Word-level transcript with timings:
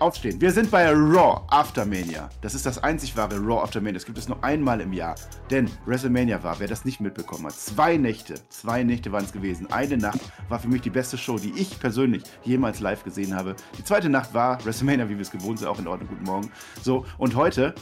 Aufstehen. 0.00 0.40
Wir 0.40 0.52
sind 0.52 0.70
bei 0.70 0.88
Raw 0.90 1.40
Aftermania. 1.48 2.30
Das 2.40 2.54
ist 2.54 2.64
das 2.64 2.80
einzig 2.84 3.16
wahre 3.16 3.36
Raw 3.36 3.62
Aftermania. 3.62 3.94
Das 3.94 4.06
gibt 4.06 4.16
es 4.16 4.28
nur 4.28 4.42
einmal 4.44 4.80
im 4.80 4.92
Jahr. 4.92 5.16
Denn 5.50 5.68
WrestleMania 5.86 6.40
war, 6.44 6.60
wer 6.60 6.68
das 6.68 6.84
nicht 6.84 7.00
mitbekommen 7.00 7.46
hat, 7.46 7.54
zwei 7.54 7.96
Nächte. 7.96 8.34
Zwei 8.48 8.84
Nächte 8.84 9.10
waren 9.10 9.24
es 9.24 9.32
gewesen. 9.32 9.72
Eine 9.72 9.96
Nacht 9.96 10.20
war 10.48 10.60
für 10.60 10.68
mich 10.68 10.82
die 10.82 10.90
beste 10.90 11.18
Show, 11.18 11.38
die 11.38 11.52
ich 11.56 11.80
persönlich 11.80 12.22
jemals 12.44 12.78
live 12.78 13.02
gesehen 13.02 13.34
habe. 13.34 13.56
Die 13.76 13.82
zweite 13.82 14.08
Nacht 14.08 14.32
war 14.34 14.64
WrestleMania, 14.64 15.08
wie 15.08 15.16
wir 15.16 15.22
es 15.22 15.32
gewohnt 15.32 15.58
sind, 15.58 15.66
auch 15.66 15.80
in 15.80 15.88
Ordnung. 15.88 16.08
Guten 16.08 16.24
Morgen. 16.24 16.52
So, 16.80 17.04
und 17.18 17.34
heute, 17.34 17.74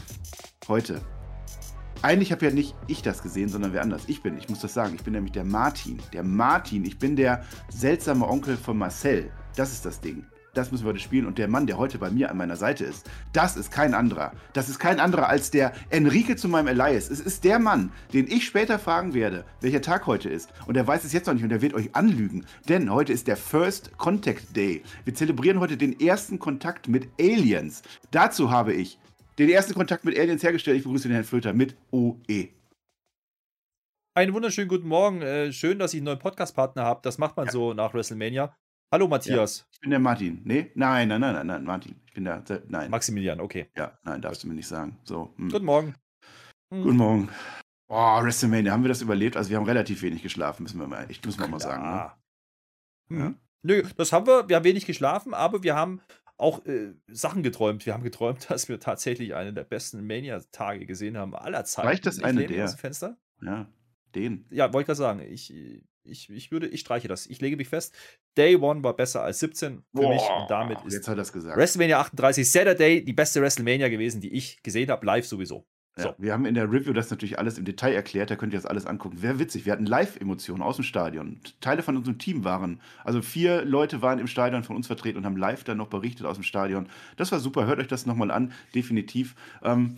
heute 0.69 1.03
eigentlich 2.01 2.33
habe 2.33 2.47
ja 2.47 2.51
nicht 2.51 2.75
ich 2.87 3.03
das 3.03 3.23
gesehen, 3.23 3.51
sondern 3.51 3.75
wer 3.75 3.83
anders. 3.83 4.05
Ich 4.07 4.23
bin, 4.23 4.39
ich 4.39 4.49
muss 4.49 4.61
das 4.61 4.73
sagen, 4.73 4.95
ich 4.95 5.05
bin 5.05 5.13
nämlich 5.13 5.33
der 5.33 5.45
Martin. 5.45 5.99
Der 6.15 6.23
Martin, 6.23 6.87
ich 6.87 6.99
bin 6.99 7.15
der 7.15 7.45
seltsame 7.69 8.27
Onkel 8.27 8.57
von 8.57 8.79
Marcel. 8.79 9.31
Das 9.55 9.73
ist 9.73 9.85
das 9.85 10.01
Ding 10.01 10.25
das 10.57 10.73
müssen 10.73 10.85
wir 10.85 10.91
heute 10.91 11.01
spielen. 11.01 11.27
Und 11.27 11.39
der 11.39 11.49
Mann, 11.49 11.67
der 11.67 11.79
heute 11.79 11.99
bei 11.99 12.11
mir 12.11 12.31
an 12.31 12.37
meiner 12.37 12.57
Seite 12.57 12.85
ist, 12.85 13.11
das 13.33 13.57
ist 13.57 13.71
kein 13.71 13.95
anderer. 13.95 14.33
Das 14.53 14.69
ist 14.69 14.79
kein 14.79 15.01
anderer 15.01 15.29
als 15.29 15.51
der 15.51 15.73
Enrique 15.91 16.37
zu 16.37 16.49
meinem 16.49 16.69
Elias. 16.69 17.11
Es 17.11 17.21
ist 17.21 17.45
der 17.45 17.59
Mann, 17.59 17.93
den 18.13 18.27
ich 18.27 18.47
später 18.47 18.79
fragen 18.79 19.15
werde, 19.15 19.45
welcher 19.61 19.83
Tag 19.83 20.07
heute 20.07 20.29
ist. 20.29 20.53
Und 20.67 20.77
er 20.77 20.87
weiß 20.87 21.05
es 21.05 21.13
jetzt 21.13 21.27
noch 21.27 21.35
nicht 21.35 21.45
und 21.45 21.53
er 21.53 21.63
wird 21.63 21.75
euch 21.75 21.95
anlügen. 21.95 22.47
Denn 22.69 22.91
heute 22.91 23.13
ist 23.13 23.27
der 23.29 23.37
First 23.37 23.97
Contact 23.99 24.57
Day. 24.57 24.83
Wir 25.05 25.15
zelebrieren 25.15 25.61
heute 25.61 25.77
den 25.77 25.99
ersten 26.01 26.39
Kontakt 26.39 26.89
mit 26.89 27.09
Aliens. 27.21 27.83
Dazu 28.11 28.51
habe 28.51 28.73
ich 28.73 28.99
den 29.39 29.51
ersten 29.51 29.75
Kontakt 29.75 30.05
mit 30.05 30.19
Aliens 30.19 30.43
hergestellt. 30.43 30.79
Ich 30.79 30.85
begrüße 30.85 31.09
den 31.09 31.13
Herrn 31.13 31.25
Flöter 31.25 31.53
mit 31.53 31.77
OE. 31.91 32.49
Einen 34.15 34.33
wunderschönen 34.33 34.69
guten 34.69 34.89
Morgen. 34.89 35.21
Äh, 35.21 35.53
schön, 35.53 35.79
dass 35.79 35.93
ich 35.93 35.99
einen 35.99 36.07
neuen 36.07 36.19
Podcast-Partner 36.19 36.85
habe. 36.85 37.01
Das 37.03 37.19
macht 37.19 37.37
man 37.37 37.47
ja. 37.47 37.53
so 37.53 37.75
nach 37.75 37.93
WrestleMania. 37.93 38.57
Hallo 38.93 39.09
Matthias. 39.09 39.59
Ja, 39.59 39.67
ich 39.73 39.81
bin 39.81 39.91
der 39.91 39.99
Martin. 39.99 40.43
Nee? 40.45 40.71
Nein, 40.77 41.09
nein, 41.09 41.21
nein, 41.21 41.35
nein, 41.35 41.47
nein, 41.47 41.65
Martin. 41.65 42.01
Ich 42.07 42.15
bin 42.15 42.25
der, 42.25 42.41
der 42.41 42.63
nein. 42.69 42.89
Maximilian, 42.89 43.41
okay. 43.41 43.69
Ja, 43.77 43.99
nein, 44.05 44.23
darfst 44.23 44.45
du 44.45 44.49
mir 44.49 44.55
nicht 44.55 44.69
sagen. 44.69 44.97
So. 45.03 45.35
Hm. 45.37 45.49
Guten 45.51 45.65
Morgen. 45.65 45.95
Hm. 46.73 46.83
Guten 46.83 46.97
Morgen. 46.97 47.29
Boah, 47.89 48.23
WrestleMania, 48.23 48.73
haben 48.73 48.85
wir 48.85 48.89
das 48.89 49.03
überlebt? 49.03 49.37
Also 49.37 49.51
wir 49.51 49.57
haben 49.57 49.67
relativ 49.67 50.03
wenig 50.03 50.23
geschlafen, 50.23 50.63
müssen 50.63 50.79
wir 50.79 50.87
mal, 50.87 51.07
ich 51.09 51.25
muss 51.25 51.37
mal, 51.37 51.49
mal 51.49 51.61
sagen. 51.61 51.83
Ne? 51.83 52.13
Hm. 53.09 53.19
Ja? 53.19 53.35
Nö, 53.63 53.83
das 53.97 54.13
haben 54.13 54.27
wir, 54.27 54.49
wir 54.49 54.57
haben 54.57 54.65
wenig 54.65 54.87
geschlafen, 54.87 55.35
aber 55.35 55.65
wir 55.65 55.75
haben 55.75 56.01
auch 56.37 56.65
äh, 56.67 56.95
Sachen 57.09 57.43
geträumt. 57.43 57.87
Wir 57.87 57.95
haben 57.95 58.05
geträumt, 58.05 58.47
dass 58.51 58.69
wir 58.69 58.79
tatsächlich 58.79 59.35
einen 59.35 59.57
der 59.57 59.65
besten 59.65 60.07
Mania-Tage 60.07 60.87
gesehen 60.87 61.17
haben 61.17 61.35
aller 61.35 61.65
Zeiten. 61.65 61.89
Reicht 61.89 62.07
das 62.07 62.23
eine 62.23 62.47
der? 62.47 62.69
Fenster? 62.69 63.17
Ja, 63.43 63.67
den. 64.15 64.47
Ja, 64.51 64.73
wollte 64.73 64.83
ich 64.83 64.87
gerade 64.87 64.97
sagen. 64.97 65.21
Ich, 65.21 65.53
ich, 66.09 66.31
ich 66.31 66.51
würde, 66.51 66.67
ich 66.69 66.81
streiche 66.81 67.09
das. 67.09 67.27
Ich 67.27 67.41
lege 67.41 67.57
mich 67.57 67.69
fest. 67.69 67.95
Day 68.37 68.57
One 68.57 68.83
war 68.83 68.95
besser 68.95 69.23
als 69.23 69.39
17 69.41 69.79
für 69.79 69.83
Boah, 69.93 70.13
mich 70.13 70.23
und 70.23 70.51
damit 70.51 70.79
ist 70.85 70.95
jetzt 70.95 71.09
hat 71.09 71.19
das 71.19 71.33
gesagt. 71.33 71.57
WrestleMania 71.57 72.01
38 72.01 72.51
Saturday 72.51 73.05
die 73.05 73.13
beste 73.13 73.41
WrestleMania 73.41 73.89
gewesen, 73.89 74.21
die 74.21 74.33
ich 74.33 74.63
gesehen 74.63 74.91
habe, 74.91 75.05
live 75.07 75.27
sowieso. 75.27 75.67
Ja, 75.99 76.15
wir 76.19 76.35
haben 76.35 76.45
in 76.45 76.55
der 76.55 76.71
Review 76.71 76.93
das 76.93 77.11
natürlich 77.11 77.39
alles 77.39 77.57
im 77.57 77.65
Detail 77.65 77.95
erklärt, 77.95 78.31
da 78.31 78.37
könnt 78.37 78.53
ihr 78.53 78.59
das 78.59 78.67
alles 78.67 78.85
angucken. 78.85 79.23
Wäre 79.23 79.39
witzig, 79.39 79.65
wir 79.65 79.73
hatten 79.73 79.87
Live-Emotionen 79.87 80.63
aus 80.63 80.77
dem 80.77 80.85
Stadion. 80.85 81.41
Teile 81.63 81.83
von 81.83 81.97
unserem 81.97 82.19
Team 82.19 82.45
waren, 82.45 82.83
also 83.03 83.23
vier 83.23 83.65
Leute 83.65 84.03
waren 84.03 84.19
im 84.19 84.27
Stadion 84.27 84.63
von 84.63 84.77
uns 84.77 84.89
vertreten 84.89 85.17
und 85.17 85.25
haben 85.25 85.39
live 85.39 85.65
dann 85.65 85.79
noch 85.79 85.89
berichtet 85.89 86.27
aus 86.27 86.37
dem 86.37 86.43
Stadion. 86.43 86.89
Das 87.17 87.33
war 87.33 87.41
super, 87.41 87.67
hört 87.67 87.79
euch 87.79 87.89
das 87.89 88.05
nochmal 88.05 88.31
an, 88.31 88.53
definitiv. 88.75 89.37
Ähm, 89.63 89.97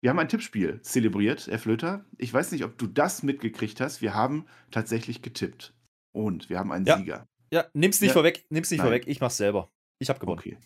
wir 0.00 0.10
haben 0.10 0.18
ein 0.18 0.28
Tippspiel 0.28 0.80
zelebriert, 0.82 1.46
Herr 1.46 1.58
Flöter. 1.58 2.04
Ich 2.18 2.32
weiß 2.32 2.52
nicht, 2.52 2.64
ob 2.64 2.78
du 2.78 2.86
das 2.86 3.22
mitgekriegt 3.22 3.80
hast. 3.80 4.02
Wir 4.02 4.14
haben 4.14 4.46
tatsächlich 4.70 5.22
getippt. 5.22 5.74
Und 6.12 6.48
wir 6.48 6.58
haben 6.58 6.72
einen 6.72 6.86
ja. 6.86 6.98
Sieger. 6.98 7.26
Ja, 7.52 7.66
nimm's 7.74 8.00
nicht 8.00 8.08
ja. 8.08 8.14
vorweg, 8.14 8.44
nimm's 8.50 8.70
nicht 8.70 8.78
Nein. 8.78 8.86
vorweg. 8.86 9.06
Ich 9.06 9.20
mach's 9.20 9.36
selber. 9.36 9.70
Ich 9.98 10.08
habe 10.08 10.18
gewonnen. 10.18 10.38
Okay. 10.38 10.58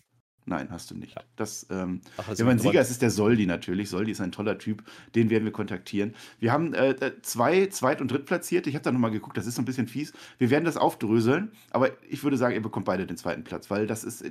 Nein, 0.45 0.69
hast 0.71 0.89
du 0.89 0.95
nicht. 0.95 1.15
Ja. 1.15 1.23
Das, 1.35 1.67
ähm, 1.69 2.01
Ach, 2.17 2.27
wir 2.27 2.37
haben 2.37 2.49
einen 2.49 2.59
Sieger, 2.59 2.81
es 2.81 2.89
ist 2.89 3.01
der 3.01 3.11
Soldi 3.11 3.45
natürlich. 3.45 3.89
Soldi 3.89 4.11
ist 4.11 4.21
ein 4.21 4.31
toller 4.31 4.57
Typ, 4.57 4.83
den 5.13 5.29
werden 5.29 5.45
wir 5.45 5.51
kontaktieren. 5.51 6.15
Wir 6.39 6.51
haben 6.51 6.73
äh, 6.73 6.91
äh 6.91 7.21
zwei 7.21 7.67
Zweit- 7.67 8.01
und 8.01 8.09
Drittplatzierte. 8.09 8.69
Ich 8.69 8.75
habe 8.75 8.83
da 8.83 8.91
nochmal 8.91 9.11
geguckt, 9.11 9.37
das 9.37 9.45
ist 9.45 9.55
so 9.55 9.61
ein 9.61 9.65
bisschen 9.65 9.87
fies. 9.87 10.13
Wir 10.39 10.49
werden 10.49 10.65
das 10.65 10.77
aufdröseln, 10.77 11.51
aber 11.69 11.91
ich 12.09 12.23
würde 12.23 12.37
sagen, 12.37 12.55
ihr 12.55 12.61
bekommt 12.61 12.85
beide 12.85 13.05
den 13.05 13.17
zweiten 13.17 13.43
Platz, 13.43 13.69
weil 13.69 13.85
das 13.85 14.03
ist, 14.03 14.23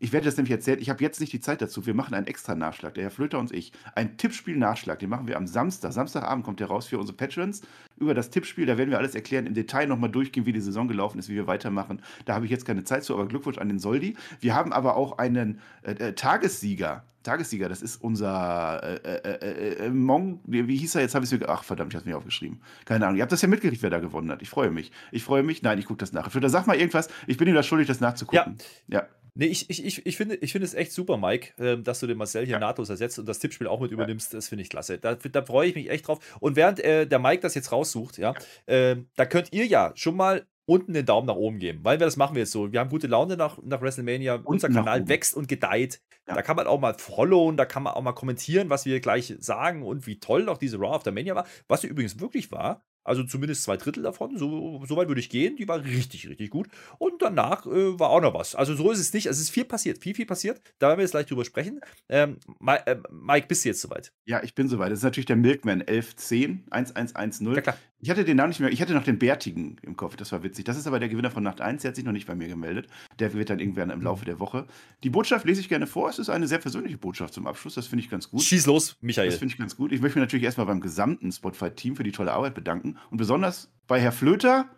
ich 0.00 0.12
werde 0.12 0.24
das 0.24 0.38
nämlich 0.38 0.50
erzählen, 0.50 0.80
ich 0.80 0.88
habe 0.88 1.04
jetzt 1.04 1.20
nicht 1.20 1.32
die 1.32 1.40
Zeit 1.40 1.60
dazu. 1.60 1.84
Wir 1.84 1.92
machen 1.92 2.14
einen 2.14 2.26
extra 2.26 2.54
Nachschlag, 2.54 2.94
der 2.94 3.04
Herr 3.04 3.10
Flöter 3.10 3.38
und 3.38 3.52
ich. 3.52 3.70
Ein 3.94 4.16
Tippspiel-Nachschlag, 4.16 4.98
den 4.98 5.10
machen 5.10 5.26
wir 5.26 5.36
am 5.36 5.46
Samstag. 5.46 5.92
Samstagabend 5.92 6.42
kommt 6.44 6.58
der 6.58 6.68
raus 6.68 6.86
für 6.86 6.98
unsere 6.98 7.16
Patrons. 7.16 7.60
Über 7.98 8.14
das 8.14 8.30
Tippspiel, 8.30 8.64
da 8.64 8.78
werden 8.78 8.90
wir 8.90 8.96
alles 8.96 9.14
erklären, 9.14 9.44
im 9.44 9.52
Detail 9.52 9.86
nochmal 9.86 10.10
durchgehen, 10.10 10.46
wie 10.46 10.52
die 10.52 10.60
Saison 10.60 10.88
gelaufen 10.88 11.18
ist, 11.18 11.28
wie 11.28 11.34
wir 11.34 11.46
weitermachen. 11.46 12.00
Da 12.24 12.34
habe 12.34 12.46
ich 12.46 12.50
jetzt 12.50 12.64
keine 12.64 12.82
Zeit 12.82 13.04
zu, 13.04 13.12
aber 13.12 13.28
Glückwunsch 13.28 13.58
an 13.58 13.68
den 13.68 13.78
Soldi. 13.78 14.16
Wir 14.40 14.54
haben 14.54 14.72
aber 14.72 14.96
auch 14.96 15.18
einen 15.18 15.60
äh, 15.82 15.92
äh, 15.92 16.12
Tagessieger. 16.14 17.04
Tagessieger, 17.22 17.68
das 17.68 17.82
ist 17.82 18.02
unser 18.02 18.82
äh, 18.82 18.94
äh, 19.04 19.34
äh, 19.34 19.86
äh 19.86 19.90
Mong, 19.90 20.40
wie 20.44 20.78
hieß 20.78 20.94
er 20.94 21.02
jetzt? 21.02 21.14
Habe 21.14 21.26
ich 21.26 21.30
mir, 21.30 21.46
ach 21.46 21.64
verdammt, 21.64 21.92
ich 21.92 21.96
habe 21.96 22.04
es 22.04 22.10
mir 22.10 22.16
aufgeschrieben. 22.16 22.62
Keine 22.86 23.04
Ahnung. 23.04 23.18
Ihr 23.18 23.22
habt 23.22 23.32
das 23.32 23.42
ja 23.42 23.48
mitgekriegt, 23.48 23.82
wer 23.82 23.90
da 23.90 23.98
gewonnen 23.98 24.30
hat. 24.30 24.40
Ich 24.40 24.48
freue 24.48 24.70
mich. 24.70 24.90
Ich 25.12 25.22
freue 25.22 25.42
mich. 25.42 25.62
Nein, 25.62 25.78
ich 25.78 25.84
gucke 25.84 25.98
das 25.98 26.14
nach. 26.14 26.30
Flöter, 26.30 26.48
sag 26.48 26.66
mal 26.66 26.76
irgendwas. 26.76 27.10
Ich 27.26 27.36
bin 27.36 27.46
ihm 27.46 27.54
da 27.54 27.62
schuldig, 27.62 27.86
das 27.86 28.00
nachzugucken. 28.00 28.56
Ja. 28.88 29.00
ja. 29.00 29.06
Nee, 29.34 29.46
ich, 29.46 29.70
ich, 29.70 29.84
ich, 29.84 30.06
ich, 30.06 30.16
finde, 30.16 30.36
ich 30.36 30.52
finde 30.52 30.66
es 30.66 30.74
echt 30.74 30.92
super, 30.92 31.16
Mike, 31.16 31.52
ähm, 31.58 31.84
dass 31.84 32.00
du 32.00 32.06
den 32.06 32.18
Marcel 32.18 32.44
hier 32.44 32.54
ja. 32.54 32.58
nahtlos 32.58 32.88
ersetzt 32.88 33.18
und 33.18 33.26
das 33.26 33.38
Tippspiel 33.38 33.66
auch 33.66 33.80
mit 33.80 33.90
übernimmst. 33.92 34.34
Das 34.34 34.48
finde 34.48 34.62
ich 34.62 34.70
klasse. 34.70 34.98
Da, 34.98 35.14
da 35.14 35.42
freue 35.42 35.68
ich 35.68 35.74
mich 35.74 35.90
echt 35.90 36.08
drauf. 36.08 36.18
Und 36.40 36.56
während 36.56 36.80
äh, 36.80 37.06
der 37.06 37.18
Mike 37.18 37.40
das 37.40 37.54
jetzt 37.54 37.72
raussucht, 37.72 38.18
ja, 38.18 38.34
äh, 38.66 38.96
da 39.16 39.26
könnt 39.26 39.52
ihr 39.52 39.66
ja 39.66 39.92
schon 39.94 40.16
mal 40.16 40.46
unten 40.66 40.92
den 40.92 41.04
Daumen 41.04 41.26
nach 41.26 41.34
oben 41.34 41.58
geben, 41.58 41.80
weil 41.82 41.98
wir 41.98 42.06
das 42.06 42.16
machen 42.16 42.36
wir 42.36 42.42
jetzt 42.42 42.52
so. 42.52 42.72
Wir 42.72 42.78
haben 42.78 42.90
gute 42.90 43.08
Laune 43.08 43.36
nach, 43.36 43.58
nach 43.62 43.80
WrestleMania. 43.80 44.34
Unten 44.34 44.46
Unser 44.46 44.68
Kanal 44.68 45.08
wächst 45.08 45.34
und 45.34 45.48
gedeiht. 45.48 46.00
Ja. 46.28 46.34
Da 46.36 46.42
kann 46.42 46.54
man 46.54 46.68
auch 46.68 46.78
mal 46.78 46.94
followen, 46.94 47.56
da 47.56 47.64
kann 47.64 47.82
man 47.82 47.94
auch 47.94 48.02
mal 48.02 48.12
kommentieren, 48.12 48.70
was 48.70 48.84
wir 48.84 49.00
gleich 49.00 49.34
sagen 49.40 49.82
und 49.82 50.06
wie 50.06 50.20
toll 50.20 50.48
auch 50.48 50.58
diese 50.58 50.78
Raw 50.78 50.94
After 50.94 51.10
Mania 51.10 51.34
war. 51.34 51.46
Was 51.66 51.82
übrigens 51.82 52.20
wirklich 52.20 52.52
war, 52.52 52.84
also 53.04 53.24
zumindest 53.24 53.62
zwei 53.62 53.76
Drittel 53.76 54.02
davon, 54.02 54.36
so, 54.36 54.82
so 54.86 54.96
weit 54.96 55.08
würde 55.08 55.20
ich 55.20 55.30
gehen. 55.30 55.56
Die 55.56 55.66
war 55.66 55.84
richtig, 55.84 56.28
richtig 56.28 56.50
gut. 56.50 56.68
Und 56.98 57.22
danach 57.22 57.66
äh, 57.66 57.98
war 57.98 58.10
auch 58.10 58.20
noch 58.20 58.34
was. 58.34 58.54
Also 58.54 58.74
so 58.74 58.90
ist 58.90 58.98
es 58.98 59.12
nicht. 59.12 59.26
Es 59.26 59.40
ist 59.40 59.50
viel 59.50 59.64
passiert, 59.64 59.98
viel, 59.98 60.14
viel 60.14 60.26
passiert. 60.26 60.60
Da 60.78 60.88
werden 60.88 60.98
wir 60.98 61.04
jetzt 61.04 61.12
gleich 61.12 61.26
drüber 61.26 61.44
sprechen. 61.44 61.80
Ähm, 62.08 62.36
äh, 62.66 62.96
Mike, 63.10 63.46
bist 63.48 63.64
du 63.64 63.70
jetzt 63.70 63.80
soweit? 63.80 64.12
Ja, 64.26 64.42
ich 64.42 64.54
bin 64.54 64.68
soweit. 64.68 64.92
Das 64.92 64.98
ist 64.98 65.04
natürlich 65.04 65.26
der 65.26 65.36
Milkman 65.36 65.80
1110 65.80 66.64
1110. 66.70 67.54
Ja, 67.54 67.60
klar. 67.60 67.76
Ich 68.02 68.08
hatte 68.08 68.24
den 68.24 68.38
Namen 68.38 68.48
nicht 68.48 68.60
mehr, 68.60 68.72
ich 68.72 68.80
hatte 68.80 68.94
noch 68.94 69.04
den 69.04 69.18
Bärtigen 69.18 69.76
im 69.82 69.94
Kopf, 69.94 70.16
das 70.16 70.32
war 70.32 70.42
witzig. 70.42 70.64
Das 70.64 70.78
ist 70.78 70.86
aber 70.86 71.00
der 71.00 71.10
Gewinner 71.10 71.30
von 71.30 71.42
Nacht 71.42 71.60
1, 71.60 71.82
der 71.82 71.90
hat 71.90 71.96
sich 71.96 72.04
noch 72.04 72.12
nicht 72.12 72.26
bei 72.26 72.34
mir 72.34 72.48
gemeldet. 72.48 72.86
Der 73.18 73.34
wird 73.34 73.50
dann 73.50 73.58
irgendwann 73.58 73.90
im 73.90 74.00
Laufe 74.00 74.24
der 74.24 74.40
Woche. 74.40 74.66
Die 75.04 75.10
Botschaft 75.10 75.44
lese 75.44 75.60
ich 75.60 75.68
gerne 75.68 75.86
vor, 75.86 76.08
es 76.08 76.18
ist 76.18 76.30
eine 76.30 76.48
sehr 76.48 76.56
persönliche 76.56 76.96
Botschaft 76.96 77.34
zum 77.34 77.46
Abschluss, 77.46 77.74
das 77.74 77.88
finde 77.88 78.02
ich 78.02 78.10
ganz 78.10 78.30
gut. 78.30 78.42
Schieß 78.42 78.64
los, 78.64 78.96
Michael. 79.02 79.28
Das 79.28 79.38
finde 79.38 79.52
ich 79.52 79.58
ganz 79.58 79.76
gut. 79.76 79.92
Ich 79.92 80.00
möchte 80.00 80.18
mich 80.18 80.24
natürlich 80.26 80.44
erstmal 80.46 80.66
beim 80.66 80.80
gesamten 80.80 81.30
Spotify-Team 81.30 81.94
für 81.94 82.02
die 82.02 82.12
tolle 82.12 82.32
Arbeit 82.32 82.54
bedanken 82.54 82.89
und 83.10 83.18
besonders 83.18 83.70
bei 83.86 84.00
Herr 84.00 84.12
Flöter, 84.12 84.68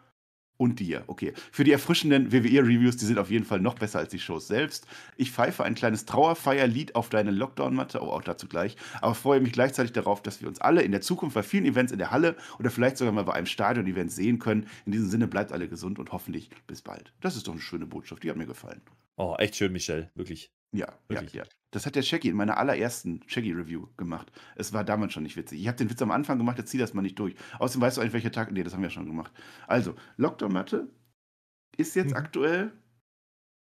und 0.63 0.79
dir. 0.79 1.03
Okay. 1.09 1.33
Für 1.51 1.65
die 1.65 1.73
erfrischenden 1.73 2.33
WWE-Reviews, 2.33 2.97
die 2.97 3.05
sind 3.05 3.19
auf 3.19 3.31
jeden 3.31 3.45
Fall 3.45 3.61
noch 3.61 3.75
besser 3.75 3.99
als 3.99 4.11
die 4.11 4.19
Shows 4.19 4.47
selbst. 4.47 4.87
Ich 5.17 5.33
pfeife 5.33 5.65
ein 5.65 5.75
kleines 5.75 6.05
Trauerfeierlied 6.05 6.95
auf 6.95 7.09
deine 7.09 7.33
Lockdown-Matte, 7.33 8.01
oh, 8.01 8.11
auch 8.11 8.23
dazu 8.23 8.47
gleich, 8.47 8.77
aber 9.01 9.15
freue 9.15 9.41
mich 9.41 9.53
gleichzeitig 9.53 9.93
darauf, 9.93 10.23
dass 10.23 10.41
wir 10.41 10.49
uns 10.49 10.61
alle 10.61 10.83
in 10.83 10.93
der 10.93 11.01
Zukunft 11.01 11.35
bei 11.35 11.43
vielen 11.43 11.65
Events 11.65 11.93
in 11.93 11.99
der 11.99 12.11
Halle 12.11 12.37
oder 12.59 12.71
vielleicht 12.71 12.97
sogar 12.97 13.13
mal 13.13 13.25
bei 13.25 13.33
einem 13.33 13.47
Stadion-Event 13.47 14.13
sehen 14.13 14.39
können. 14.39 14.67
In 14.87 14.93
diesem 14.93 15.09
Sinne 15.09 15.27
bleibt 15.27 15.53
alle 15.53 15.69
gesund 15.69 15.99
und 15.99 16.13
hoffentlich 16.13 16.51
bis 16.67 16.81
bald. 16.81 17.13
Das 17.21 17.37
ist 17.37 17.49
doch 17.49 17.53
eine 17.53 17.61
schöne 17.61 17.87
Botschaft, 17.87 18.23
die 18.23 18.31
hat 18.31 18.37
mir 18.37 18.47
gefallen. 18.47 18.81
Oh, 19.23 19.37
echt 19.39 19.55
schön, 19.55 19.71
Michelle, 19.71 20.11
wirklich. 20.17 20.53
Ja, 20.73 20.99
wirklich. 21.07 21.33
ja, 21.33 21.45
ja. 21.45 21.51
Das 21.71 21.87
hat 21.87 21.95
der 21.95 22.03
Shaggy 22.03 22.29
in 22.29 22.37
meiner 22.37 22.57
allerersten 22.57 23.21
Shaggy-Review 23.29 23.87
gemacht. 23.97 24.33
Es 24.57 24.73
war 24.73 24.83
damals 24.83 25.13
schon 25.13 25.23
nicht 25.23 25.37
witzig. 25.37 25.61
Ich 25.61 25.69
habe 25.69 25.79
den 25.79 25.89
Witz 25.89 26.03
am 26.03 26.11
Anfang 26.11 26.39
gemacht, 26.39 26.59
jetzt 26.59 26.71
zieh 26.71 26.79
das 26.79 26.93
mal 26.93 27.03
nicht 27.03 27.21
durch. 27.21 27.37
Außerdem 27.61 27.83
weißt 27.83 27.97
du 27.97 28.01
eigentlich, 28.01 28.15
welcher 28.15 28.33
Tag. 28.33 28.51
Nee, 28.51 28.65
das 28.65 28.75
haben 28.75 28.83
wir 28.83 28.91
schon 28.91 29.07
gemacht. 29.07 29.33
Also, 29.69 29.95
Lockdown-Matte 30.17 30.89
ist 31.77 31.95
jetzt 31.95 32.11
mhm. 32.11 32.17
aktuell, 32.17 32.73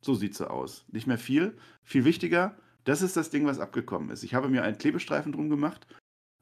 so 0.05 0.14
sieht 0.14 0.35
sie 0.35 0.50
aus. 0.50 0.85
Nicht 0.91 1.06
mehr 1.06 1.17
viel. 1.17 1.56
Viel 1.85 2.05
wichtiger, 2.05 2.56
das 2.82 3.00
ist 3.00 3.17
das 3.17 3.31
Ding, 3.31 3.47
was 3.47 3.61
abgekommen 3.61 4.11
ist. 4.11 4.25
Ich 4.25 4.35
habe 4.35 4.49
mir 4.49 4.65
einen 4.65 4.79
Klebestreifen 4.79 5.31
drum 5.31 5.49
gemacht. 5.49 5.87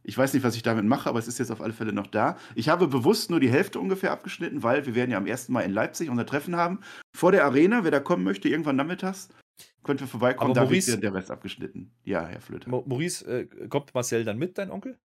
Ich 0.03 0.17
weiß 0.17 0.33
nicht, 0.33 0.43
was 0.43 0.57
ich 0.57 0.63
damit 0.63 0.85
mache, 0.85 1.09
aber 1.09 1.19
es 1.19 1.29
ist 1.29 1.39
jetzt 1.39 1.51
auf 1.51 1.61
alle 1.61 1.73
Fälle 1.73 1.93
noch 1.93 2.07
da. 2.07 2.39
Ich 2.55 2.69
habe 2.69 2.89
bewusst 2.89 3.31
nur 3.31 3.41
die 3.41 3.51
Hälfte 3.51 3.79
ungefähr 3.79 4.13
abgeschnitten, 4.13 4.63
weil 4.63 4.87
wir 4.87 4.95
werden 4.95 5.11
ja 5.11 5.19
am 5.19 5.27
1. 5.27 5.51
Mai 5.51 5.65
in 5.65 5.73
Leipzig 5.73 6.09
unser 6.09 6.27
Treffen 6.27 6.57
haben. 6.57 6.81
Vor 7.15 7.33
der 7.33 7.45
Arena, 7.45 7.85
wer 7.85 7.91
da 7.91 8.01
kommen 8.01 8.25
möchte, 8.25 8.49
irgendwann 8.49 8.77
nachmittags, 8.77 9.29
könnte 9.83 10.07
vorbeikommen, 10.07 10.53
aber 10.53 10.61
da 10.61 10.65
Maurice, 10.65 10.93
wird 10.93 11.03
der 11.03 11.15
Rest 11.15 11.31
abgeschnitten. 11.31 11.93
Ja, 12.05 12.27
Herr 12.27 12.41
Flöter. 12.41 12.71
Maurice, 12.71 13.27
äh, 13.27 13.69
kommt 13.69 13.93
Marcel 13.95 14.25
dann 14.25 14.39
mit, 14.39 14.57
dein 14.57 14.71
Onkel? 14.71 14.99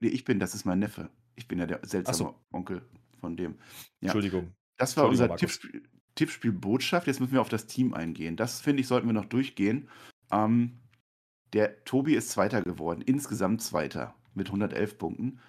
Nee, 0.00 0.08
ich 0.08 0.24
bin, 0.24 0.38
das 0.38 0.54
ist 0.54 0.64
mein 0.64 0.78
Neffe. 0.78 1.10
Ich 1.34 1.48
bin 1.48 1.58
ja 1.58 1.66
der 1.66 1.80
seltsame 1.84 2.16
so. 2.16 2.34
Onkel 2.52 2.82
von 3.20 3.36
dem. 3.36 3.54
Ja. 4.00 4.08
Entschuldigung. 4.08 4.52
Das 4.76 4.96
war 4.96 5.08
unser 5.08 5.34
Tippspiel, 5.36 5.82
Tippspiel, 6.14 6.52
Botschaft. 6.52 7.06
Jetzt 7.06 7.20
müssen 7.20 7.32
wir 7.32 7.40
auf 7.40 7.48
das 7.48 7.66
Team 7.66 7.94
eingehen. 7.94 8.36
Das, 8.36 8.60
finde 8.60 8.80
ich, 8.80 8.88
sollten 8.88 9.06
wir 9.08 9.12
noch 9.12 9.24
durchgehen. 9.24 9.88
Ähm, 10.30 10.78
der 11.52 11.84
Tobi 11.84 12.14
ist 12.14 12.30
Zweiter 12.30 12.62
geworden, 12.62 13.02
insgesamt 13.02 13.62
Zweiter 13.62 14.14
mit 14.34 14.48
111 14.48 14.98
Punkten. 14.98 15.40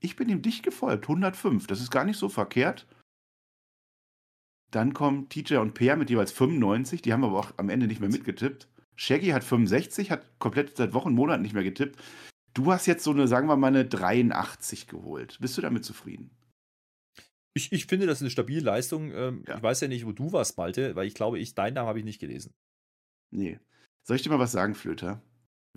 Ich 0.00 0.16
bin 0.16 0.28
ihm 0.28 0.42
dicht 0.42 0.62
gefolgt, 0.62 1.04
105. 1.04 1.66
Das 1.66 1.80
ist 1.80 1.90
gar 1.90 2.04
nicht 2.04 2.18
so 2.18 2.28
verkehrt. 2.28 2.86
Dann 4.70 4.92
kommen 4.92 5.28
TJ 5.28 5.56
und 5.56 5.74
Peer 5.74 5.96
mit 5.96 6.10
jeweils 6.10 6.32
95. 6.32 7.02
Die 7.02 7.12
haben 7.12 7.24
aber 7.24 7.38
auch 7.38 7.52
am 7.56 7.68
Ende 7.68 7.86
nicht 7.86 8.00
mehr 8.00 8.10
mitgetippt. 8.10 8.68
Shaggy 8.96 9.28
hat 9.28 9.44
65, 9.44 10.10
hat 10.10 10.38
komplett 10.38 10.76
seit 10.76 10.94
Wochen, 10.94 11.12
Monaten 11.12 11.42
nicht 11.42 11.54
mehr 11.54 11.62
getippt. 11.62 12.02
Du 12.54 12.72
hast 12.72 12.86
jetzt 12.86 13.04
so 13.04 13.10
eine, 13.10 13.28
sagen 13.28 13.48
wir 13.48 13.56
mal, 13.56 13.68
eine 13.68 13.84
83 13.84 14.86
geholt. 14.86 15.38
Bist 15.40 15.56
du 15.58 15.62
damit 15.62 15.84
zufrieden? 15.84 16.30
Ich, 17.54 17.72
ich 17.72 17.86
finde, 17.86 18.06
das 18.06 18.18
ist 18.18 18.22
eine 18.22 18.30
stabile 18.30 18.60
Leistung. 18.60 19.12
Ähm, 19.12 19.44
ja. 19.46 19.56
Ich 19.56 19.62
weiß 19.62 19.80
ja 19.82 19.88
nicht, 19.88 20.06
wo 20.06 20.12
du 20.12 20.32
warst, 20.32 20.56
Malte, 20.56 20.96
weil 20.96 21.06
ich 21.06 21.14
glaube, 21.14 21.38
ich, 21.38 21.54
deinen 21.54 21.74
Namen 21.74 21.88
habe 21.88 21.98
ich 21.98 22.04
nicht 22.04 22.20
gelesen. 22.20 22.54
Nee. 23.30 23.58
Soll 24.02 24.16
ich 24.16 24.22
dir 24.22 24.30
mal 24.30 24.38
was 24.38 24.52
sagen, 24.52 24.74
Flöter? 24.74 25.22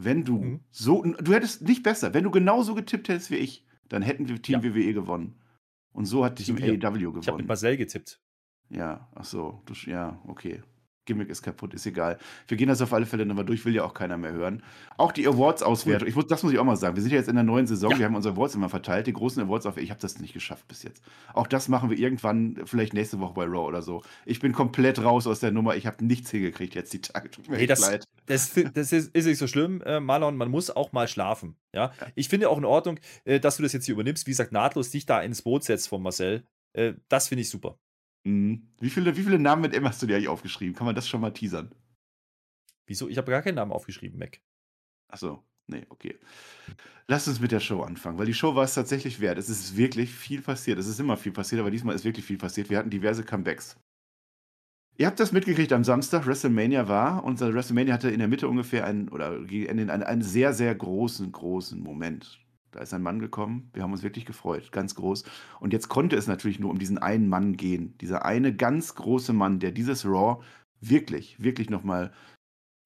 Wenn 0.02 0.24
du 0.24 0.38
mhm. 0.38 0.60
so, 0.72 1.04
du 1.04 1.34
hättest 1.34 1.62
nicht 1.64 1.84
besser, 1.84 2.14
wenn 2.14 2.24
du 2.24 2.32
genauso 2.32 2.74
getippt 2.74 3.10
hättest 3.10 3.32
wie 3.32 3.36
ich, 3.36 3.66
dann 3.90 4.02
hätten 4.02 4.30
wir 4.30 4.42
Team 4.42 4.62
ja. 4.62 4.74
WWE 4.74 4.94
gewonnen. 4.94 5.36
Und 5.92 6.06
so 6.06 6.24
hat 6.24 6.38
Team 6.38 6.56
AEW 6.56 6.78
gewonnen. 6.80 7.20
Ich 7.20 7.28
habe 7.28 7.38
mit 7.40 7.48
Marcel 7.48 7.76
getippt. 7.76 8.22
Ja, 8.70 9.10
ach 9.14 9.26
so, 9.26 9.62
du, 9.66 9.74
ja, 9.90 10.22
okay. 10.26 10.62
Gimmick 11.10 11.30
ist 11.30 11.42
kaputt, 11.42 11.74
ist 11.74 11.88
egal. 11.88 12.20
Wir 12.48 12.56
gehen 12.56 12.68
das 12.68 12.82
auf 12.82 12.94
alle 12.94 13.08
Fälle 13.08 13.26
nochmal 13.26 13.46
durch, 13.46 13.66
will 13.66 13.74
ja 13.74 13.84
auch 13.84 13.96
keiner 13.96 14.16
mehr 14.16 14.32
hören. 14.32 14.62
Auch 14.96 15.12
die 15.12 15.28
Awards-Auswertung, 15.28 16.08
ich 16.08 16.16
muss, 16.16 16.28
das 16.28 16.44
muss 16.44 16.54
ich 16.54 16.60
auch 16.60 16.64
mal 16.64 16.76
sagen. 16.76 16.96
Wir 16.96 17.02
sind 17.02 17.12
ja 17.12 17.18
jetzt 17.18 17.30
in 17.30 17.36
der 17.36 17.44
neuen 17.44 17.66
Saison, 17.66 17.92
ja. 17.92 17.98
wir 17.98 18.06
haben 18.06 18.16
unsere 18.16 18.36
Awards 18.36 18.54
immer 18.54 18.70
verteilt, 18.70 19.08
die 19.08 19.14
großen 19.14 19.42
Awards 19.42 19.66
auf, 19.66 19.78
ich 19.78 19.90
habe 19.90 20.00
das 20.00 20.20
nicht 20.20 20.34
geschafft 20.34 20.68
bis 20.68 20.84
jetzt. 20.84 21.02
Auch 21.34 21.48
das 21.48 21.68
machen 21.68 21.90
wir 21.90 21.98
irgendwann, 21.98 22.62
vielleicht 22.66 22.94
nächste 22.94 23.20
Woche 23.20 23.34
bei 23.34 23.46
Raw 23.46 23.68
oder 23.68 23.82
so. 23.82 24.04
Ich 24.26 24.40
bin 24.40 24.54
komplett 24.54 25.04
raus 25.04 25.26
aus 25.26 25.40
der 25.40 25.52
Nummer, 25.52 25.76
ich 25.76 25.88
habe 25.88 26.06
nichts 26.06 26.30
hingekriegt 26.30 26.76
jetzt 26.76 26.94
die 26.94 27.02
Tage. 27.02 27.32
Tut 27.32 27.50
mir 27.50 27.58
hey, 27.58 27.66
das, 27.66 27.82
leid. 27.82 28.06
Das, 28.28 28.54
das 28.54 28.92
ist, 28.92 29.16
ist, 29.16 29.26
nicht 29.26 29.40
so 29.40 29.48
schlimm, 29.48 29.82
äh, 29.82 30.00
Marlon, 30.00 30.38
man 30.38 30.52
muss 30.52 30.70
auch 30.70 30.92
mal 30.92 31.08
schlafen. 31.08 31.56
Ja? 31.74 31.92
ja? 32.00 32.08
Ich 32.14 32.30
finde 32.30 32.50
auch 32.50 32.58
in 32.60 32.66
Ordnung, 32.66 33.00
äh, 33.26 33.40
dass 33.40 33.58
du 33.58 33.64
das 33.64 33.74
jetzt 33.74 33.86
hier 33.86 33.94
übernimmst, 33.94 34.28
wie 34.28 34.32
gesagt, 34.32 34.52
nahtlos 34.52 34.92
dich 34.92 35.08
da 35.08 35.22
ins 35.22 35.42
Boot 35.42 35.64
setzt 35.64 35.90
von 35.90 36.04
Marcel. 36.04 36.44
Äh, 36.74 36.94
das 37.08 37.28
finde 37.28 37.42
ich 37.42 37.50
super. 37.50 37.80
Mhm. 38.24 38.68
Wie, 38.80 38.90
viele, 38.90 39.16
wie 39.16 39.24
viele 39.24 39.40
Namen 39.40 39.62
mit 39.62 39.74
M 39.74 39.86
hast 39.86 40.02
du 40.02 40.08
dir 40.08 40.16
eigentlich 40.16 40.28
aufgeschrieben? 40.28 40.76
Kann 40.76 40.86
man 40.86 40.96
das 40.96 41.08
schon 41.08 41.22
mal 41.22 41.32
teasern? 41.32 41.74
Wieso? 42.86 43.08
Ich 43.08 43.18
habe 43.18 43.32
gar 43.32 43.42
keinen 43.42 43.56
Namen 43.56 43.72
aufgeschrieben, 43.72 44.18
Mac. 44.18 44.40
Achso, 45.08 45.44
nee, 45.68 45.86
okay. 45.90 46.20
Lass 47.08 47.28
uns 47.28 47.40
mit 47.40 47.52
der 47.52 47.60
Show 47.60 47.82
anfangen, 47.82 48.18
weil 48.18 48.26
die 48.26 48.34
Show 48.34 48.56
war 48.56 48.64
es 48.64 48.74
tatsächlich 48.74 49.20
wert. 49.20 49.38
Es 49.38 49.50
ist 49.50 49.78
wirklich 49.78 50.12
viel 50.12 50.42
passiert. 50.42 50.78
Es 50.80 50.88
ist 50.88 51.00
immer 51.00 51.18
viel 51.18 51.32
passiert, 51.32 51.62
aber 51.62 51.72
diesmal 51.72 51.96
ist 51.96 52.06
wirklich 52.06 52.26
viel 52.26 52.38
passiert. 52.38 52.70
Wir 52.70 52.78
hatten 52.78 52.90
diverse 52.90 53.24
Comebacks. 53.24 53.78
Ihr 54.98 55.08
habt 55.08 55.20
das 55.20 55.32
mitgekriegt 55.32 55.72
am 55.72 55.86
Samstag, 55.86 56.28
WrestleMania 56.28 56.90
war. 56.90 57.24
Unser 57.24 57.54
WrestleMania 57.54 57.94
hatte 57.94 58.10
in 58.10 58.20
der 58.20 58.28
Mitte 58.28 58.50
ungefähr 58.50 58.86
einen, 58.86 59.08
oder 59.08 59.32
einen, 59.32 59.90
einen 59.90 60.22
sehr, 60.22 60.54
sehr 60.54 60.76
großen, 60.76 61.32
großen 61.32 61.80
Moment. 61.80 62.40
Da 62.72 62.82
ist 62.82 62.94
ein 62.94 63.02
Mann 63.02 63.20
gekommen. 63.20 63.70
Wir 63.74 63.84
haben 63.84 63.92
uns 63.92 64.04
wirklich 64.04 64.26
gefreut. 64.26 64.72
Ganz 64.72 64.96
groß. 64.96 65.24
Und 65.60 65.74
jetzt 65.74 65.90
konnte 65.90 66.16
es 66.16 66.28
natürlich 66.28 66.60
nur 66.60 66.70
um 66.70 66.80
diesen 66.80 66.98
einen 66.98 67.30
Mann 67.30 67.58
gehen. 67.58 67.98
Dieser 68.00 68.26
eine 68.26 68.56
ganz 68.56 68.96
große 68.96 69.34
Mann, 69.34 69.60
der 69.60 69.72
dieses 69.72 70.06
Raw 70.06 70.44
wirklich, 70.82 71.42
wirklich 71.42 71.70
nochmal 71.70 72.12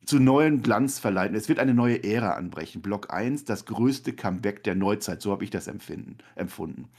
zu 0.06 0.20
neuen 0.20 0.62
Glanz 0.62 1.00
verleiht. 1.00 1.34
Es 1.34 1.50
wird 1.50 1.60
eine 1.60 1.74
neue 1.74 2.04
Ära 2.04 2.34
anbrechen. 2.34 2.82
Block 2.82 3.14
1, 3.14 3.46
das 3.46 3.66
größte 3.66 4.14
Comeback 4.14 4.64
der 4.64 4.76
Neuzeit. 4.76 5.22
So 5.22 5.32
habe 5.32 5.44
ich 5.44 5.50
das 5.50 5.68
empfinden, 5.68 6.18
empfunden. 6.36 6.90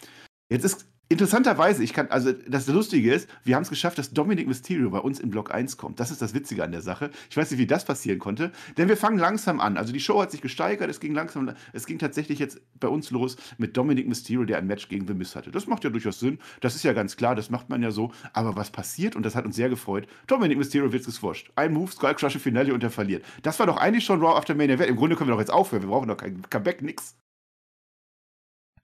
Jetzt 0.51 0.65
ist 0.65 0.87
Interessanterweise, 1.11 1.85
ich 1.85 1.93
kann, 1.93 2.09
also 2.09 2.33
das 2.33 2.67
Lustige 2.67 3.13
ist, 3.13 3.29
wir 3.45 3.57
haben 3.57 3.63
es 3.63 3.69
geschafft, 3.69 3.99
dass 3.99 4.13
Dominic 4.13 4.49
Mysterio 4.49 4.89
bei 4.89 4.99
uns 4.99 5.21
in 5.21 5.29
Block 5.29 5.53
1 5.53 5.77
kommt. 5.77 6.01
Das 6.01 6.11
ist 6.11 6.23
das 6.23 6.33
Witzige 6.33 6.65
an 6.65 6.73
der 6.73 6.81
Sache. 6.81 7.11
Ich 7.29 7.37
weiß 7.37 7.51
nicht, 7.51 7.61
wie 7.61 7.67
das 7.67 7.85
passieren 7.85 8.19
konnte, 8.19 8.53
denn 8.79 8.89
wir 8.89 8.97
fangen 8.97 9.19
langsam 9.19 9.61
an. 9.61 9.77
Also 9.77 9.93
die 9.93 10.01
Show 10.01 10.23
hat 10.23 10.31
sich 10.31 10.41
gesteigert, 10.41 10.89
es 10.89 11.01
ging 11.01 11.13
langsam, 11.13 11.53
es 11.75 11.85
ging 11.85 11.99
tatsächlich 11.99 12.39
jetzt 12.39 12.59
bei 12.81 12.89
uns 12.89 13.11
los 13.11 13.37
mit 13.59 13.77
Dominic 13.77 14.09
Mysterio, 14.09 14.47
der 14.47 14.57
ein 14.57 14.67
Match 14.67 14.89
gegen 14.89 15.07
The 15.07 15.13
Miz 15.13 15.37
hatte. 15.37 15.51
Das 15.51 15.67
macht 15.67 15.85
ja 15.85 15.91
durchaus 15.91 16.21
Sinn, 16.21 16.39
das 16.63 16.75
ist 16.75 16.85
ja 16.85 16.95
ganz 16.95 17.17
klar, 17.17 17.35
das 17.35 17.51
macht 17.51 17.69
man 17.69 17.83
ja 17.83 17.91
so. 17.91 18.11
Aber 18.33 18.57
was 18.57 18.71
passiert, 18.71 19.15
und 19.15 19.27
das 19.27 19.35
hat 19.35 19.45
uns 19.45 19.57
sehr 19.57 19.69
gefreut, 19.69 20.07
Dominic 20.27 20.57
Mysterio 20.57 20.91
wird 20.91 21.05
gesquasht. 21.05 21.53
Ein 21.55 21.75
Move, 21.75 21.93
Skull 21.93 22.15
Crusher 22.15 22.41
Finale 22.41 22.73
und 22.73 22.83
er 22.83 22.91
verliert. 22.91 23.25
Das 23.43 23.59
war 23.59 23.67
doch 23.67 23.77
eigentlich 23.77 24.07
schon 24.07 24.21
Raw 24.21 24.39
After 24.39 24.55
Mania 24.55 24.83
Im 24.83 24.97
Grunde 24.97 25.17
können 25.17 25.29
wir 25.29 25.35
doch 25.35 25.41
jetzt 25.41 25.53
aufhören, 25.53 25.83
wir 25.83 25.91
brauchen 25.91 26.09
doch 26.09 26.17
kein 26.17 26.43
Comeback, 26.49 26.81
nix. 26.81 27.15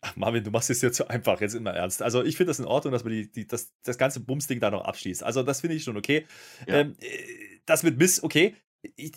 Ach, 0.02 0.16
Marvin, 0.16 0.42
du 0.42 0.50
machst 0.50 0.70
es 0.70 0.80
ja 0.80 0.90
zu 0.90 1.08
einfach, 1.08 1.40
jetzt 1.40 1.54
immer 1.54 1.74
ernst. 1.74 2.02
Also 2.02 2.24
ich 2.24 2.36
finde 2.36 2.50
das 2.50 2.58
in 2.58 2.64
Ordnung, 2.64 2.92
dass 2.92 3.04
man 3.04 3.12
die, 3.12 3.30
die, 3.30 3.46
das, 3.46 3.72
das 3.82 3.98
ganze 3.98 4.20
Bumsding 4.20 4.58
da 4.58 4.70
noch 4.70 4.84
abschließt. 4.84 5.22
Also 5.22 5.42
das 5.42 5.60
finde 5.60 5.76
ich 5.76 5.84
schon 5.84 5.96
okay. 5.96 6.26
Ja. 6.66 6.80
Ähm, 6.80 6.96
äh, 7.00 7.60
das 7.66 7.82
mit 7.82 7.98
Miss, 7.98 8.22
okay. 8.22 8.56
Ich, 8.96 9.12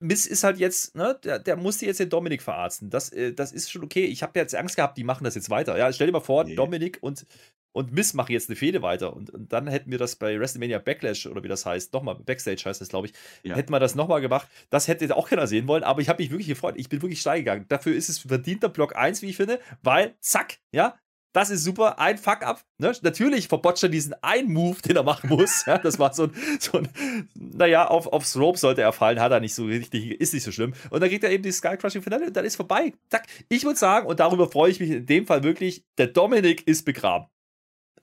Miss 0.00 0.26
ist 0.26 0.42
halt 0.42 0.58
jetzt, 0.58 0.94
ne, 0.94 1.18
der, 1.24 1.38
der 1.38 1.56
musste 1.56 1.86
jetzt 1.86 2.00
den 2.00 2.08
Dominik 2.08 2.42
verarzten. 2.42 2.88
Das, 2.88 3.10
äh, 3.10 3.34
das 3.34 3.52
ist 3.52 3.70
schon 3.70 3.84
okay. 3.84 4.06
Ich 4.06 4.22
habe 4.22 4.38
jetzt 4.38 4.54
Angst 4.54 4.76
gehabt, 4.76 4.96
die 4.96 5.04
machen 5.04 5.24
das 5.24 5.34
jetzt 5.34 5.50
weiter. 5.50 5.76
Ja, 5.76 5.92
stell 5.92 6.06
dir 6.06 6.12
mal 6.12 6.20
vor, 6.20 6.44
nee. 6.44 6.54
Dominik 6.54 6.98
und 7.02 7.26
und 7.74 7.92
Miss 7.92 8.14
machen 8.14 8.32
jetzt 8.32 8.48
eine 8.48 8.56
Fehde 8.56 8.82
weiter. 8.82 9.14
Und, 9.14 9.30
und, 9.30 9.52
dann 9.52 9.66
hätten 9.66 9.90
wir 9.90 9.98
das 9.98 10.16
bei 10.16 10.38
WrestleMania 10.38 10.78
Backlash 10.78 11.26
oder 11.26 11.42
wie 11.42 11.48
das 11.48 11.66
heißt, 11.66 11.92
nochmal, 11.92 12.14
Backstage 12.14 12.62
heißt 12.64 12.80
das, 12.80 12.88
glaube 12.88 13.08
ich, 13.08 13.12
ja. 13.42 13.56
hätten 13.56 13.72
wir 13.72 13.80
das 13.80 13.96
nochmal 13.96 14.20
gemacht. 14.20 14.48
Das 14.70 14.86
hätte 14.88 15.14
auch 15.14 15.28
keiner 15.28 15.46
sehen 15.46 15.66
wollen, 15.66 15.82
aber 15.82 16.00
ich 16.00 16.08
habe 16.08 16.22
mich 16.22 16.30
wirklich 16.30 16.48
gefreut. 16.48 16.74
Ich 16.78 16.88
bin 16.88 17.02
wirklich 17.02 17.20
steil 17.20 17.40
gegangen. 17.40 17.66
Dafür 17.68 17.94
ist 17.94 18.08
es 18.08 18.20
verdienter 18.20 18.68
Block 18.68 18.96
1, 18.96 19.22
wie 19.22 19.30
ich 19.30 19.36
finde, 19.36 19.58
weil, 19.82 20.14
zack, 20.20 20.58
ja, 20.72 20.94
das 21.34 21.50
ist 21.50 21.64
super, 21.64 21.98
ein 21.98 22.16
Fuck-up. 22.16 22.64
Ne? 22.78 22.92
Natürlich 23.02 23.48
verbotscht 23.48 23.82
er 23.82 23.88
diesen 23.88 24.14
einen 24.22 24.52
Move, 24.52 24.80
den 24.82 24.94
er 24.94 25.02
machen 25.02 25.28
muss. 25.28 25.64
Ja, 25.74 25.78
das 25.78 25.98
war 25.98 26.14
so 26.14 26.24
ein, 26.24 26.32
so 26.60 26.78
ein, 26.78 26.88
naja, 27.34 27.88
auf, 27.88 28.06
aufs 28.06 28.36
Rope 28.36 28.56
sollte 28.56 28.82
er 28.82 28.92
fallen, 28.92 29.18
hat 29.18 29.32
er 29.32 29.40
nicht 29.40 29.54
so 29.54 29.64
richtig, 29.64 30.20
ist 30.20 30.32
nicht 30.32 30.44
so 30.44 30.52
schlimm. 30.52 30.74
Und 30.90 31.00
dann 31.00 31.08
kriegt 31.08 31.24
er 31.24 31.30
eben 31.30 31.42
die 31.42 31.50
Sky 31.50 31.76
Crushing 31.76 32.02
Finale 32.02 32.26
und 32.26 32.36
dann 32.36 32.44
ist 32.44 32.54
vorbei. 32.54 32.92
Zack. 33.10 33.26
Ich 33.48 33.64
würde 33.64 33.78
sagen, 33.78 34.06
und 34.06 34.20
darüber 34.20 34.48
freue 34.48 34.70
ich 34.70 34.78
mich 34.78 34.90
in 34.90 35.06
dem 35.06 35.26
Fall 35.26 35.42
wirklich, 35.42 35.84
der 35.98 36.06
Dominik 36.06 36.68
ist 36.68 36.84
begraben. 36.84 37.26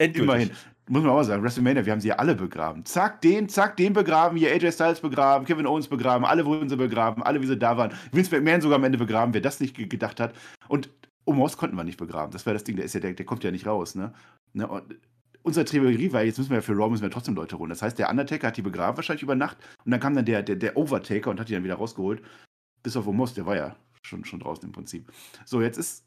Endgültig. 0.02 0.24
Immerhin. 0.24 0.52
Muss 0.90 1.04
man 1.04 1.12
auch 1.12 1.24
sagen, 1.24 1.44
WrestleMania, 1.44 1.86
wir 1.86 1.94
haben 1.94 2.02
sie 2.02 2.10
ja 2.10 2.16
alle 2.16 2.36
begraben. 2.36 2.84
Zack, 2.86 3.22
den, 3.22 3.48
zack, 3.48 3.78
den 3.78 3.94
begraben, 3.94 4.38
hier 4.38 4.52
AJ 4.52 4.74
Styles 4.74 5.00
begraben, 5.00 5.46
Kevin 5.46 5.66
Owens 5.66 5.88
begraben, 5.88 6.26
alle 6.26 6.46
wurden 6.46 6.68
sie 6.68 6.76
begraben, 6.76 7.24
alle 7.24 7.42
wie 7.42 7.46
sie 7.46 7.58
da 7.58 7.78
waren. 7.78 7.94
Vince 8.12 8.36
McMahon 8.36 8.62
sogar 8.62 8.78
am 8.78 8.84
Ende 8.84 8.98
begraben, 8.98 9.34
wer 9.34 9.42
das 9.42 9.60
nicht 9.60 9.76
gedacht 9.76 10.20
hat. 10.20 10.34
Und 10.68 10.90
Omos 11.24 11.56
konnten 11.56 11.78
wir 11.78 11.84
nicht 11.84 11.98
begraben. 11.98 12.32
Das 12.32 12.46
war 12.46 12.54
das 12.54 12.64
Ding, 12.64 12.76
der 12.76 12.86
ist 12.86 12.94
ja, 12.94 13.00
der, 13.00 13.14
der 13.14 13.26
kommt 13.26 13.44
ja 13.44 13.52
nicht 13.52 13.68
raus, 13.68 13.96
ne? 13.96 14.12
ne? 14.54 14.68
Und 14.68 14.96
unsere 15.44 15.66
Theorie 15.66 16.12
war, 16.12 16.24
jetzt 16.24 16.40
müssen 16.40 16.50
wir 16.50 16.58
ja 16.58 16.62
für 16.62 16.74
Raw 16.74 16.90
müssen 16.90 17.04
wir 17.04 17.12
trotzdem 17.12 17.36
Leute 17.36 17.58
holen. 17.58 17.70
Das 17.70 17.82
heißt, 17.82 17.98
der 17.98 18.10
Undertaker 18.10 18.48
hat 18.48 18.58
die 18.58 18.62
begraben 18.62 18.98
wahrscheinlich 18.98 19.24
über 19.24 19.36
Nacht 19.36 19.58
und 19.86 19.92
dann 19.92 20.00
kam 20.00 20.16
dann 20.16 20.26
der, 20.26 20.44
der, 20.44 20.56
der 20.56 20.76
Overtaker 20.76 21.30
und 21.30 21.40
hat 21.40 21.48
die 21.48 21.54
dann 21.54 21.64
wieder 21.64 21.76
rausgeholt. 21.76 22.22
Bis 22.84 22.98
auf 22.98 23.08
Omos, 23.08 23.34
der 23.34 23.46
war 23.46 23.56
ja 23.56 23.76
schon, 24.02 24.26
schon 24.26 24.40
draußen 24.40 24.66
im 24.66 24.72
Prinzip. 24.72 25.12
So, 25.46 25.62
jetzt 25.62 25.78
ist 25.78 26.06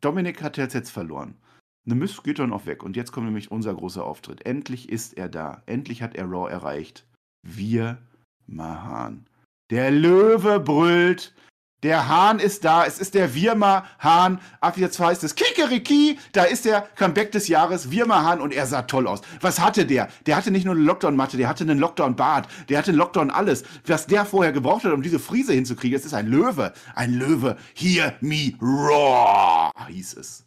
Dominik 0.00 0.42
hat 0.42 0.56
jetzt, 0.56 0.74
jetzt 0.74 0.90
verloren. 0.90 1.36
The 1.84 1.94
Miss 1.94 2.22
geht 2.22 2.38
dann 2.38 2.52
auch 2.52 2.66
weg. 2.66 2.82
Und 2.82 2.96
jetzt 2.96 3.12
kommt 3.12 3.26
nämlich 3.26 3.50
unser 3.50 3.74
großer 3.74 4.04
Auftritt. 4.04 4.46
Endlich 4.46 4.88
ist 4.88 5.16
er 5.16 5.28
da. 5.28 5.62
Endlich 5.66 6.02
hat 6.02 6.14
er 6.14 6.26
Raw 6.26 6.50
erreicht. 6.50 7.04
Wir 7.42 7.98
Mahan. 8.46 9.26
Der 9.70 9.90
Löwe 9.90 10.60
brüllt. 10.60 11.34
Der 11.82 12.08
Hahn 12.08 12.38
ist 12.38 12.64
da. 12.64 12.84
Es 12.86 13.00
ist 13.00 13.14
der 13.14 13.34
Wirma-Hahn. 13.34 14.40
Ab 14.60 14.76
jetzt 14.76 15.00
heißt 15.00 15.24
es 15.24 15.34
Kikeriki. 15.34 16.16
Da 16.30 16.44
ist 16.44 16.64
der 16.64 16.82
Comeback 16.94 17.32
des 17.32 17.48
Jahres. 17.48 17.90
Wirma-Hahn. 17.90 18.40
Und 18.40 18.52
er 18.52 18.66
sah 18.66 18.82
toll 18.82 19.08
aus. 19.08 19.22
Was 19.40 19.58
hatte 19.58 19.84
der? 19.84 20.08
Der 20.26 20.36
hatte 20.36 20.52
nicht 20.52 20.64
nur 20.64 20.76
eine 20.76 20.84
Lockdown-Matte. 20.84 21.36
Der 21.36 21.48
hatte 21.48 21.64
einen 21.64 21.80
Lockdown-Bart. 21.80 22.46
Der 22.68 22.78
hatte 22.78 22.92
einen 22.92 22.98
Lockdown 22.98 23.30
alles. 23.32 23.64
Was 23.84 24.06
der 24.06 24.24
vorher 24.24 24.52
gebraucht 24.52 24.84
hat, 24.84 24.92
um 24.92 25.02
diese 25.02 25.18
Friese 25.18 25.52
hinzukriegen. 25.54 25.98
Es 25.98 26.06
ist 26.06 26.14
ein 26.14 26.28
Löwe. 26.28 26.72
Ein 26.94 27.14
Löwe. 27.14 27.56
Hear 27.74 28.14
me 28.20 28.52
raw, 28.60 29.72
hieß 29.88 30.16
es. 30.18 30.44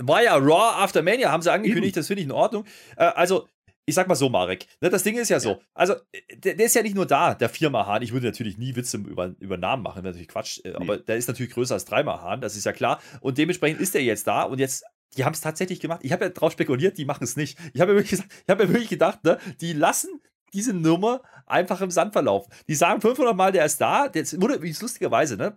War 0.00 0.22
ja 0.22 0.36
Raw 0.36 0.82
After 0.82 1.02
Mania, 1.02 1.30
haben 1.30 1.42
sie 1.42 1.52
angekündigt, 1.52 1.96
das 1.96 2.06
finde 2.06 2.20
ich 2.20 2.26
in 2.26 2.32
Ordnung. 2.32 2.64
Äh, 2.96 3.04
also, 3.04 3.48
ich 3.84 3.94
sag 3.94 4.06
mal 4.06 4.14
so, 4.14 4.28
Marek, 4.28 4.66
ne, 4.80 4.90
das 4.90 5.02
Ding 5.02 5.16
ist 5.16 5.30
ja 5.30 5.40
so, 5.40 5.60
also 5.72 5.94
der, 6.34 6.54
der, 6.54 6.66
ist 6.66 6.74
ja 6.74 6.82
nicht 6.82 6.94
nur 6.94 7.06
da, 7.06 7.34
der 7.34 7.48
Firma 7.48 7.86
Hahn. 7.86 8.02
Ich 8.02 8.12
würde 8.12 8.26
natürlich 8.26 8.58
nie 8.58 8.76
Witze 8.76 8.98
über, 8.98 9.34
über 9.38 9.56
Namen 9.56 9.82
machen, 9.82 10.04
natürlich 10.04 10.28
Quatsch, 10.28 10.60
äh, 10.62 10.70
nee. 10.70 10.76
aber 10.76 10.98
der 10.98 11.16
ist 11.16 11.26
natürlich 11.26 11.52
größer 11.52 11.74
als 11.74 11.86
dreimal 11.86 12.20
Hahn, 12.20 12.42
das 12.42 12.54
ist 12.54 12.64
ja 12.64 12.72
klar. 12.72 13.00
Und 13.20 13.38
dementsprechend 13.38 13.80
ist 13.80 13.94
er 13.94 14.02
jetzt 14.02 14.26
da 14.26 14.42
und 14.42 14.58
jetzt, 14.58 14.84
die 15.16 15.24
haben 15.24 15.32
es 15.32 15.40
tatsächlich 15.40 15.80
gemacht. 15.80 16.00
Ich 16.02 16.12
habe 16.12 16.26
ja 16.26 16.30
drauf 16.30 16.52
spekuliert, 16.52 16.98
die 16.98 17.06
machen 17.06 17.24
es 17.24 17.36
nicht. 17.36 17.58
Ich 17.72 17.80
habe 17.80 17.92
ja 17.92 17.98
wirklich, 17.98 18.20
hab 18.48 18.60
ja 18.60 18.68
wirklich 18.68 18.90
gedacht, 18.90 19.24
ne, 19.24 19.38
die 19.60 19.72
lassen 19.72 20.20
diese 20.52 20.72
Nummer 20.72 21.20
einfach 21.48 21.80
im 21.80 21.90
Sand 21.90 22.12
verlaufen. 22.12 22.52
Die 22.68 22.74
sagen 22.74 23.00
500 23.00 23.36
Mal, 23.36 23.52
der 23.52 23.64
ist 23.64 23.80
da. 23.80 24.08
Das 24.08 24.40
wurde, 24.40 24.62
wie 24.62 24.70
es 24.70 24.82
lustigerweise, 24.82 25.36
ne? 25.36 25.56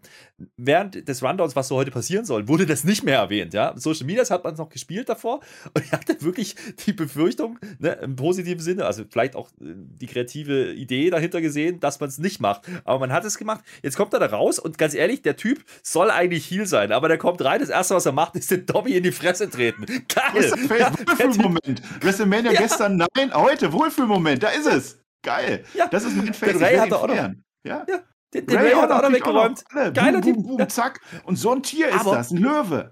Während 0.57 1.07
des 1.07 1.21
Rundowns, 1.21 1.55
was 1.55 1.67
so 1.67 1.75
heute 1.75 1.91
passieren 1.91 2.25
soll, 2.25 2.47
wurde 2.47 2.65
das 2.65 2.83
nicht 2.83 3.03
mehr 3.03 3.17
erwähnt, 3.17 3.53
ja? 3.53 3.73
Social 3.75 4.05
Media 4.05 4.27
hat 4.29 4.43
man 4.43 4.55
noch 4.55 4.69
gespielt 4.69 5.09
davor 5.09 5.41
und 5.73 5.83
ich 5.83 5.91
hatte 5.91 6.21
wirklich 6.21 6.55
die 6.85 6.93
Befürchtung, 6.93 7.59
ne, 7.79 7.93
im 8.01 8.15
positiven 8.15 8.61
Sinne, 8.61 8.85
also 8.85 9.03
vielleicht 9.09 9.35
auch 9.35 9.49
äh, 9.61 9.73
die 9.75 10.07
kreative 10.07 10.73
Idee 10.73 11.09
dahinter 11.09 11.41
gesehen, 11.41 11.79
dass 11.79 11.99
man 11.99 12.09
es 12.09 12.17
nicht 12.17 12.39
macht. 12.39 12.61
Aber 12.85 12.99
man 12.99 13.11
hat 13.11 13.25
es 13.25 13.37
gemacht. 13.37 13.63
Jetzt 13.83 13.97
kommt 13.97 14.13
er 14.13 14.19
da 14.19 14.27
raus 14.27 14.59
und 14.59 14.77
ganz 14.77 14.93
ehrlich, 14.93 15.21
der 15.21 15.35
Typ 15.35 15.63
soll 15.83 16.09
eigentlich 16.09 16.49
Heal 16.49 16.65
sein, 16.65 16.91
aber 16.91 17.07
der 17.07 17.17
kommt 17.17 17.43
rein. 17.43 17.59
Das 17.59 17.69
erste, 17.69 17.95
was 17.95 18.05
er 18.05 18.11
macht, 18.11 18.35
ist 18.35 18.51
den 18.51 18.65
Dobby 18.65 18.95
in 18.95 19.03
die 19.03 19.11
Fresse 19.11 19.49
treten. 19.49 19.85
Geil! 20.07 20.51
Wohlfühlmoment. 20.51 21.81
WrestleMania 22.01 22.51
ja. 22.51 22.61
gestern, 22.61 22.97
nein, 22.97 23.33
heute, 23.33 23.73
Wohlfühlmoment, 23.73 24.43
da 24.43 24.49
ist 24.49 24.67
es. 24.67 24.80
Geil. 25.23 25.65
Ja. 25.73 25.87
Das 25.87 26.03
ist 26.03 26.15
mein. 26.15 26.31
Den 26.31 26.57
Ray 26.57 26.77
hat 26.77 26.91
er 26.91 26.99
auch 26.99 27.07
noch. 27.07 27.15
Ja. 27.15 27.33
ja. 27.63 27.85
Den, 28.33 28.45
den 28.45 28.57
Ray, 28.57 28.67
Ray 28.67 28.75
hat 28.75 28.89
er 28.89 28.97
auch 28.97 29.01
noch 29.03 29.13
weggeräumt. 29.13 29.63
Geiler 29.93 30.21
Typ. 30.21 30.35
Boom, 30.35 30.57
boom, 30.57 30.69
zack. 30.69 30.99
Und 31.23 31.35
so 31.35 31.51
ein 31.51 31.63
Tier 31.63 31.89
ist 31.89 32.01
aber, 32.01 32.15
das, 32.15 32.31
ein 32.31 32.37
Löwe. 32.37 32.91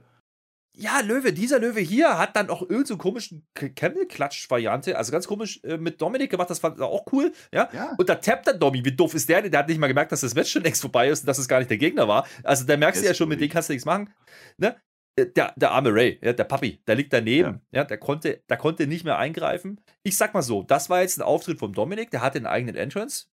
Ja, 0.81 1.01
Löwe, 1.01 1.33
dieser 1.33 1.59
Löwe 1.59 1.81
hier 1.81 2.17
hat 2.17 2.37
dann 2.37 2.49
auch 2.49 2.61
irgendeine 2.61 2.85
so 2.85 2.97
komischen 2.97 3.45
Camel-Klatsch-Variante, 3.53 4.97
also 4.97 5.11
ganz 5.11 5.27
komisch 5.27 5.59
äh, 5.63 5.75
mit 5.75 6.01
Dominik 6.01 6.31
gemacht, 6.31 6.49
das 6.49 6.59
fand 6.59 6.79
er 6.79 6.85
auch 6.85 7.05
cool, 7.11 7.33
ja? 7.53 7.67
ja. 7.73 7.95
Und 7.97 8.07
da 8.07 8.15
tappt 8.15 8.47
dann 8.47 8.61
Domi, 8.61 8.85
wie 8.85 8.95
doof 8.95 9.13
ist 9.13 9.27
der 9.27 9.41
Der 9.41 9.59
hat 9.59 9.67
nicht 9.67 9.77
mal 9.77 9.87
gemerkt, 9.87 10.13
dass 10.13 10.21
das 10.21 10.35
Match 10.35 10.51
schon 10.51 10.63
längst 10.63 10.79
vorbei 10.79 11.09
ist 11.09 11.21
und 11.21 11.25
dass 11.27 11.37
es 11.37 11.49
gar 11.49 11.59
nicht 11.59 11.69
der 11.69 11.77
Gegner 11.77 12.07
war. 12.07 12.25
Also 12.43 12.65
da 12.65 12.77
merkst 12.77 13.01
du 13.01 13.07
ja 13.07 13.13
schon, 13.13 13.27
mit 13.27 13.41
dem 13.41 13.49
kannst 13.49 13.67
du 13.67 13.73
nichts 13.73 13.85
machen. 13.85 14.13
Ne? 14.57 14.77
Äh, 15.15 15.27
der, 15.27 15.53
der 15.55 15.71
arme 15.71 15.93
Ray, 15.93 16.19
ja, 16.21 16.33
der 16.33 16.43
Papi, 16.43 16.81
der 16.87 16.95
liegt 16.95 17.13
daneben, 17.13 17.61
ja. 17.71 17.81
ja, 17.81 17.83
der, 17.85 17.97
konnte, 17.97 18.43
der 18.49 18.57
konnte 18.57 18.87
nicht 18.87 19.03
mehr 19.03 19.17
eingreifen. 19.17 19.81
Ich 20.03 20.17
sag 20.17 20.33
mal 20.33 20.41
so, 20.41 20.63
das 20.63 20.89
war 20.89 21.01
jetzt 21.01 21.17
ein 21.17 21.23
Auftritt 21.23 21.59
von 21.59 21.73
Dominik, 21.73 22.11
der 22.11 22.21
hatte 22.21 22.37
einen 22.37 22.47
eigenen 22.47 22.75
Entrance. 22.75 23.27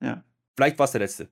Ja. 0.00 0.24
Vielleicht 0.56 0.78
war 0.78 0.84
es 0.84 0.92
der 0.92 1.00
letzte. 1.00 1.30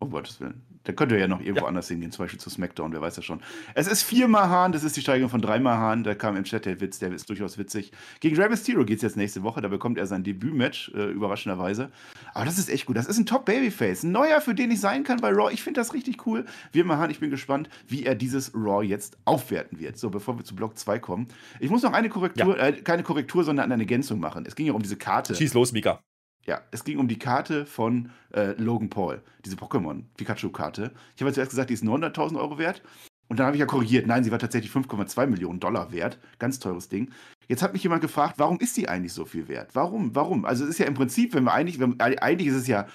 Um 0.00 0.10
Gottes 0.10 0.40
Willen. 0.40 0.62
Der 0.86 0.94
könnte 0.94 1.18
ja 1.18 1.28
noch 1.28 1.40
irgendwo 1.40 1.64
ja. 1.64 1.68
anders 1.68 1.88
hingehen, 1.88 2.10
zum 2.10 2.24
Beispiel 2.24 2.40
zu 2.40 2.48
SmackDown, 2.48 2.90
wer 2.92 3.02
weiß 3.02 3.16
ja 3.16 3.22
schon. 3.22 3.42
Es 3.74 3.86
ist 3.86 4.02
viermal 4.02 4.48
Hahn, 4.48 4.72
das 4.72 4.82
ist 4.82 4.96
die 4.96 5.02
Steigerung 5.02 5.28
von 5.28 5.42
dreimal 5.42 5.76
Hahn. 5.76 6.04
Da 6.04 6.14
kam 6.14 6.36
im 6.36 6.44
Chat 6.44 6.64
der 6.64 6.80
Witz, 6.80 6.98
der 6.98 7.12
ist 7.12 7.28
durchaus 7.28 7.58
witzig. 7.58 7.92
Gegen 8.20 8.34
Rey 8.36 8.48
Mysterio 8.48 8.86
geht 8.86 8.96
es 8.96 9.02
jetzt 9.02 9.18
nächste 9.18 9.42
Woche, 9.42 9.60
da 9.60 9.68
bekommt 9.68 9.98
er 9.98 10.06
sein 10.06 10.24
Debütmatch, 10.24 10.90
äh, 10.94 11.10
überraschenderweise. 11.10 11.90
Aber 12.32 12.46
das 12.46 12.58
ist 12.58 12.70
echt 12.70 12.86
gut. 12.86 12.96
Das 12.96 13.06
ist 13.06 13.18
ein 13.18 13.26
Top-Babyface. 13.26 14.04
Ein 14.04 14.12
neuer, 14.12 14.40
für 14.40 14.54
den 14.54 14.70
ich 14.70 14.80
sein 14.80 15.04
kann 15.04 15.18
bei 15.20 15.30
Raw. 15.30 15.52
Ich 15.52 15.62
finde 15.62 15.80
das 15.80 15.92
richtig 15.92 16.26
cool. 16.26 16.46
Wir 16.72 16.88
Hahn, 16.88 17.10
ich 17.10 17.20
bin 17.20 17.28
gespannt, 17.28 17.68
wie 17.86 18.04
er 18.06 18.14
dieses 18.14 18.54
Raw 18.54 18.82
jetzt 18.82 19.18
aufwerten 19.26 19.78
wird. 19.78 19.98
So, 19.98 20.08
bevor 20.08 20.38
wir 20.38 20.44
zu 20.44 20.56
Block 20.56 20.78
2 20.78 20.98
kommen. 20.98 21.28
Ich 21.60 21.68
muss 21.68 21.82
noch 21.82 21.92
eine 21.92 22.08
Korrektur, 22.08 22.56
ja. 22.56 22.68
äh, 22.68 22.72
keine 22.72 23.02
Korrektur, 23.02 23.44
sondern 23.44 23.70
eine 23.70 23.82
Ergänzung 23.82 24.18
machen. 24.18 24.46
Es 24.46 24.56
ging 24.56 24.66
ja 24.66 24.72
um 24.72 24.82
diese 24.82 24.96
Karte. 24.96 25.34
Schieß 25.34 25.52
los, 25.52 25.72
Mika. 25.72 26.00
Ja, 26.46 26.62
es 26.70 26.84
ging 26.84 26.98
um 26.98 27.08
die 27.08 27.18
Karte 27.18 27.66
von 27.66 28.10
äh, 28.32 28.52
Logan 28.60 28.90
Paul, 28.90 29.22
diese 29.44 29.56
Pokémon-Pikachu-Karte. 29.56 30.92
Ich 31.14 31.22
habe 31.22 31.32
zuerst 31.32 31.50
gesagt, 31.50 31.70
die 31.70 31.74
ist 31.74 31.84
900.000 31.84 32.38
Euro 32.38 32.58
wert. 32.58 32.82
Und 33.28 33.38
dann 33.38 33.46
habe 33.46 33.56
ich 33.56 33.60
ja 33.60 33.66
korrigiert, 33.66 34.08
nein, 34.08 34.24
sie 34.24 34.32
war 34.32 34.40
tatsächlich 34.40 34.72
5,2 34.72 35.26
Millionen 35.26 35.60
Dollar 35.60 35.92
wert. 35.92 36.18
Ganz 36.40 36.58
teures 36.58 36.88
Ding. 36.88 37.12
Jetzt 37.46 37.62
hat 37.62 37.72
mich 37.72 37.82
jemand 37.82 38.02
gefragt, 38.02 38.34
warum 38.38 38.58
ist 38.58 38.76
die 38.76 38.88
eigentlich 38.88 39.12
so 39.12 39.24
viel 39.24 39.46
wert? 39.46 39.70
Warum? 39.74 40.14
Warum? 40.16 40.44
Also 40.44 40.64
es 40.64 40.70
ist 40.70 40.78
ja 40.78 40.86
im 40.86 40.94
Prinzip, 40.94 41.32
wenn 41.34 41.44
wir 41.44 41.52
eigentlich, 41.52 41.78
wenn, 41.78 42.00
eigentlich 42.00 42.48
ist 42.48 42.56
es 42.56 42.66
ja, 42.66 42.88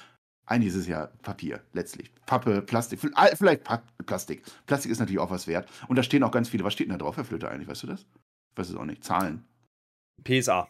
eigentlich 0.46 0.74
ist 0.74 0.80
es 0.80 0.88
ja 0.88 1.08
Papier, 1.22 1.62
letztlich. 1.72 2.12
Pappe, 2.26 2.62
Plastik, 2.62 3.00
vielleicht 3.00 3.64
Plastik. 4.06 4.44
Plastik 4.66 4.92
ist 4.92 5.00
natürlich 5.00 5.20
auch 5.20 5.32
was 5.32 5.48
wert. 5.48 5.70
Und 5.88 5.96
da 5.96 6.04
stehen 6.04 6.24
auch 6.24 6.32
ganz 6.32 6.50
viele, 6.50 6.66
was 6.66 6.74
steht 6.74 6.88
denn 6.88 6.98
da 6.98 7.04
drauf, 7.04 7.16
Herr 7.16 7.24
Flöter 7.24 7.50
eigentlich, 7.50 7.70
weißt 7.70 7.84
du 7.84 7.88
das? 7.88 8.02
Ich 8.02 8.58
weiß 8.58 8.70
es 8.70 8.76
auch 8.76 8.86
nicht. 8.86 9.06
Zahlen. 9.06 9.46
PSA. 10.24 10.68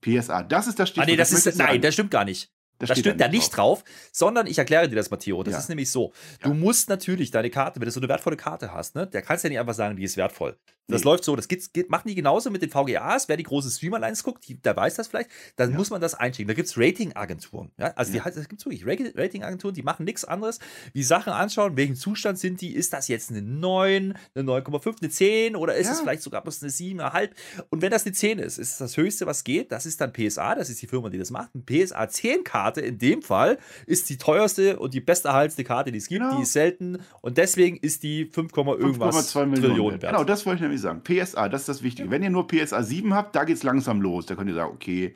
PSA, 0.00 0.42
das 0.42 0.66
ist 0.66 0.78
das 0.78 0.88
Stichwort. 0.88 1.08
Ah, 1.08 1.10
nee, 1.10 1.16
das, 1.16 1.30
das 1.30 1.46
ist, 1.46 1.58
nein, 1.58 1.80
das 1.80 1.94
stimmt 1.94 2.10
gar 2.10 2.24
nicht. 2.24 2.50
Das, 2.80 2.88
das 2.88 2.98
steht 2.98 3.20
da 3.20 3.28
nicht 3.28 3.56
drauf. 3.56 3.82
drauf, 3.82 4.10
sondern 4.10 4.46
ich 4.46 4.58
erkläre 4.58 4.88
dir 4.88 4.96
das, 4.96 5.10
Matteo. 5.10 5.42
Das 5.42 5.52
ja. 5.52 5.58
ist 5.58 5.68
nämlich 5.68 5.90
so. 5.90 6.12
Du 6.42 6.48
ja. 6.48 6.54
musst 6.54 6.88
natürlich 6.88 7.30
deine 7.30 7.50
Karte, 7.50 7.78
wenn 7.78 7.86
du 7.86 7.92
so 7.92 8.00
eine 8.00 8.08
wertvolle 8.08 8.36
Karte 8.36 8.72
hast, 8.72 8.94
ne, 8.96 9.06
der 9.06 9.22
kannst 9.22 9.44
ja 9.44 9.50
nicht 9.50 9.58
einfach 9.58 9.74
sagen, 9.74 9.96
die 9.96 10.04
ist 10.04 10.16
wertvoll. 10.16 10.56
Das 10.90 11.02
nee. 11.02 11.10
läuft 11.10 11.24
so, 11.24 11.36
das 11.36 11.48
geht, 11.48 11.72
geht, 11.72 11.88
machen 11.88 12.08
die 12.08 12.14
genauso 12.14 12.50
mit 12.50 12.62
den 12.62 12.70
VGAs. 12.70 13.28
Wer 13.28 13.36
die 13.36 13.44
große 13.44 13.70
Streamer-Lines 13.70 14.22
guckt, 14.22 14.46
die, 14.48 14.60
der 14.60 14.76
weiß 14.76 14.96
das 14.96 15.08
vielleicht, 15.08 15.30
dann 15.56 15.70
ja. 15.70 15.76
muss 15.76 15.90
man 15.90 16.00
das 16.00 16.14
einschicken. 16.14 16.48
Da 16.48 16.54
gibt 16.54 16.68
es 16.68 16.76
Rating-Agenturen. 16.76 17.70
Ja? 17.78 17.92
Also 17.94 18.12
ja. 18.12 18.26
es 18.26 18.48
gibt 18.48 18.64
wirklich 18.64 18.86
Rating-Agenturen, 18.86 19.74
die 19.74 19.82
machen 19.82 20.04
nichts 20.04 20.24
anderes, 20.24 20.58
wie 20.92 21.02
Sachen 21.02 21.32
anschauen, 21.32 21.76
welchen 21.76 21.96
Zustand 21.96 22.38
sind 22.38 22.60
die, 22.60 22.74
ist 22.74 22.92
das 22.92 23.08
jetzt 23.08 23.30
eine 23.30 23.42
9, 23.42 24.14
eine 24.34 24.44
9,5, 24.44 24.96
eine 25.00 25.10
10 25.10 25.56
oder 25.56 25.76
ist 25.76 25.90
es 25.90 26.00
vielleicht 26.00 26.22
sogar 26.22 26.42
bloß 26.42 26.62
eine 26.62 26.70
7,5? 26.70 27.30
Und 27.70 27.82
wenn 27.82 27.90
das 27.90 28.04
eine 28.04 28.12
10 28.12 28.38
ist, 28.38 28.58
ist 28.58 28.80
das 28.80 28.96
Höchste, 28.96 29.26
was 29.26 29.44
geht, 29.44 29.72
das 29.72 29.86
ist 29.86 30.00
dann 30.00 30.12
PSA, 30.12 30.54
das 30.54 30.70
ist 30.70 30.82
die 30.82 30.86
Firma, 30.86 31.08
die 31.10 31.18
das 31.18 31.30
macht. 31.30 31.50
Eine 31.54 31.62
PSA 31.62 32.02
10-Karte 32.04 32.69
in 32.78 32.98
dem 32.98 33.22
Fall 33.22 33.58
ist 33.86 34.08
die 34.10 34.18
teuerste 34.18 34.78
und 34.78 34.94
die 34.94 35.00
besterhaltendste 35.00 35.64
Karte, 35.64 35.92
die 35.92 35.98
es 35.98 36.08
gibt. 36.08 36.22
Genau. 36.22 36.36
Die 36.36 36.42
ist 36.42 36.52
selten 36.52 36.98
und 37.20 37.38
deswegen 37.38 37.76
ist 37.76 38.02
die 38.02 38.26
5, 38.26 38.56
irgendwas 38.56 39.34
5,2 39.34 39.46
Millionen 39.46 40.02
wert. 40.02 40.12
Genau, 40.12 40.24
das 40.24 40.46
wollte 40.46 40.56
ich 40.56 40.62
nämlich 40.62 40.80
sagen. 40.80 41.02
PSA, 41.02 41.48
das 41.48 41.62
ist 41.62 41.68
das 41.68 41.82
Wichtige. 41.82 42.06
Ja. 42.06 42.12
Wenn 42.12 42.22
ihr 42.22 42.30
nur 42.30 42.46
PSA 42.46 42.82
7 42.82 43.14
habt, 43.14 43.34
da 43.34 43.44
geht 43.44 43.56
es 43.56 43.62
langsam 43.62 44.00
los. 44.00 44.26
Da 44.26 44.34
könnt 44.34 44.48
ihr 44.48 44.54
sagen, 44.54 44.72
okay, 44.72 45.14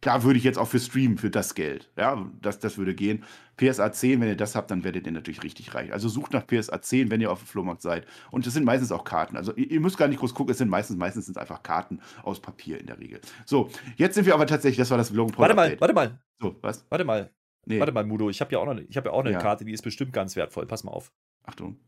da 0.00 0.22
würde 0.22 0.38
ich 0.38 0.44
jetzt 0.44 0.58
auch 0.58 0.68
für 0.68 0.78
streamen 0.78 1.18
für 1.18 1.30
das 1.30 1.54
Geld. 1.54 1.90
Ja, 1.96 2.30
das, 2.40 2.58
das 2.58 2.78
würde 2.78 2.94
gehen. 2.94 3.24
PSA 3.56 3.90
10, 3.90 4.20
wenn 4.20 4.28
ihr 4.28 4.36
das 4.36 4.54
habt, 4.54 4.70
dann 4.70 4.84
werdet 4.84 5.06
ihr 5.06 5.12
natürlich 5.12 5.42
richtig 5.42 5.74
reich. 5.74 5.92
Also 5.92 6.08
sucht 6.08 6.32
nach 6.32 6.46
PSA 6.46 6.80
10, 6.80 7.10
wenn 7.10 7.20
ihr 7.20 7.30
auf 7.30 7.40
dem 7.40 7.46
Flohmarkt 7.46 7.82
seid. 7.82 8.06
Und 8.30 8.46
das 8.46 8.54
sind 8.54 8.64
meistens 8.64 8.92
auch 8.92 9.04
Karten. 9.04 9.36
Also 9.36 9.54
ihr, 9.54 9.70
ihr 9.70 9.80
müsst 9.80 9.96
gar 9.96 10.08
nicht 10.08 10.20
groß 10.20 10.34
gucken, 10.34 10.52
es 10.52 10.58
sind 10.58 10.68
meistens, 10.68 10.96
meistens 10.96 11.26
sind 11.26 11.38
einfach 11.38 11.62
Karten 11.62 12.00
aus 12.22 12.40
Papier 12.40 12.78
in 12.78 12.86
der 12.86 12.98
Regel. 12.98 13.20
So, 13.46 13.70
jetzt 13.96 14.14
sind 14.14 14.26
wir 14.26 14.34
aber 14.34 14.46
tatsächlich, 14.46 14.78
das 14.78 14.90
war 14.90 14.98
das 14.98 15.10
Paul 15.10 15.32
Warte 15.36 15.54
mal, 15.54 15.80
warte 15.80 15.94
mal. 15.94 16.20
So, 16.40 16.56
was? 16.60 16.86
Warte 16.90 17.04
mal. 17.04 17.30
Nee. 17.64 17.80
Warte 17.80 17.92
mal, 17.92 18.04
Mudo, 18.04 18.30
ich 18.30 18.40
habe 18.40 18.52
ja 18.52 18.58
auch 18.58 18.66
noch, 18.66 18.76
ich 18.76 18.96
hab 18.96 19.04
ja 19.06 19.10
auch 19.10 19.20
eine 19.20 19.32
ja. 19.32 19.38
Karte, 19.38 19.64
die 19.64 19.72
ist 19.72 19.82
bestimmt 19.82 20.12
ganz 20.12 20.36
wertvoll. 20.36 20.66
Pass 20.66 20.84
mal 20.84 20.92
auf. 20.92 21.12
Achtung. 21.44 21.80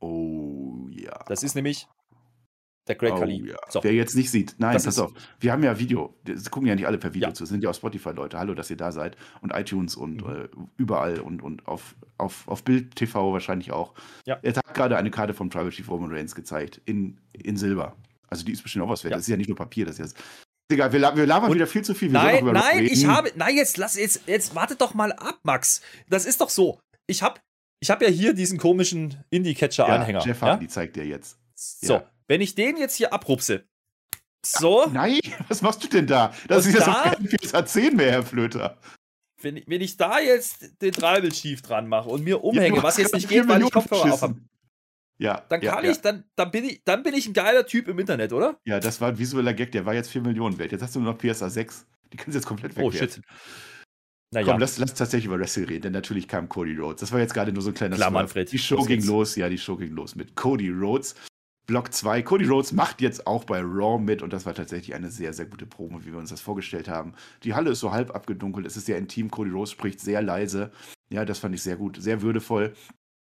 Oh 0.00 0.86
ja. 0.90 1.24
Das 1.26 1.42
ist 1.42 1.54
nämlich 1.54 1.88
der 2.86 2.96
Great 2.96 3.12
oh, 3.12 3.18
Khali. 3.18 3.48
Ja. 3.48 3.56
So. 3.68 3.82
Wer 3.82 3.92
jetzt 3.92 4.14
nicht 4.14 4.30
sieht, 4.30 4.56
nein, 4.58 4.74
das 4.74 4.84
pass 4.84 4.98
auf. 4.98 5.12
Wir 5.40 5.52
haben 5.52 5.62
ja 5.62 5.78
Video. 5.78 6.14
Das 6.24 6.50
gucken 6.50 6.68
ja 6.68 6.74
nicht 6.74 6.86
alle 6.86 6.98
per 6.98 7.14
Video 7.14 7.28
ja. 7.28 7.34
zu. 7.34 7.44
Das 7.44 7.50
sind 7.50 7.62
ja 7.62 7.70
auch 7.70 7.74
Spotify-Leute. 7.74 8.38
Hallo, 8.38 8.54
dass 8.54 8.70
ihr 8.70 8.76
da 8.76 8.92
seid. 8.92 9.16
Und 9.40 9.54
iTunes 9.54 9.96
und 9.96 10.26
mhm. 10.26 10.30
äh, 10.30 10.48
überall 10.76 11.20
und, 11.20 11.42
und 11.42 11.66
auf, 11.66 11.94
auf, 12.18 12.46
auf 12.46 12.62
Bild 12.62 12.94
TV 12.96 13.32
wahrscheinlich 13.32 13.72
auch. 13.72 13.94
Ja. 14.26 14.38
Er 14.42 14.54
hat 14.54 14.74
gerade 14.74 14.96
eine 14.96 15.10
Karte 15.10 15.34
vom 15.34 15.50
Tribal 15.50 15.70
Chief 15.70 15.88
Roman 15.88 16.12
Reigns 16.12 16.34
gezeigt. 16.34 16.80
In, 16.84 17.18
in 17.32 17.56
Silber. 17.56 17.96
Also 18.28 18.44
die 18.44 18.52
ist 18.52 18.62
bestimmt 18.62 18.84
auch 18.84 18.90
was 18.90 19.04
wert. 19.04 19.12
Ja. 19.12 19.16
Das 19.16 19.24
ist 19.24 19.30
ja 19.30 19.36
nicht 19.36 19.48
nur 19.48 19.56
Papier, 19.56 19.86
das 19.86 19.98
ist 19.98 20.16
jetzt. 20.16 20.24
Egal, 20.70 20.92
wir, 20.92 21.00
wir 21.00 21.26
labern 21.26 21.52
wieder 21.52 21.66
viel 21.66 21.82
zu 21.82 21.94
viel. 21.94 22.10
Wir 22.10 22.18
nein, 22.18 22.44
nein, 22.44 22.84
ich 22.84 23.06
habe. 23.06 23.30
Nein, 23.36 23.54
jetzt 23.54 23.76
lass 23.76 23.96
jetzt, 23.96 24.22
jetzt 24.26 24.54
wartet 24.54 24.80
doch 24.80 24.94
mal 24.94 25.12
ab, 25.12 25.40
Max. 25.42 25.82
Das 26.08 26.24
ist 26.24 26.40
doch 26.40 26.48
so. 26.48 26.80
Ich 27.06 27.22
habe 27.22 27.38
ich 27.80 27.90
hab 27.90 28.00
ja 28.00 28.08
hier 28.08 28.32
diesen 28.32 28.58
komischen 28.58 29.22
Indie-Catcher-Anhänger. 29.28 30.20
Ja, 30.20 30.26
Jeff 30.26 30.40
Hardy 30.40 30.68
zeigt 30.68 30.96
dir 30.96 31.04
jetzt. 31.04 31.38
So, 31.54 32.02
wenn 32.28 32.40
ich 32.40 32.54
den 32.54 32.76
jetzt 32.76 32.96
hier 32.96 33.12
abrupse. 33.12 33.66
So. 34.44 34.86
Nein, 34.92 35.20
was 35.48 35.62
machst 35.62 35.82
du 35.84 35.88
denn 35.88 36.06
da? 36.06 36.34
Das 36.48 36.66
ist 36.66 36.74
jetzt 36.74 36.86
da, 36.86 37.14
kein 37.14 37.26
PSA 37.26 37.64
10 37.64 37.96
mehr, 37.96 38.12
Herr 38.12 38.22
Flöter. 38.22 38.78
Wenn, 39.40 39.62
wenn 39.66 39.80
ich 39.80 39.96
da 39.96 40.20
jetzt 40.20 40.80
den 40.80 40.92
Tribal 40.92 41.30
Chief 41.30 41.60
dran 41.60 41.88
mache 41.88 42.08
und 42.08 42.24
mir 42.24 42.42
umhänge, 42.42 42.76
ja, 42.76 42.82
was 42.82 42.96
jetzt 42.96 43.14
nicht 43.14 43.28
geht, 43.28 43.46
weil 43.48 43.62
ich 43.62 43.70
Kopfhörer 43.70 44.14
auf 44.14 44.22
habe. 44.22 44.36
Ja. 45.18 45.44
Dann 45.48 45.60
kann 45.60 45.84
ja, 45.84 45.90
ich, 45.90 46.00
dann, 46.00 46.24
dann, 46.34 46.50
bin 46.50 46.64
ich, 46.64 46.82
dann 46.84 47.02
bin 47.02 47.14
ich 47.14 47.26
ein 47.26 47.34
geiler 47.34 47.66
Typ 47.66 47.88
im 47.88 47.98
Internet, 47.98 48.32
oder? 48.32 48.58
Ja, 48.64 48.80
das 48.80 49.00
war 49.00 49.08
ein 49.08 49.18
visueller 49.18 49.54
Gag, 49.54 49.72
der 49.72 49.86
war 49.86 49.94
jetzt 49.94 50.10
4 50.10 50.22
Millionen 50.22 50.58
wert. 50.58 50.72
Jetzt 50.72 50.82
hast 50.82 50.94
du 50.94 51.00
nur 51.00 51.12
noch 51.12 51.18
PSA 51.18 51.50
6. 51.50 51.86
Die 52.12 52.16
kannst 52.16 52.34
du 52.34 52.38
jetzt 52.38 52.46
komplett 52.46 52.76
weg. 52.76 52.84
Oh 52.84 52.90
shit. 52.90 53.20
Naja. 54.32 54.46
Komm, 54.46 54.60
lass, 54.60 54.78
lass 54.78 54.94
tatsächlich 54.94 55.26
über 55.26 55.38
Wrestling 55.38 55.66
reden, 55.66 55.82
denn 55.82 55.92
natürlich 55.92 56.26
kam 56.26 56.48
Cody 56.48 56.74
Rhodes. 56.74 57.00
Das 57.00 57.12
war 57.12 57.20
jetzt 57.20 57.34
gerade 57.34 57.52
nur 57.52 57.62
so 57.62 57.70
ein 57.70 57.74
kleiner 57.74 57.94
Klar, 57.94 58.10
Manfred. 58.10 58.50
Die 58.50 58.58
Show 58.58 58.82
ging 58.82 59.04
los, 59.04 59.36
ja, 59.36 59.48
die 59.48 59.58
Show 59.58 59.76
ging 59.76 59.92
los 59.92 60.16
mit 60.16 60.34
Cody 60.34 60.70
Rhodes. 60.70 61.14
Block 61.66 61.94
2. 61.94 62.22
Cody 62.22 62.44
Rhodes 62.44 62.72
macht 62.72 63.00
jetzt 63.00 63.26
auch 63.26 63.44
bei 63.44 63.60
Raw 63.60 63.98
mit 63.98 64.20
und 64.20 64.34
das 64.34 64.44
war 64.44 64.54
tatsächlich 64.54 64.94
eine 64.94 65.10
sehr, 65.10 65.32
sehr 65.32 65.46
gute 65.46 65.64
Promo, 65.64 66.04
wie 66.04 66.12
wir 66.12 66.18
uns 66.18 66.28
das 66.28 66.42
vorgestellt 66.42 66.88
haben. 66.88 67.14
Die 67.42 67.54
Halle 67.54 67.70
ist 67.70 67.80
so 67.80 67.90
halb 67.90 68.14
abgedunkelt, 68.14 68.66
es 68.66 68.76
ist 68.76 68.84
sehr 68.84 68.98
intim. 68.98 69.30
Cody 69.30 69.50
Rhodes 69.50 69.70
spricht 69.70 69.98
sehr 69.98 70.20
leise. 70.20 70.70
Ja, 71.10 71.24
das 71.24 71.38
fand 71.38 71.54
ich 71.54 71.62
sehr 71.62 71.76
gut, 71.76 71.96
sehr 71.98 72.20
würdevoll. 72.20 72.74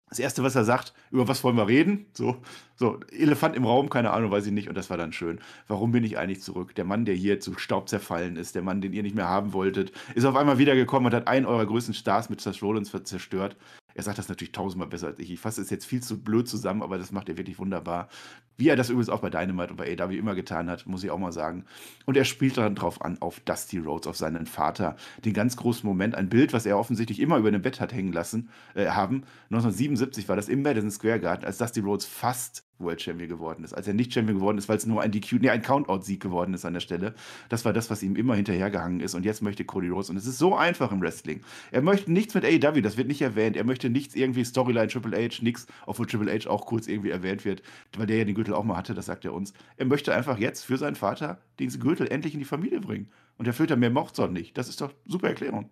Das 0.10 0.18
erste, 0.18 0.42
was 0.44 0.56
er 0.56 0.64
sagt, 0.64 0.94
über 1.12 1.28
was 1.28 1.44
wollen 1.44 1.56
wir 1.56 1.68
reden? 1.68 2.08
So, 2.14 2.38
so, 2.76 3.00
Elefant 3.12 3.56
im 3.56 3.66
Raum, 3.66 3.90
keine 3.90 4.12
Ahnung, 4.12 4.32
weiß 4.32 4.46
ich 4.48 4.52
nicht. 4.52 4.70
Und 4.70 4.76
das 4.76 4.90
war 4.90 4.98
dann 4.98 5.14
schön. 5.14 5.40
Warum 5.68 5.92
bin 5.92 6.04
ich 6.04 6.18
eigentlich 6.18 6.42
zurück? 6.42 6.74
Der 6.74 6.86
Mann, 6.86 7.06
der 7.06 7.16
hier 7.16 7.40
zu 7.40 7.58
Staub 7.58 7.90
zerfallen 7.90 8.38
ist, 8.38 8.56
der 8.56 8.62
Mann, 8.64 8.82
den 8.82 8.94
ihr 8.94 9.04
nicht 9.04 9.16
mehr 9.16 9.30
haben 9.30 9.54
wolltet, 9.54 9.92
ist 10.16 10.26
auf 10.26 10.36
einmal 10.36 10.58
wiedergekommen 10.58 11.08
und 11.08 11.16
hat 11.16 11.28
einen 11.28 11.46
eurer 11.46 11.66
größten 11.66 11.94
Stars 11.94 12.30
mit 12.30 12.42
Seth 12.42 12.62
Rollins 12.64 12.92
zerstört. 13.04 13.56
Er 13.96 14.04
sagt 14.04 14.18
das 14.18 14.28
natürlich 14.28 14.52
tausendmal 14.52 14.90
besser 14.90 15.08
als 15.08 15.20
ich. 15.20 15.32
Ich 15.32 15.40
fasse 15.40 15.62
es 15.62 15.70
jetzt 15.70 15.86
viel 15.86 16.04
zu 16.04 16.22
blöd 16.22 16.50
zusammen, 16.50 16.84
aber 16.84 16.98
das 16.98 17.14
macht 17.14 17.30
er 17.30 17.38
wirklich 17.38 17.58
wunderbar. 17.60 18.10
Wie 18.58 18.68
er 18.68 18.76
das 18.76 18.90
übrigens 18.90 19.08
auch 19.10 19.22
bei 19.22 19.30
Dynamite 19.30 19.72
und 19.72 19.78
bei 19.78 19.98
AW 19.98 20.18
immer 20.18 20.36
getan 20.36 20.70
hat, 20.70 20.86
muss 20.86 21.04
ich 21.04 21.12
auch 21.12 21.18
mal 21.18 21.32
sagen. 21.32 21.64
Und 22.06 22.18
er 22.18 22.26
spielt 22.26 22.58
dann 22.58 22.76
drauf 22.76 23.02
an, 23.02 23.18
auf 23.22 23.40
Dusty 23.40 23.80
Rhodes, 23.80 24.08
auf 24.08 24.18
seinen 24.18 24.48
Vater. 24.48 24.98
Den 25.24 25.34
ganz 25.34 25.56
großen 25.56 25.88
Moment, 25.88 26.14
ein 26.14 26.28
Bild, 26.28 26.52
was 26.52 26.66
er 26.66 26.78
offensichtlich 26.78 27.22
immer 27.22 27.38
über 27.38 27.52
dem 27.52 27.62
Bett 27.62 27.80
hat 27.80 27.94
hängen 27.94 28.12
lassen, 28.12 28.50
äh, 28.74 28.88
haben. 28.88 29.24
1977 29.50 30.28
war 30.28 30.36
das 30.36 30.50
im 30.50 30.62
Madison 30.62 30.92
Square 30.92 31.22
Garden, 31.22 31.46
als 31.46 31.58
Dusty 31.58 31.80
Rhodes 31.80 32.06
fast 32.06 32.66
World 32.80 33.02
Champion 33.02 33.30
geworden 33.30 33.64
ist. 33.64 33.74
Als 33.74 33.88
er 33.88 33.94
nicht 33.94 34.14
Champion 34.14 34.40
geworden 34.40 34.58
ist, 34.58 34.68
weil 34.68 34.78
es 34.78 34.86
nur 34.86 35.02
ein 35.02 35.12
DQ, 35.12 35.34
nee, 35.42 35.50
ein 35.50 35.62
Countout-Sieg 35.62 36.22
geworden 36.22 36.54
ist 36.54 36.66
an 36.66 36.74
der 36.74 36.82
Stelle. 36.82 37.14
Das 37.50 37.66
war 37.66 37.74
das, 37.74 37.90
was 37.90 38.04
ihm 38.04 38.16
immer 38.16 38.36
hinterhergehangen 38.36 39.00
ist. 39.00 39.14
Und 39.16 39.24
jetzt 39.24 39.42
möchte 39.42 39.66
Cody 39.66 39.90
Rhodes. 39.90 40.10
Und 40.10 40.18
es 40.18 40.26
ist 40.26 40.38
so 40.38 40.56
einfach 40.56 40.92
im 40.92 41.02
Wrestling. 41.02 41.42
Er 41.72 41.82
möchte 41.82 42.12
nichts 42.12 42.34
mit 42.34 42.44
AEW, 42.44 42.82
das 42.82 42.98
wird 42.98 43.08
nicht 43.08 43.22
erwähnt. 43.22 43.56
Er 43.56 43.64
möchte 43.64 43.90
nichts 43.90 44.16
irgendwie 44.16 44.44
Storyline 44.44 44.88
Triple 44.88 45.18
H, 45.18 45.42
nichts, 45.42 45.68
obwohl 45.86 46.06
Triple 46.06 46.32
H 46.32 46.50
auch 46.50 46.66
kurz 46.66 46.88
irgendwie 46.88 47.10
erwähnt 47.10 47.46
wird, 47.46 47.62
weil 47.98 48.08
der 48.08 48.18
ja 48.18 48.26
den 48.26 48.36
Gürtel 48.36 48.54
auch 48.54 48.64
mal 48.64 48.78
hatte, 48.78 48.94
das 48.94 49.06
sagt 49.06 49.26
er 49.26 49.34
uns. 49.34 49.54
Er 49.78 49.86
möchte 49.86 50.14
einfach 50.14 50.38
jetzt 50.38 50.66
für 50.66 50.78
seinen 50.78 50.96
Vater 50.96 51.40
den 51.60 51.70
Gürtel 51.80 52.08
endlich 52.08 52.34
in 52.34 52.40
die 52.40 52.46
Familie 52.46 52.82
bringen. 52.82 53.10
Und 53.38 53.46
der 53.46 53.54
Filter 53.54 53.76
mehr 53.76 53.90
mocht 53.90 54.18
es 54.18 54.30
nicht. 54.30 54.58
Das 54.58 54.70
ist 54.70 54.82
doch 54.82 54.94
super 55.06 55.28
Erklärung. 55.28 55.70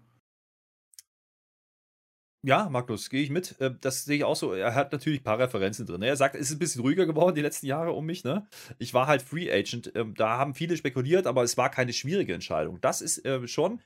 Ja, 2.45 2.67
Magnus, 2.69 3.09
gehe 3.09 3.23
ich 3.23 3.29
mit. 3.29 3.59
Äh, 3.61 3.71
das 3.79 4.03
sehe 4.03 4.17
ich 4.17 4.23
auch 4.25 4.35
so. 4.35 4.53
Er 4.53 4.75
hat 4.75 4.91
natürlich 4.91 5.21
ein 5.21 5.23
paar 5.23 5.39
Referenzen 5.39 5.85
drin. 5.85 6.01
Ne? 6.01 6.07
Er 6.07 6.17
sagt, 6.17 6.35
es 6.35 6.49
ist 6.49 6.57
ein 6.57 6.59
bisschen 6.59 6.81
ruhiger 6.81 7.05
geworden 7.05 7.35
die 7.35 7.41
letzten 7.41 7.67
Jahre 7.67 7.93
um 7.93 8.05
mich. 8.05 8.25
Ne? 8.25 8.45
Ich 8.79 8.93
war 8.93 9.07
halt 9.07 9.21
Free 9.21 9.49
Agent. 9.49 9.93
Ähm, 9.95 10.13
da 10.15 10.37
haben 10.37 10.53
viele 10.53 10.75
spekuliert, 10.75 11.25
aber 11.25 11.43
es 11.43 11.55
war 11.57 11.69
keine 11.69 11.93
schwierige 11.93 12.33
Entscheidung. 12.33 12.81
Das 12.81 13.01
ist 13.01 13.23
äh, 13.25 13.47
schon 13.47 13.79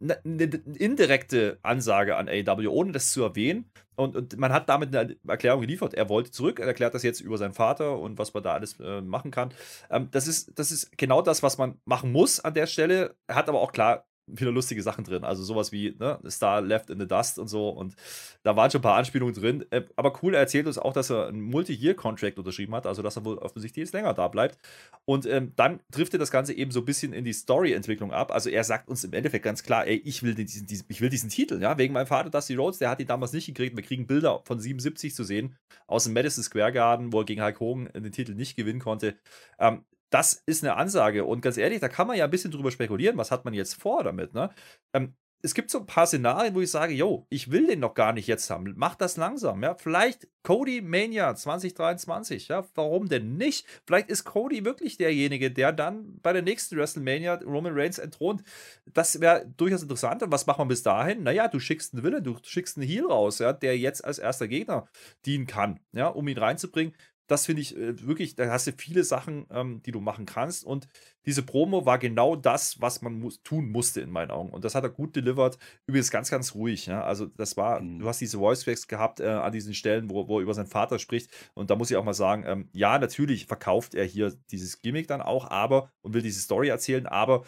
eine 0.00 0.44
indirekte 0.76 1.58
Ansage 1.62 2.16
an 2.16 2.28
AW, 2.28 2.66
ohne 2.66 2.90
das 2.92 3.12
zu 3.12 3.22
erwähnen. 3.22 3.70
Und, 3.94 4.16
und, 4.16 4.36
man 4.38 4.52
hat 4.52 4.68
damit 4.68 4.94
eine 4.94 5.16
Erklärung 5.28 5.60
geliefert. 5.60 5.94
Er 5.94 6.08
wollte 6.08 6.32
zurück, 6.32 6.58
er 6.58 6.66
erklärt 6.66 6.94
das 6.94 7.04
jetzt 7.04 7.20
über 7.20 7.38
seinen 7.38 7.54
Vater 7.54 7.98
und 7.98 8.18
was 8.18 8.34
man 8.34 8.42
da 8.42 8.54
alles 8.54 8.78
äh, 8.80 9.00
machen 9.02 9.30
kann. 9.30 9.54
Ähm, 9.88 10.08
das, 10.10 10.26
ist, 10.26 10.58
das 10.58 10.72
ist 10.72 10.98
genau 10.98 11.22
das, 11.22 11.44
was 11.44 11.58
man 11.58 11.80
machen 11.84 12.10
muss 12.10 12.40
an 12.40 12.54
der 12.54 12.66
Stelle. 12.66 13.14
Er 13.28 13.36
hat 13.36 13.48
aber 13.48 13.60
auch 13.60 13.70
klar 13.70 14.04
viele 14.34 14.50
lustige 14.50 14.82
Sachen 14.82 15.04
drin. 15.04 15.24
Also 15.24 15.42
sowas 15.42 15.72
wie 15.72 15.94
ne, 15.98 16.18
Star 16.28 16.60
Left 16.60 16.90
in 16.90 16.98
the 16.98 17.06
Dust 17.06 17.38
und 17.38 17.48
so. 17.48 17.68
Und 17.68 17.94
da 18.42 18.56
waren 18.56 18.70
schon 18.70 18.80
ein 18.80 18.82
paar 18.82 18.96
Anspielungen 18.96 19.34
drin. 19.34 19.64
Äh, 19.70 19.82
aber 19.96 20.18
cool, 20.22 20.34
er 20.34 20.40
erzählt 20.40 20.66
uns 20.66 20.78
auch, 20.78 20.92
dass 20.92 21.10
er 21.10 21.28
einen 21.28 21.42
Multi-Year-Contract 21.42 22.38
unterschrieben 22.38 22.74
hat, 22.74 22.86
also 22.86 23.02
dass 23.02 23.16
er 23.16 23.24
wohl 23.24 23.38
offensichtlich 23.38 23.84
jetzt 23.84 23.92
länger 23.92 24.14
da 24.14 24.28
bleibt. 24.28 24.58
Und 25.04 25.26
ähm, 25.26 25.52
dann 25.56 25.80
trifft 25.90 26.14
er 26.14 26.18
das 26.18 26.30
Ganze 26.30 26.54
eben 26.54 26.70
so 26.70 26.80
ein 26.80 26.84
bisschen 26.86 27.12
in 27.12 27.24
die 27.24 27.32
Story-Entwicklung 27.32 28.12
ab. 28.12 28.32
Also 28.32 28.50
er 28.50 28.64
sagt 28.64 28.88
uns 28.88 29.04
im 29.04 29.12
Endeffekt 29.12 29.44
ganz 29.44 29.62
klar, 29.62 29.86
ey, 29.86 29.96
ich 29.96 30.22
will 30.22 30.34
diesen, 30.34 30.66
diesen, 30.66 30.86
ich 30.88 31.00
will 31.00 31.10
diesen 31.10 31.28
Titel, 31.28 31.60
ja, 31.60 31.76
wegen 31.78 31.92
meinem 31.92 32.06
Vater 32.06 32.30
Dusty 32.30 32.54
Rhodes, 32.54 32.78
der 32.78 32.90
hat 32.90 33.00
ihn 33.00 33.06
damals 33.06 33.32
nicht 33.32 33.46
gekriegt. 33.46 33.76
Wir 33.76 33.84
kriegen 33.84 34.06
Bilder 34.06 34.42
von 34.44 34.58
77 34.58 35.14
zu 35.14 35.24
sehen 35.24 35.56
aus 35.86 36.04
dem 36.04 36.14
Madison 36.14 36.42
Square 36.42 36.72
Garden, 36.72 37.12
wo 37.12 37.20
er 37.20 37.24
gegen 37.24 37.42
Hulk 37.42 37.60
Hogan 37.60 37.90
den 37.94 38.12
Titel 38.12 38.34
nicht 38.34 38.56
gewinnen 38.56 38.80
konnte. 38.80 39.16
Ähm, 39.58 39.84
das 40.14 40.44
ist 40.46 40.62
eine 40.62 40.76
Ansage. 40.76 41.24
Und 41.24 41.40
ganz 41.40 41.56
ehrlich, 41.56 41.80
da 41.80 41.88
kann 41.88 42.06
man 42.06 42.16
ja 42.16 42.24
ein 42.24 42.30
bisschen 42.30 42.52
drüber 42.52 42.70
spekulieren, 42.70 43.18
was 43.18 43.32
hat 43.32 43.44
man 43.44 43.52
jetzt 43.52 43.74
vor 43.74 44.04
damit. 44.04 44.32
Ne? 44.32 44.48
Ähm, 44.92 45.16
es 45.42 45.54
gibt 45.54 45.70
so 45.70 45.80
ein 45.80 45.86
paar 45.86 46.06
Szenarien, 46.06 46.54
wo 46.54 46.60
ich 46.60 46.70
sage, 46.70 46.94
yo, 46.94 47.26
ich 47.30 47.50
will 47.50 47.66
den 47.66 47.80
noch 47.80 47.94
gar 47.94 48.12
nicht 48.12 48.28
jetzt 48.28 48.48
haben. 48.48 48.72
Mach 48.76 48.94
das 48.94 49.16
langsam, 49.16 49.62
ja. 49.64 49.74
Vielleicht 49.74 50.28
Cody 50.44 50.80
Mania 50.82 51.34
2023, 51.34 52.46
ja. 52.46 52.64
Warum 52.76 53.08
denn 53.08 53.36
nicht? 53.36 53.66
Vielleicht 53.86 54.08
ist 54.08 54.22
Cody 54.22 54.64
wirklich 54.64 54.98
derjenige, 54.98 55.50
der 55.50 55.72
dann 55.72 56.20
bei 56.22 56.32
der 56.32 56.42
nächsten 56.42 56.76
WrestleMania 56.76 57.34
Roman 57.44 57.74
Reigns 57.74 57.98
entthront. 57.98 58.44
Das 58.86 59.20
wäre 59.20 59.52
durchaus 59.56 59.82
interessant. 59.82 60.22
Und 60.22 60.30
was 60.30 60.46
macht 60.46 60.58
man 60.58 60.68
bis 60.68 60.84
dahin? 60.84 61.24
Naja, 61.24 61.48
du 61.48 61.58
schickst 61.58 61.92
einen 61.92 62.04
Willen, 62.04 62.22
du 62.22 62.38
schickst 62.42 62.78
einen 62.78 62.86
Heal 62.86 63.06
raus, 63.06 63.40
ja, 63.40 63.52
der 63.52 63.76
jetzt 63.76 64.04
als 64.04 64.20
erster 64.20 64.46
Gegner 64.46 64.86
dienen 65.26 65.48
kann, 65.48 65.80
ja, 65.92 66.06
um 66.06 66.28
ihn 66.28 66.38
reinzubringen 66.38 66.94
das 67.26 67.46
finde 67.46 67.62
ich 67.62 67.76
äh, 67.76 68.06
wirklich, 68.06 68.34
da 68.34 68.50
hast 68.50 68.66
du 68.66 68.72
viele 68.72 69.04
Sachen, 69.04 69.46
ähm, 69.50 69.82
die 69.84 69.92
du 69.92 70.00
machen 70.00 70.26
kannst. 70.26 70.64
Und 70.64 70.88
diese 71.24 71.42
Promo 71.42 71.86
war 71.86 71.98
genau 71.98 72.36
das, 72.36 72.80
was 72.80 73.00
man 73.00 73.18
muss, 73.18 73.42
tun 73.42 73.70
musste 73.70 74.00
in 74.00 74.10
meinen 74.10 74.30
Augen. 74.30 74.50
Und 74.50 74.64
das 74.64 74.74
hat 74.74 74.84
er 74.84 74.90
gut 74.90 75.16
delivered. 75.16 75.58
Übrigens 75.86 76.10
ganz, 76.10 76.30
ganz 76.30 76.54
ruhig. 76.54 76.86
Ja? 76.86 77.02
Also, 77.02 77.26
das 77.26 77.56
war, 77.56 77.80
mhm. 77.80 78.00
du 78.00 78.08
hast 78.08 78.20
diese 78.20 78.38
Voice 78.38 78.64
Facts 78.64 78.88
gehabt 78.88 79.20
äh, 79.20 79.26
an 79.26 79.52
diesen 79.52 79.74
Stellen, 79.74 80.10
wo, 80.10 80.28
wo 80.28 80.38
er 80.38 80.42
über 80.42 80.54
seinen 80.54 80.66
Vater 80.66 80.98
spricht. 80.98 81.30
Und 81.54 81.70
da 81.70 81.76
muss 81.76 81.90
ich 81.90 81.96
auch 81.96 82.04
mal 82.04 82.14
sagen, 82.14 82.44
ähm, 82.46 82.68
ja, 82.72 82.98
natürlich 82.98 83.46
verkauft 83.46 83.94
er 83.94 84.04
hier 84.04 84.34
dieses 84.50 84.82
Gimmick 84.82 85.08
dann 85.08 85.22
auch, 85.22 85.50
aber 85.50 85.90
und 86.02 86.14
will 86.14 86.22
diese 86.22 86.40
Story 86.40 86.68
erzählen, 86.68 87.06
aber 87.06 87.44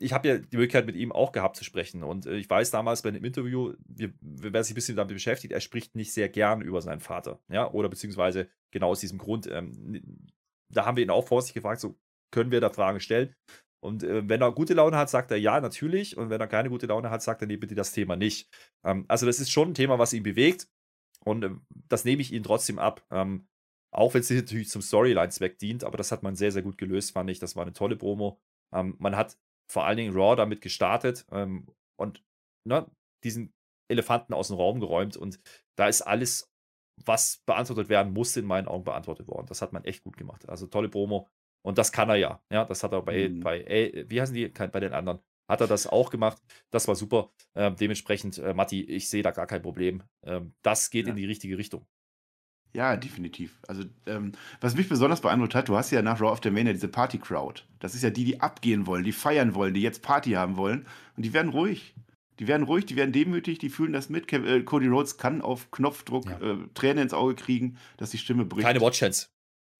ich 0.00 0.12
habe 0.12 0.28
ja 0.28 0.38
die 0.38 0.56
Möglichkeit 0.56 0.86
mit 0.86 0.96
ihm 0.96 1.12
auch 1.12 1.32
gehabt 1.32 1.56
zu 1.56 1.64
sprechen. 1.64 2.02
Und 2.02 2.26
äh, 2.26 2.36
ich 2.36 2.48
weiß 2.48 2.70
damals 2.70 3.02
bei 3.02 3.08
einem 3.08 3.24
Interview, 3.24 3.74
wer 4.20 4.62
sich 4.62 4.72
ein 4.72 4.74
bisschen 4.74 4.96
damit 4.96 5.14
beschäftigt, 5.14 5.52
er 5.52 5.60
spricht 5.60 5.94
nicht 5.94 6.12
sehr 6.12 6.28
gern 6.28 6.60
über 6.60 6.82
seinen 6.82 7.00
Vater. 7.00 7.40
Ja, 7.48 7.70
oder 7.70 7.88
beziehungsweise 7.88 8.48
genau 8.70 8.90
aus 8.90 9.00
diesem 9.00 9.18
Grund. 9.18 9.46
Ähm, 9.46 10.32
da 10.68 10.86
haben 10.86 10.96
wir 10.96 11.04
ihn 11.04 11.10
auch 11.10 11.26
vorsichtig 11.26 11.62
gefragt, 11.62 11.80
so 11.80 11.98
können 12.30 12.50
wir 12.50 12.60
da 12.60 12.70
Fragen 12.70 13.00
stellen. 13.00 13.34
Und 13.82 14.02
äh, 14.02 14.28
wenn 14.28 14.42
er 14.42 14.52
gute 14.52 14.74
Laune 14.74 14.98
hat, 14.98 15.08
sagt 15.08 15.30
er 15.30 15.38
ja, 15.38 15.60
natürlich. 15.60 16.16
Und 16.16 16.28
wenn 16.28 16.40
er 16.40 16.46
keine 16.46 16.68
gute 16.68 16.86
Laune 16.86 17.10
hat, 17.10 17.22
sagt 17.22 17.42
er, 17.42 17.46
nee, 17.46 17.56
bitte 17.56 17.74
das 17.74 17.92
Thema 17.92 18.16
nicht. 18.16 18.50
Ähm, 18.84 19.06
also, 19.08 19.26
das 19.26 19.40
ist 19.40 19.50
schon 19.50 19.70
ein 19.70 19.74
Thema, 19.74 19.98
was 19.98 20.12
ihn 20.12 20.22
bewegt. 20.22 20.68
Und 21.24 21.44
ähm, 21.44 21.66
das 21.88 22.04
nehme 22.04 22.22
ich 22.22 22.32
ihm 22.32 22.42
trotzdem 22.42 22.78
ab. 22.78 23.04
Ähm, 23.10 23.48
auch 23.90 24.12
wenn 24.12 24.20
es 24.20 24.30
natürlich 24.30 24.68
zum 24.68 24.82
Storyline-Zweck 24.82 25.58
dient, 25.58 25.84
aber 25.84 25.96
das 25.96 26.12
hat 26.12 26.22
man 26.22 26.36
sehr, 26.36 26.52
sehr 26.52 26.62
gut 26.62 26.76
gelöst, 26.76 27.12
fand 27.12 27.30
ich. 27.30 27.38
Das 27.38 27.56
war 27.56 27.62
eine 27.62 27.72
tolle 27.72 27.96
Promo. 27.96 28.38
Ähm, 28.72 28.96
man 28.98 29.16
hat 29.16 29.38
vor 29.70 29.84
allen 29.84 29.96
Dingen 29.96 30.14
Raw 30.14 30.36
damit 30.36 30.60
gestartet 30.60 31.26
ähm, 31.30 31.66
und 31.96 32.22
ne, 32.66 32.90
diesen 33.24 33.52
Elefanten 33.88 34.34
aus 34.34 34.48
dem 34.48 34.56
Raum 34.56 34.80
geräumt. 34.80 35.16
Und 35.16 35.40
da 35.76 35.88
ist 35.88 36.02
alles, 36.02 36.52
was 37.04 37.42
beantwortet 37.46 37.88
werden 37.88 38.12
musste, 38.12 38.40
in 38.40 38.46
meinen 38.46 38.68
Augen 38.68 38.84
beantwortet 38.84 39.28
worden. 39.28 39.46
Das 39.46 39.62
hat 39.62 39.72
man 39.72 39.84
echt 39.84 40.02
gut 40.02 40.16
gemacht. 40.16 40.48
Also 40.48 40.66
tolle 40.66 40.88
Promo. 40.88 41.28
Und 41.62 41.78
das 41.78 41.92
kann 41.92 42.08
er 42.08 42.16
ja. 42.16 42.42
Ja, 42.50 42.64
das 42.64 42.82
hat 42.82 42.92
er 42.92 43.02
bei, 43.02 43.28
mhm. 43.28 43.40
bei 43.40 43.60
äh, 43.62 44.08
wie 44.08 44.20
heißen 44.20 44.34
die, 44.34 44.48
bei 44.48 44.80
den 44.80 44.92
anderen, 44.92 45.20
hat 45.48 45.60
er 45.60 45.66
das 45.66 45.86
auch 45.86 46.10
gemacht. 46.10 46.42
Das 46.70 46.88
war 46.88 46.94
super. 46.94 47.30
Ähm, 47.54 47.76
dementsprechend, 47.76 48.38
äh, 48.38 48.54
Matti, 48.54 48.82
ich 48.82 49.08
sehe 49.08 49.22
da 49.22 49.30
gar 49.30 49.46
kein 49.46 49.62
Problem. 49.62 50.02
Ähm, 50.24 50.54
das 50.62 50.90
geht 50.90 51.06
ja. 51.06 51.10
in 51.10 51.16
die 51.16 51.26
richtige 51.26 51.58
Richtung. 51.58 51.86
Ja, 52.72 52.96
definitiv. 52.96 53.58
Also, 53.66 53.82
ähm, 54.06 54.32
was 54.60 54.76
mich 54.76 54.88
besonders 54.88 55.20
beeindruckt 55.20 55.54
hat, 55.54 55.68
du 55.68 55.76
hast 55.76 55.90
ja 55.90 56.02
nach 56.02 56.20
Raw 56.20 56.30
of 56.30 56.40
the 56.42 56.50
Mania 56.50 56.72
diese 56.72 56.88
Party-Crowd. 56.88 57.62
Das 57.80 57.94
ist 57.94 58.02
ja 58.02 58.10
die, 58.10 58.24
die 58.24 58.40
abgehen 58.40 58.86
wollen, 58.86 59.02
die 59.02 59.12
feiern 59.12 59.54
wollen, 59.54 59.74
die 59.74 59.82
jetzt 59.82 60.02
Party 60.02 60.32
haben 60.32 60.56
wollen. 60.56 60.86
Und 61.16 61.24
die 61.24 61.32
werden 61.32 61.50
ruhig. 61.50 61.94
Die 62.38 62.48
werden 62.48 62.62
ruhig, 62.62 62.86
die 62.86 62.96
werden 62.96 63.12
demütig, 63.12 63.58
die 63.58 63.68
fühlen 63.68 63.92
das 63.92 64.08
mit. 64.08 64.32
Äh, 64.32 64.62
Cody 64.62 64.86
Rhodes 64.86 65.18
kann 65.18 65.42
auf 65.42 65.70
Knopfdruck 65.70 66.30
ja. 66.30 66.40
äh, 66.40 66.56
Tränen 66.74 67.02
ins 67.02 67.12
Auge 67.12 67.34
kriegen, 67.34 67.76
dass 67.98 68.10
die 68.10 68.18
Stimme 68.18 68.44
bricht. 68.44 68.66
Keine 68.66 68.80
Watchhands. 68.80 69.30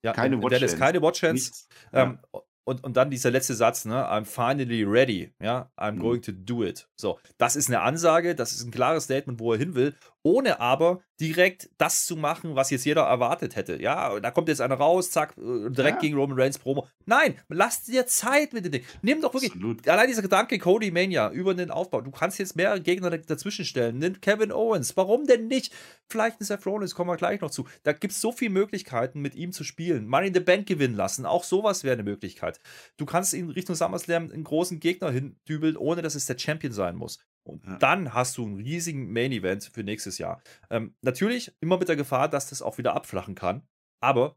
Ja, 0.04 0.12
keine 0.12 0.42
Watchhands. 0.42 0.76
keine 0.76 1.00
Watchhands. 1.00 1.68
Ähm, 1.92 2.18
ja. 2.32 2.40
und, 2.64 2.84
und 2.84 2.96
dann 2.96 3.10
dieser 3.10 3.30
letzte 3.30 3.54
Satz, 3.54 3.86
ne? 3.86 4.06
I'm 4.06 4.24
finally 4.24 4.84
ready. 4.84 5.32
Ja, 5.40 5.70
I'm 5.76 5.92
mhm. 5.92 6.00
going 6.00 6.22
to 6.22 6.32
do 6.32 6.62
it. 6.64 6.88
So, 6.96 7.18
das 7.38 7.56
ist 7.56 7.68
eine 7.68 7.80
Ansage, 7.80 8.34
das 8.34 8.52
ist 8.52 8.64
ein 8.64 8.70
klares 8.70 9.04
Statement, 9.04 9.40
wo 9.40 9.52
er 9.52 9.58
hin 9.58 9.74
will 9.74 9.94
ohne 10.22 10.60
aber 10.60 11.02
direkt 11.20 11.68
das 11.76 12.06
zu 12.06 12.16
machen, 12.16 12.56
was 12.56 12.70
jetzt 12.70 12.84
jeder 12.84 13.02
erwartet 13.02 13.54
hätte. 13.54 13.80
Ja, 13.80 14.18
da 14.18 14.30
kommt 14.30 14.48
jetzt 14.48 14.60
einer 14.60 14.76
raus, 14.76 15.10
zack, 15.10 15.36
äh, 15.36 15.70
direkt 15.70 15.96
ja. 15.96 16.00
gegen 16.00 16.16
Roman 16.16 16.40
Reigns 16.40 16.58
Promo. 16.58 16.88
Nein, 17.04 17.38
lass 17.48 17.84
dir 17.84 18.06
Zeit 18.06 18.52
mit 18.52 18.64
dem 18.64 18.72
Ding. 18.72 18.84
Nimm 19.02 19.20
doch 19.20 19.34
wirklich, 19.34 19.52
Absolut. 19.52 19.86
allein 19.86 20.08
dieser 20.08 20.22
Gedanke, 20.22 20.58
Cody 20.58 20.90
Mania, 20.90 21.30
über 21.30 21.54
den 21.54 21.70
Aufbau. 21.70 22.00
Du 22.00 22.10
kannst 22.10 22.38
jetzt 22.38 22.56
mehrere 22.56 22.80
Gegner 22.80 23.10
dazwischen 23.10 23.64
stellen. 23.64 23.98
Nimm 23.98 24.20
Kevin 24.20 24.50
Owens, 24.50 24.96
warum 24.96 25.26
denn 25.26 25.46
nicht? 25.46 25.72
Vielleicht 26.08 26.40
ein 26.40 26.44
Seth 26.44 26.64
Rollins, 26.66 26.94
kommen 26.94 27.10
wir 27.10 27.16
gleich 27.16 27.40
noch 27.40 27.50
zu. 27.50 27.68
Da 27.82 27.92
gibt 27.92 28.12
es 28.12 28.20
so 28.20 28.32
viele 28.32 28.52
Möglichkeiten, 28.52 29.20
mit 29.20 29.34
ihm 29.34 29.52
zu 29.52 29.62
spielen. 29.62 30.08
Money 30.08 30.28
in 30.28 30.34
the 30.34 30.40
Bank 30.40 30.66
gewinnen 30.66 30.96
lassen, 30.96 31.26
auch 31.26 31.44
sowas 31.44 31.84
wäre 31.84 31.94
eine 31.94 32.02
Möglichkeit. 32.02 32.58
Du 32.96 33.04
kannst 33.04 33.34
ihn 33.34 33.50
Richtung 33.50 33.76
SummerSlam 33.76 34.30
einen 34.30 34.44
großen 34.44 34.80
Gegner 34.80 35.10
hindübeln, 35.10 35.76
ohne 35.76 36.02
dass 36.02 36.14
es 36.14 36.26
der 36.26 36.38
Champion 36.38 36.72
sein 36.72 36.96
muss. 36.96 37.18
Und 37.50 37.64
ja. 37.66 37.76
dann 37.78 38.14
hast 38.14 38.36
du 38.38 38.44
einen 38.44 38.56
riesigen 38.56 39.12
Main 39.12 39.32
Event 39.32 39.64
für 39.64 39.82
nächstes 39.82 40.18
Jahr. 40.18 40.42
Ähm, 40.70 40.94
natürlich 41.02 41.52
immer 41.60 41.78
mit 41.78 41.88
der 41.88 41.96
Gefahr, 41.96 42.28
dass 42.28 42.48
das 42.48 42.62
auch 42.62 42.78
wieder 42.78 42.94
abflachen 42.94 43.34
kann. 43.34 43.62
Aber 44.00 44.36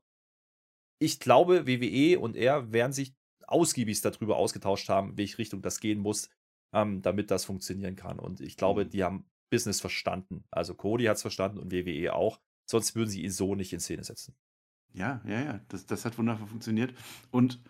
ich 0.99 1.19
glaube, 1.19 1.67
WWE 1.67 2.19
und 2.19 2.36
er 2.36 2.71
werden 2.71 2.93
sich 2.93 3.13
ausgiebig 3.47 4.02
darüber 4.02 4.38
ausgetauscht 4.38 4.89
haben, 4.89 5.17
welche 5.17 5.38
Richtung 5.38 5.62
das 5.62 5.80
gehen 5.80 5.99
muss, 5.99 6.30
ähm, 6.73 7.02
damit 7.02 7.32
das 7.32 7.45
funktionieren 7.45 7.95
kann. 7.95 8.19
Und 8.19 8.41
ich 8.41 8.58
glaube, 8.58 8.86
mhm. 8.86 8.89
die 8.89 9.04
haben 9.04 9.26
Business 9.49 9.82
verstanden. 9.82 10.45
Also 10.49 10.73
Cody 10.73 11.06
hat 11.06 11.17
es 11.17 11.21
verstanden 11.21 11.60
und 11.60 11.71
WWE 11.71 12.13
auch. 12.13 12.39
Sonst 12.69 12.95
würden 12.95 13.10
sie 13.10 13.23
ihn 13.23 13.32
so 13.32 13.56
nicht 13.56 13.73
in 13.73 13.80
Szene 13.80 14.04
setzen. 14.04 14.36
Ja, 14.93 15.21
ja, 15.28 15.41
ja. 15.41 15.60
Das, 15.67 15.86
das 15.86 16.06
hat 16.06 16.17
wunderbar 16.17 16.47
funktioniert. 16.47 16.93
Und 17.32 17.62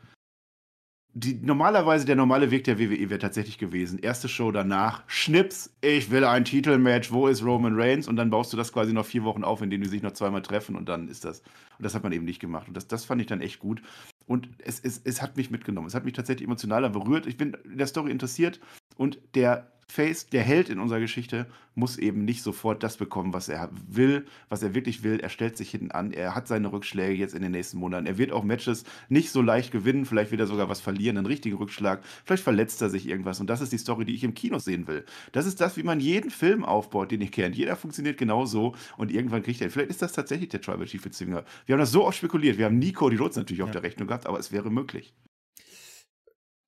die, 1.15 1.35
normalerweise 1.35 2.05
der 2.05 2.15
normale 2.15 2.49
Weg 2.49 2.63
der 2.63 2.79
WWE 2.79 3.09
wäre 3.09 3.19
tatsächlich 3.19 3.59
gewesen. 3.59 3.99
Erste 3.99 4.27
Show 4.27 4.51
danach, 4.51 5.03
Schnips, 5.05 5.71
ich 5.81 6.09
will 6.09 6.23
ein 6.23 6.43
Titelmatch, 6.43 7.11
wo 7.11 7.27
ist 7.27 7.43
Roman 7.43 7.79
Reigns? 7.79 8.07
Und 8.07 8.15
dann 8.15 8.31
baust 8.31 8.51
du 8.51 8.57
das 8.57 8.73
quasi 8.73 8.93
noch 8.93 9.05
vier 9.05 9.23
Wochen 9.23 9.43
auf, 9.43 9.61
indem 9.61 9.81
die 9.81 9.89
sich 9.89 10.01
noch 10.01 10.13
zweimal 10.13 10.41
treffen 10.41 10.75
und 10.75 10.89
dann 10.89 11.07
ist 11.07 11.23
das. 11.23 11.41
Und 11.77 11.85
das 11.85 11.93
hat 11.93 12.03
man 12.03 12.13
eben 12.13 12.25
nicht 12.25 12.39
gemacht. 12.39 12.67
Und 12.67 12.75
das, 12.75 12.87
das 12.87 13.05
fand 13.05 13.21
ich 13.21 13.27
dann 13.27 13.41
echt 13.41 13.59
gut. 13.59 13.83
Und 14.25 14.49
es, 14.59 14.79
es, 14.79 15.01
es 15.03 15.21
hat 15.21 15.37
mich 15.37 15.51
mitgenommen. 15.51 15.87
Es 15.87 15.93
hat 15.93 16.05
mich 16.05 16.13
tatsächlich 16.13 16.47
emotionaler 16.47 16.89
berührt. 16.89 17.27
Ich 17.27 17.37
bin 17.37 17.55
in 17.63 17.77
der 17.77 17.87
Story 17.87 18.09
interessiert 18.09 18.59
und 18.95 19.19
der 19.35 19.72
Face, 19.87 20.27
der 20.27 20.43
Held 20.43 20.69
in 20.69 20.79
unserer 20.79 20.99
Geschichte, 20.99 21.47
muss 21.75 21.97
eben 21.97 22.25
nicht 22.25 22.43
sofort 22.43 22.83
das 22.83 22.97
bekommen, 22.97 23.33
was 23.33 23.49
er 23.49 23.69
will, 23.87 24.25
was 24.49 24.61
er 24.61 24.75
wirklich 24.75 25.03
will. 25.03 25.19
Er 25.19 25.29
stellt 25.29 25.57
sich 25.57 25.71
hinten 25.71 25.91
an, 25.91 26.11
er 26.11 26.35
hat 26.35 26.47
seine 26.47 26.71
Rückschläge 26.71 27.13
jetzt 27.13 27.33
in 27.33 27.41
den 27.41 27.51
nächsten 27.51 27.77
Monaten. 27.77 28.05
Er 28.05 28.17
wird 28.17 28.31
auch 28.31 28.43
Matches 28.43 28.83
nicht 29.09 29.31
so 29.31 29.41
leicht 29.41 29.71
gewinnen, 29.71 30.05
vielleicht 30.05 30.31
wird 30.31 30.41
er 30.41 30.47
sogar 30.47 30.69
was 30.69 30.81
verlieren, 30.81 31.17
einen 31.17 31.25
richtigen 31.25 31.57
Rückschlag, 31.57 32.03
vielleicht 32.25 32.43
verletzt 32.43 32.81
er 32.81 32.89
sich 32.89 33.07
irgendwas. 33.07 33.39
Und 33.39 33.49
das 33.49 33.61
ist 33.61 33.71
die 33.71 33.77
Story, 33.77 34.05
die 34.05 34.13
ich 34.13 34.23
im 34.23 34.33
Kino 34.33 34.59
sehen 34.59 34.87
will. 34.87 35.05
Das 35.31 35.45
ist 35.45 35.61
das, 35.61 35.77
wie 35.77 35.83
man 35.83 35.99
jeden 35.99 36.29
Film 36.29 36.63
aufbaut, 36.63 37.11
den 37.11 37.21
ich 37.21 37.31
kenne. 37.31 37.55
Jeder 37.55 37.75
funktioniert 37.75 38.17
genauso 38.17 38.75
und 38.97 39.11
irgendwann 39.11 39.43
kriegt 39.43 39.61
er. 39.61 39.69
Vielleicht 39.69 39.89
ist 39.89 40.01
das 40.01 40.13
tatsächlich 40.13 40.49
der 40.49 40.61
Tribal 40.61 40.85
Chief 40.85 41.03
Zwinger. 41.09 41.43
Wir 41.65 41.73
haben 41.73 41.79
das 41.79 41.91
so 41.91 42.05
oft 42.05 42.17
spekuliert. 42.17 42.57
Wir 42.57 42.65
haben 42.65 42.79
nie 42.79 42.93
Cody 42.93 43.15
Rhodes 43.15 43.37
natürlich 43.37 43.59
ja. 43.59 43.65
auf 43.65 43.71
der 43.71 43.83
Rechnung 43.83 44.07
gehabt, 44.07 44.27
aber 44.27 44.39
es 44.39 44.51
wäre 44.51 44.69
möglich. 44.69 45.13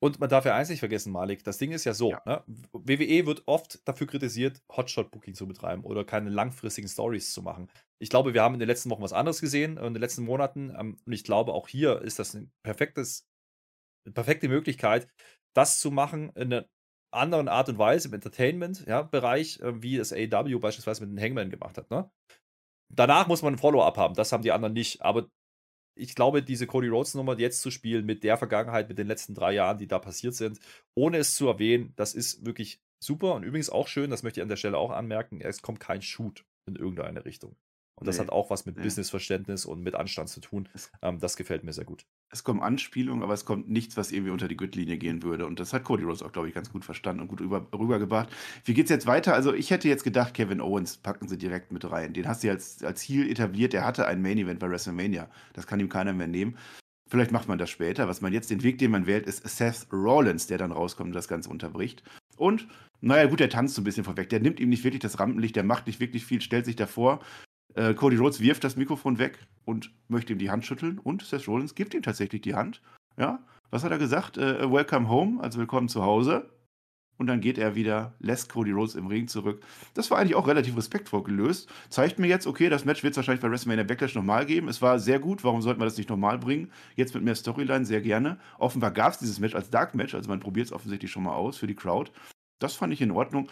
Und 0.06 0.20
man 0.20 0.30
darf 0.30 0.46
ja 0.46 0.54
eins 0.54 0.70
nicht 0.70 0.82
vergessen, 0.82 1.12
Malik, 1.12 1.44
das 1.44 1.58
Ding 1.58 1.72
ist 1.72 1.84
ja 1.84 1.96
so, 1.96 2.12
ja. 2.12 2.22
Ne? 2.28 2.44
WWE 2.74 3.26
wird 3.26 3.42
oft 3.48 3.80
dafür 3.88 4.06
kritisiert, 4.06 4.62
Hotshot-Booking 4.70 5.34
zu 5.34 5.48
betreiben 5.48 5.84
oder 5.84 6.06
keine 6.06 6.30
langfristigen 6.30 6.88
Stories 6.88 7.34
zu 7.34 7.42
machen. 7.42 7.72
Ich 7.98 8.12
glaube, 8.12 8.36
wir 8.36 8.44
haben 8.44 8.54
in 8.54 8.60
den 8.60 8.70
letzten 8.70 8.92
Wochen 8.92 9.02
was 9.02 9.14
anderes 9.14 9.42
gesehen, 9.42 9.78
in 9.78 9.96
den 9.96 10.02
letzten 10.02 10.24
Monaten. 10.24 10.72
Ähm, 10.78 11.00
und 11.04 11.12
ich 11.12 11.24
glaube, 11.24 11.54
auch 11.54 11.68
hier 11.68 12.04
ist 12.04 12.20
das 12.20 12.36
ein 12.36 12.52
perfektes, 12.62 13.28
eine 14.06 14.14
perfekte 14.14 14.48
Möglichkeit, 14.48 15.08
das 15.56 15.80
zu 15.80 15.90
machen 15.90 16.30
in 16.36 16.54
einer 16.54 16.70
anderen 17.12 17.48
Art 17.48 17.70
und 17.70 17.80
Weise 17.80 18.10
im 18.10 18.14
Entertainment-Bereich, 18.14 19.58
ja, 19.58 19.70
äh, 19.70 19.82
wie 19.82 19.98
es 19.98 20.14
AEW 20.14 20.60
beispielsweise 20.60 21.04
mit 21.04 21.18
den 21.18 21.24
Hangman 21.24 21.50
gemacht 21.50 21.80
hat. 21.80 21.90
Ne? 21.90 22.12
Danach 22.94 23.26
muss 23.26 23.42
man 23.42 23.56
ein 23.56 23.58
Follow-up 23.58 23.98
haben, 23.98 24.14
das 24.14 24.32
haben 24.32 24.44
die 24.44 24.52
anderen 24.52 24.74
nicht. 24.74 25.02
Aber 25.02 25.32
ich 25.96 26.16
glaube, 26.16 26.44
diese 26.44 26.68
Cody 26.68 26.90
Rhodes-Nummer 26.90 27.38
jetzt 27.40 27.62
zu 27.62 27.72
spielen 27.72 28.06
mit 28.06 28.24
der 28.24 28.38
Vergangenheit, 28.38 28.90
mit 28.90 28.98
den 28.98 29.08
letzten 29.08 29.34
drei 29.34 29.54
Jahren, 29.54 29.78
die 29.78 29.88
da 29.88 30.00
passiert 30.00 30.36
sind, 30.36 30.60
ohne 30.94 31.18
es 31.18 31.36
zu 31.36 31.48
erwähnen, 31.48 31.94
das 31.96 32.14
ist 32.14 32.46
wirklich 32.46 32.82
super. 33.00 33.34
Und 33.36 33.44
übrigens 33.44 33.70
auch 33.70 33.88
schön, 33.88 34.10
das 34.10 34.24
möchte 34.24 34.40
ich 34.40 34.44
an 34.44 34.50
der 34.50 34.58
Stelle 34.58 34.78
auch 34.78 34.92
anmerken, 34.92 35.42
es 35.42 35.62
kommt 35.62 35.80
kein 35.80 36.02
Shoot 36.02 36.46
in 36.68 36.76
irgendeine 36.76 37.26
Richtung. 37.26 37.56
Und 37.98 38.08
das 38.08 38.18
nee, 38.18 38.24
hat 38.24 38.30
auch 38.30 38.50
was 38.50 38.66
mit 38.66 38.76
nee. 38.76 38.84
Businessverständnis 38.84 39.66
und 39.66 39.82
mit 39.82 39.96
Anstand 39.96 40.30
zu 40.30 40.42
tun. 40.42 40.68
Ähm, 41.02 41.20
das 41.20 41.38
gefällt 41.38 41.64
mir 41.64 41.72
sehr 41.72 41.86
gut. 41.86 42.06
Es 42.36 42.44
kommen 42.44 42.62
Anspielungen, 42.62 43.24
aber 43.24 43.34
es 43.34 43.46
kommt 43.46 43.70
nichts, 43.70 43.96
was 43.96 44.12
irgendwie 44.12 44.32
unter 44.32 44.50
die 44.50 44.58
Gürtellinie 44.58 44.98
gehen 44.98 45.24
würde. 45.24 45.46
Und 45.46 45.58
das 45.58 45.72
hat 45.72 45.86
Cody 45.86 46.04
Rhodes 46.04 46.22
auch, 46.22 46.34
glaube 46.34 46.50
ich, 46.50 46.54
ganz 46.54 46.70
gut 46.70 46.84
verstanden 46.84 47.22
und 47.22 47.30
gut 47.30 47.40
rüber, 47.40 47.66
rübergebracht. 47.72 48.28
Wie 48.66 48.74
geht 48.74 48.88
es 48.88 48.90
jetzt 48.90 49.08
weiter? 49.08 49.34
Also, 49.34 49.54
ich 49.54 49.72
hätte 49.72 49.88
jetzt 49.88 50.04
gedacht, 50.04 50.34
Kevin 50.34 50.60
Owens 50.60 50.98
packen 50.98 51.30
sie 51.30 51.38
direkt 51.38 51.72
mit 51.72 51.90
rein. 51.90 52.12
Den 52.12 52.28
hast 52.28 52.44
du 52.44 52.50
als, 52.50 52.84
als 52.84 53.02
Heel 53.02 53.32
etabliert. 53.32 53.72
Der 53.72 53.86
hatte 53.86 54.06
ein 54.06 54.22
Main 54.22 54.38
Event 54.38 54.60
bei 54.60 54.70
WrestleMania. 54.70 55.30
Das 55.54 55.66
kann 55.66 55.80
ihm 55.80 55.88
keiner 55.88 56.12
mehr 56.12 56.28
nehmen. 56.28 56.58
Vielleicht 57.08 57.32
macht 57.32 57.48
man 57.48 57.58
das 57.58 57.70
später. 57.70 58.10
Was 58.10 58.20
man 58.20 58.34
jetzt, 58.34 58.52
den 58.52 58.64
Weg, 58.64 58.80
den 58.80 58.92
man 58.92 59.08
wählt, 59.08 59.28
ist 59.28 59.48
Seth 59.48 59.88
Rollins, 59.94 60.48
der 60.48 60.58
dann 60.58 60.74
rauskommt 60.74 61.12
und 61.12 61.16
das 61.16 61.30
Ganze 61.30 61.50
unterbricht. 61.50 62.04
Und, 62.36 62.68
naja, 63.00 63.28
gut, 63.28 63.40
der 63.40 63.50
tanzt 63.50 63.76
so 63.76 63.82
ein 63.82 63.86
bisschen 63.86 64.04
vorweg. 64.04 64.28
Der 64.28 64.42
nimmt 64.42 64.60
ihm 64.60 64.68
nicht 64.68 64.84
wirklich 64.84 65.02
das 65.02 65.22
Rampenlicht, 65.22 65.56
der 65.56 65.64
macht 65.64 65.88
nicht 65.88 66.02
wirklich 66.02 66.26
viel, 66.26 66.42
stellt 66.42 66.66
sich 66.66 66.76
davor 66.76 67.22
äh, 67.76 67.94
Cody 67.94 68.16
Rhodes 68.18 68.40
wirft 68.40 68.64
das 68.64 68.76
Mikrofon 68.76 69.20
weg 69.20 69.38
und 69.66 69.92
möchte 70.08 70.34
ihm 70.34 70.40
die 70.40 70.50
Hand 70.50 70.66
schütteln 70.66 71.00
und 71.00 71.24
Seth 71.24 71.48
Rollins 71.48 71.76
gibt 71.76 71.94
ihm 71.94 72.02
tatsächlich 72.02 72.42
die 72.42 72.56
Hand. 72.56 72.82
Ja, 73.18 73.40
was 73.70 73.84
hat 73.84 73.92
er 73.92 73.98
gesagt? 73.98 74.38
Äh, 74.38 74.72
welcome 74.72 75.10
home, 75.10 75.42
also 75.42 75.60
willkommen 75.60 75.90
zu 75.90 76.04
Hause. 76.04 76.50
Und 77.18 77.28
dann 77.28 77.40
geht 77.40 77.58
er 77.58 77.76
wieder, 77.76 78.14
lässt 78.20 78.52
Cody 78.52 78.72
Rhodes 78.72 78.96
im 78.96 79.08
Ring 79.08 79.28
zurück. 79.28 79.64
Das 79.94 80.12
war 80.12 80.18
eigentlich 80.18 80.36
auch 80.36 80.48
relativ 80.48 80.76
respektvoll 80.76 81.24
gelöst. 81.24 81.70
Zeigt 81.90 82.20
mir 82.20 82.28
jetzt, 82.28 82.46
okay, 82.46 82.68
das 82.68 82.84
Match 82.84 83.04
wird 83.04 83.12
es 83.12 83.18
wahrscheinlich 83.18 83.42
bei 83.42 83.50
WrestleMania 83.50 83.86
Backlash 83.86 84.16
nochmal 84.16 84.46
geben. 84.46 84.68
Es 84.68 84.82
war 84.82 85.00
sehr 85.00 85.20
gut, 85.20 85.44
warum 85.44 85.62
sollten 85.62 85.80
wir 85.80 85.86
das 85.86 85.98
nicht 85.98 86.10
nochmal 86.10 86.38
bringen? 86.38 86.72
Jetzt 86.96 87.14
mit 87.14 87.24
mehr 87.24 87.36
Storyline, 87.36 87.86
sehr 87.86 88.02
gerne. 88.02 88.38
Offenbar 88.58 88.92
gab 88.92 89.14
es 89.14 89.20
dieses 89.20 89.40
Match 89.40 89.56
als 89.56 89.70
Dark 89.70 89.96
Match, 89.96 90.14
also 90.14 90.30
man 90.30 90.42
probiert 90.42 90.68
es 90.68 90.74
offensichtlich 90.74 91.10
schon 91.10 91.24
mal 91.24 91.36
aus 91.36 91.56
für 91.56 91.68
die 91.68 91.76
Crowd. 91.76 92.12
Das 92.60 92.76
fand 92.76 92.92
ich 92.92 93.02
in 93.02 93.12
Ordnung 93.12 93.50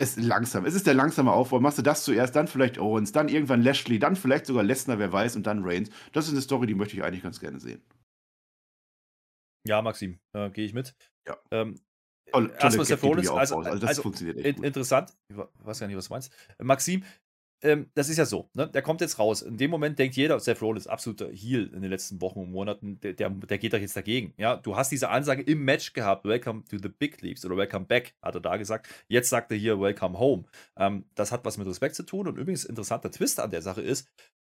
es 0.00 0.16
ist 0.16 0.24
langsam. 0.24 0.64
Es 0.64 0.74
ist 0.74 0.86
der 0.86 0.94
langsame 0.94 1.30
Aufbau. 1.30 1.60
Machst 1.60 1.76
du 1.76 1.82
das 1.82 2.04
zuerst, 2.04 2.34
dann 2.34 2.48
vielleicht 2.48 2.78
Owens, 2.78 3.12
dann 3.12 3.28
irgendwann 3.28 3.62
Lashley, 3.62 3.98
dann 3.98 4.16
vielleicht 4.16 4.46
sogar 4.46 4.62
Lesnar, 4.62 4.98
wer 4.98 5.12
weiß, 5.12 5.36
und 5.36 5.46
dann 5.46 5.62
Reigns. 5.62 5.90
Das 6.12 6.26
ist 6.26 6.32
eine 6.32 6.40
Story, 6.40 6.66
die 6.66 6.74
möchte 6.74 6.96
ich 6.96 7.04
eigentlich 7.04 7.22
ganz 7.22 7.38
gerne 7.38 7.60
sehen. 7.60 7.82
Ja, 9.68 9.82
Maxim, 9.82 10.18
äh, 10.32 10.48
gehe 10.50 10.64
ich 10.64 10.72
mit. 10.72 10.94
Ja. 11.28 11.36
Ähm, 11.50 11.78
Tolle, 12.32 12.50
erstmal 12.58 12.86
Seth 12.86 13.02
Rollins, 13.02 13.28
also, 13.28 13.58
also, 13.58 13.78
das 13.78 13.88
also, 13.90 14.02
funktioniert 14.02 14.38
echt 14.38 14.58
in, 14.58 14.64
Interessant, 14.64 15.12
ich 15.28 15.36
weiß 15.36 15.80
gar 15.80 15.86
nicht, 15.86 15.96
was 15.96 16.08
du 16.08 16.14
meinst. 16.14 16.32
Maxim, 16.58 17.04
ähm, 17.62 17.90
das 17.94 18.08
ist 18.08 18.16
ja 18.16 18.24
so, 18.24 18.48
ne? 18.54 18.68
der 18.68 18.82
kommt 18.82 19.00
jetzt 19.00 19.18
raus. 19.18 19.42
In 19.42 19.56
dem 19.56 19.70
Moment 19.70 19.98
denkt 19.98 20.16
jeder, 20.16 20.38
Seth 20.40 20.62
Rollins 20.62 20.86
absoluter 20.86 21.28
Heal 21.30 21.70
in 21.74 21.82
den 21.82 21.90
letzten 21.90 22.20
Wochen 22.20 22.40
und 22.40 22.50
Monaten, 22.50 23.00
der, 23.00 23.12
der, 23.12 23.30
der, 23.30 23.58
geht 23.58 23.72
doch 23.72 23.78
jetzt 23.78 23.96
dagegen. 23.96 24.34
Ja, 24.38 24.56
du 24.56 24.76
hast 24.76 24.90
diese 24.90 25.10
Ansage 25.10 25.42
im 25.42 25.64
Match 25.64 25.92
gehabt, 25.92 26.24
Welcome 26.24 26.64
to 26.70 26.78
the 26.78 26.88
Big 26.88 27.20
Leagues 27.20 27.44
oder 27.44 27.56
Welcome 27.56 27.86
Back, 27.86 28.14
hat 28.22 28.34
er 28.34 28.40
da 28.40 28.56
gesagt. 28.56 28.88
Jetzt 29.08 29.28
sagt 29.28 29.50
er 29.52 29.58
hier 29.58 29.80
Welcome 29.80 30.18
Home. 30.18 30.44
Ähm, 30.76 31.04
das 31.14 31.32
hat 31.32 31.44
was 31.44 31.58
mit 31.58 31.66
Respekt 31.66 31.94
zu 31.94 32.04
tun 32.04 32.26
und 32.26 32.38
übrigens 32.38 32.64
interessanter 32.64 33.10
Twist 33.10 33.40
an 33.40 33.50
der 33.50 33.62
Sache 33.62 33.82
ist, 33.82 34.08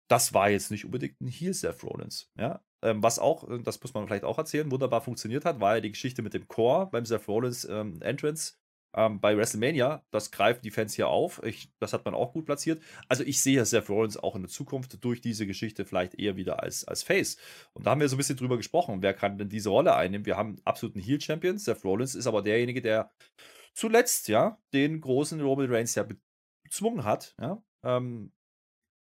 das 0.08 0.34
war 0.34 0.50
jetzt 0.50 0.72
nicht 0.72 0.86
unbedingt 0.86 1.20
ein 1.22 1.28
Heal 1.28 1.54
Seth 1.54 1.84
Rollins. 1.84 2.30
Ja, 2.38 2.62
ähm, 2.84 3.02
was 3.02 3.18
auch, 3.18 3.50
äh, 3.50 3.60
das 3.64 3.82
muss 3.82 3.94
man 3.94 4.06
vielleicht 4.06 4.26
auch 4.26 4.38
erzählen, 4.38 4.70
wunderbar 4.70 5.02
funktioniert 5.02 5.46
hat, 5.46 5.60
war 5.60 5.76
ja 5.76 5.82
die 5.82 5.92
Geschichte 5.92 6.22
mit 6.22 6.34
dem 6.34 6.48
Core 6.48 6.90
beim 6.92 7.06
Seth 7.06 7.28
Rollins 7.28 7.66
ähm, 7.66 8.02
Entrance 8.02 8.56
ähm, 8.94 9.20
bei 9.20 9.38
WrestleMania. 9.38 10.04
Das 10.12 10.32
greifen 10.32 10.62
die 10.64 10.72
Fans 10.72 10.94
hier 10.94 11.08
auf. 11.08 11.42
Ich, 11.44 11.72
das 11.80 11.94
hat 11.94 12.06
man 12.06 12.14
auch 12.14 12.34
gut 12.34 12.46
platziert. 12.46 12.82
Also 13.08 13.24
ich 13.24 13.42
sehe 13.42 13.64
Seth 13.66 13.90
Rollins 13.90 14.18
auch 14.18 14.36
in 14.36 14.42
der 14.42 14.50
Zukunft 14.50 15.04
durch 15.04 15.22
diese 15.22 15.48
Geschichte 15.48 15.86
vielleicht 15.86 16.16
eher 16.16 16.36
wieder 16.36 16.62
als, 16.62 16.86
als 16.86 17.04
Face. 17.04 17.38
Und 17.74 17.86
da 17.86 17.92
haben 17.92 18.02
wir 18.02 18.10
so 18.10 18.16
ein 18.16 18.18
bisschen 18.18 18.38
drüber 18.38 18.58
gesprochen. 18.58 19.02
Wer 19.02 19.14
kann 19.14 19.38
denn 19.38 19.50
diese 19.50 19.70
Rolle 19.70 19.96
einnehmen? 19.96 20.26
Wir 20.26 20.38
haben 20.38 20.58
absoluten 20.66 21.00
Heel-Champion. 21.00 21.58
Seth 21.58 21.84
Rollins 21.84 22.16
ist 22.16 22.28
aber 22.28 22.42
derjenige, 22.42 22.82
der 22.82 23.12
zuletzt 23.74 24.28
ja 24.28 24.60
den 24.74 25.02
großen 25.02 25.40
Roman 25.42 25.72
Reigns 25.72 25.96
ja 25.96 26.06
bezwungen 26.64 27.04
hat. 27.04 27.36
Ja? 27.40 27.64
Ähm, 27.84 28.32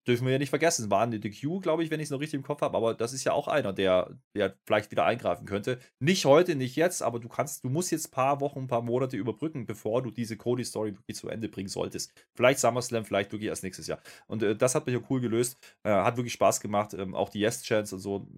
dürfen 0.07 0.27
wir 0.27 0.33
ja 0.33 0.38
nicht 0.38 0.51
vergessen, 0.51 0.90
waren 0.90 1.11
die 1.11 1.21
DQ, 1.21 1.61
glaube 1.62 1.83
ich, 1.83 1.90
wenn 1.90 2.01
ich 2.01 2.05
es 2.05 2.11
noch 2.11 2.21
richtig 2.21 2.38
im 2.38 2.43
Kopf 2.43 2.61
habe, 2.61 2.77
aber 2.77 2.95
das 2.95 3.12
ist 3.12 3.25
ja 3.25 3.33
auch 3.33 3.49
einer, 3.49 3.73
der, 3.73 4.19
der 4.35 4.57
vielleicht 4.64 4.90
wieder 4.90 5.05
eingreifen 5.05 5.47
könnte. 5.47 5.79
Nicht 5.99 6.25
heute, 6.25 6.57
nicht 6.57 6.77
jetzt, 6.77 7.03
aber 7.03 7.21
du 7.21 7.29
kannst, 7.29 7.64
du 7.64 7.71
musst 7.71 7.90
jetzt 7.90 8.09
ein 8.09 8.11
paar 8.11 8.40
Wochen, 8.40 8.61
ein 8.61 8.67
paar 8.67 8.83
Monate 8.83 9.17
überbrücken, 9.17 9.67
bevor 9.67 10.03
du 10.03 10.11
diese 10.11 10.37
Cody-Story 10.37 10.97
wirklich 10.97 11.17
zu 11.17 11.29
Ende 11.29 11.49
bringen 11.49 11.69
solltest. 11.69 12.12
Vielleicht 12.35 12.61
SummerSlam, 12.61 13.05
vielleicht 13.05 13.33
wirklich 13.33 13.49
erst 13.49 13.62
nächstes 13.62 13.87
Jahr. 13.87 14.01
Und 14.27 14.43
äh, 14.43 14.57
das 14.57 14.75
hat 14.75 14.87
mich 14.87 14.95
ja 14.95 15.01
cool 15.09 15.21
gelöst, 15.21 15.57
äh, 15.85 15.90
hat 15.90 16.17
wirklich 16.17 16.35
Spaß 16.35 16.61
gemacht, 16.61 16.95
ähm, 16.95 17.14
auch 17.14 17.31
die 17.31 17.40
Yes-Chance 17.40 17.97
und 17.97 18.01
so. 18.01 18.29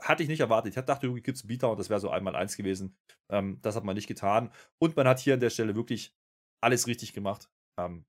Hatte 0.00 0.22
ich 0.22 0.28
nicht 0.28 0.40
erwartet. 0.40 0.76
Ich 0.76 0.84
dachte, 0.84 1.08
du 1.08 1.14
gibst 1.14 1.42
einen 1.42 1.48
Beater 1.48 1.72
und 1.72 1.80
das 1.80 1.90
wäre 1.90 1.98
so 1.98 2.10
einmal 2.10 2.36
eins 2.36 2.56
gewesen. 2.56 2.96
Ähm, 3.28 3.58
das 3.62 3.74
hat 3.74 3.84
man 3.84 3.96
nicht 3.96 4.06
getan. 4.06 4.52
Und 4.78 4.96
man 4.96 5.08
hat 5.08 5.18
hier 5.18 5.34
an 5.34 5.40
der 5.40 5.50
Stelle 5.50 5.74
wirklich 5.74 6.14
alles 6.60 6.86
richtig 6.86 7.12
gemacht. 7.12 7.50
Ähm, 7.76 8.04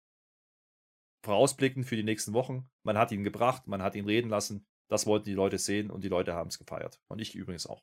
vorausblickend 1.23 1.85
für 1.85 1.95
die 1.95 2.03
nächsten 2.03 2.33
Wochen. 2.33 2.69
Man 2.83 2.97
hat 2.97 3.11
ihn 3.11 3.23
gebracht, 3.23 3.67
man 3.67 3.81
hat 3.81 3.95
ihn 3.95 4.05
reden 4.05 4.29
lassen. 4.29 4.65
Das 4.87 5.05
wollten 5.05 5.25
die 5.25 5.33
Leute 5.33 5.57
sehen 5.57 5.89
und 5.89 6.03
die 6.03 6.09
Leute 6.09 6.33
haben 6.33 6.49
es 6.49 6.59
gefeiert. 6.59 6.99
Und 7.07 7.19
ich 7.19 7.35
übrigens 7.35 7.65
auch. 7.65 7.81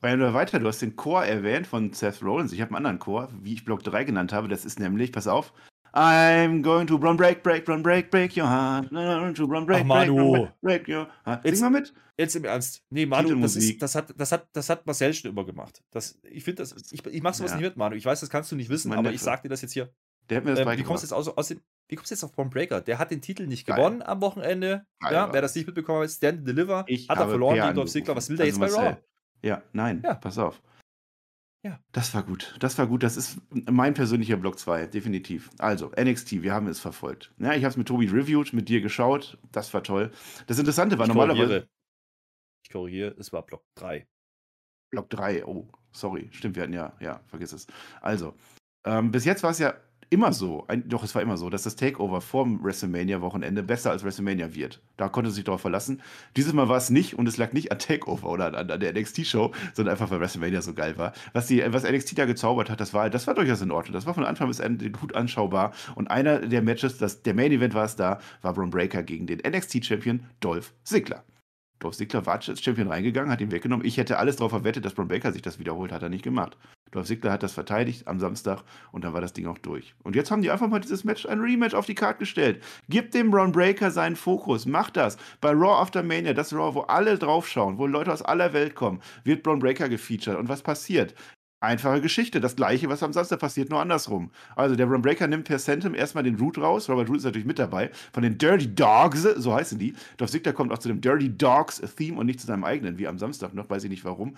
Weil 0.00 0.18
du 0.18 0.34
weiter, 0.34 0.58
du 0.60 0.68
hast 0.68 0.82
den 0.82 0.96
Chor 0.96 1.24
erwähnt 1.24 1.66
von 1.66 1.92
Seth 1.92 2.22
Rollins. 2.22 2.52
Ich 2.52 2.60
habe 2.60 2.68
einen 2.70 2.76
anderen 2.76 2.98
Chor, 2.98 3.28
wie 3.42 3.54
ich 3.54 3.64
Block 3.64 3.82
3 3.82 4.04
genannt 4.04 4.32
habe. 4.32 4.48
Das 4.48 4.64
ist 4.64 4.78
nämlich, 4.78 5.12
pass 5.12 5.26
auf. 5.26 5.52
I'm 5.94 6.60
going 6.62 6.86
to 6.88 6.96
run 6.96 7.16
break, 7.16 7.42
break, 7.42 7.68
run 7.68 7.82
break, 7.82 8.10
break 8.10 8.36
your 8.36 8.48
heart. 8.48 8.90
To 8.90 9.44
run 9.44 9.64
break, 9.64 9.82
Ach, 9.82 9.86
Manu. 9.86 10.32
break, 10.32 10.60
break, 10.60 10.88
your 10.88 11.08
heart. 11.24 11.42
Sing 11.42 11.52
jetzt, 11.52 11.60
mal 11.62 11.70
mit. 11.70 11.94
Jetzt 12.18 12.36
im 12.36 12.44
Ernst. 12.44 12.84
Nee, 12.90 13.06
Manu, 13.06 13.40
das, 13.40 13.54
ist, 13.54 13.80
das, 13.80 13.94
hat, 13.94 14.12
das, 14.16 14.32
hat, 14.32 14.48
das 14.52 14.68
hat 14.68 14.84
Marcel 14.86 15.14
schon 15.14 15.30
immer 15.30 15.44
gemacht. 15.44 15.82
Das, 15.90 16.20
ich 16.24 16.42
finde 16.42 16.62
das, 16.62 16.92
ich, 16.92 17.06
ich 17.06 17.22
mach 17.22 17.32
sowas 17.32 17.52
ja. 17.52 17.56
nicht 17.58 17.66
mit, 17.66 17.76
Manu. 17.76 17.94
Ich 17.94 18.04
weiß, 18.04 18.20
das 18.20 18.28
kannst 18.28 18.50
du 18.50 18.56
nicht 18.56 18.68
wissen, 18.68 18.88
Mein 18.88 18.98
aber 18.98 19.08
Neffe. 19.08 19.16
ich 19.16 19.22
sag 19.22 19.42
dir 19.42 19.48
das 19.48 19.62
jetzt 19.62 19.72
hier. 19.72 19.88
Der 20.28 20.38
hat 20.38 20.44
mir 20.44 20.54
das 20.54 20.60
ähm, 20.60 20.78
wie 20.78 20.82
kommst 20.82 21.02
du 21.02 21.06
jetzt 21.06 21.12
aus, 21.12 21.28
aus 21.28 21.48
dem, 21.48 21.60
wie 21.88 21.96
kommst 21.96 22.10
du 22.10 22.14
jetzt 22.14 22.24
auf 22.24 22.32
Braun 22.32 22.50
Breaker? 22.50 22.80
Der 22.80 22.98
hat 22.98 23.10
den 23.10 23.20
Titel 23.20 23.46
nicht 23.46 23.66
Geil. 23.66 23.76
gewonnen 23.76 24.02
am 24.02 24.20
Wochenende. 24.20 24.86
Geil, 25.00 25.12
ja, 25.12 25.32
wer 25.32 25.42
das 25.42 25.54
nicht 25.54 25.66
mitbekommen 25.66 26.02
hat, 26.02 26.10
Stand 26.10 26.46
Deliver. 26.46 26.84
Ich 26.88 27.08
hat 27.08 27.18
er 27.18 27.28
verloren 27.28 27.60
gegen 27.60 27.74
Dolph 27.74 27.90
Ziggler. 27.90 28.16
Was 28.16 28.28
will 28.28 28.36
der 28.36 28.46
also 28.46 28.62
jetzt 28.62 28.74
bei 28.74 28.82
Raw? 28.82 28.96
Ja, 29.42 29.62
nein, 29.72 30.02
ja. 30.02 30.14
pass 30.14 30.38
auf. 30.38 30.62
Ja. 31.64 31.80
Das 31.92 32.12
war 32.14 32.22
gut. 32.22 32.54
Das 32.60 32.76
war 32.76 32.86
gut. 32.86 33.02
Das 33.02 33.16
ist 33.16 33.40
mein 33.50 33.94
persönlicher 33.94 34.36
Block 34.36 34.58
2, 34.58 34.86
definitiv. 34.86 35.50
Also, 35.58 35.90
NXT, 35.98 36.42
wir 36.42 36.52
haben 36.52 36.66
es 36.66 36.78
verfolgt. 36.78 37.32
Ja, 37.38 37.54
ich 37.54 37.64
habe 37.64 37.70
es 37.70 37.76
mit 37.78 37.88
Tobi 37.88 38.06
reviewed, 38.06 38.52
mit 38.52 38.68
dir 38.68 38.82
geschaut. 38.82 39.38
Das 39.50 39.72
war 39.72 39.82
toll. 39.82 40.10
Das 40.46 40.58
Interessante 40.58 40.98
war 40.98 41.06
ich 41.06 41.08
normalerweise. 41.08 41.46
Korrigiere. 41.46 41.68
Ich 42.64 42.70
korrigiere, 42.70 43.14
es 43.18 43.32
war 43.32 43.42
Block 43.46 43.64
3. 43.76 44.06
Block 44.90 45.08
3, 45.08 45.46
oh, 45.46 45.66
sorry. 45.92 46.28
Stimmt, 46.32 46.56
wir 46.56 46.64
hatten 46.64 46.74
ja, 46.74 46.94
ja, 47.00 47.20
vergiss 47.26 47.52
es. 47.52 47.66
Also, 48.02 48.34
ähm, 48.84 49.10
bis 49.10 49.24
jetzt 49.24 49.42
war 49.42 49.50
es 49.50 49.58
ja 49.58 49.74
immer 50.10 50.32
so, 50.32 50.64
ein, 50.68 50.88
doch, 50.88 51.02
es 51.02 51.14
war 51.14 51.22
immer 51.22 51.36
so, 51.36 51.50
dass 51.50 51.62
das 51.62 51.76
Takeover 51.76 52.20
vorm 52.20 52.62
WrestleMania-Wochenende 52.62 53.62
besser 53.62 53.90
als 53.90 54.04
WrestleMania 54.04 54.54
wird. 54.54 54.80
Da 54.96 55.08
konnte 55.08 55.30
sich 55.30 55.44
darauf 55.44 55.60
verlassen. 55.60 56.02
Dieses 56.36 56.52
Mal 56.52 56.68
war 56.68 56.76
es 56.76 56.90
nicht 56.90 57.18
und 57.18 57.26
es 57.26 57.36
lag 57.36 57.52
nicht 57.52 57.72
an 57.72 57.78
Takeover 57.78 58.28
oder 58.28 58.56
an, 58.56 58.70
an 58.70 58.80
der 58.80 58.92
NXT-Show, 58.92 59.52
sondern 59.72 59.92
einfach, 59.92 60.10
weil 60.10 60.20
WrestleMania 60.20 60.62
so 60.62 60.74
geil 60.74 60.98
war. 60.98 61.12
Was, 61.32 61.46
die, 61.46 61.62
was 61.72 61.84
NXT 61.84 62.18
da 62.18 62.24
gezaubert 62.24 62.70
hat, 62.70 62.80
das 62.80 62.94
war, 62.94 63.10
das 63.10 63.26
war 63.26 63.34
durchaus 63.34 63.62
in 63.62 63.70
Ordnung. 63.70 63.94
Das 63.94 64.06
war 64.06 64.14
von 64.14 64.24
Anfang 64.24 64.48
bis 64.48 64.60
Ende 64.60 64.90
gut 64.90 65.14
anschaubar. 65.14 65.72
Und 65.94 66.10
einer 66.10 66.40
der 66.40 66.62
Matches, 66.62 66.98
das, 66.98 67.22
der 67.22 67.34
Main-Event 67.34 67.74
war 67.74 67.84
es 67.84 67.96
da, 67.96 68.18
war 68.42 68.54
Braun 68.54 68.70
Breaker 68.70 69.02
gegen 69.02 69.26
den 69.26 69.38
NXT-Champion 69.38 70.24
Dolph 70.40 70.72
Ziggler. 70.84 71.24
Dolph 71.78 71.96
Ziggler 71.96 72.24
war 72.24 72.34
als 72.34 72.62
Champion 72.62 72.88
reingegangen, 72.88 73.30
hat 73.30 73.40
ihn 73.40 73.52
weggenommen. 73.52 73.86
Ich 73.86 73.98
hätte 73.98 74.18
alles 74.18 74.36
darauf 74.36 74.52
verwettet, 74.52 74.84
dass 74.84 74.94
Braun 74.94 75.08
Breaker 75.08 75.32
sich 75.32 75.42
das 75.42 75.58
wiederholt, 75.58 75.92
hat 75.92 76.02
er 76.02 76.08
nicht 76.08 76.24
gemacht. 76.24 76.56
Dolph 76.94 77.08
Ziggler 77.08 77.32
hat 77.32 77.42
das 77.42 77.52
verteidigt 77.52 78.06
am 78.06 78.20
Samstag 78.20 78.62
und 78.92 79.02
dann 79.04 79.12
war 79.12 79.20
das 79.20 79.32
Ding 79.32 79.46
auch 79.46 79.58
durch. 79.58 79.94
Und 80.04 80.14
jetzt 80.14 80.30
haben 80.30 80.42
die 80.42 80.50
einfach 80.52 80.68
mal 80.68 80.78
dieses 80.78 81.02
Match, 81.02 81.26
ein 81.26 81.40
Rematch 81.40 81.74
auf 81.74 81.86
die 81.86 81.96
Karte 81.96 82.20
gestellt. 82.20 82.62
Gib 82.88 83.10
dem 83.10 83.32
Braun 83.32 83.50
Breaker 83.50 83.90
seinen 83.90 84.14
Fokus, 84.14 84.64
mach 84.64 84.90
das. 84.90 85.16
Bei 85.40 85.50
Raw 85.50 85.80
After 85.80 86.04
Mania, 86.04 86.34
das 86.34 86.52
Raw, 86.52 86.72
wo 86.72 86.82
alle 86.82 87.18
draufschauen, 87.18 87.78
wo 87.78 87.88
Leute 87.88 88.12
aus 88.12 88.22
aller 88.22 88.52
Welt 88.52 88.76
kommen, 88.76 89.00
wird 89.24 89.42
Braun 89.42 89.58
Breaker 89.58 89.88
gefeatured. 89.88 90.38
Und 90.38 90.48
was 90.48 90.62
passiert? 90.62 91.16
Einfache 91.60 92.00
Geschichte. 92.00 92.40
Das 92.40 92.54
gleiche, 92.54 92.88
was 92.88 93.02
am 93.02 93.12
Samstag 93.12 93.40
passiert, 93.40 93.70
nur 93.70 93.80
andersrum. 93.80 94.30
Also 94.54 94.76
der 94.76 94.86
Braun 94.86 95.02
Breaker 95.02 95.26
nimmt 95.26 95.48
per 95.48 95.58
Centum 95.58 95.94
erstmal 95.94 96.22
den 96.22 96.36
Root 96.36 96.58
raus. 96.58 96.88
Robert 96.88 97.08
Root 97.08 97.16
ist 97.16 97.24
natürlich 97.24 97.46
mit 97.46 97.58
dabei. 97.58 97.90
Von 98.12 98.22
den 98.22 98.38
Dirty 98.38 98.72
Dogs, 98.72 99.22
so 99.22 99.52
heißen 99.52 99.80
die. 99.80 99.94
Dolph 100.16 100.30
Ziggler 100.30 100.52
kommt 100.52 100.72
auch 100.72 100.78
zu 100.78 100.86
dem 100.86 101.00
Dirty 101.00 101.36
Dogs 101.36 101.80
Theme 101.96 102.20
und 102.20 102.26
nicht 102.26 102.38
zu 102.38 102.46
seinem 102.46 102.62
eigenen, 102.62 102.98
wie 102.98 103.08
am 103.08 103.18
Samstag 103.18 103.52
noch, 103.54 103.68
weiß 103.68 103.82
ich 103.82 103.90
nicht 103.90 104.04
warum. 104.04 104.36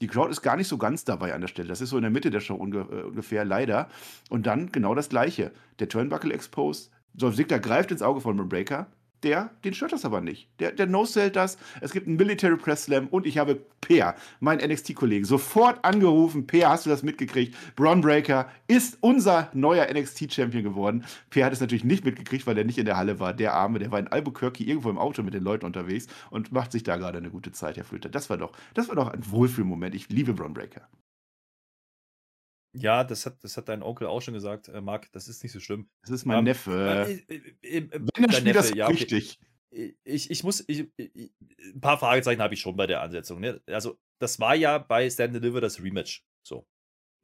Die 0.00 0.06
Crowd 0.06 0.30
ist 0.30 0.42
gar 0.42 0.56
nicht 0.56 0.68
so 0.68 0.78
ganz 0.78 1.04
dabei 1.04 1.34
an 1.34 1.40
der 1.40 1.48
Stelle. 1.48 1.68
Das 1.68 1.80
ist 1.80 1.90
so 1.90 1.96
in 1.96 2.02
der 2.02 2.10
Mitte 2.10 2.30
der 2.30 2.40
Show 2.40 2.54
unge 2.54 2.86
äh, 2.90 3.02
ungefähr, 3.02 3.44
leider. 3.44 3.88
Und 4.30 4.46
dann 4.46 4.70
genau 4.70 4.94
das 4.94 5.08
Gleiche. 5.08 5.52
Der 5.78 5.88
Turnbuckle 5.88 6.32
exposed. 6.32 6.90
Dolph 7.14 7.36
Ziggler 7.36 7.58
greift 7.58 7.90
ins 7.90 8.02
Auge 8.02 8.20
von 8.20 8.48
Breaker 8.48 8.86
der, 9.22 9.50
den 9.64 9.74
stört 9.74 9.92
das 9.92 10.04
aber 10.04 10.20
nicht. 10.20 10.48
Der, 10.60 10.72
der 10.72 10.86
no-sellt 10.86 11.36
das. 11.36 11.58
Es 11.80 11.92
gibt 11.92 12.06
einen 12.06 12.16
Military 12.16 12.56
Press 12.56 12.84
Slam 12.84 13.08
und 13.08 13.26
ich 13.26 13.38
habe 13.38 13.60
Peer, 13.80 14.14
meinen 14.40 14.70
NXT-Kollegen, 14.70 15.24
sofort 15.24 15.84
angerufen. 15.84 16.46
Peer, 16.46 16.68
hast 16.68 16.86
du 16.86 16.90
das 16.90 17.02
mitgekriegt? 17.02 17.56
Braun 17.76 18.00
Breaker 18.00 18.50
ist 18.66 18.98
unser 19.00 19.50
neuer 19.54 19.86
NXT-Champion 19.92 20.62
geworden. 20.62 21.04
Peer 21.30 21.46
hat 21.46 21.52
es 21.52 21.60
natürlich 21.60 21.84
nicht 21.84 22.04
mitgekriegt, 22.04 22.46
weil 22.46 22.58
er 22.58 22.64
nicht 22.64 22.78
in 22.78 22.86
der 22.86 22.96
Halle 22.96 23.20
war. 23.20 23.32
Der 23.32 23.54
Arme, 23.54 23.78
der 23.78 23.90
war 23.90 23.98
in 23.98 24.08
Albuquerque 24.08 24.64
irgendwo 24.64 24.90
im 24.90 24.98
Auto 24.98 25.22
mit 25.22 25.34
den 25.34 25.42
Leuten 25.42 25.66
unterwegs 25.66 26.06
und 26.30 26.52
macht 26.52 26.72
sich 26.72 26.82
da 26.82 26.96
gerade 26.96 27.18
eine 27.18 27.30
gute 27.30 27.52
Zeit, 27.52 27.76
Herr 27.76 27.84
Flöter. 27.84 28.08
Das 28.08 28.30
war 28.30 28.36
doch, 28.36 28.52
das 28.74 28.88
war 28.88 28.96
doch 28.96 29.08
ein 29.08 29.30
Wohlfühlmoment. 29.30 29.94
Ich 29.94 30.08
liebe 30.08 30.32
Braun 30.32 30.54
Breaker. 30.54 30.88
Ja, 32.80 33.04
das 33.04 33.26
hat, 33.26 33.42
das 33.42 33.56
hat 33.56 33.68
dein 33.68 33.82
Onkel 33.82 34.06
auch 34.06 34.20
schon 34.20 34.34
gesagt, 34.34 34.68
äh, 34.68 34.80
Marc, 34.80 35.10
das 35.12 35.28
ist 35.28 35.42
nicht 35.42 35.52
so 35.52 35.60
schlimm. 35.60 35.88
Das 36.02 36.10
ist 36.10 36.24
mein 36.24 36.38
Ähm, 36.38 36.44
Neffe. 36.44 37.16
äh, 37.28 37.34
äh, 37.34 37.42
äh, 37.62 37.78
äh, 37.78 37.90
Wenn 37.92 38.24
er 38.24 38.32
spielt 38.32 38.56
das 38.56 38.66
Neffe, 38.70 38.76
ja, 38.78 38.86
okay. 38.88 38.96
richtig. 38.96 39.38
Ich, 39.70 40.30
ich 40.30 40.44
muss, 40.44 40.64
ich, 40.66 40.88
ich, 40.96 41.30
ein 41.74 41.80
paar 41.80 41.98
Fragezeichen 41.98 42.40
habe 42.40 42.54
ich 42.54 42.60
schon 42.60 42.74
bei 42.76 42.86
der 42.86 43.02
Ansetzung. 43.02 43.40
Ne? 43.40 43.60
Also, 43.66 43.98
das 44.20 44.40
war 44.40 44.54
ja 44.54 44.78
bei 44.78 45.08
Stand 45.10 45.34
Deliver 45.34 45.60
das 45.60 45.82
Rematch. 45.82 46.24
So. 46.46 46.66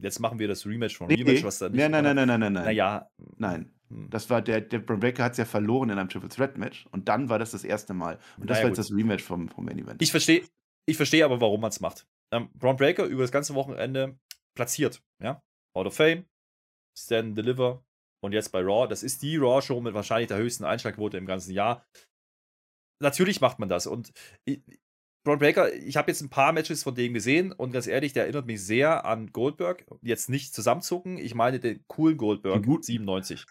Jetzt 0.02 0.20
machen 0.20 0.38
wir 0.38 0.48
das 0.48 0.66
Rematch 0.66 0.96
von 0.96 1.06
Nee, 1.08 1.14
Rematch, 1.14 1.44
was 1.44 1.58
dann 1.58 1.72
nein, 1.72 1.90
nein, 1.90 2.04
nein, 2.04 2.16
nein, 2.16 2.28
nein, 2.28 2.40
nein, 2.40 2.52
nein. 2.52 2.64
Naja. 2.64 3.08
Nein. 3.38 3.72
hm. 3.88 4.10
Das 4.10 4.28
war 4.28 4.42
der, 4.42 4.60
der 4.60 4.80
Braun 4.80 5.00
Breaker 5.00 5.24
hat 5.24 5.32
es 5.32 5.38
ja 5.38 5.44
verloren 5.44 5.88
in 5.90 5.98
einem 5.98 6.08
Triple 6.08 6.28
Threat 6.28 6.58
Match 6.58 6.86
und 6.90 7.08
dann 7.08 7.28
war 7.28 7.38
das 7.38 7.52
das 7.52 7.64
erste 7.64 7.94
Mal. 7.94 8.18
Und 8.36 8.50
das 8.50 8.56
Naja, 8.56 8.64
war 8.64 8.70
jetzt 8.70 8.78
gut. 8.78 8.90
das 8.90 8.92
Rematch 8.96 9.22
vom, 9.22 9.48
vom 9.48 9.64
Main 9.64 9.78
Event. 9.78 10.02
Ich 10.02 10.10
verstehe 10.10 10.42
ich 10.86 10.96
verstehe 10.98 11.24
aber, 11.24 11.40
warum 11.40 11.60
man 11.62 11.70
es 11.70 11.80
macht. 11.80 12.06
Ähm, 12.32 12.50
Braun 12.54 12.76
Breaker 12.76 13.06
über 13.06 13.22
das 13.22 13.32
ganze 13.32 13.54
Wochenende 13.54 14.18
platziert. 14.54 15.02
Ja? 15.20 15.42
Hall 15.74 15.86
of 15.86 15.94
Fame, 15.94 16.26
Stand 16.96 17.36
Deliver 17.36 17.84
und 18.20 18.32
jetzt 18.32 18.52
bei 18.52 18.60
Raw. 18.60 18.88
Das 18.88 19.02
ist 19.02 19.22
die 19.22 19.36
Raw-Show 19.36 19.80
mit 19.80 19.94
wahrscheinlich 19.94 20.28
der 20.28 20.38
höchsten 20.38 20.64
Einschlagquote 20.64 21.16
im 21.18 21.26
ganzen 21.26 21.52
Jahr. 21.52 21.86
Natürlich 23.00 23.40
macht 23.40 23.58
man 23.58 23.68
das. 23.68 23.86
Und 23.86 24.12
ich, 24.44 24.62
Braun 25.24 25.38
Breaker, 25.38 25.72
ich 25.72 25.96
habe 25.96 26.10
jetzt 26.10 26.20
ein 26.20 26.28
paar 26.28 26.52
Matches 26.52 26.82
von 26.82 26.94
dem 26.94 27.14
gesehen 27.14 27.52
und 27.52 27.72
ganz 27.72 27.86
ehrlich, 27.86 28.12
der 28.12 28.24
erinnert 28.24 28.46
mich 28.46 28.62
sehr 28.62 29.04
an 29.06 29.32
Goldberg. 29.32 29.84
Jetzt 30.02 30.28
nicht 30.28 30.54
zusammenzucken, 30.54 31.16
ich 31.16 31.34
meine 31.34 31.60
den 31.60 31.82
coolen 31.86 32.18
Goldberg, 32.18 32.64
guten. 32.64 32.82
97. 32.82 33.46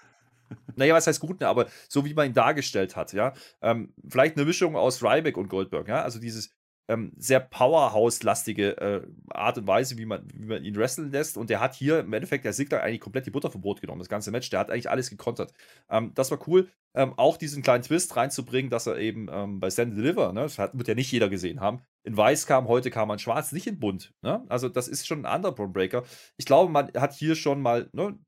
Naja, 0.75 0.93
was 0.93 1.07
heißt 1.07 1.19
gut, 1.19 1.39
ne? 1.39 1.47
aber 1.47 1.67
so 1.89 2.05
wie 2.05 2.13
man 2.13 2.27
ihn 2.27 2.33
dargestellt 2.33 2.95
hat, 2.95 3.11
ja. 3.11 3.33
Ähm, 3.61 3.91
vielleicht 4.07 4.37
eine 4.37 4.45
Mischung 4.45 4.75
aus 4.75 5.01
Ryback 5.01 5.35
und 5.35 5.49
Goldberg, 5.49 5.87
ja. 5.87 6.03
Also 6.03 6.19
dieses 6.19 6.51
ähm, 6.87 7.13
sehr 7.17 7.39
Powerhouse-lastige 7.39 8.77
äh, 8.77 9.07
Art 9.29 9.57
und 9.57 9.67
Weise, 9.67 9.97
wie 9.97 10.05
man, 10.05 10.27
wie 10.33 10.45
man 10.45 10.63
ihn 10.63 10.75
wresteln 10.75 11.11
lässt. 11.11 11.37
Und 11.37 11.49
der 11.49 11.59
hat 11.59 11.75
hier 11.75 11.99
im 11.99 12.11
Endeffekt, 12.13 12.45
der 12.45 12.53
Sigler 12.53 12.83
eigentlich 12.83 12.99
komplett 12.99 13.25
die 13.25 13.31
Butter 13.31 13.49
vom 13.49 13.61
Brot 13.61 13.81
genommen, 13.81 13.99
das 13.99 14.09
ganze 14.09 14.31
Match. 14.31 14.49
Der 14.49 14.59
hat 14.59 14.69
eigentlich 14.69 14.89
alles 14.89 15.09
gekontert. 15.09 15.53
Ähm, 15.89 16.11
das 16.15 16.31
war 16.31 16.39
cool. 16.47 16.69
Ähm, 16.95 17.13
auch 17.17 17.37
diesen 17.37 17.63
kleinen 17.63 17.83
Twist 17.83 18.15
reinzubringen, 18.15 18.69
dass 18.69 18.85
er 18.85 18.97
eben 18.97 19.27
ähm, 19.31 19.59
bei 19.59 19.71
Stand 19.71 19.93
and 19.93 19.99
Deliver, 19.99 20.33
ne, 20.33 20.41
das 20.41 20.59
hat, 20.59 20.77
wird 20.77 20.87
ja 20.87 20.95
nicht 20.95 21.11
jeder 21.11 21.29
gesehen 21.29 21.59
haben, 21.59 21.81
in 22.03 22.15
Weiß 22.15 22.45
kam, 22.45 22.67
heute 22.67 22.91
kam 22.91 23.07
man 23.07 23.17
Schwarz, 23.17 23.51
nicht 23.51 23.65
in 23.65 23.79
Bunt. 23.79 24.13
Ne? 24.21 24.45
Also, 24.49 24.69
das 24.69 24.87
ist 24.87 25.07
schon 25.07 25.21
ein 25.21 25.25
anderer 25.25 25.53
Breaker. 25.53 26.03
Ich 26.37 26.45
glaube, 26.45 26.71
man 26.71 26.91
hat 26.95 27.13
hier 27.13 27.35
schon 27.35 27.61
mal 27.61 27.89
ne, 27.93 28.19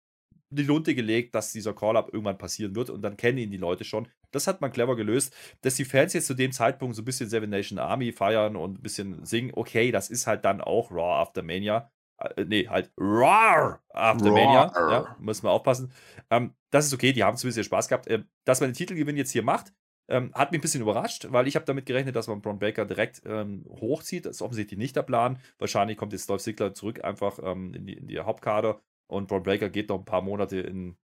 die 0.49 0.63
Lunte 0.63 0.95
gelegt, 0.95 1.35
dass 1.35 1.51
dieser 1.51 1.73
Call-Up 1.73 2.09
irgendwann 2.13 2.37
passieren 2.37 2.75
wird 2.75 2.89
und 2.89 3.01
dann 3.01 3.17
kennen 3.17 3.37
ihn 3.37 3.51
die 3.51 3.57
Leute 3.57 3.83
schon. 3.83 4.07
Das 4.35 4.47
hat 4.47 4.61
man 4.61 4.71
clever 4.71 4.95
gelöst. 4.95 5.35
Dass 5.61 5.75
die 5.75 5.85
Fans 5.85 6.13
jetzt 6.13 6.27
zu 6.27 6.33
dem 6.33 6.51
Zeitpunkt 6.51 6.95
so 6.95 7.01
ein 7.01 7.05
bisschen 7.05 7.29
Seven 7.29 7.49
Nation 7.49 7.79
Army 7.79 8.11
feiern 8.11 8.55
und 8.55 8.79
ein 8.79 8.81
bisschen 8.81 9.25
singen, 9.25 9.51
okay, 9.55 9.91
das 9.91 10.09
ist 10.09 10.27
halt 10.27 10.45
dann 10.45 10.61
auch 10.61 10.91
Raw 10.91 11.21
After 11.21 11.41
Mania. 11.41 11.91
Äh, 12.17 12.45
nee, 12.45 12.67
halt 12.67 12.91
Raw 12.97 13.77
After. 13.89 14.31
Mania. 14.31 14.71
Ja, 14.75 15.15
müssen 15.19 15.43
wir 15.43 15.51
aufpassen. 15.51 15.91
Ähm, 16.29 16.53
das 16.71 16.85
ist 16.85 16.93
okay, 16.93 17.13
die 17.13 17.23
haben 17.23 17.37
zumindest 17.37 17.65
Spaß 17.65 17.87
gehabt. 17.87 18.09
Ähm, 18.09 18.25
dass 18.45 18.61
man 18.61 18.69
den 18.69 18.75
Titelgewinn 18.75 19.17
jetzt 19.17 19.31
hier 19.31 19.43
macht, 19.43 19.73
ähm, 20.07 20.31
hat 20.33 20.51
mich 20.51 20.59
ein 20.59 20.61
bisschen 20.61 20.81
überrascht, 20.81 21.27
weil 21.31 21.47
ich 21.47 21.55
habe 21.55 21.65
damit 21.65 21.85
gerechnet, 21.85 22.15
dass 22.15 22.27
man 22.27 22.41
Braun 22.41 22.59
Breaker 22.59 22.85
direkt 22.85 23.21
ähm, 23.25 23.65
hochzieht. 23.69 24.25
Das 24.25 24.37
ist 24.37 24.41
offensichtlich 24.41 24.77
nicht 24.77 24.95
der 24.95 25.03
Plan. 25.03 25.39
Wahrscheinlich 25.57 25.97
kommt 25.97 26.13
jetzt 26.13 26.29
Dolph 26.29 26.43
Ziggler 26.43 26.73
zurück 26.73 27.03
einfach 27.03 27.39
ähm, 27.41 27.73
in, 27.73 27.85
die, 27.87 27.93
in 27.93 28.07
die 28.07 28.19
Hauptkader 28.19 28.81
und 29.07 29.27
Braun 29.27 29.43
Breaker 29.43 29.69
geht 29.69 29.89
noch 29.89 29.99
ein 29.99 30.05
paar 30.05 30.21
Monate 30.21 30.59
in, 30.59 30.97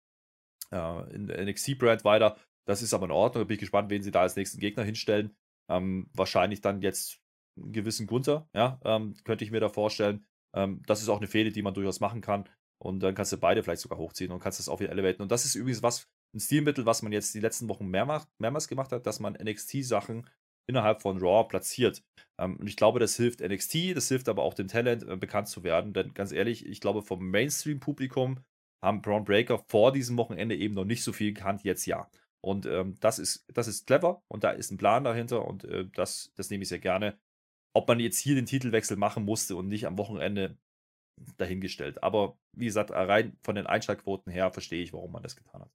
äh, 0.71 1.15
in 1.15 1.27
der 1.27 1.45
NXT-Brand 1.45 2.05
weiter. 2.05 2.37
Das 2.67 2.83
ist 2.83 2.95
aber 2.95 3.07
in 3.07 3.13
Ordnung. 3.13 3.43
Da 3.43 3.47
bin 3.47 3.55
ich 3.55 3.61
gespannt, 3.61 3.91
wen 3.91 4.03
sie 4.03 4.11
da 4.11 4.23
als 4.23 4.37
nächsten 4.37 4.61
Gegner 4.61 4.85
hinstellen. 4.85 5.35
Ähm, 5.69 6.09
wahrscheinlich 6.13 6.61
dann 6.61 6.83
jetzt 6.83 7.21
einen 7.57 7.73
gewissen 7.73 8.07
Gunther, 8.07 8.49
ja, 8.55 8.81
ähm, 8.85 9.15
könnte 9.25 9.45
ich 9.45 9.51
mir 9.51 9.61
da 9.61 9.69
vorstellen. 9.69 10.27
Ähm, 10.55 10.83
das 10.87 11.03
ist 11.03 11.09
auch 11.09 11.19
eine 11.19 11.27
Fehde, 11.27 11.51
die 11.51 11.63
man 11.63 11.75
durchaus 11.75 12.01
machen 12.01 12.21
kann. 12.21 12.49
Und 12.83 13.01
dann 13.01 13.15
kannst 13.15 13.33
du 13.33 13.37
beide 13.37 13.63
vielleicht 13.63 13.83
sogar 13.83 13.99
hochziehen 13.99 14.33
und 14.33 14.41
kannst 14.41 14.59
das 14.59 14.69
auch 14.69 14.81
wieder 14.81 14.91
elevaten. 14.91 15.23
Und 15.23 15.31
das 15.31 15.45
ist 15.45 15.55
übrigens 15.55 15.83
was, 15.83 16.09
ein 16.35 16.41
Stilmittel, 16.41 16.87
was 16.87 17.03
man 17.03 17.13
jetzt 17.13 17.35
die 17.35 17.41
letzten 17.41 17.69
Wochen 17.69 17.89
mehr 17.89 18.07
macht, 18.07 18.29
mehrmals 18.39 18.69
gemacht 18.69 18.93
hat, 18.93 19.07
dass 19.07 19.21
man 19.21 19.35
NXT-Sachen 19.35 20.27
innerhalb 20.69 21.03
von 21.03 21.19
Raw 21.19 21.47
platziert. 21.49 22.03
Ähm, 22.39 22.57
und 22.57 22.67
ich 22.67 22.77
glaube, 22.77 23.01
das 23.01 23.17
hilft 23.17 23.41
NXT, 23.41 23.97
das 23.97 24.09
hilft 24.09 24.29
aber 24.29 24.43
auch 24.43 24.55
dem 24.55 24.69
Talent, 24.69 25.03
äh, 25.07 25.17
bekannt 25.17 25.49
zu 25.49 25.65
werden. 25.65 25.93
Denn 25.93 26.15
ganz 26.15 26.33
ehrlich, 26.33 26.65
ich 26.65 26.81
glaube, 26.81 27.03
vom 27.03 27.29
Mainstream-Publikum 27.31 28.41
haben 28.83 29.03
Braun 29.03 29.25
Breaker 29.25 29.59
vor 29.69 29.93
diesem 29.93 30.17
Wochenende 30.17 30.57
eben 30.57 30.75
noch 30.75 30.85
nicht 30.85 31.03
so 31.03 31.13
viel 31.13 31.35
gekannt, 31.35 31.65
jetzt 31.65 31.87
ja. 31.87 32.09
Und 32.43 32.67
ähm, 32.67 32.97
das, 33.01 33.19
ist, 33.19 33.45
das 33.53 33.69
ist 33.69 33.87
clever 33.87 34.23
und 34.29 34.45
da 34.45 34.51
ist 34.51 34.71
ein 34.71 34.79
Plan 34.79 35.05
dahinter 35.05 35.45
und 35.47 35.65
äh, 35.65 35.87
das, 35.95 36.33
das 36.37 36.51
nehme 36.51 36.63
ich 36.63 36.69
sehr 36.69 36.79
gerne. 36.79 37.19
Ob 37.73 37.87
man 37.87 38.01
jetzt 38.01 38.19
hier 38.19 38.35
den 38.35 38.47
Titelwechsel 38.47 38.97
machen 38.97 39.25
musste 39.25 39.57
und 39.57 39.69
nicht 39.69 39.87
am 39.87 39.99
Wochenende 39.99 40.57
dahingestellt. 41.37 42.03
Aber 42.03 42.39
wie 42.53 42.65
gesagt, 42.65 42.91
rein 42.91 43.37
von 43.43 43.55
den 43.55 43.67
Einschlagquoten 43.67 44.33
her 44.33 44.51
verstehe 44.51 44.83
ich, 44.83 44.93
warum 44.93 45.13
man 45.13 45.23
das 45.23 45.37
getan 45.37 45.63
hat. 45.63 45.71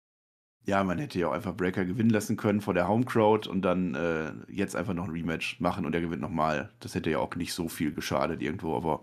Ja, 0.68 0.84
man 0.84 0.98
hätte 0.98 1.20
ja 1.20 1.28
auch 1.28 1.34
einfach 1.34 1.56
Breaker 1.56 1.86
gewinnen 1.86 2.10
lassen 2.10 2.38
können 2.38 2.60
vor 2.60 2.74
der 2.74 2.88
Homecrowd 2.88 3.46
und 3.46 3.62
dann 3.62 3.94
äh, 3.94 4.34
jetzt 4.52 4.76
einfach 4.76 4.96
noch 4.96 5.06
ein 5.06 5.12
Rematch 5.12 5.60
machen 5.60 5.86
und 5.86 5.94
er 5.94 6.02
gewinnt 6.02 6.24
nochmal. 6.24 6.72
Das 6.80 6.96
hätte 6.96 7.12
ja 7.12 7.20
auch 7.20 7.36
nicht 7.36 7.54
so 7.54 7.70
viel 7.70 7.94
geschadet 7.94 8.42
irgendwo, 8.42 8.76
aber 8.76 9.02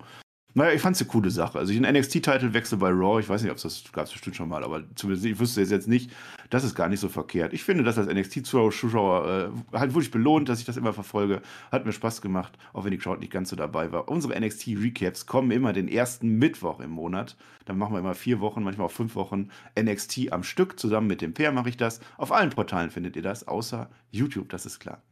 naja, 0.54 0.72
ich 0.72 0.82
fand 0.82 0.96
es 0.96 1.02
eine 1.02 1.10
coole 1.10 1.30
Sache. 1.30 1.58
Also 1.58 1.72
den 1.72 1.84
NXT-Titelwechsel 1.84 2.76
bei 2.78 2.90
Raw, 2.90 3.20
ich 3.20 3.28
weiß 3.28 3.42
nicht, 3.42 3.50
ob 3.50 3.56
es 3.56 3.62
das 3.62 3.84
gab 3.92 4.04
es 4.04 4.12
bestimmt 4.12 4.36
schon 4.36 4.48
mal, 4.48 4.62
aber 4.62 4.82
zumindest 4.94 5.24
ich 5.24 5.38
wüsste 5.38 5.62
es 5.62 5.70
jetzt 5.70 5.88
nicht, 5.88 6.10
das 6.50 6.64
ist 6.64 6.74
gar 6.74 6.88
nicht 6.88 7.00
so 7.00 7.08
verkehrt. 7.08 7.52
Ich 7.52 7.64
finde 7.64 7.84
das 7.84 7.96
als 7.96 8.08
NXT-Zuschauer 8.08 9.52
äh, 9.72 9.78
halt 9.78 9.94
wirklich 9.94 10.10
belohnt, 10.10 10.48
dass 10.48 10.58
ich 10.58 10.66
das 10.66 10.76
immer 10.76 10.92
verfolge. 10.92 11.40
Hat 11.70 11.86
mir 11.86 11.92
Spaß 11.92 12.20
gemacht, 12.20 12.52
auch 12.72 12.84
wenn 12.84 12.90
die 12.90 12.98
Crowd 12.98 13.20
nicht 13.20 13.32
ganz 13.32 13.50
so 13.50 13.56
dabei 13.56 13.92
war. 13.92 14.08
Unsere 14.08 14.38
NXT-Recaps 14.38 15.26
kommen 15.26 15.50
immer 15.50 15.72
den 15.72 15.88
ersten 15.88 16.38
Mittwoch 16.38 16.80
im 16.80 16.90
Monat. 16.90 17.36
Dann 17.64 17.78
machen 17.78 17.94
wir 17.94 18.00
immer 18.00 18.14
vier 18.14 18.40
Wochen, 18.40 18.62
manchmal 18.62 18.86
auch 18.88 18.92
fünf 18.92 19.14
Wochen 19.14 19.48
NXT 19.78 20.32
am 20.32 20.42
Stück. 20.42 20.78
Zusammen 20.78 21.06
mit 21.06 21.22
dem 21.22 21.32
Pair 21.32 21.52
mache 21.52 21.68
ich 21.68 21.76
das. 21.76 22.00
Auf 22.18 22.32
allen 22.32 22.50
Portalen 22.50 22.90
findet 22.90 23.16
ihr 23.16 23.22
das, 23.22 23.48
außer 23.48 23.88
YouTube, 24.10 24.50
das 24.50 24.66
ist 24.66 24.80
klar. 24.80 25.02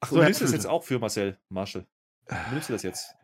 Ach, 0.00 0.08
So, 0.08 0.16
du 0.16 0.22
nimmst 0.22 0.40
das 0.42 0.52
jetzt 0.52 0.66
auch 0.66 0.84
für 0.84 0.98
Marcel 0.98 1.38
Marshall. 1.48 1.86
Nimmst 2.52 2.68
du 2.68 2.72
das 2.72 2.82
jetzt? 2.82 3.14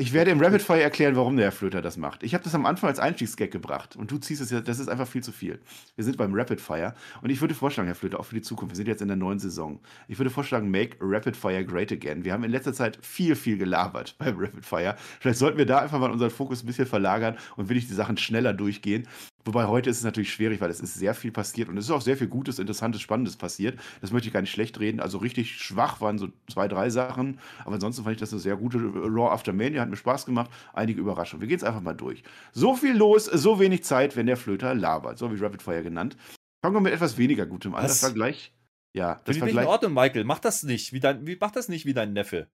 Ich 0.00 0.14
werde 0.14 0.30
im 0.30 0.40
Rapid 0.40 0.62
Fire 0.62 0.80
erklären, 0.80 1.14
warum 1.14 1.36
der 1.36 1.44
Herr 1.44 1.52
Flöter 1.52 1.82
das 1.82 1.98
macht. 1.98 2.22
Ich 2.22 2.32
habe 2.32 2.42
das 2.42 2.54
am 2.54 2.64
Anfang 2.64 2.88
als 2.88 2.98
Einstiegsgag 2.98 3.50
gebracht 3.50 3.96
und 3.96 4.10
du 4.10 4.16
ziehst 4.16 4.40
es 4.40 4.50
ja, 4.50 4.62
das 4.62 4.78
ist 4.78 4.88
einfach 4.88 5.06
viel 5.06 5.22
zu 5.22 5.30
viel. 5.30 5.60
Wir 5.94 6.04
sind 6.04 6.16
beim 6.16 6.32
Rapid 6.32 6.58
Fire 6.58 6.94
und 7.20 7.28
ich 7.28 7.42
würde 7.42 7.54
vorschlagen, 7.54 7.86
Herr 7.86 7.94
Flöter, 7.94 8.18
auch 8.18 8.24
für 8.24 8.34
die 8.34 8.40
Zukunft, 8.40 8.72
wir 8.72 8.76
sind 8.78 8.88
jetzt 8.88 9.02
in 9.02 9.08
der 9.08 9.18
neuen 9.18 9.38
Saison. 9.38 9.78
Ich 10.08 10.18
würde 10.18 10.30
vorschlagen, 10.30 10.70
make 10.70 10.96
Rapid 11.02 11.36
Fire 11.36 11.62
great 11.66 11.92
again. 11.92 12.24
Wir 12.24 12.32
haben 12.32 12.44
in 12.44 12.50
letzter 12.50 12.72
Zeit 12.72 12.98
viel, 13.02 13.36
viel 13.36 13.58
gelabert 13.58 14.14
beim 14.18 14.38
Rapid 14.38 14.64
Fire. 14.64 14.96
Vielleicht 15.20 15.38
sollten 15.38 15.58
wir 15.58 15.66
da 15.66 15.80
einfach 15.80 15.98
mal 15.98 16.10
unseren 16.10 16.30
Fokus 16.30 16.62
ein 16.62 16.66
bisschen 16.66 16.86
verlagern 16.86 17.36
und 17.56 17.68
will 17.68 17.76
ich 17.76 17.86
die 17.86 17.92
Sachen 17.92 18.16
schneller 18.16 18.54
durchgehen. 18.54 19.06
Wobei 19.44 19.66
heute 19.66 19.90
ist 19.90 19.98
es 19.98 20.04
natürlich 20.04 20.32
schwierig, 20.32 20.60
weil 20.60 20.70
es 20.70 20.80
ist 20.80 20.94
sehr 20.94 21.14
viel 21.14 21.32
passiert 21.32 21.68
und 21.68 21.78
es 21.78 21.86
ist 21.86 21.90
auch 21.90 22.02
sehr 22.02 22.16
viel 22.16 22.28
Gutes, 22.28 22.58
Interessantes, 22.58 23.00
Spannendes 23.00 23.36
passiert. 23.36 23.78
Das 24.00 24.12
möchte 24.12 24.28
ich 24.28 24.34
gar 24.34 24.40
nicht 24.40 24.50
schlecht 24.50 24.78
reden. 24.80 25.00
Also 25.00 25.18
richtig 25.18 25.56
schwach 25.56 26.00
waren 26.00 26.18
so 26.18 26.28
zwei, 26.50 26.68
drei 26.68 26.90
Sachen. 26.90 27.38
Aber 27.64 27.74
ansonsten 27.74 28.04
fand 28.04 28.14
ich 28.14 28.20
das 28.20 28.32
eine 28.32 28.40
sehr 28.40 28.56
gute 28.56 28.78
Raw 28.78 29.30
After 29.32 29.52
Mania. 29.52 29.82
Hat 29.82 29.90
mir 29.90 29.96
Spaß 29.96 30.26
gemacht. 30.26 30.50
Einige 30.72 31.00
Überraschungen. 31.00 31.40
Wir 31.40 31.48
gehen 31.48 31.58
es 31.58 31.64
einfach 31.64 31.80
mal 31.80 31.94
durch. 31.94 32.22
So 32.52 32.74
viel 32.76 32.94
los, 32.94 33.24
so 33.24 33.58
wenig 33.58 33.84
Zeit, 33.84 34.16
wenn 34.16 34.26
der 34.26 34.36
Flöter 34.36 34.74
labert. 34.74 35.18
So 35.18 35.32
ich 35.32 35.40
Rapid 35.40 35.62
Fire 35.62 35.82
genannt. 35.82 36.16
Fangen 36.62 36.76
wir 36.76 36.80
mit 36.80 36.92
etwas 36.92 37.16
weniger 37.16 37.46
Gutem 37.46 37.74
an. 37.74 37.84
Was? 37.84 38.00
Das 38.00 38.02
war 38.02 38.14
gleich. 38.14 38.52
Ja, 38.92 39.20
das 39.24 39.40
war 39.40 39.46
nicht 39.46 39.52
in 39.52 39.60
gleich. 39.60 39.66
Ordnung, 39.66 39.94
Michael. 39.94 40.24
Mach 40.24 40.40
das 40.40 40.62
nicht. 40.62 40.92
Wie 40.92 41.00
dein, 41.00 41.26
wie, 41.26 41.36
mach 41.40 41.52
das 41.52 41.68
nicht 41.68 41.86
wie 41.86 41.94
dein 41.94 42.12
Neffe. 42.12 42.48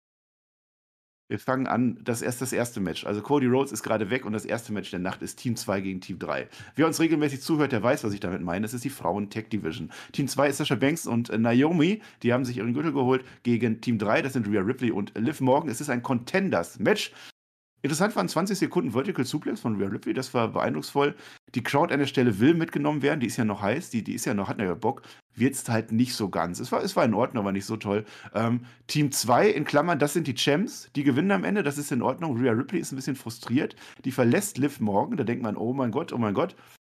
Wir 1.32 1.38
fangen 1.38 1.66
an, 1.66 1.96
das 2.04 2.18
ist 2.18 2.26
erst 2.26 2.42
das 2.42 2.52
erste 2.52 2.78
Match. 2.78 3.06
Also 3.06 3.22
Cody 3.22 3.46
Rhodes 3.46 3.72
ist 3.72 3.82
gerade 3.82 4.10
weg 4.10 4.26
und 4.26 4.34
das 4.34 4.44
erste 4.44 4.70
Match 4.70 4.90
der 4.90 4.98
Nacht 4.98 5.22
ist 5.22 5.36
Team 5.36 5.56
2 5.56 5.80
gegen 5.80 5.98
Team 6.02 6.18
3. 6.18 6.46
Wer 6.76 6.86
uns 6.86 7.00
regelmäßig 7.00 7.40
zuhört, 7.40 7.72
der 7.72 7.82
weiß, 7.82 8.04
was 8.04 8.12
ich 8.12 8.20
damit 8.20 8.42
meine. 8.42 8.60
Das 8.66 8.74
ist 8.74 8.84
die 8.84 8.90
Frauen-Tech-Division. 8.90 9.90
Team 10.12 10.28
2 10.28 10.48
ist 10.50 10.58
Sasha 10.58 10.74
Banks 10.74 11.06
und 11.06 11.30
äh, 11.30 11.38
Naomi. 11.38 12.02
Die 12.22 12.34
haben 12.34 12.44
sich 12.44 12.58
ihren 12.58 12.74
Gürtel 12.74 12.92
geholt 12.92 13.24
gegen 13.44 13.80
Team 13.80 13.96
3. 13.96 14.20
Das 14.20 14.34
sind 14.34 14.46
Rhea 14.46 14.60
Ripley 14.60 14.90
und 14.90 15.14
Liv 15.16 15.40
Morgan. 15.40 15.70
Es 15.70 15.80
ist 15.80 15.88
ein 15.88 16.02
Contenders-Match. 16.02 17.12
Interessant 17.82 18.14
waren 18.14 18.28
20 18.28 18.56
Sekunden 18.56 18.92
Vertical 18.92 19.24
Suplex 19.24 19.60
von 19.60 19.76
Rhea 19.76 19.88
Ripley, 19.88 20.14
das 20.14 20.32
war 20.34 20.48
beeindrucksvoll. 20.48 21.16
Die 21.56 21.64
Crowd 21.64 21.92
an 21.92 21.98
der 21.98 22.06
Stelle 22.06 22.38
will 22.38 22.54
mitgenommen 22.54 23.02
werden, 23.02 23.18
die 23.18 23.26
ist 23.26 23.36
ja 23.36 23.44
noch 23.44 23.60
heiß, 23.60 23.90
die, 23.90 24.04
die 24.04 24.14
ist 24.14 24.24
ja 24.24 24.34
noch, 24.34 24.48
hat 24.48 24.60
ja 24.60 24.74
Bock. 24.74 25.02
Wird 25.34 25.54
es 25.54 25.68
halt 25.68 25.90
nicht 25.90 26.14
so 26.14 26.28
ganz. 26.28 26.60
Es 26.60 26.70
war, 26.70 26.84
es 26.84 26.94
war 26.94 27.04
in 27.04 27.14
Ordnung, 27.14 27.42
aber 27.42 27.50
nicht 27.50 27.66
so 27.66 27.76
toll. 27.76 28.04
Ähm, 28.34 28.66
Team 28.86 29.10
2 29.10 29.48
in 29.48 29.64
Klammern, 29.64 29.98
das 29.98 30.12
sind 30.12 30.28
die 30.28 30.34
Champs, 30.34 30.90
die 30.94 31.02
gewinnen 31.02 31.32
am 31.32 31.42
Ende, 31.42 31.64
das 31.64 31.76
ist 31.76 31.90
in 31.90 32.02
Ordnung. 32.02 32.36
Rhea 32.40 32.52
Ripley 32.52 32.80
ist 32.80 32.92
ein 32.92 32.96
bisschen 32.96 33.16
frustriert, 33.16 33.74
die 34.04 34.12
verlässt 34.12 34.58
Liv 34.58 34.78
morgen, 34.78 35.16
da 35.16 35.24
denkt 35.24 35.42
man, 35.42 35.56
oh 35.56 35.72
mein 35.72 35.90
Gott, 35.90 36.12
oh 36.12 36.18
mein 36.18 36.34
Gott 36.34 36.54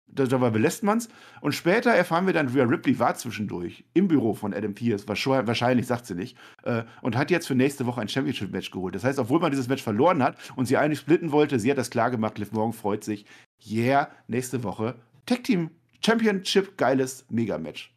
dabei 0.07 0.51
belässt 0.51 0.83
man 0.83 0.99
es. 0.99 1.09
Und 1.41 1.55
später 1.55 1.91
erfahren 1.91 2.27
wir 2.27 2.33
dann, 2.33 2.49
Rhea 2.49 2.65
Ripley 2.65 2.99
war 2.99 3.15
zwischendurch 3.15 3.85
im 3.95 4.09
Büro 4.09 4.35
von 4.35 4.55
Adam 4.55 4.75
Pierce, 4.75 5.09
wahrscheinlich, 5.09 5.87
sagt 5.87 6.07
sie 6.07 6.15
nicht, 6.15 6.37
äh, 6.63 6.85
und 7.03 7.17
hat 7.17 7.31
jetzt 7.31 7.47
für 7.47 7.55
nächste 7.55 7.87
Woche 7.87 8.01
ein 8.01 8.09
Championship-Match 8.09 8.71
geholt. 8.71 8.95
Das 8.95 9.05
heißt, 9.05 9.19
obwohl 9.19 9.41
man 9.41 9.51
dieses 9.51 9.69
Match 9.69 9.83
verloren 9.83 10.23
hat 10.23 10.37
und 10.57 10.67
sie 10.67 10.77
eigentlich 10.77 11.01
splitten 11.01 11.33
wollte, 11.33 11.59
sie 11.59 11.71
hat 11.71 11.79
das 11.79 11.91
klar 11.91 12.11
gemacht, 12.11 12.39
Liv 12.39 12.53
Morgan 12.53 12.73
freut 12.73 13.05
sich. 13.05 13.27
Yeah, 13.67 14.11
nächste 14.29 14.63
Woche 14.63 14.97
Tag 15.27 15.45
Team 15.45 15.71
Championship, 16.05 16.77
geiles 16.77 17.25
Mega-Match. 17.31 17.95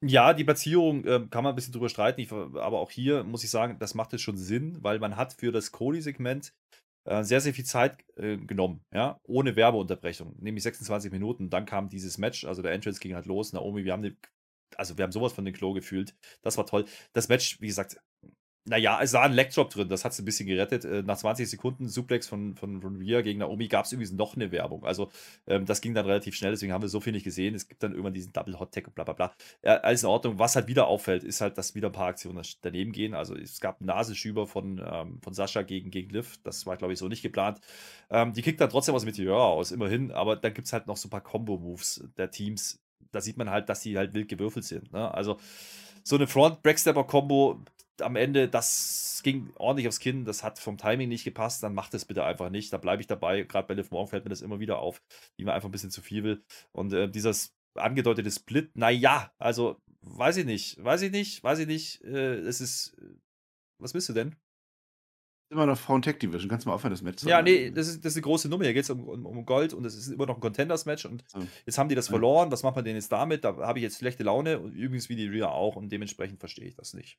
Ja, 0.00 0.32
die 0.32 0.44
Platzierung 0.44 1.04
äh, 1.04 1.26
kann 1.28 1.42
man 1.42 1.52
ein 1.52 1.56
bisschen 1.56 1.72
drüber 1.72 1.88
streiten, 1.88 2.20
ich, 2.20 2.30
aber 2.30 2.78
auch 2.78 2.92
hier 2.92 3.24
muss 3.24 3.42
ich 3.42 3.50
sagen, 3.50 3.78
das 3.80 3.94
macht 3.94 4.12
jetzt 4.12 4.22
schon 4.22 4.36
Sinn, 4.36 4.78
weil 4.80 5.00
man 5.00 5.16
hat 5.16 5.32
für 5.32 5.50
das 5.50 5.72
Cody-Segment 5.72 6.52
äh, 7.08 7.24
sehr, 7.24 7.40
sehr 7.40 7.54
viel 7.54 7.64
Zeit 7.64 8.04
äh, 8.16 8.36
genommen, 8.36 8.84
ja, 8.92 9.18
ohne 9.24 9.56
Werbeunterbrechung, 9.56 10.36
nämlich 10.38 10.62
26 10.62 11.10
Minuten. 11.10 11.48
Dann 11.48 11.64
kam 11.64 11.88
dieses 11.88 12.18
Match, 12.18 12.44
also 12.44 12.60
der 12.60 12.72
Entrance 12.72 13.00
ging 13.00 13.14
halt 13.14 13.24
los. 13.26 13.54
Naomi, 13.54 13.84
wir 13.84 13.92
haben 13.94 14.02
den, 14.02 14.18
also 14.76 14.98
wir 14.98 15.04
haben 15.04 15.12
sowas 15.12 15.32
von 15.32 15.46
den 15.46 15.54
Klo 15.54 15.72
gefühlt. 15.72 16.14
Das 16.42 16.58
war 16.58 16.66
toll. 16.66 16.84
Das 17.14 17.28
Match, 17.28 17.60
wie 17.62 17.66
gesagt, 17.66 17.96
naja, 18.68 19.00
es 19.02 19.12
war 19.12 19.22
ein 19.22 19.32
Legdrop 19.32 19.70
drin, 19.70 19.88
das 19.88 20.04
hat 20.04 20.12
es 20.12 20.18
ein 20.18 20.24
bisschen 20.24 20.46
gerettet. 20.46 20.84
Äh, 20.84 21.02
nach 21.02 21.16
20 21.16 21.48
Sekunden 21.48 21.88
Suplex 21.88 22.28
von, 22.28 22.54
von, 22.54 22.80
von 22.80 22.96
Rhea 22.96 23.22
gegen 23.22 23.40
Naomi 23.40 23.68
gab 23.68 23.86
es 23.86 23.92
übrigens 23.92 24.12
noch 24.12 24.36
eine 24.36 24.52
Werbung. 24.52 24.84
Also 24.84 25.10
ähm, 25.46 25.64
das 25.66 25.80
ging 25.80 25.94
dann 25.94 26.06
relativ 26.06 26.34
schnell, 26.34 26.52
deswegen 26.52 26.72
haben 26.72 26.82
wir 26.82 26.88
so 26.88 27.00
viel 27.00 27.12
nicht 27.12 27.24
gesehen. 27.24 27.54
Es 27.54 27.68
gibt 27.68 27.82
dann 27.82 27.92
irgendwann 27.92 28.14
diesen 28.14 28.32
Double 28.32 28.58
Hot 28.58 28.72
Tag 28.72 28.86
und 28.86 28.94
bla 28.94 29.04
bla 29.04 29.14
bla. 29.14 29.32
Ja, 29.62 29.78
alles 29.78 30.02
in 30.02 30.08
Ordnung. 30.08 30.38
Was 30.38 30.56
halt 30.56 30.68
wieder 30.68 30.86
auffällt, 30.86 31.24
ist 31.24 31.40
halt, 31.40 31.58
dass 31.58 31.74
wieder 31.74 31.88
ein 31.88 31.92
paar 31.92 32.08
Aktionen 32.08 32.42
daneben 32.62 32.92
gehen. 32.92 33.14
Also 33.14 33.34
es 33.34 33.60
gab 33.60 33.80
Nasenschüber 33.80 34.46
von, 34.46 34.82
ähm, 34.84 35.20
von 35.22 35.32
Sascha 35.32 35.62
gegen, 35.62 35.90
gegen 35.90 36.10
Liv. 36.10 36.38
Das 36.44 36.66
war, 36.66 36.76
glaube 36.76 36.92
ich, 36.92 36.98
so 36.98 37.08
nicht 37.08 37.22
geplant. 37.22 37.60
Ähm, 38.10 38.32
die 38.32 38.42
kriegt 38.42 38.60
dann 38.60 38.70
trotzdem 38.70 38.94
was 38.94 39.04
mit 39.04 39.16
Meteor 39.18 39.42
aus, 39.42 39.72
immerhin. 39.72 40.12
Aber 40.12 40.36
dann 40.36 40.54
gibt 40.54 40.66
es 40.66 40.72
halt 40.72 40.86
noch 40.86 40.96
so 40.96 41.08
ein 41.08 41.10
paar 41.10 41.22
Combo-Moves 41.22 42.08
der 42.16 42.30
Teams. 42.30 42.80
Da 43.12 43.20
sieht 43.20 43.36
man 43.36 43.50
halt, 43.50 43.68
dass 43.68 43.80
die 43.80 43.96
halt 43.96 44.14
wild 44.14 44.28
gewürfelt 44.28 44.64
sind. 44.64 44.92
Ne? 44.92 45.12
Also 45.12 45.38
so 46.02 46.16
eine 46.16 46.26
Front-Backstepper-Kombo 46.26 47.64
am 48.02 48.16
Ende, 48.16 48.48
das 48.48 49.20
ging 49.22 49.50
ordentlich 49.56 49.88
aufs 49.88 50.00
Kinn, 50.00 50.24
das 50.24 50.42
hat 50.42 50.58
vom 50.58 50.78
Timing 50.78 51.08
nicht 51.08 51.24
gepasst, 51.24 51.62
dann 51.62 51.74
macht 51.74 51.94
es 51.94 52.04
bitte 52.04 52.24
einfach 52.24 52.50
nicht. 52.50 52.72
Da 52.72 52.78
bleibe 52.78 53.00
ich 53.00 53.06
dabei. 53.06 53.42
Gerade 53.42 53.66
bei 53.66 53.74
Liv 53.74 53.90
Morgan 53.90 54.08
fällt 54.08 54.24
mir 54.24 54.30
das 54.30 54.42
immer 54.42 54.60
wieder 54.60 54.78
auf, 54.78 55.02
die 55.38 55.44
mir 55.44 55.52
einfach 55.52 55.68
ein 55.68 55.72
bisschen 55.72 55.90
zu 55.90 56.02
viel 56.02 56.24
will. 56.24 56.44
Und 56.72 56.92
äh, 56.92 57.08
dieses 57.08 57.54
angedeutete 57.74 58.30
Split, 58.30 58.76
naja, 58.76 59.32
also 59.38 59.80
weiß 60.02 60.38
ich 60.38 60.46
nicht, 60.46 60.82
weiß 60.82 61.02
ich 61.02 61.12
nicht, 61.12 61.42
weiß 61.42 61.58
ich 61.60 61.66
nicht. 61.66 62.02
Äh, 62.04 62.36
es 62.38 62.60
ist. 62.60 62.96
Was 63.80 63.94
willst 63.94 64.08
du 64.08 64.12
denn? 64.12 64.34
Immer 65.50 65.64
noch 65.64 65.78
Frauen 65.78 66.02
Tech 66.02 66.18
Division, 66.18 66.50
kannst 66.50 66.66
du 66.66 66.68
mal 66.68 66.74
aufhören, 66.74 66.90
das 66.90 67.00
Match 67.00 67.22
zu 67.22 67.28
Ja, 67.28 67.40
nee, 67.40 67.70
das 67.70 67.88
ist, 67.88 68.04
das 68.04 68.12
ist 68.12 68.16
eine 68.16 68.22
große 68.22 68.50
Nummer. 68.50 68.64
Hier 68.64 68.74
geht 68.74 68.84
es 68.84 68.90
um, 68.90 69.08
um, 69.08 69.24
um, 69.24 69.46
Gold 69.46 69.72
und 69.72 69.82
es 69.86 69.94
ist 69.94 70.08
immer 70.08 70.26
noch 70.26 70.34
ein 70.34 70.40
Contenders-Match 70.42 71.06
und 71.06 71.24
so. 71.26 71.40
jetzt 71.64 71.78
haben 71.78 71.88
die 71.88 71.94
das 71.94 72.08
verloren. 72.08 72.52
Was 72.52 72.62
macht 72.62 72.76
man 72.76 72.84
denn 72.84 72.96
jetzt 72.96 73.10
damit? 73.10 73.44
Da 73.44 73.56
habe 73.56 73.78
ich 73.78 73.82
jetzt 73.82 73.96
schlechte 73.96 74.24
Laune 74.24 74.60
und 74.60 74.74
übrigens 74.74 75.08
wie 75.08 75.16
die 75.16 75.26
Rhea 75.26 75.48
auch 75.48 75.76
und 75.76 75.90
dementsprechend 75.90 76.38
verstehe 76.38 76.66
ich 76.66 76.74
das 76.74 76.92
nicht. 76.92 77.18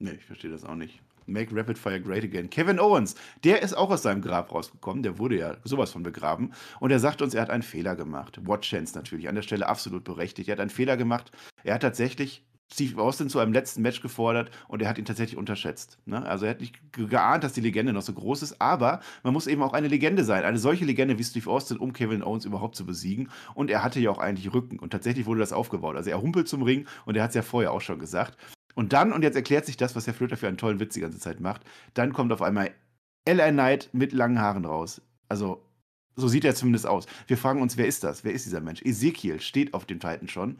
Nee, 0.00 0.12
ich 0.12 0.24
verstehe 0.24 0.50
das 0.50 0.64
auch 0.64 0.74
nicht. 0.74 0.98
Make 1.26 1.54
Rapid 1.54 1.78
Fire 1.78 2.00
Great 2.00 2.24
Again. 2.24 2.50
Kevin 2.50 2.80
Owens, 2.80 3.14
der 3.44 3.62
ist 3.62 3.74
auch 3.74 3.90
aus 3.90 4.02
seinem 4.02 4.22
Grab 4.22 4.52
rausgekommen. 4.52 5.02
Der 5.02 5.18
wurde 5.18 5.38
ja 5.38 5.56
sowas 5.62 5.92
von 5.92 6.02
begraben. 6.02 6.52
Und 6.80 6.90
er 6.90 6.98
sagt 6.98 7.22
uns, 7.22 7.34
er 7.34 7.42
hat 7.42 7.50
einen 7.50 7.62
Fehler 7.62 7.94
gemacht. 7.94 8.40
Watch 8.46 8.70
Chance 8.70 8.96
natürlich, 8.96 9.28
an 9.28 9.34
der 9.34 9.42
Stelle 9.42 9.68
absolut 9.68 10.02
berechtigt. 10.02 10.48
Er 10.48 10.52
hat 10.52 10.60
einen 10.60 10.70
Fehler 10.70 10.96
gemacht. 10.96 11.30
Er 11.62 11.74
hat 11.74 11.82
tatsächlich 11.82 12.42
Steve 12.72 13.02
Austin 13.02 13.28
zu 13.28 13.40
einem 13.40 13.52
letzten 13.52 13.82
Match 13.82 14.00
gefordert 14.00 14.50
und 14.68 14.80
er 14.80 14.88
hat 14.88 14.96
ihn 14.96 15.04
tatsächlich 15.04 15.36
unterschätzt. 15.36 15.98
Ne? 16.06 16.24
Also 16.24 16.44
er 16.44 16.52
hat 16.52 16.60
nicht 16.60 16.80
geahnt, 16.92 17.42
dass 17.42 17.52
die 17.52 17.60
Legende 17.60 17.92
noch 17.92 18.02
so 18.02 18.12
groß 18.12 18.42
ist, 18.42 18.60
aber 18.60 19.00
man 19.24 19.32
muss 19.32 19.48
eben 19.48 19.62
auch 19.62 19.72
eine 19.72 19.88
Legende 19.88 20.22
sein. 20.22 20.44
Eine 20.44 20.58
solche 20.58 20.84
Legende 20.84 21.18
wie 21.18 21.24
Steve 21.24 21.50
Austin, 21.50 21.78
um 21.78 21.92
Kevin 21.92 22.22
Owens 22.22 22.44
überhaupt 22.44 22.76
zu 22.76 22.86
besiegen. 22.86 23.28
Und 23.54 23.70
er 23.70 23.82
hatte 23.82 23.98
ja 23.98 24.10
auch 24.10 24.18
eigentlich 24.18 24.54
Rücken 24.54 24.78
und 24.78 24.90
tatsächlich 24.90 25.26
wurde 25.26 25.40
das 25.40 25.52
aufgebaut. 25.52 25.96
Also 25.96 26.10
er 26.10 26.22
humpelt 26.22 26.48
zum 26.48 26.62
Ring 26.62 26.86
und 27.06 27.16
er 27.16 27.24
hat 27.24 27.30
es 27.30 27.34
ja 27.36 27.42
vorher 27.42 27.72
auch 27.72 27.80
schon 27.80 27.98
gesagt. 27.98 28.36
Und 28.74 28.92
dann, 28.92 29.12
und 29.12 29.22
jetzt 29.22 29.36
erklärt 29.36 29.66
sich 29.66 29.76
das, 29.76 29.96
was 29.96 30.04
der 30.04 30.14
Flöter 30.14 30.36
für 30.36 30.48
einen 30.48 30.58
tollen 30.58 30.80
Witz 30.80 30.94
die 30.94 31.00
ganze 31.00 31.18
Zeit 31.18 31.40
macht, 31.40 31.62
dann 31.94 32.12
kommt 32.12 32.32
auf 32.32 32.42
einmal 32.42 32.70
L.A. 33.24 33.50
Knight 33.50 33.90
mit 33.92 34.12
langen 34.12 34.40
Haaren 34.40 34.64
raus. 34.64 35.02
Also, 35.28 35.62
so 36.16 36.28
sieht 36.28 36.44
er 36.44 36.54
zumindest 36.54 36.86
aus. 36.86 37.06
Wir 37.26 37.36
fragen 37.36 37.62
uns, 37.62 37.76
wer 37.76 37.86
ist 37.86 38.04
das? 38.04 38.24
Wer 38.24 38.32
ist 38.32 38.46
dieser 38.46 38.60
Mensch? 38.60 38.82
Ezekiel 38.82 39.40
steht 39.40 39.74
auf 39.74 39.86
dem 39.86 40.00
Titan 40.00 40.28
schon. 40.28 40.58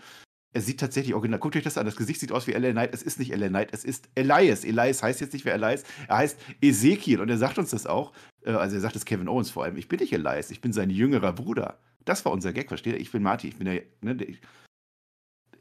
Er 0.53 0.63
sieht 0.63 0.81
tatsächlich 0.81 1.15
original. 1.15 1.39
Guckt 1.39 1.57
euch 1.57 1.63
das 1.63 1.79
an. 1.79 1.87
Das 1.87 1.97
Gesicht 1.97 2.21
sieht 2.21 2.33
aus 2.33 2.47
wie 2.47 2.53
L.A. 2.53 2.73
Knight. 2.73 2.93
Es 2.93 3.03
ist 3.03 3.19
nicht 3.19 3.33
L.A. 3.33 3.49
Knight, 3.49 3.69
es 3.73 3.85
ist 3.85 4.09
Elias. 4.15 4.65
Elias 4.65 5.03
heißt 5.03 5.21
jetzt 5.21 5.33
nicht 5.33 5.45
wer 5.45 5.55
Elias. 5.55 5.85
Er 6.09 6.19
heißt 6.19 6.39
Ezekiel. 6.61 7.21
Und 7.21 7.29
er 7.29 7.39
sagt 7.39 7.59
uns 7.59 7.71
das 7.71 7.87
auch. 7.87 8.13
Äh, 8.45 8.51
also, 8.51 8.75
er 8.75 8.81
sagt 8.81 8.97
es 8.97 9.05
Kevin 9.05 9.29
Owens 9.29 9.51
vor 9.51 9.65
allem. 9.65 9.77
Ich 9.77 9.89
bin 9.89 10.01
nicht 10.01 10.13
Elias, 10.13 10.51
ich 10.51 10.61
bin 10.61 10.73
sein 10.73 10.91
jüngerer 10.91 11.33
Bruder. 11.33 11.79
Das 12.05 12.25
war 12.25 12.33
unser 12.33 12.53
Gag, 12.53 12.69
versteht 12.69 12.95
ihr? 12.95 13.01
Ich 13.01 13.13
bin 13.13 13.23
Marty. 13.23 13.49
Ich 13.49 13.57
bin 13.57 13.67
der. 13.67 13.83
Ne, 14.01 14.17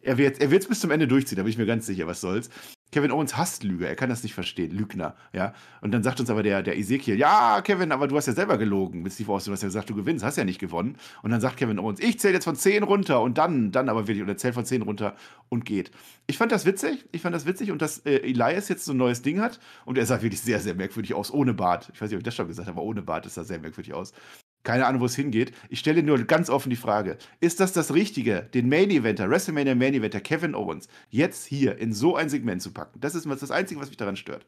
er 0.02 0.18
wird 0.18 0.42
es 0.42 0.68
bis 0.68 0.80
zum 0.80 0.92
Ende 0.92 1.08
durchziehen, 1.08 1.38
da 1.38 1.44
bin 1.44 1.52
ich 1.52 1.58
mir 1.58 1.66
ganz 1.66 1.86
sicher, 1.86 2.08
was 2.08 2.22
soll's. 2.22 2.50
Kevin 2.92 3.12
Owens 3.12 3.38
hasst 3.38 3.64
Lüge, 3.64 3.88
er 3.88 3.96
kann 3.96 4.10
das 4.10 4.24
nicht 4.24 4.34
verstehen, 4.34 4.72
Lügner, 4.72 5.16
ja. 5.32 5.54
Und 5.82 5.92
dann 5.92 6.02
sagt 6.02 6.20
uns 6.20 6.30
aber 6.30 6.42
der, 6.42 6.64
der 6.64 6.78
Ezekiel, 6.78 7.20
ja, 7.20 7.62
Kevin, 7.62 7.92
aber 7.92 8.08
du 8.08 8.18
hast 8.18 8.26
ja 8.26 8.34
selber 8.34 8.58
gelogen 8.58 9.04
mit 9.04 9.14
Steve 9.14 9.32
Austin, 9.32 9.52
du 9.52 9.54
hast 9.54 9.62
ja 9.62 9.68
gesagt, 9.68 9.90
du 9.92 9.96
gewinnst, 9.96 10.26
hast 10.26 10.38
ja 10.38 10.44
nicht 10.44 10.60
gewonnen. 10.60 10.98
Und 11.22 11.30
dann 11.30 11.40
sagt 11.40 11.58
Kevin 11.58 11.78
Owens, 11.78 12.00
ich 12.00 12.20
zähle 12.20 12.34
jetzt 12.34 12.46
von 12.46 12.56
10 12.56 12.82
runter 12.84 13.22
und 13.22 13.38
dann, 13.38 13.72
dann 13.72 13.90
aber 13.90 14.08
wirklich, 14.08 14.24
und 14.24 14.30
er 14.30 14.38
zählt 14.38 14.56
von 14.56 14.66
10 14.66 14.82
runter 14.82 15.16
und 15.50 15.66
geht. 15.66 15.92
Ich 16.26 16.38
fand 16.38 16.52
das 16.52 16.66
witzig, 16.66 17.06
ich 17.12 17.22
fand 17.22 17.36
das 17.36 17.46
witzig 17.46 17.72
und 17.72 17.82
dass 17.82 18.00
äh, 18.06 18.18
Elias 18.18 18.70
jetzt 18.70 18.86
so 18.86 18.94
ein 18.94 18.98
neues 18.98 19.22
Ding 19.22 19.40
hat 19.40 19.60
und 19.86 19.98
er 19.98 20.06
sah 20.08 20.22
wirklich 20.24 20.42
sehr, 20.42 20.60
sehr 20.60 20.74
merkwürdig 20.74 21.14
aus, 21.14 21.32
ohne 21.32 21.54
Bart. 21.54 21.92
Ich 21.94 22.02
weiß 22.02 22.10
nicht, 22.10 22.16
ob 22.16 22.22
ich 22.22 22.26
das 22.26 22.36
schon 22.36 22.48
gesagt 22.48 22.68
habe, 22.68 22.80
aber 22.80 22.88
ohne 22.88 23.04
Bart 23.04 23.28
ist 23.28 23.38
er 23.38 23.44
sehr 23.44 23.60
merkwürdig 23.60 23.94
aus. 23.94 24.14
Keine 24.64 24.86
Ahnung, 24.86 25.02
wo 25.02 25.06
es 25.06 25.16
hingeht. 25.16 25.54
Ich 25.70 25.80
stelle 25.80 26.04
nur 26.04 26.22
ganz 26.26 26.50
offen 26.50 26.70
die 26.70 26.76
Frage: 26.76 27.18
Ist 27.40 27.60
das 27.60 27.74
das 27.74 27.94
Richtige, 27.94 28.44
den 28.54 28.70
Main 28.70 28.90
Eventer, 28.90 29.30
WrestleMania 29.30 29.76
Main 29.76 29.94
Eventer 29.94 30.20
Kevin 30.20 30.56
Owens, 30.56 30.88
jetzt 31.10 31.46
hier 31.46 31.78
in 31.78 31.94
so 31.94 32.16
ein 32.16 32.30
Segment 32.30 32.62
zu 32.62 32.74
packen? 32.74 33.00
Das 33.00 33.16
ist 33.16 33.26
das 33.26 33.52
Einzige, 33.52 33.80
was 33.80 33.90
mich 33.90 33.98
daran 33.98 34.18
stört. 34.18 34.46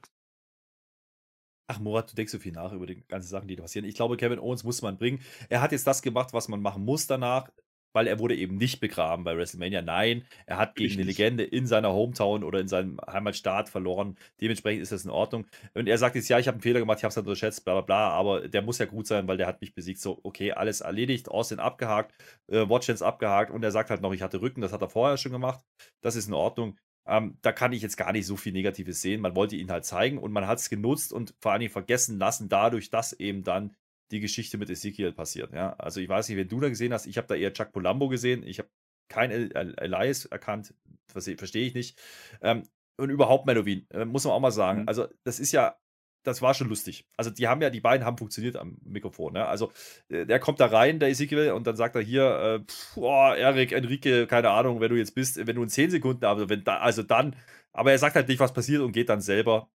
Ach, 1.67 1.79
Morat, 1.79 2.11
du 2.11 2.15
denkst 2.15 2.33
so 2.33 2.39
viel 2.39 2.51
nach 2.51 2.73
über 2.73 2.85
die 2.85 3.01
ganzen 3.07 3.29
Sachen, 3.29 3.47
die 3.47 3.55
da 3.55 3.61
passieren. 3.63 3.87
Ich 3.87 3.95
glaube, 3.95 4.17
Kevin 4.17 4.39
Owens 4.39 4.65
muss 4.65 4.81
man 4.81 4.97
bringen. 4.97 5.21
Er 5.47 5.61
hat 5.61 5.71
jetzt 5.71 5.87
das 5.87 6.01
gemacht, 6.01 6.33
was 6.33 6.49
man 6.49 6.61
machen 6.61 6.83
muss 6.83 7.07
danach 7.07 7.49
weil 7.93 8.07
er 8.07 8.19
wurde 8.19 8.35
eben 8.35 8.57
nicht 8.57 8.79
begraben 8.79 9.23
bei 9.23 9.35
WrestleMania. 9.37 9.81
Nein, 9.81 10.25
er 10.45 10.57
hat 10.57 10.75
gegen 10.75 10.87
Richtig. 10.87 10.99
eine 10.99 11.07
Legende 11.07 11.43
in 11.43 11.67
seiner 11.67 11.93
Hometown 11.93 12.43
oder 12.43 12.59
in 12.59 12.67
seinem 12.67 12.99
Heimatstaat 13.05 13.69
verloren. 13.69 14.17
Dementsprechend 14.39 14.83
ist 14.83 14.91
das 14.91 15.05
in 15.05 15.11
Ordnung. 15.11 15.45
Und 15.73 15.87
er 15.87 15.97
sagt 15.97 16.15
jetzt, 16.15 16.29
ja, 16.29 16.39
ich 16.39 16.47
habe 16.47 16.55
einen 16.55 16.61
Fehler 16.61 16.79
gemacht, 16.79 16.99
ich 16.99 17.03
habe 17.03 17.11
es 17.11 17.17
unterschätzt, 17.17 17.65
bla 17.65 17.73
bla 17.73 17.81
bla, 17.81 18.09
aber 18.09 18.47
der 18.47 18.61
muss 18.61 18.77
ja 18.79 18.85
gut 18.85 19.07
sein, 19.07 19.27
weil 19.27 19.37
der 19.37 19.47
hat 19.47 19.61
mich 19.61 19.73
besiegt. 19.73 19.99
So, 19.99 20.19
okay, 20.23 20.51
alles 20.51 20.81
erledigt, 20.81 21.29
Austin 21.29 21.59
abgehakt, 21.59 22.13
äh, 22.47 22.67
Watchens 22.69 23.01
abgehakt 23.01 23.51
und 23.51 23.63
er 23.63 23.71
sagt 23.71 23.89
halt 23.89 24.01
noch, 24.01 24.13
ich 24.13 24.21
hatte 24.21 24.41
Rücken, 24.41 24.61
das 24.61 24.73
hat 24.73 24.81
er 24.81 24.89
vorher 24.89 25.17
schon 25.17 25.31
gemacht. 25.31 25.63
Das 26.01 26.15
ist 26.15 26.27
in 26.27 26.33
Ordnung. 26.33 26.77
Ähm, 27.07 27.37
da 27.41 27.51
kann 27.51 27.73
ich 27.73 27.81
jetzt 27.81 27.97
gar 27.97 28.11
nicht 28.11 28.27
so 28.27 28.37
viel 28.37 28.53
Negatives 28.53 29.01
sehen. 29.01 29.21
Man 29.21 29.35
wollte 29.35 29.55
ihn 29.55 29.71
halt 29.71 29.85
zeigen 29.85 30.17
und 30.17 30.31
man 30.31 30.47
hat 30.47 30.59
es 30.59 30.69
genutzt 30.69 31.11
und 31.11 31.33
vor 31.39 31.51
allen 31.51 31.61
Dingen 31.61 31.71
vergessen 31.71 32.19
lassen, 32.19 32.47
dadurch, 32.47 32.89
dass 32.89 33.13
eben 33.13 33.43
dann 33.43 33.75
die 34.11 34.19
Geschichte 34.19 34.57
mit 34.57 34.69
Ezekiel 34.69 35.11
passiert. 35.13 35.53
Ja? 35.53 35.73
Also 35.73 35.99
ich 35.99 36.09
weiß 36.09 36.29
nicht, 36.29 36.37
wenn 36.37 36.47
du 36.47 36.59
da 36.59 36.69
gesehen 36.69 36.93
hast, 36.93 37.05
ich 37.07 37.17
habe 37.17 37.27
da 37.27 37.35
eher 37.35 37.53
Chuck 37.53 37.71
Polambo 37.71 38.09
gesehen, 38.09 38.43
ich 38.43 38.59
habe 38.59 38.69
kein 39.09 39.31
Elias 39.31 40.25
erkannt, 40.25 40.73
verstehe 41.07 41.67
ich 41.67 41.73
nicht. 41.73 41.99
Ähm, 42.41 42.63
und 42.97 43.09
überhaupt 43.09 43.45
Melowin, 43.45 43.87
äh, 43.89 44.05
muss 44.05 44.25
man 44.25 44.33
auch 44.33 44.39
mal 44.39 44.51
sagen. 44.51 44.83
Mhm. 44.83 44.87
Also 44.87 45.07
das 45.23 45.39
ist 45.39 45.51
ja, 45.51 45.75
das 46.23 46.41
war 46.41 46.53
schon 46.53 46.69
lustig. 46.69 47.07
Also 47.17 47.31
die 47.31 47.47
haben 47.47 47.61
ja, 47.61 47.69
die 47.69 47.81
beiden 47.81 48.05
haben 48.05 48.17
funktioniert 48.17 48.55
am 48.55 48.77
Mikrofon. 48.83 49.33
Ne? 49.33 49.45
Also 49.45 49.71
äh, 50.09 50.25
der 50.25 50.39
kommt 50.39 50.59
da 50.59 50.67
rein, 50.67 50.99
der 50.99 51.09
Ezekiel, 51.09 51.51
und 51.51 51.65
dann 51.67 51.75
sagt 51.75 51.95
er 51.95 52.01
hier, 52.01 52.23
äh, 52.23 52.59
pff, 52.59 52.97
oh, 52.97 53.33
Erik, 53.33 53.71
Enrique, 53.71 54.27
keine 54.27 54.49
Ahnung, 54.49 54.79
wenn 54.79 54.91
du 54.91 54.97
jetzt 54.97 55.15
bist, 55.15 55.45
wenn 55.45 55.55
du 55.55 55.63
in 55.63 55.69
10 55.69 55.91
Sekunden, 55.91 56.25
aber 56.25 56.49
wenn 56.49 56.63
da, 56.63 56.77
also 56.77 57.03
dann, 57.03 57.35
aber 57.73 57.91
er 57.91 57.97
sagt 57.97 58.15
halt 58.15 58.27
nicht, 58.27 58.39
was 58.39 58.53
passiert 58.53 58.81
und 58.81 58.91
geht 58.91 59.09
dann 59.09 59.21
selber 59.21 59.69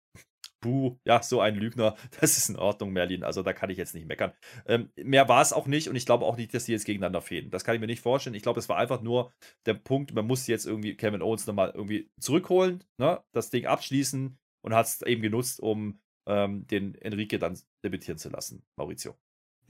Buh, 0.64 0.96
ja, 1.04 1.22
so 1.22 1.40
ein 1.40 1.56
Lügner, 1.56 1.94
das 2.20 2.38
ist 2.38 2.48
in 2.48 2.56
Ordnung, 2.56 2.92
Merlin. 2.92 3.22
Also 3.22 3.42
da 3.42 3.52
kann 3.52 3.68
ich 3.68 3.76
jetzt 3.76 3.94
nicht 3.94 4.06
meckern. 4.06 4.32
Ähm, 4.66 4.90
mehr 4.96 5.28
war 5.28 5.42
es 5.42 5.52
auch 5.52 5.66
nicht 5.66 5.88
und 5.88 5.96
ich 5.96 6.06
glaube 6.06 6.24
auch 6.24 6.38
nicht, 6.38 6.54
dass 6.54 6.64
die 6.64 6.72
jetzt 6.72 6.86
gegeneinander 6.86 7.20
fehlen. 7.20 7.50
Das 7.50 7.64
kann 7.64 7.74
ich 7.74 7.80
mir 7.80 7.86
nicht 7.86 8.00
vorstellen. 8.00 8.34
Ich 8.34 8.42
glaube, 8.42 8.60
es 8.60 8.68
war 8.70 8.78
einfach 8.78 9.02
nur 9.02 9.30
der 9.66 9.74
Punkt, 9.74 10.14
man 10.14 10.26
muss 10.26 10.46
jetzt 10.46 10.66
irgendwie 10.66 10.96
Kevin 10.96 11.20
Owens 11.20 11.46
nochmal 11.46 11.72
irgendwie 11.74 12.10
zurückholen, 12.18 12.82
ne? 12.98 13.22
das 13.32 13.50
Ding 13.50 13.66
abschließen 13.66 14.38
und 14.62 14.74
hat 14.74 14.86
es 14.86 15.02
eben 15.02 15.20
genutzt, 15.20 15.60
um 15.60 16.00
ähm, 16.26 16.66
den 16.66 16.94
Enrique 16.94 17.38
dann 17.38 17.58
debütieren 17.84 18.18
zu 18.18 18.30
lassen, 18.30 18.64
Maurizio. 18.76 19.14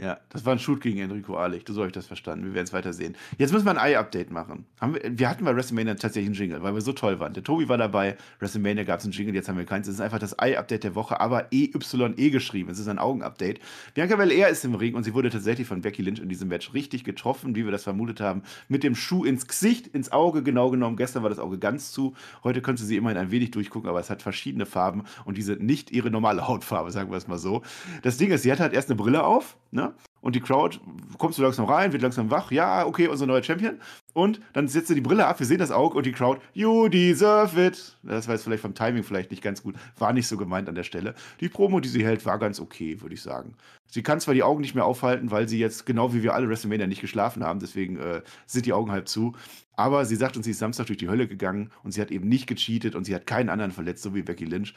Ja, 0.01 0.19
das 0.31 0.45
war 0.45 0.53
ein 0.53 0.59
Shoot 0.59 0.81
gegen 0.81 0.99
Enrico 0.99 1.37
Ahlich. 1.37 1.63
So 1.69 1.77
habe 1.77 1.87
ich 1.87 1.93
das 1.93 2.07
verstanden. 2.07 2.47
Wir 2.47 2.55
werden 2.55 2.65
es 2.65 2.73
weiter 2.73 2.93
sehen. 2.93 3.15
Jetzt 3.39 3.53
müssen 3.53 3.65
wir 3.65 3.71
ein 3.71 3.93
Eye-Update 3.93 4.33
machen. 4.33 4.67
Haben 4.81 4.95
wir, 4.95 5.03
wir 5.05 5.31
hatten 5.31 5.45
bei 5.45 5.55
WrestleMania 5.55 5.95
tatsächlich 5.95 6.27
einen 6.27 6.35
Jingle, 6.35 6.63
weil 6.65 6.75
wir 6.75 6.81
so 6.81 6.93
toll 6.93 7.21
waren. 7.21 7.33
Der 7.33 7.45
Tobi 7.45 7.69
war 7.69 7.79
dabei. 7.79 8.17
WrestleMania 8.41 8.83
gab 8.83 8.99
es 8.99 9.05
einen 9.05 9.13
Jingle, 9.13 9.37
jetzt 9.37 9.49
haben 9.49 9.57
wir 9.57 9.65
keins. 9.65 9.87
Es 9.87 9.95
ist 9.95 10.01
einfach 10.01 10.19
das 10.19 10.33
Eye-Update 10.33 10.83
der 10.83 10.97
Woche, 10.97 11.21
aber 11.21 11.53
EYE 11.53 12.31
geschrieben. 12.31 12.71
Es 12.71 12.81
ist 12.81 12.89
ein 12.89 12.99
Augen-Update. 12.99 13.61
Bianca 13.95 14.17
Belair 14.17 14.49
ist 14.49 14.65
im 14.65 14.75
Ring 14.75 14.97
und 14.97 15.05
sie 15.05 15.15
wurde 15.15 15.31
tatsächlich 15.31 15.69
von 15.69 15.81
Becky 15.81 16.03
Lynch 16.03 16.19
in 16.19 16.29
diesem 16.29 16.49
Match 16.49 16.75
richtig 16.75 17.05
getroffen, 17.05 17.55
wie 17.55 17.65
wir 17.65 17.71
das 17.71 17.85
vermutet 17.85 18.21
haben. 18.21 18.43
Mit 18.67 18.83
dem 18.83 18.97
Schuh 18.97 19.25
ins 19.25 19.47
Gesicht, 19.47 19.87
ins 19.87 20.11
Auge, 20.11 20.43
genau 20.43 20.71
genommen. 20.71 20.97
Gestern 20.97 21.23
war 21.23 21.31
das 21.31 21.39
Auge 21.39 21.59
ganz 21.59 21.93
zu. 21.93 22.15
Heute 22.43 22.63
könnte 22.63 22.83
sie 22.83 22.97
immerhin 22.97 23.19
ein 23.19 23.31
wenig 23.31 23.53
durchgucken, 23.53 23.89
aber 23.89 24.01
es 24.01 24.11
hat 24.11 24.23
verschiedene 24.23 24.67
Farben 24.67 25.05
und 25.25 25.39
diese 25.39 25.53
nicht 25.53 25.93
ihre 25.93 26.11
normale 26.11 26.49
Hautfarbe, 26.49 26.91
sagen 26.91 27.13
wir 27.13 27.17
es 27.17 27.29
mal 27.29 27.39
so. 27.39 27.63
Das 28.03 28.17
Ding 28.17 28.33
ist, 28.33 28.43
sie 28.43 28.51
hat 28.51 28.59
halt 28.59 28.73
erst 28.73 28.91
eine 28.91 28.97
Brille 28.97 29.25
auf, 29.25 29.57
ne? 29.71 29.94
Und 30.25 30.35
die 30.35 30.41
Crowd 30.41 30.81
kommt 31.19 31.35
so 31.35 31.43
langsam 31.43 31.67
rein, 31.67 31.93
wird 31.93 32.01
langsam 32.01 32.31
wach. 32.31 32.51
Ja, 32.51 32.87
okay, 32.87 33.09
unser 33.09 33.27
neuer 33.27 33.43
Champion. 33.43 33.79
Und 34.15 34.41
dann 34.55 34.69
setzt 34.69 34.89
er 34.91 34.95
die 34.95 35.03
Brille 35.03 35.27
ab, 35.27 35.39
wir 35.39 35.47
sehen 35.47 35.59
das 35.59 35.71
Auge 35.71 35.99
und 35.99 36.07
die 36.07 36.13
Crowd, 36.13 36.41
you 36.55 36.89
deserve 36.89 37.63
it. 37.63 37.99
Das 38.03 38.27
war 38.27 38.35
jetzt 38.35 38.45
vielleicht 38.45 38.63
vom 38.63 38.75
Timing 38.75 39.03
vielleicht 39.03 39.31
nicht 39.31 39.43
ganz 39.43 39.63
gut. 39.63 39.75
War 39.99 40.15
nicht 40.15 40.27
so 40.27 40.39
gemeint 40.39 40.67
an 40.71 40.77
der 40.77 40.83
Stelle. 40.83 41.15
Die 41.41 41.51
Promo, 41.51 41.79
die 41.79 41.91
sie 41.91 42.07
hält, 42.07 42.25
war 42.25 42.39
ganz 42.39 42.59
okay, 42.59 43.03
würde 43.03 43.15
ich 43.15 43.21
sagen. 43.21 43.55
Sie 43.87 44.03
kann 44.03 44.19
zwar 44.19 44.33
die 44.33 44.43
Augen 44.43 44.63
nicht 44.63 44.75
mehr 44.75 44.87
aufhalten, 44.87 45.31
weil 45.31 45.47
sie 45.47 45.59
jetzt, 45.59 45.85
genau 45.85 46.15
wie 46.15 46.23
wir 46.23 46.33
alle 46.33 46.49
WrestleMania, 46.49 46.87
nicht 46.87 47.03
geschlafen 47.03 47.45
haben, 47.45 47.61
deswegen 47.61 47.99
äh, 47.99 48.23
sind 48.47 48.65
die 48.65 48.73
Augen 48.73 48.91
halb 48.93 49.09
zu. 49.09 49.35
Aber 49.77 50.07
sie 50.07 50.17
sagt 50.17 50.37
uns, 50.37 50.47
sie 50.47 50.53
ist 50.53 50.59
Samstag 50.59 50.87
durch 50.87 50.99
die 50.99 51.09
Hölle 51.09 51.29
gegangen 51.29 51.71
und 51.83 51.93
sie 51.93 52.01
hat 52.01 52.11
eben 52.11 52.29
nicht 52.29 52.47
gecheatet 52.47 52.95
und 52.95 53.05
sie 53.05 53.15
hat 53.15 53.27
keinen 53.27 53.51
anderen 53.51 53.73
verletzt, 53.73 54.03
so 54.03 54.15
wie 54.15 54.23
Becky 54.23 54.47
Lynch. 54.47 54.75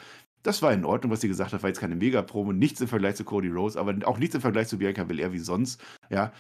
Das 0.48 0.62
war 0.62 0.72
in 0.72 0.86
Ordnung, 0.86 1.12
was 1.12 1.20
sie 1.20 1.28
gesagt 1.28 1.52
hat, 1.52 1.62
war 1.62 1.70
jetzt 1.70 1.82
keine 1.82 1.98
Mega-Promo, 1.98 2.54
nichts 2.54 2.80
im 2.80 2.88
Vergleich 2.88 3.16
zu 3.16 3.26
Cody 3.26 3.50
Rose, 3.50 3.78
aber 3.78 3.94
auch 4.08 4.18
nichts 4.18 4.34
im 4.34 4.40
Vergleich 4.40 4.70
zu 4.70 4.78
Bianca 4.78 5.04
Belair 5.04 5.34
wie 5.34 5.40
sonst. 5.40 5.84
Ja. 6.10 6.32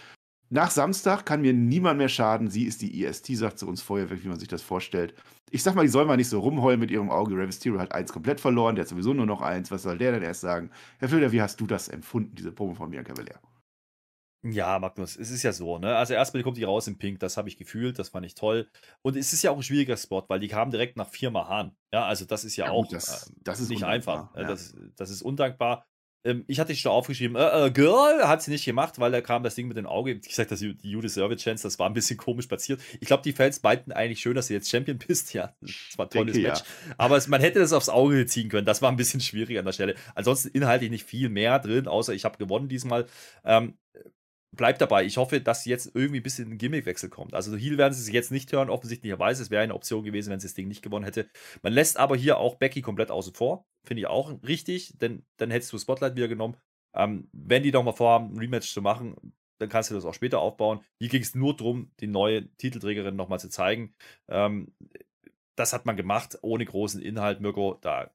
Nach 0.49 0.71
Samstag 0.71 1.25
kann 1.25 1.41
mir 1.41 1.51
niemand 1.51 1.97
mehr 1.97 2.07
schaden. 2.07 2.49
Sie 2.49 2.63
ist 2.63 2.81
die 2.81 3.03
EST, 3.03 3.35
sagt 3.35 3.59
sie 3.59 3.65
uns 3.65 3.81
vorher, 3.81 4.09
wie 4.09 4.29
man 4.29 4.39
sich 4.39 4.47
das 4.47 4.61
vorstellt. 4.61 5.13
Ich 5.51 5.61
sag 5.61 5.75
mal, 5.75 5.81
die 5.81 5.89
soll 5.89 6.05
mal 6.05 6.15
nicht 6.15 6.29
so 6.29 6.39
rumheulen 6.39 6.79
mit 6.79 6.89
ihrem 6.89 7.09
Auge. 7.09 7.35
Rey 7.35 7.47
Mysterio 7.47 7.81
hat 7.81 7.91
eins 7.91 8.13
komplett 8.13 8.39
verloren, 8.39 8.75
der 8.75 8.83
hat 8.83 8.89
sowieso 8.89 9.13
nur 9.13 9.25
noch 9.25 9.41
eins. 9.41 9.71
Was 9.71 9.83
soll 9.83 9.97
der 9.97 10.13
denn 10.13 10.23
erst 10.23 10.39
sagen? 10.39 10.69
Herr 10.99 11.09
Filder, 11.09 11.33
wie 11.33 11.41
hast 11.41 11.59
du 11.59 11.67
das 11.67 11.89
empfunden, 11.89 12.33
diese 12.33 12.53
Promo 12.53 12.75
von 12.75 12.89
Bianca 12.89 13.13
Belair? 13.13 13.41
Ja, 14.51 14.79
Magnus, 14.79 15.15
es 15.15 15.31
ist 15.31 15.43
ja 15.43 15.53
so, 15.53 15.77
ne? 15.77 15.95
Also 15.95 16.13
erstmal 16.13 16.43
kommt 16.43 16.57
die 16.57 16.63
raus 16.63 16.87
in 16.87 16.97
Pink, 16.97 17.19
das 17.19 17.37
habe 17.37 17.49
ich 17.49 17.57
gefühlt, 17.57 17.97
das 17.99 18.09
fand 18.09 18.25
ich 18.25 18.35
toll. 18.35 18.69
Und 19.01 19.15
es 19.15 19.33
ist 19.33 19.41
ja 19.43 19.51
auch 19.51 19.57
ein 19.57 19.63
schwieriger 19.63 19.97
Spot, 19.97 20.23
weil 20.27 20.39
die 20.39 20.47
kamen 20.47 20.71
direkt 20.71 20.97
nach 20.97 21.09
viermal 21.09 21.47
Hahn. 21.47 21.75
Ja, 21.93 22.05
also 22.05 22.25
das 22.25 22.43
ist 22.43 22.55
ja, 22.55 22.65
ja 22.65 22.71
auch 22.71 22.83
gut, 22.83 22.93
das, 22.93 23.29
äh, 23.29 23.33
das 23.43 23.59
ist 23.59 23.69
nicht 23.69 23.83
einfach. 23.83 24.35
Ja. 24.35 24.43
Das, 24.43 24.75
das 24.95 25.09
ist 25.09 25.21
undankbar. 25.21 25.85
Ähm, 26.27 26.43
ich 26.47 26.59
hatte 26.59 26.75
schon 26.75 26.91
aufgeschrieben, 26.91 27.37
äh, 27.37 27.67
äh, 27.67 27.71
Girl 27.71 28.27
hat 28.27 28.41
sie 28.41 28.51
nicht 28.51 28.65
gemacht, 28.65 28.99
weil 28.99 29.11
da 29.11 29.21
kam 29.21 29.43
das 29.43 29.55
Ding 29.55 29.67
mit 29.67 29.77
dem 29.77 29.85
Auge. 29.85 30.11
Ich 30.11 30.27
gesagt, 30.27 30.51
dass 30.51 30.59
die 30.59 30.75
Judy 30.81 31.07
Service 31.07 31.41
Chance, 31.41 31.63
das 31.63 31.79
war 31.79 31.87
ein 31.87 31.93
bisschen 31.93 32.17
komisch 32.17 32.47
platziert. 32.47 32.81
Ich 32.99 33.07
glaube, 33.07 33.23
die 33.23 33.31
Fans 33.31 33.63
meinten 33.63 33.93
eigentlich 33.93 34.19
schön, 34.19 34.35
dass 34.35 34.47
sie 34.47 34.53
jetzt 34.53 34.69
Champion 34.69 34.97
bist. 35.07 35.33
Ja, 35.33 35.53
das 35.61 35.97
war 35.97 36.05
ein 36.05 36.09
tolles 36.09 36.33
Denke, 36.33 36.49
Match. 36.49 36.59
Ja. 36.59 36.95
Aber 36.97 37.15
es, 37.15 37.27
man 37.27 37.39
hätte 37.39 37.59
das 37.59 37.71
aufs 37.71 37.89
Auge 37.89 38.25
ziehen 38.25 38.49
können. 38.49 38.65
Das 38.65 38.81
war 38.81 38.91
ein 38.91 38.97
bisschen 38.97 39.21
schwierig 39.21 39.57
an 39.57 39.65
der 39.65 39.71
Stelle. 39.71 39.95
Ansonsten 40.15 40.49
inhaltlich 40.49 40.91
nicht 40.91 41.05
viel 41.05 41.29
mehr 41.29 41.59
drin, 41.59 41.87
außer 41.87 42.13
ich 42.13 42.25
habe 42.25 42.37
gewonnen 42.37 42.67
diesmal. 42.67 43.05
Ähm, 43.45 43.77
bleibt 44.51 44.81
dabei. 44.81 45.05
Ich 45.05 45.17
hoffe, 45.17 45.41
dass 45.41 45.65
jetzt 45.65 45.91
irgendwie 45.93 46.19
ein 46.19 46.23
bisschen 46.23 46.51
ein 46.51 46.57
Gimmickwechsel 46.57 47.09
kommt. 47.09 47.33
Also 47.33 47.55
Heal 47.55 47.77
werden 47.77 47.93
sie 47.93 48.01
sich 48.01 48.13
jetzt 48.13 48.31
nicht 48.31 48.51
hören, 48.51 48.69
offensichtlicherweise. 48.69 49.43
Es 49.43 49.51
wäre 49.51 49.63
eine 49.63 49.75
Option 49.75 50.03
gewesen, 50.03 50.31
wenn 50.31 50.39
sie 50.39 50.47
das 50.47 50.53
Ding 50.53 50.67
nicht 50.67 50.81
gewonnen 50.81 51.05
hätte. 51.05 51.29
Man 51.61 51.73
lässt 51.73 51.97
aber 51.97 52.15
hier 52.15 52.37
auch 52.37 52.55
Becky 52.55 52.81
komplett 52.81 53.11
außen 53.11 53.33
vor. 53.33 53.65
Finde 53.83 54.01
ich 54.01 54.07
auch 54.07 54.33
richtig, 54.43 54.97
denn 54.97 55.25
dann 55.37 55.51
hättest 55.51 55.73
du 55.73 55.77
Spotlight 55.77 56.15
wieder 56.15 56.27
genommen. 56.27 56.57
Ähm, 56.95 57.29
wenn 57.31 57.63
die 57.63 57.71
doch 57.71 57.83
mal 57.83 57.93
vorhaben, 57.93 58.33
ein 58.33 58.39
Rematch 58.39 58.73
zu 58.73 58.81
machen, 58.81 59.15
dann 59.59 59.69
kannst 59.69 59.89
du 59.89 59.95
das 59.95 60.05
auch 60.05 60.13
später 60.13 60.39
aufbauen. 60.39 60.81
Hier 60.99 61.09
ging 61.09 61.21
es 61.21 61.35
nur 61.35 61.55
darum, 61.55 61.91
die 61.99 62.07
neue 62.07 62.47
Titelträgerin 62.57 63.15
nochmal 63.15 63.39
zu 63.39 63.49
zeigen. 63.49 63.93
Ähm, 64.27 64.73
das 65.55 65.73
hat 65.73 65.85
man 65.85 65.97
gemacht, 65.97 66.37
ohne 66.41 66.65
großen 66.65 67.01
Inhalt, 67.01 67.41
Mirko. 67.41 67.79
Da 67.81 68.11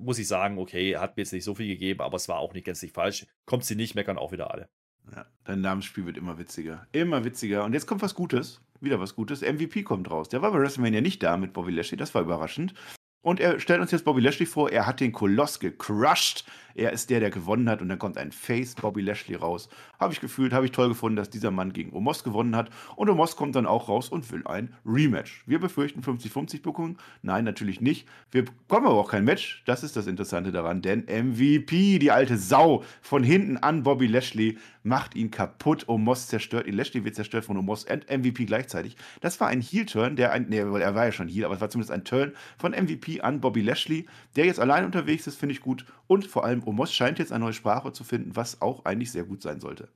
muss 0.00 0.18
ich 0.18 0.28
sagen, 0.28 0.58
okay, 0.58 0.96
hat 0.96 1.16
mir 1.16 1.22
jetzt 1.22 1.32
nicht 1.32 1.44
so 1.44 1.54
viel 1.54 1.68
gegeben, 1.68 2.00
aber 2.00 2.16
es 2.16 2.28
war 2.28 2.38
auch 2.38 2.52
nicht 2.54 2.64
gänzlich 2.64 2.92
falsch. 2.92 3.26
Kommt 3.46 3.64
sie 3.64 3.76
nicht, 3.76 3.94
meckern 3.94 4.18
auch 4.18 4.32
wieder 4.32 4.50
alle. 4.50 4.68
Ja, 5.14 5.26
dein 5.44 5.60
Namensspiel 5.60 6.06
wird 6.06 6.16
immer 6.16 6.38
witziger. 6.38 6.86
Immer 6.92 7.24
witziger. 7.24 7.64
Und 7.64 7.72
jetzt 7.72 7.86
kommt 7.86 8.02
was 8.02 8.14
Gutes. 8.14 8.60
Wieder 8.80 9.00
was 9.00 9.14
Gutes. 9.14 9.42
MVP 9.42 9.82
kommt 9.82 10.10
raus. 10.10 10.28
Der 10.28 10.42
war 10.42 10.52
bei 10.52 10.60
WrestleMania 10.60 11.00
nicht 11.00 11.22
da 11.22 11.36
mit 11.36 11.52
Bobby 11.52 11.72
Lashley. 11.72 11.98
Das 11.98 12.14
war 12.14 12.22
überraschend. 12.22 12.74
Und 13.22 13.38
er 13.38 13.60
stellt 13.60 13.80
uns 13.80 13.90
jetzt 13.90 14.04
Bobby 14.04 14.22
Lashley 14.22 14.46
vor. 14.46 14.70
Er 14.70 14.86
hat 14.86 15.00
den 15.00 15.12
Koloss 15.12 15.60
gecrushed. 15.60 16.44
Er 16.74 16.92
ist 16.92 17.10
der, 17.10 17.20
der 17.20 17.30
gewonnen 17.30 17.68
hat. 17.68 17.82
Und 17.82 17.90
dann 17.90 17.98
kommt 17.98 18.16
ein 18.16 18.32
Face 18.32 18.74
Bobby 18.74 19.02
Lashley 19.02 19.34
raus. 19.34 19.68
Habe 19.98 20.14
ich 20.14 20.20
gefühlt, 20.20 20.54
habe 20.54 20.64
ich 20.64 20.72
toll 20.72 20.88
gefunden, 20.88 21.16
dass 21.16 21.28
dieser 21.28 21.50
Mann 21.50 21.74
gegen 21.74 21.92
Omos 21.92 22.24
gewonnen 22.24 22.56
hat. 22.56 22.70
Und 22.96 23.10
Omos 23.10 23.36
kommt 23.36 23.56
dann 23.56 23.66
auch 23.66 23.90
raus 23.90 24.08
und 24.08 24.30
will 24.32 24.46
ein 24.46 24.74
Rematch. 24.86 25.42
Wir 25.46 25.58
befürchten 25.58 26.00
50-50-Booking. 26.00 26.96
Nein, 27.20 27.44
natürlich 27.44 27.82
nicht. 27.82 28.08
Wir 28.30 28.46
bekommen 28.46 28.86
aber 28.86 28.98
auch 28.98 29.10
kein 29.10 29.24
Match. 29.24 29.62
Das 29.66 29.82
ist 29.82 29.96
das 29.96 30.06
Interessante 30.06 30.50
daran. 30.50 30.80
Denn 30.80 31.04
MVP, 31.04 31.98
die 31.98 32.10
alte 32.10 32.38
Sau, 32.38 32.84
von 33.02 33.22
hinten 33.22 33.58
an 33.58 33.82
Bobby 33.82 34.06
Lashley, 34.06 34.56
macht 34.82 35.14
ihn 35.14 35.30
kaputt. 35.30 35.88
Omos 35.88 36.28
zerstört 36.28 36.66
ihn. 36.66 36.74
Lashley 36.74 37.04
wird 37.04 37.14
zerstört 37.14 37.44
von 37.44 37.56
Omos 37.56 37.84
und 37.84 38.08
MVP 38.10 38.46
gleichzeitig. 38.46 38.96
Das 39.20 39.40
war 39.40 39.48
ein 39.48 39.60
Heel-Turn, 39.60 40.16
der 40.16 40.32
ein, 40.32 40.46
nee, 40.48 40.58
er 40.58 40.94
war 40.94 41.04
ja 41.04 41.12
schon 41.12 41.28
Heel, 41.28 41.44
aber 41.44 41.54
es 41.54 41.60
war 41.60 41.70
zumindest 41.70 41.92
ein 41.92 42.04
Turn 42.04 42.34
von 42.58 42.72
MVP 42.72 43.20
an 43.20 43.40
Bobby 43.40 43.62
Lashley, 43.62 44.06
der 44.36 44.46
jetzt 44.46 44.60
allein 44.60 44.84
unterwegs 44.84 45.26
ist, 45.26 45.36
finde 45.36 45.54
ich 45.54 45.60
gut. 45.60 45.84
Und 46.06 46.26
vor 46.26 46.44
allem 46.44 46.66
Omos 46.66 46.92
scheint 46.92 47.18
jetzt 47.18 47.32
eine 47.32 47.44
neue 47.44 47.52
Sprache 47.52 47.92
zu 47.92 48.04
finden, 48.04 48.36
was 48.36 48.60
auch 48.62 48.84
eigentlich 48.84 49.12
sehr 49.12 49.24
gut 49.24 49.42
sein 49.42 49.60
sollte. 49.60 49.88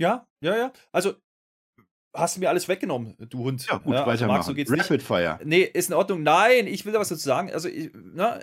Ja, 0.00 0.26
ja, 0.42 0.56
ja. 0.56 0.72
Also, 0.92 1.14
hast 2.14 2.36
du 2.36 2.40
mir 2.40 2.48
alles 2.48 2.68
weggenommen, 2.68 3.16
du 3.18 3.38
Hund. 3.40 3.66
Ja, 3.66 3.78
gut, 3.78 3.94
ja, 3.94 4.04
also 4.04 4.10
weitermachen. 4.10 4.42
so 4.44 4.54
geht's 4.54 4.70
Rapid 4.70 4.90
nicht. 4.90 5.02
Fire. 5.02 5.38
Nee, 5.44 5.62
ist 5.62 5.90
in 5.90 5.94
Ordnung. 5.94 6.22
Nein, 6.22 6.66
ich 6.66 6.84
will 6.84 6.92
da 6.92 7.00
was 7.00 7.08
dazu 7.08 7.22
sagen. 7.22 7.50
Also, 7.52 7.68
ich, 7.68 7.90
na, 7.94 8.38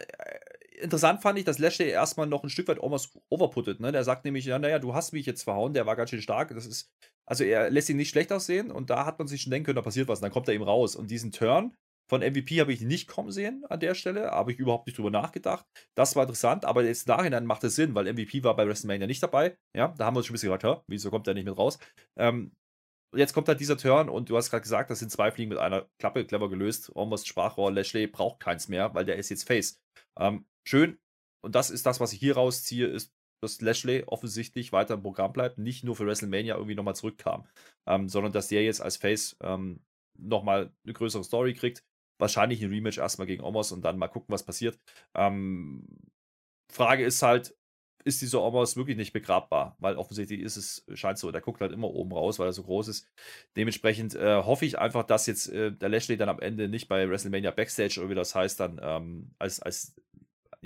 interessant 0.82 1.22
fand 1.22 1.40
ich, 1.40 1.46
dass 1.46 1.60
Lashley 1.60 1.90
erstmal 1.90 2.28
noch 2.28 2.44
ein 2.44 2.50
Stück 2.50 2.68
weit 2.68 2.80
overputtet. 2.80 3.80
Ne? 3.80 3.92
Der 3.92 4.04
sagt 4.04 4.26
nämlich, 4.26 4.46
ja, 4.46 4.60
naja, 4.60 4.80
du 4.80 4.94
hast 4.94 5.14
mich 5.14 5.26
jetzt 5.26 5.44
verhauen, 5.44 5.74
der 5.74 5.86
war 5.86 5.96
ganz 5.96 6.10
schön 6.10 6.22
stark. 6.22 6.50
Das 6.50 6.66
ist, 6.66 6.92
also 7.26 7.44
er 7.44 7.70
lässt 7.70 7.90
ihn 7.90 7.98
nicht 7.98 8.10
schlecht 8.10 8.32
aussehen 8.32 8.72
und 8.72 8.90
da 8.90 9.06
hat 9.06 9.20
man 9.20 9.28
sich 9.28 9.42
schon 9.42 9.52
denken 9.52 9.66
können, 9.66 9.78
da 9.78 9.82
passiert 9.82 10.08
was. 10.08 10.20
Und 10.20 10.24
dann 10.24 10.32
kommt 10.32 10.48
er 10.48 10.54
eben 10.54 10.64
raus. 10.64 10.96
Und 10.96 11.12
diesen 11.12 11.32
Turn, 11.32 11.76
von 12.08 12.22
MVP 12.22 12.60
habe 12.62 12.72
ich 12.72 12.82
nicht 12.82 13.08
kommen 13.08 13.32
sehen 13.32 13.66
an 13.68 13.80
der 13.80 13.96
Stelle, 13.96 14.30
habe 14.30 14.52
ich 14.52 14.60
überhaupt 14.60 14.86
nicht 14.86 14.98
drüber 14.98 15.10
nachgedacht. 15.10 15.66
Das 15.96 16.16
war 16.16 16.24
interessant, 16.24 16.64
aber 16.64 16.84
jetzt 16.84 17.08
im 17.08 17.16
Nachhinein 17.16 17.46
macht 17.46 17.64
es 17.64 17.76
Sinn, 17.76 17.96
weil 17.96 18.12
MVP 18.12 18.44
war 18.44 18.56
bei 18.56 18.68
WrestleMania 18.68 19.08
nicht 19.08 19.24
dabei. 19.24 19.58
Ja, 19.76 19.94
da 19.98 20.06
haben 20.06 20.16
wir 20.16 20.20
uns 20.20 20.28
schon 20.28 20.34
ein 20.34 20.40
bisschen 20.40 20.52
gedacht, 20.52 20.84
wieso 20.88 21.10
kommt 21.10 21.26
der 21.26 21.34
nicht 21.34 21.46
mit 21.46 21.58
raus? 21.58 21.80
Ähm, 22.16 22.52
jetzt 23.16 23.34
kommt 23.34 23.48
halt 23.48 23.60
dieser 23.60 23.78
Turn 23.78 24.10
und 24.10 24.30
du 24.30 24.38
hast 24.38 24.52
gerade 24.52 24.62
gesagt, 24.62 24.92
das 24.92 25.00
sind 25.00 25.12
zwei 25.12 25.32
Fliegen 25.32 25.50
mit 25.50 25.58
einer 25.58 25.88
Klappe, 26.00 26.26
clever 26.26 26.50
gelöst. 26.50 26.92
Almost 26.96 27.28
Sprachrohr, 27.28 27.72
Lashley 27.72 28.08
braucht 28.08 28.40
keins 28.40 28.68
mehr, 28.68 28.94
weil 28.94 29.06
der 29.06 29.16
ist 29.16 29.30
jetzt 29.30 29.48
Face. 29.48 29.82
Ähm, 30.20 30.46
schön, 30.68 31.00
und 31.42 31.56
das 31.56 31.70
ist 31.70 31.86
das, 31.86 32.00
was 32.00 32.14
ich 32.14 32.20
hier 32.20 32.36
rausziehe, 32.36 32.88
ist, 32.88 33.14
dass 33.42 33.62
Lashley 33.62 34.04
offensichtlich 34.08 34.72
weiter 34.72 34.96
im 34.96 35.04
Programm 35.04 35.34
bleibt, 35.34 35.58
nicht 35.58 35.84
nur 35.84 35.96
für 35.96 36.06
WrestleMania 36.06 36.56
irgendwie 36.56 36.76
nochmal 36.76 36.96
zurückkam, 36.96 37.48
ähm, 37.88 38.10
sondern 38.10 38.32
dass 38.32 38.48
der 38.48 38.64
jetzt 38.64 38.82
als 38.82 38.98
Face 38.98 39.38
ähm, 39.42 39.82
nochmal 40.18 40.74
eine 40.84 40.94
größere 40.94 41.24
Story 41.24 41.54
kriegt 41.54 41.84
wahrscheinlich 42.18 42.62
ein 42.62 42.70
Rematch 42.70 42.98
erstmal 42.98 43.28
gegen 43.28 43.44
Omos 43.44 43.72
und 43.72 43.84
dann 43.84 43.98
mal 43.98 44.08
gucken, 44.08 44.34
was 44.34 44.46
passiert. 44.46 44.80
Ähm, 45.14 45.86
Frage 46.72 47.06
ist 47.06 47.22
halt, 47.22 47.56
ist 48.04 48.22
dieser 48.22 48.42
Omos 48.42 48.78
wirklich 48.78 48.98
nicht 48.98 49.14
begrabbar? 49.14 49.76
Weil 49.80 49.98
offensichtlich 49.98 50.42
ist 50.42 50.58
es, 50.58 50.86
scheint 50.94 51.18
so, 51.18 51.32
der 51.32 51.42
guckt 51.42 51.62
halt 51.62 51.72
immer 51.72 51.90
oben 51.90 52.12
raus, 52.12 52.38
weil 52.38 52.48
er 52.48 52.54
so 52.54 52.64
groß 52.64 52.88
ist. 52.88 53.08
Dementsprechend 53.56 54.16
äh, 54.16 54.44
hoffe 54.44 54.66
ich 54.66 54.78
einfach, 54.78 55.04
dass 55.04 55.26
jetzt 55.26 55.50
äh, 55.50 55.72
der 55.72 55.90
Lashley 55.90 56.18
dann 56.18 56.30
am 56.30 56.40
Ende 56.40 56.70
nicht 56.70 56.88
bei 56.88 57.10
WrestleMania 57.10 57.52
Backstage 57.52 58.00
oder 58.00 58.10
wie 58.10 58.16
das 58.16 58.36
heißt, 58.36 58.60
dann 58.60 58.80
ähm, 58.82 59.32
als, 59.40 59.60
als, 59.60 59.96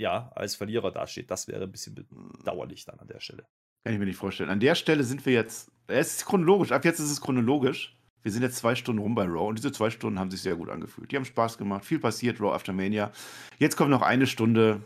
ja, 0.00 0.32
als 0.34 0.56
Verlierer 0.56 0.90
dasteht. 0.90 1.30
Das 1.30 1.46
wäre 1.46 1.64
ein 1.64 1.72
bisschen 1.72 1.94
bedauerlich 1.94 2.84
dann 2.84 2.98
an 2.98 3.06
der 3.06 3.20
Stelle. 3.20 3.46
Kann 3.84 3.92
ich 3.92 3.98
mir 3.98 4.06
nicht 4.06 4.16
vorstellen. 4.16 4.50
An 4.50 4.60
der 4.60 4.74
Stelle 4.74 5.04
sind 5.04 5.24
wir 5.26 5.32
jetzt, 5.32 5.70
es 5.86 6.16
ist 6.16 6.26
chronologisch, 6.26 6.72
ab 6.72 6.84
jetzt 6.84 6.98
ist 6.98 7.10
es 7.10 7.20
chronologisch. 7.20 7.96
Wir 8.22 8.32
sind 8.32 8.42
jetzt 8.42 8.56
zwei 8.56 8.74
Stunden 8.74 9.00
rum 9.00 9.14
bei 9.14 9.24
Raw 9.24 9.48
und 9.48 9.58
diese 9.58 9.72
zwei 9.72 9.88
Stunden 9.88 10.18
haben 10.18 10.30
sich 10.30 10.42
sehr 10.42 10.56
gut 10.56 10.68
angefühlt. 10.68 11.10
Die 11.10 11.16
haben 11.16 11.24
Spaß 11.24 11.56
gemacht, 11.56 11.84
viel 11.84 11.98
passiert, 11.98 12.40
Raw 12.40 12.54
After 12.54 12.72
Mania. 12.72 13.12
Jetzt 13.58 13.76
kommt 13.76 13.90
noch 13.90 14.02
eine 14.02 14.26
Stunde. 14.26 14.82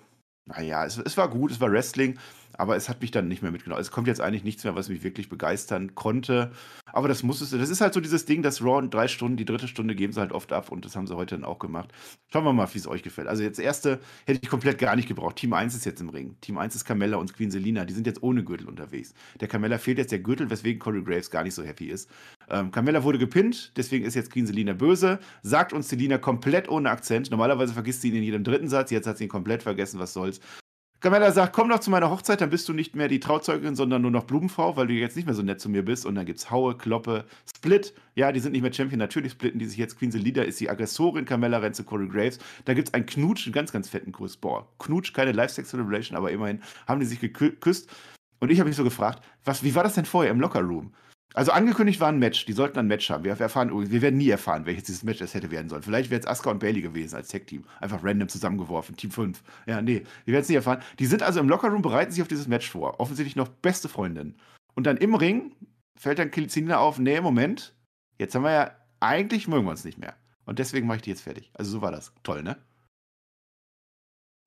Naja, 0.46 0.84
es, 0.84 0.98
es 0.98 1.16
war 1.16 1.28
gut, 1.28 1.50
es 1.50 1.60
war 1.60 1.72
Wrestling. 1.72 2.18
Aber 2.56 2.76
es 2.76 2.88
hat 2.88 3.00
mich 3.00 3.10
dann 3.10 3.28
nicht 3.28 3.42
mehr 3.42 3.50
mitgenommen. 3.50 3.80
Es 3.80 3.90
kommt 3.90 4.06
jetzt 4.06 4.20
eigentlich 4.20 4.44
nichts 4.44 4.64
mehr, 4.64 4.74
was 4.74 4.88
mich 4.88 5.02
wirklich 5.02 5.28
begeistern 5.28 5.94
konnte. 5.94 6.52
Aber 6.92 7.08
das 7.08 7.22
muss 7.22 7.40
es. 7.40 7.50
Das 7.50 7.70
ist 7.70 7.80
halt 7.80 7.94
so 7.94 8.00
dieses 8.00 8.24
Ding, 8.24 8.42
dass 8.42 8.62
Raw 8.62 8.78
in 8.82 8.90
drei 8.90 9.08
Stunden, 9.08 9.36
die 9.36 9.44
dritte 9.44 9.68
Stunde 9.68 9.94
geben 9.94 10.12
sie 10.12 10.20
halt 10.20 10.32
oft 10.32 10.52
ab 10.52 10.70
und 10.70 10.84
das 10.84 10.94
haben 10.96 11.06
sie 11.06 11.16
heute 11.16 11.34
dann 11.34 11.44
auch 11.44 11.58
gemacht. 11.58 11.90
Schauen 12.32 12.44
wir 12.44 12.52
mal, 12.52 12.68
wie 12.72 12.78
es 12.78 12.86
euch 12.86 13.02
gefällt. 13.02 13.28
Also 13.28 13.42
jetzt 13.42 13.58
erste 13.58 14.00
hätte 14.26 14.40
ich 14.42 14.48
komplett 14.48 14.78
gar 14.78 14.96
nicht 14.96 15.08
gebraucht. 15.08 15.36
Team 15.36 15.52
1 15.52 15.74
ist 15.74 15.84
jetzt 15.84 16.00
im 16.00 16.08
Ring. 16.08 16.36
Team 16.40 16.58
1 16.58 16.74
ist 16.74 16.84
Carmella 16.84 17.16
und 17.16 17.34
Queen 17.34 17.50
Selina. 17.50 17.84
Die 17.84 17.94
sind 17.94 18.06
jetzt 18.06 18.22
ohne 18.22 18.44
Gürtel 18.44 18.68
unterwegs. 18.68 19.14
Der 19.40 19.48
Carmella 19.48 19.78
fehlt 19.78 19.98
jetzt 19.98 20.12
der 20.12 20.20
Gürtel, 20.20 20.50
weswegen 20.50 20.78
Corey 20.78 21.02
Graves 21.02 21.30
gar 21.30 21.42
nicht 21.42 21.54
so 21.54 21.64
happy 21.64 21.86
ist. 21.86 22.08
Ähm, 22.48 22.70
Carmella 22.70 23.02
wurde 23.02 23.18
gepinnt, 23.18 23.72
deswegen 23.76 24.04
ist 24.04 24.14
jetzt 24.14 24.30
Queen 24.30 24.46
Selina 24.46 24.74
böse. 24.74 25.18
Sagt 25.42 25.72
uns 25.72 25.88
Selina 25.88 26.18
komplett 26.18 26.68
ohne 26.68 26.90
Akzent. 26.90 27.30
Normalerweise 27.30 27.72
vergisst 27.72 28.02
sie 28.02 28.10
ihn 28.10 28.16
in 28.16 28.22
jedem 28.22 28.44
dritten 28.44 28.68
Satz, 28.68 28.90
jetzt 28.90 29.06
hat 29.06 29.18
sie 29.18 29.24
ihn 29.24 29.30
komplett 29.30 29.62
vergessen, 29.62 29.98
was 29.98 30.12
soll's. 30.12 30.40
Carmella 31.04 31.32
sagt, 31.32 31.52
komm 31.52 31.68
doch 31.68 31.80
zu 31.80 31.90
meiner 31.90 32.08
Hochzeit, 32.08 32.40
dann 32.40 32.48
bist 32.48 32.66
du 32.66 32.72
nicht 32.72 32.96
mehr 32.96 33.08
die 33.08 33.20
Trauzeugin, 33.20 33.76
sondern 33.76 34.00
nur 34.00 34.10
noch 34.10 34.24
Blumenfrau, 34.24 34.74
weil 34.78 34.86
du 34.86 34.94
jetzt 34.94 35.16
nicht 35.16 35.26
mehr 35.26 35.34
so 35.34 35.42
nett 35.42 35.60
zu 35.60 35.68
mir 35.68 35.84
bist. 35.84 36.06
Und 36.06 36.14
dann 36.14 36.24
gibt's 36.24 36.50
Haue, 36.50 36.78
Kloppe, 36.78 37.26
Split. 37.54 37.92
Ja, 38.14 38.32
die 38.32 38.40
sind 38.40 38.52
nicht 38.52 38.62
mehr 38.62 38.72
Champion, 38.72 39.00
natürlich 39.00 39.32
splitten 39.32 39.58
die 39.58 39.66
sich 39.66 39.76
jetzt. 39.76 39.98
Queen 39.98 40.10
Selina 40.10 40.40
ist 40.44 40.60
die 40.60 40.70
Aggressorin, 40.70 41.26
Carmella 41.26 41.58
rennt 41.58 41.76
zu 41.76 41.84
Corey 41.84 42.08
Graves. 42.08 42.38
Da 42.64 42.72
gibt's 42.72 42.94
einen 42.94 43.04
Knutsch, 43.04 43.44
einen 43.44 43.52
ganz, 43.52 43.70
ganz 43.70 43.90
fetten 43.90 44.12
Kuss. 44.12 44.38
Boah, 44.38 44.66
Knutsch, 44.78 45.12
keine 45.12 45.32
Live-Sex-Celebration, 45.32 46.16
aber 46.16 46.30
immerhin 46.30 46.62
haben 46.88 47.00
die 47.00 47.06
sich 47.06 47.20
geküsst. 47.20 47.90
Und 48.40 48.50
ich 48.50 48.58
habe 48.58 48.68
mich 48.68 48.76
so 48.76 48.82
gefragt, 48.82 49.22
was, 49.44 49.62
wie 49.62 49.74
war 49.74 49.82
das 49.82 49.96
denn 49.96 50.06
vorher 50.06 50.32
im 50.32 50.40
Locker-Room? 50.40 50.94
Also 51.34 51.50
angekündigt 51.50 51.98
war 52.00 52.08
ein 52.08 52.20
Match, 52.20 52.46
die 52.46 52.52
sollten 52.52 52.78
ein 52.78 52.86
Match 52.86 53.10
haben. 53.10 53.24
Wir, 53.24 53.32
erfahren, 53.32 53.90
wir 53.90 54.02
werden 54.02 54.16
nie 54.16 54.28
erfahren, 54.28 54.66
welches 54.66 54.84
dieses 54.84 55.02
Match 55.02 55.20
es 55.20 55.34
hätte 55.34 55.50
werden 55.50 55.68
sollen. 55.68 55.82
Vielleicht 55.82 56.08
wäre 56.10 56.20
es 56.20 56.26
Asuka 56.28 56.52
und 56.52 56.60
Bailey 56.60 56.80
gewesen 56.80 57.16
als 57.16 57.28
Tech-Team. 57.28 57.64
Einfach 57.80 58.04
random 58.04 58.28
zusammengeworfen, 58.28 58.96
Team 58.96 59.10
5. 59.10 59.42
Ja, 59.66 59.82
nee, 59.82 60.04
wir 60.24 60.32
werden 60.32 60.44
es 60.44 60.48
nie 60.48 60.54
erfahren. 60.54 60.80
Die 61.00 61.06
sind 61.06 61.24
also 61.24 61.40
im 61.40 61.48
Lockerroom, 61.48 61.82
bereiten 61.82 62.12
sich 62.12 62.22
auf 62.22 62.28
dieses 62.28 62.46
Match 62.46 62.70
vor. 62.70 63.00
Offensichtlich 63.00 63.34
noch 63.34 63.48
beste 63.48 63.88
Freundinnen. 63.88 64.36
Und 64.74 64.86
dann 64.86 64.96
im 64.96 65.16
Ring 65.16 65.52
fällt 65.98 66.20
dann 66.20 66.30
Kilizina 66.30 66.78
auf, 66.78 67.00
nee, 67.00 67.20
Moment, 67.20 67.74
jetzt 68.18 68.36
haben 68.36 68.44
wir 68.44 68.52
ja, 68.52 68.70
eigentlich 69.00 69.48
mögen 69.48 69.66
wir 69.66 69.72
uns 69.72 69.84
nicht 69.84 69.98
mehr. 69.98 70.14
Und 70.46 70.60
deswegen 70.60 70.86
mache 70.86 70.98
ich 70.98 71.02
die 71.02 71.10
jetzt 71.10 71.22
fertig. 71.22 71.50
Also 71.54 71.72
so 71.72 71.82
war 71.82 71.90
das. 71.90 72.12
Toll, 72.22 72.44
ne? 72.44 72.58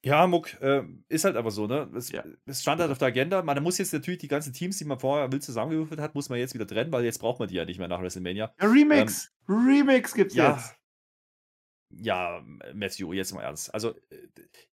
Ja, 0.07 0.25
Muck, 0.25 0.59
äh, 0.61 0.83
ist 1.09 1.25
halt 1.25 1.35
aber 1.35 1.51
so, 1.51 1.67
ne? 1.67 1.89
Es, 1.93 2.11
ja. 2.11 2.23
es, 2.45 2.61
stand 2.61 2.79
halt 2.79 2.89
auf 2.91 2.97
der 2.97 3.09
Agenda. 3.09 3.41
Man 3.41 3.61
muss 3.61 3.77
jetzt 3.77 3.91
natürlich 3.91 4.19
die 4.19 4.29
ganzen 4.29 4.53
Teams, 4.53 4.77
die 4.77 4.85
man 4.85 4.99
vorher 4.99 5.29
wild 5.31 5.43
zusammengewürfelt 5.43 5.99
hat, 5.99 6.15
muss 6.15 6.29
man 6.29 6.39
jetzt 6.39 6.53
wieder 6.53 6.65
trennen, 6.65 6.93
weil 6.93 7.03
jetzt 7.03 7.19
braucht 7.19 7.39
man 7.39 7.49
die 7.49 7.55
ja 7.55 7.65
nicht 7.65 7.77
mehr 7.77 7.89
nach 7.89 8.01
WrestleMania. 8.01 8.53
Ja, 8.59 8.67
Remix! 8.67 9.33
Ähm, 9.49 9.67
Remix 9.67 10.13
gibt's 10.13 10.33
ja, 10.33 10.53
jetzt. 10.53 10.75
Ja, 11.89 12.41
Matthew, 12.73 13.11
jetzt 13.11 13.33
mal 13.33 13.41
ernst. 13.41 13.73
Also, 13.73 13.91
äh, 14.09 14.15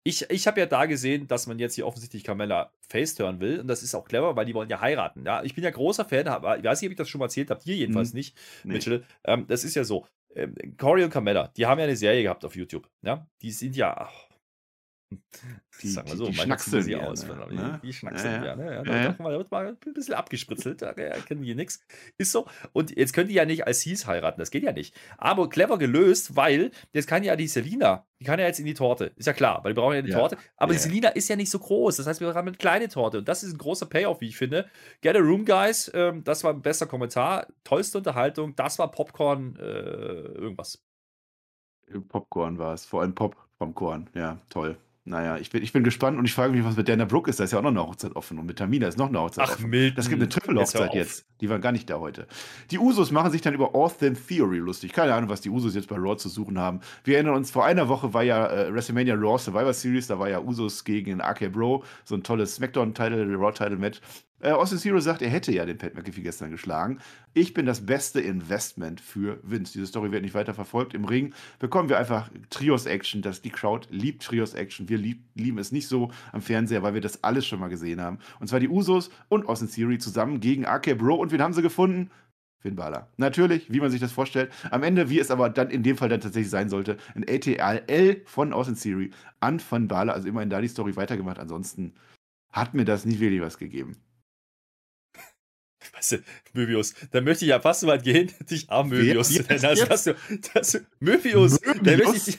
ich, 0.04 0.30
ich 0.30 0.46
habe 0.46 0.60
ja 0.60 0.66
da 0.66 0.86
gesehen, 0.86 1.26
dass 1.26 1.48
man 1.48 1.58
jetzt 1.58 1.74
hier 1.74 1.86
offensichtlich 1.86 2.22
Carmella 2.22 2.72
face 2.88 3.16
turn 3.16 3.40
will. 3.40 3.58
Und 3.58 3.66
das 3.66 3.82
ist 3.82 3.96
auch 3.96 4.04
clever, 4.04 4.36
weil 4.36 4.46
die 4.46 4.54
wollen 4.54 4.70
ja 4.70 4.80
heiraten. 4.80 5.24
Ja, 5.26 5.42
ich 5.42 5.56
bin 5.56 5.64
ja 5.64 5.70
großer 5.70 6.04
Fan, 6.04 6.28
aber 6.28 6.58
ich 6.58 6.64
weiß 6.64 6.80
nicht, 6.80 6.88
ob 6.88 6.92
ich 6.92 6.98
das 6.98 7.08
schon 7.08 7.18
mal 7.18 7.26
erzählt 7.26 7.50
habe. 7.50 7.60
Dir 7.60 7.74
jedenfalls 7.74 8.10
hm. 8.10 8.16
nicht, 8.16 8.36
nee. 8.62 8.74
Mitchell. 8.74 9.04
Ähm, 9.24 9.46
das 9.48 9.64
ist 9.64 9.74
ja 9.74 9.82
so. 9.82 10.06
Ähm, 10.36 10.54
Corey 10.76 11.02
und 11.02 11.10
Carmella, 11.10 11.48
die 11.56 11.66
haben 11.66 11.78
ja 11.78 11.84
eine 11.84 11.96
Serie 11.96 12.22
gehabt 12.22 12.44
auf 12.44 12.54
YouTube. 12.54 12.88
Ja, 13.02 13.26
die 13.42 13.50
sind 13.50 13.74
ja. 13.74 13.96
Ach, 13.96 14.28
die, 15.82 15.88
Sagen 15.88 16.08
wir 16.08 16.16
so, 16.16 16.26
die, 16.26 16.32
die 16.32 16.38
schnackseln 16.38 16.82
sie 16.82 16.96
aus. 16.96 17.26
Ne? 17.26 17.34
ne? 17.50 17.80
Die 17.82 17.92
schnackseln 17.92 18.42
ja, 18.42 18.46
ja. 18.46 18.56
Ne? 18.56 18.64
ja, 18.64 18.82
ja, 18.84 18.96
ja. 18.96 19.04
wird 19.38 19.50
mal 19.50 19.68
ein 19.68 19.94
bisschen 19.94 20.14
abgespritzelt, 20.14 20.82
da 20.82 20.92
kennen 20.92 21.42
die 21.42 21.54
nichts. 21.54 21.80
Ist 22.18 22.32
so. 22.32 22.46
Und 22.72 22.96
jetzt 22.96 23.12
können 23.12 23.28
die 23.28 23.34
ja 23.34 23.44
nicht 23.44 23.66
als 23.66 23.80
Hieß 23.82 24.06
heiraten, 24.06 24.40
das 24.40 24.50
geht 24.50 24.62
ja 24.62 24.72
nicht. 24.72 24.94
Aber 25.18 25.48
clever 25.48 25.78
gelöst, 25.78 26.36
weil 26.36 26.70
jetzt 26.92 27.06
kann 27.06 27.22
ja 27.22 27.36
die 27.36 27.48
Selina, 27.48 28.06
die 28.20 28.24
kann 28.24 28.38
ja 28.38 28.46
jetzt 28.46 28.60
in 28.60 28.66
die 28.66 28.74
Torte. 28.74 29.12
Ist 29.16 29.26
ja 29.26 29.32
klar, 29.32 29.62
weil 29.62 29.74
die 29.74 29.80
brauchen 29.80 29.94
ja 29.94 30.02
die 30.02 30.12
Torte. 30.12 30.36
Aber 30.56 30.72
die 30.72 30.78
Selina 30.78 31.10
ist 31.10 31.28
ja 31.28 31.36
nicht 31.36 31.50
so 31.50 31.58
groß. 31.58 31.96
Das 31.96 32.06
heißt, 32.06 32.20
wir 32.20 32.32
haben 32.34 32.48
eine 32.48 32.56
kleine 32.56 32.88
Torte. 32.88 33.18
Und 33.18 33.28
das 33.28 33.42
ist 33.42 33.52
ein 33.52 33.58
großer 33.58 33.86
Payoff, 33.86 34.20
wie 34.20 34.28
ich 34.28 34.36
finde. 34.36 34.68
Get 35.02 35.16
a 35.16 35.20
Room, 35.20 35.44
Guys. 35.44 35.90
Ähm, 35.94 36.24
das 36.24 36.44
war 36.44 36.52
ein 36.52 36.62
besser 36.62 36.86
Kommentar. 36.86 37.46
Tollste 37.64 37.98
Unterhaltung. 37.98 38.54
Das 38.56 38.78
war 38.78 38.90
Popcorn, 38.90 39.56
äh, 39.56 39.62
irgendwas. 39.62 40.82
Popcorn 42.08 42.58
war 42.58 42.74
es. 42.74 42.86
Vor 42.86 43.02
allem 43.02 43.14
Pop 43.14 43.36
vom 43.58 43.74
Korn. 43.74 44.08
Ja, 44.14 44.40
toll. 44.48 44.78
Naja, 45.06 45.36
ich 45.36 45.50
bin, 45.50 45.62
ich 45.62 45.70
bin 45.74 45.84
gespannt 45.84 46.18
und 46.18 46.24
ich 46.24 46.32
frage 46.32 46.54
mich, 46.54 46.64
was 46.64 46.78
mit 46.78 46.88
Dana 46.88 47.04
Brooke 47.04 47.28
ist. 47.28 47.38
Da 47.38 47.44
ist 47.44 47.52
ja 47.52 47.58
auch 47.58 47.62
noch 47.62 47.70
eine 47.70 47.86
Hochzeit 47.86 48.16
offen. 48.16 48.38
Und 48.38 48.46
mit 48.46 48.58
Tamina 48.58 48.88
ist 48.88 48.96
noch 48.96 49.08
eine 49.08 49.20
Hochzeit 49.20 49.44
Ach, 49.46 49.52
offen. 49.52 49.68
Milton. 49.68 49.96
Das 49.96 50.08
gibt 50.08 50.22
eine 50.22 50.30
Triple-Hochzeit 50.30 50.94
jetzt, 50.94 51.18
jetzt, 51.18 51.26
Die 51.42 51.50
waren 51.50 51.60
gar 51.60 51.72
nicht 51.72 51.90
da 51.90 52.00
heute. 52.00 52.26
Die 52.70 52.78
Usos 52.78 53.10
machen 53.10 53.30
sich 53.30 53.42
dann 53.42 53.52
über 53.52 53.74
Austin 53.74 54.16
Theory 54.16 54.56
lustig. 54.58 54.94
Keine 54.94 55.12
Ahnung, 55.12 55.28
was 55.28 55.42
die 55.42 55.50
Usos 55.50 55.74
jetzt 55.74 55.88
bei 55.88 55.96
Raw 55.96 56.16
zu 56.16 56.30
suchen 56.30 56.58
haben. 56.58 56.80
Wir 57.04 57.16
erinnern 57.16 57.34
uns, 57.34 57.50
vor 57.50 57.66
einer 57.66 57.88
Woche 57.88 58.14
war 58.14 58.22
ja 58.22 58.46
äh, 58.46 58.72
WrestleMania 58.72 59.14
Raw 59.14 59.36
Survivor 59.36 59.74
Series. 59.74 60.06
Da 60.06 60.18
war 60.18 60.30
ja 60.30 60.40
Usos 60.40 60.84
gegen 60.84 61.20
RK 61.20 61.52
Bro. 61.52 61.84
So 62.04 62.14
ein 62.14 62.22
tolles 62.22 62.54
SmackDown-Title, 62.54 63.36
Raw-Title-Match. 63.36 64.00
Äh, 64.44 64.50
Austin 64.50 64.78
Zero 64.78 65.00
sagt, 65.00 65.22
er 65.22 65.30
hätte 65.30 65.52
ja 65.52 65.64
den 65.64 65.78
Pat 65.78 65.94
McAfee 65.94 66.20
gestern 66.20 66.50
geschlagen. 66.50 66.98
Ich 67.32 67.54
bin 67.54 67.64
das 67.64 67.86
beste 67.86 68.20
Investment 68.20 69.00
für 69.00 69.40
Vince. 69.42 69.72
Diese 69.72 69.86
Story 69.86 70.12
wird 70.12 70.20
nicht 70.20 70.34
weiter 70.34 70.52
verfolgt. 70.52 70.92
Im 70.92 71.06
Ring 71.06 71.32
bekommen 71.58 71.88
wir 71.88 71.98
einfach 71.98 72.30
Trios-Action. 72.50 73.22
die 73.22 73.50
Crowd 73.50 73.88
liebt 73.90 74.22
Trios-Action. 74.22 74.90
Wir 74.90 74.98
lieb, 74.98 75.24
lieben 75.34 75.56
es 75.56 75.72
nicht 75.72 75.88
so 75.88 76.10
am 76.32 76.42
Fernseher, 76.42 76.82
weil 76.82 76.92
wir 76.92 77.00
das 77.00 77.24
alles 77.24 77.46
schon 77.46 77.58
mal 77.58 77.68
gesehen 77.68 78.02
haben. 78.02 78.18
Und 78.38 78.48
zwar 78.48 78.60
die 78.60 78.68
Usos 78.68 79.08
und 79.30 79.48
Austin 79.48 79.70
Theory 79.70 79.96
zusammen 79.96 80.40
gegen 80.40 80.66
RK 80.66 80.94
Bro. 80.94 81.14
Und 81.16 81.32
wen 81.32 81.40
haben 81.40 81.54
sie 81.54 81.62
gefunden? 81.62 82.10
Finn 82.58 82.76
Balor. 82.76 83.08
Natürlich, 83.16 83.72
wie 83.72 83.80
man 83.80 83.90
sich 83.90 84.00
das 84.00 84.12
vorstellt. 84.12 84.52
Am 84.70 84.82
Ende, 84.82 85.08
wie 85.08 85.20
es 85.20 85.30
aber 85.30 85.48
dann 85.48 85.70
in 85.70 85.82
dem 85.82 85.96
Fall 85.96 86.10
dann 86.10 86.20
tatsächlich 86.20 86.50
sein 86.50 86.68
sollte, 86.68 86.98
ein 87.14 87.24
ATL 87.26 88.20
von 88.26 88.52
Austin 88.52 88.76
Theory 88.76 89.10
an 89.40 89.58
Finn 89.58 89.88
Balor. 89.88 90.14
Also 90.14 90.28
immerhin 90.28 90.50
da 90.50 90.60
die 90.60 90.68
Story 90.68 90.96
weitergemacht. 90.96 91.38
Ansonsten 91.38 91.94
hat 92.52 92.74
mir 92.74 92.84
das 92.84 93.06
nicht 93.06 93.20
wirklich 93.20 93.40
was 93.40 93.56
gegeben. 93.56 93.96
Weißt 95.94 96.12
du, 96.12 96.18
Möbius, 96.52 96.94
da 97.10 97.20
möchte 97.20 97.44
ich 97.44 97.50
ja 97.50 97.60
fast 97.60 97.80
so 97.80 97.86
weit 97.86 98.02
gehen, 98.02 98.32
dich 98.50 98.70
arm 98.70 98.88
Möbius 98.88 99.28
zu 99.28 99.42
nennen. 99.42 99.64
Also, 99.64 99.86
dass 99.86 100.04
du, 100.04 100.14
dass 100.52 100.72
du, 100.72 100.78
Möbius, 101.00 101.60
Möbius? 101.82 102.28
Ich, 102.28 102.38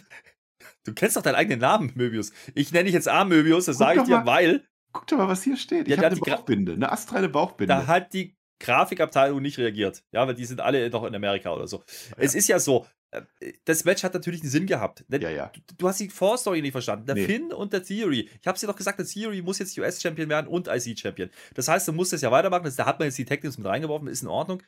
du 0.84 0.94
kennst 0.94 1.16
doch 1.16 1.22
deinen 1.22 1.36
eigenen 1.36 1.60
Namen, 1.60 1.92
Möbius. 1.96 2.32
Ich 2.54 2.72
nenne 2.72 2.86
dich 2.86 2.94
jetzt 2.94 3.08
arm 3.08 3.30
Möbius, 3.30 3.66
das 3.66 3.78
sage 3.78 4.02
ich 4.02 4.06
dir, 4.06 4.18
mal, 4.18 4.26
weil. 4.26 4.68
Guck 4.92 5.08
doch 5.08 5.18
mal, 5.18 5.28
was 5.28 5.44
hier 5.44 5.58
steht. 5.58 5.88
Ich 5.88 5.96
ja, 5.96 5.98
habe 5.98 6.08
eine 6.08 6.16
Bauchbinde, 6.18 6.74
eine 6.74 6.92
astrale 6.92 7.30
Bauchbinde. 7.30 7.74
Da 7.74 7.88
hat 7.88 8.14
die 8.14 8.36
Grafikabteilung 8.60 9.42
nicht 9.42 9.58
reagiert. 9.58 10.04
Ja, 10.12 10.28
weil 10.28 10.36
die 10.36 10.46
sind 10.46 10.62
alle 10.62 10.90
noch 10.90 11.04
in 11.04 11.16
Amerika 11.16 11.52
oder 11.52 11.68
so. 11.68 11.84
Ja. 12.10 12.16
Es 12.18 12.36
ist 12.36 12.48
ja 12.48 12.60
so, 12.60 12.86
das 13.66 13.86
Match 13.86 14.04
hat 14.04 14.14
natürlich 14.14 14.42
einen 14.42 14.50
Sinn 14.50 14.66
gehabt. 14.66 15.06
Ja, 15.10 15.30
ja. 15.30 15.52
Du, 15.68 15.76
du 15.78 15.88
hast 15.88 16.00
die 16.00 16.10
Vorstory 16.10 16.62
nicht 16.62 16.72
verstanden. 16.72 17.06
Der 17.06 17.16
nee. 17.16 17.26
Finn 17.26 17.54
und 17.54 17.74
der 17.74 17.84
Theory. 17.84 18.30
Ich 18.42 18.48
habe 18.48 18.58
dir 18.58 18.68
doch 18.68 18.76
gesagt, 18.76 19.00
der 19.00 19.06
Theory 19.06 19.42
muss 19.42 19.60
jetzt 19.60 19.78
US-Champion 19.78 20.30
werden 20.30 20.48
und 20.48 20.68
IC-Champion. 20.68 21.30
Das 21.54 21.68
heißt, 21.68 21.88
du 21.88 21.94
musst 21.94 22.14
das 22.14 22.22
ja 22.22 22.32
weitermachen. 22.32 22.72
da 22.76 22.86
hat 22.86 23.00
man 23.00 23.08
jetzt 23.08 23.18
die 23.18 23.26
Tactics 23.26 23.58
mit 23.58 23.68
reingeworfen, 23.68 24.08
ist 24.08 24.24
in 24.24 24.30
Ordnung. 24.30 24.64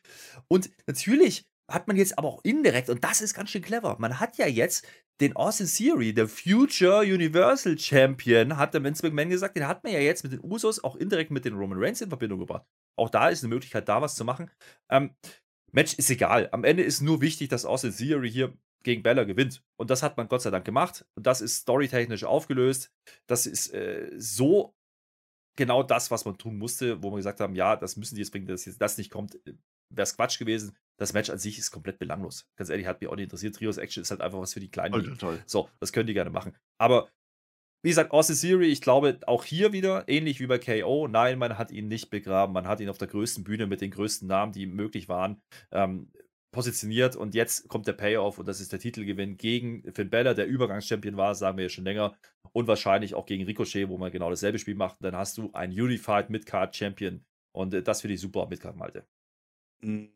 Und 0.48 0.70
natürlich 0.86 1.46
hat 1.70 1.88
man 1.88 1.98
jetzt 1.98 2.18
aber 2.18 2.30
auch 2.30 2.44
indirekt, 2.44 2.90
und 2.90 3.04
das 3.04 3.22
ist 3.22 3.34
ganz 3.34 3.50
schön 3.50 3.62
clever, 3.62 3.98
man 4.00 4.20
hat 4.20 4.38
ja 4.38 4.48
jetzt 4.48 4.88
den 5.20 5.36
Austin 5.36 5.68
Theory, 5.68 6.14
der 6.14 6.28
Future 6.28 7.00
Universal 7.02 7.78
Champion, 7.78 8.58
hat 8.58 8.74
der 8.74 8.84
Vince 8.84 9.06
McMahon 9.06 9.30
gesagt, 9.30 9.58
den 9.58 9.68
hat 9.68 9.84
man 9.84 9.92
ja 9.92 10.00
jetzt 10.00 10.24
mit 10.24 10.32
den 10.32 10.44
Usos 10.44 10.84
auch 10.84 10.96
indirekt 10.96 11.32
mit 11.32 11.44
den 11.44 11.56
Roman 11.56 11.80
Reigns 11.80 12.02
in 12.02 12.10
Verbindung 12.10 12.40
gebracht. 12.40 12.66
Auch 12.96 13.10
da 13.10 13.30
ist 13.30 13.44
eine 13.44 13.54
Möglichkeit, 13.54 13.90
da 13.90 14.02
was 14.02 14.16
zu 14.16 14.24
machen. 14.24 14.52
Ähm, 14.90 15.16
Match 15.78 15.94
ist 15.94 16.10
egal. 16.10 16.50
Am 16.54 16.64
Ende 16.64 16.82
ist 16.82 17.02
nur 17.02 17.22
wichtig, 17.22 17.50
dass 17.50 17.64
Austin 17.64 17.96
Theory 17.96 18.32
hier 18.32 18.52
gegen 18.84 19.04
Bella 19.04 19.26
gewinnt. 19.26 19.64
Und 19.76 19.92
das 19.92 20.02
hat 20.02 20.18
man 20.18 20.28
Gott 20.28 20.42
sei 20.42 20.50
Dank 20.50 20.66
gemacht. 20.66 21.06
Und 21.14 21.28
das 21.28 21.40
ist 21.40 21.58
storytechnisch 21.58 22.24
aufgelöst. 22.24 22.92
Das 23.28 23.46
ist 23.46 23.72
äh, 23.76 24.10
so 24.18 24.74
genau 25.56 25.84
das, 25.84 26.10
was 26.10 26.26
man 26.26 26.36
tun 26.36 26.58
musste, 26.58 27.04
wo 27.04 27.12
wir 27.12 27.18
gesagt 27.18 27.42
haben, 27.42 27.54
ja, 27.54 27.76
das 27.76 27.96
müssen 27.96 28.16
die 28.16 28.22
jetzt 28.22 28.32
bringen, 28.32 28.48
dass 28.48 28.66
jetzt 28.66 28.82
das 28.82 28.98
nicht 28.98 29.12
kommt, 29.12 29.36
äh, 29.46 29.54
wäre 29.92 30.02
es 30.02 30.16
Quatsch 30.16 30.40
gewesen. 30.40 30.76
Das 30.98 31.14
Match 31.14 31.30
an 31.30 31.38
sich 31.38 31.60
ist 31.60 31.70
komplett 31.70 32.00
belanglos. 32.00 32.48
Ganz 32.56 32.72
ehrlich, 32.72 32.88
hat 32.88 33.00
mich 33.00 33.08
auch 33.08 33.16
nicht 33.16 33.26
interessiert. 33.26 33.56
Trios 33.56 33.78
Action 33.78 34.02
ist 34.02 34.10
halt 34.10 34.22
einfach 34.22 34.40
was 34.40 34.54
für 34.54 34.60
die 34.60 34.72
Kleinen. 34.72 34.94
Toll, 34.94 35.18
toll. 35.18 35.44
So, 35.46 35.70
das 35.80 35.94
können 35.94 36.08
die 36.08 36.16
gerne 36.16 36.32
machen. 36.32 36.56
Aber 36.80 37.08
wie 37.84 37.90
gesagt, 37.90 38.12
Austin 38.12 38.36
Theory, 38.36 38.68
ich 38.68 38.82
glaube 38.82 39.20
auch 39.28 39.44
hier 39.44 39.72
wieder, 39.72 40.08
ähnlich 40.08 40.40
wie 40.40 40.48
bei 40.48 40.58
KO, 40.58 41.08
nein, 41.08 41.38
man 41.38 41.58
hat 41.58 41.72
ihn 41.72 41.88
nicht 41.88 42.10
begraben. 42.10 42.54
Man 42.54 42.68
hat 42.68 42.80
ihn 42.80 42.90
auf 42.90 42.98
der 42.98 43.08
größten 43.08 43.44
Bühne 43.44 43.68
mit 43.68 43.82
den 43.82 43.92
größten 43.92 44.28
Namen, 44.28 44.52
die 44.52 44.66
möglich 44.66 45.08
waren, 45.08 45.42
ähm, 45.72 46.12
positioniert 46.52 47.16
und 47.16 47.36
jetzt 47.36 47.68
kommt 47.68 47.88
der 47.88 47.94
Payoff 47.94 48.40
und 48.40 48.48
das 48.48 48.62
ist 48.62 48.72
der 48.72 48.80
Titelgewinn 48.80 49.38
gegen 49.38 49.84
Finn 49.94 50.10
Bella, 50.10 50.34
der 50.34 50.48
Übergangschampion 50.48 51.16
war, 51.16 51.36
sagen 51.36 51.58
wir 51.58 51.66
ja 51.66 51.70
schon 51.70 51.84
länger 51.84 52.16
und 52.52 52.68
wahrscheinlich 52.68 53.14
auch 53.14 53.26
gegen 53.26 53.46
Ricochet, 53.46 53.90
wo 53.90 53.98
man 53.98 54.12
genau 54.12 54.30
dasselbe 54.30 54.58
Spiel 54.58 54.76
macht. 54.76 54.98
Dann 55.02 55.16
hast 55.16 55.38
du 55.38 55.52
einen 55.54 55.74
Unified 55.74 56.30
Midcard 56.30 56.76
Champion 56.76 57.24
und 57.52 57.74
äh, 57.74 57.84
das 57.84 58.02
finde 58.02 58.16
ich 58.16 58.22
super 58.22 58.48
Midcard 58.48 58.76
Malte. 58.76 59.06
Hm, 59.82 60.10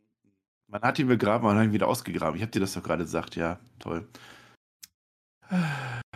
man 0.67 0.81
hat 0.81 0.97
ihn 0.99 1.07
begraben, 1.07 1.45
man 1.45 1.57
hat 1.57 1.65
ihn 1.65 1.73
wieder 1.73 1.87
ausgegraben. 1.87 2.37
Ich 2.37 2.41
habe 2.41 2.51
dir 2.51 2.61
das 2.61 2.73
doch 2.73 2.83
gerade 2.83 3.03
gesagt, 3.03 3.35
ja, 3.35 3.59
toll. 3.77 4.07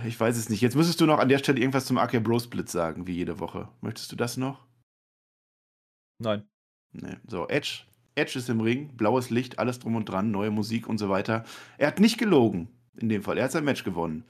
Ich 0.03 0.19
weiß 0.19 0.35
es 0.37 0.49
nicht. 0.49 0.61
Jetzt 0.61 0.75
müsstest 0.75 0.99
du 1.01 1.05
noch 1.05 1.19
an 1.19 1.29
der 1.29 1.37
Stelle 1.37 1.59
irgendwas 1.59 1.85
zum 1.85 1.97
AK 1.97 2.23
Bro 2.23 2.39
Split 2.39 2.69
sagen, 2.69 3.07
wie 3.07 3.13
jede 3.13 3.39
Woche. 3.39 3.69
Möchtest 3.81 4.11
du 4.11 4.15
das 4.15 4.37
noch? 4.37 4.65
Nein. 6.19 6.47
Nee. 6.91 7.17
So, 7.27 7.47
Edge. 7.47 7.83
Edge 8.15 8.39
ist 8.39 8.49
im 8.49 8.61
Ring, 8.61 8.95
blaues 8.95 9.29
Licht, 9.29 9.59
alles 9.59 9.79
drum 9.79 9.95
und 9.95 10.05
dran, 10.05 10.31
neue 10.31 10.51
Musik 10.51 10.87
und 10.87 10.97
so 10.97 11.09
weiter. 11.09 11.43
Er 11.77 11.87
hat 11.87 11.99
nicht 11.99 12.17
gelogen, 12.17 12.69
in 12.97 13.09
dem 13.09 13.23
Fall. 13.23 13.37
Er 13.37 13.45
hat 13.45 13.51
sein 13.51 13.65
Match 13.65 13.83
gewonnen. 13.83 14.23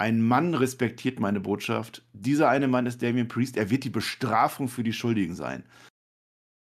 Ein 0.00 0.22
Mann 0.22 0.54
respektiert 0.54 1.20
meine 1.20 1.40
Botschaft. 1.40 2.04
Dieser 2.12 2.48
eine 2.48 2.68
Mann 2.68 2.86
ist 2.86 3.02
Damien 3.02 3.28
Priest. 3.28 3.56
Er 3.56 3.70
wird 3.70 3.84
die 3.84 3.90
Bestrafung 3.90 4.68
für 4.68 4.82
die 4.82 4.92
Schuldigen 4.92 5.34
sein. 5.34 5.64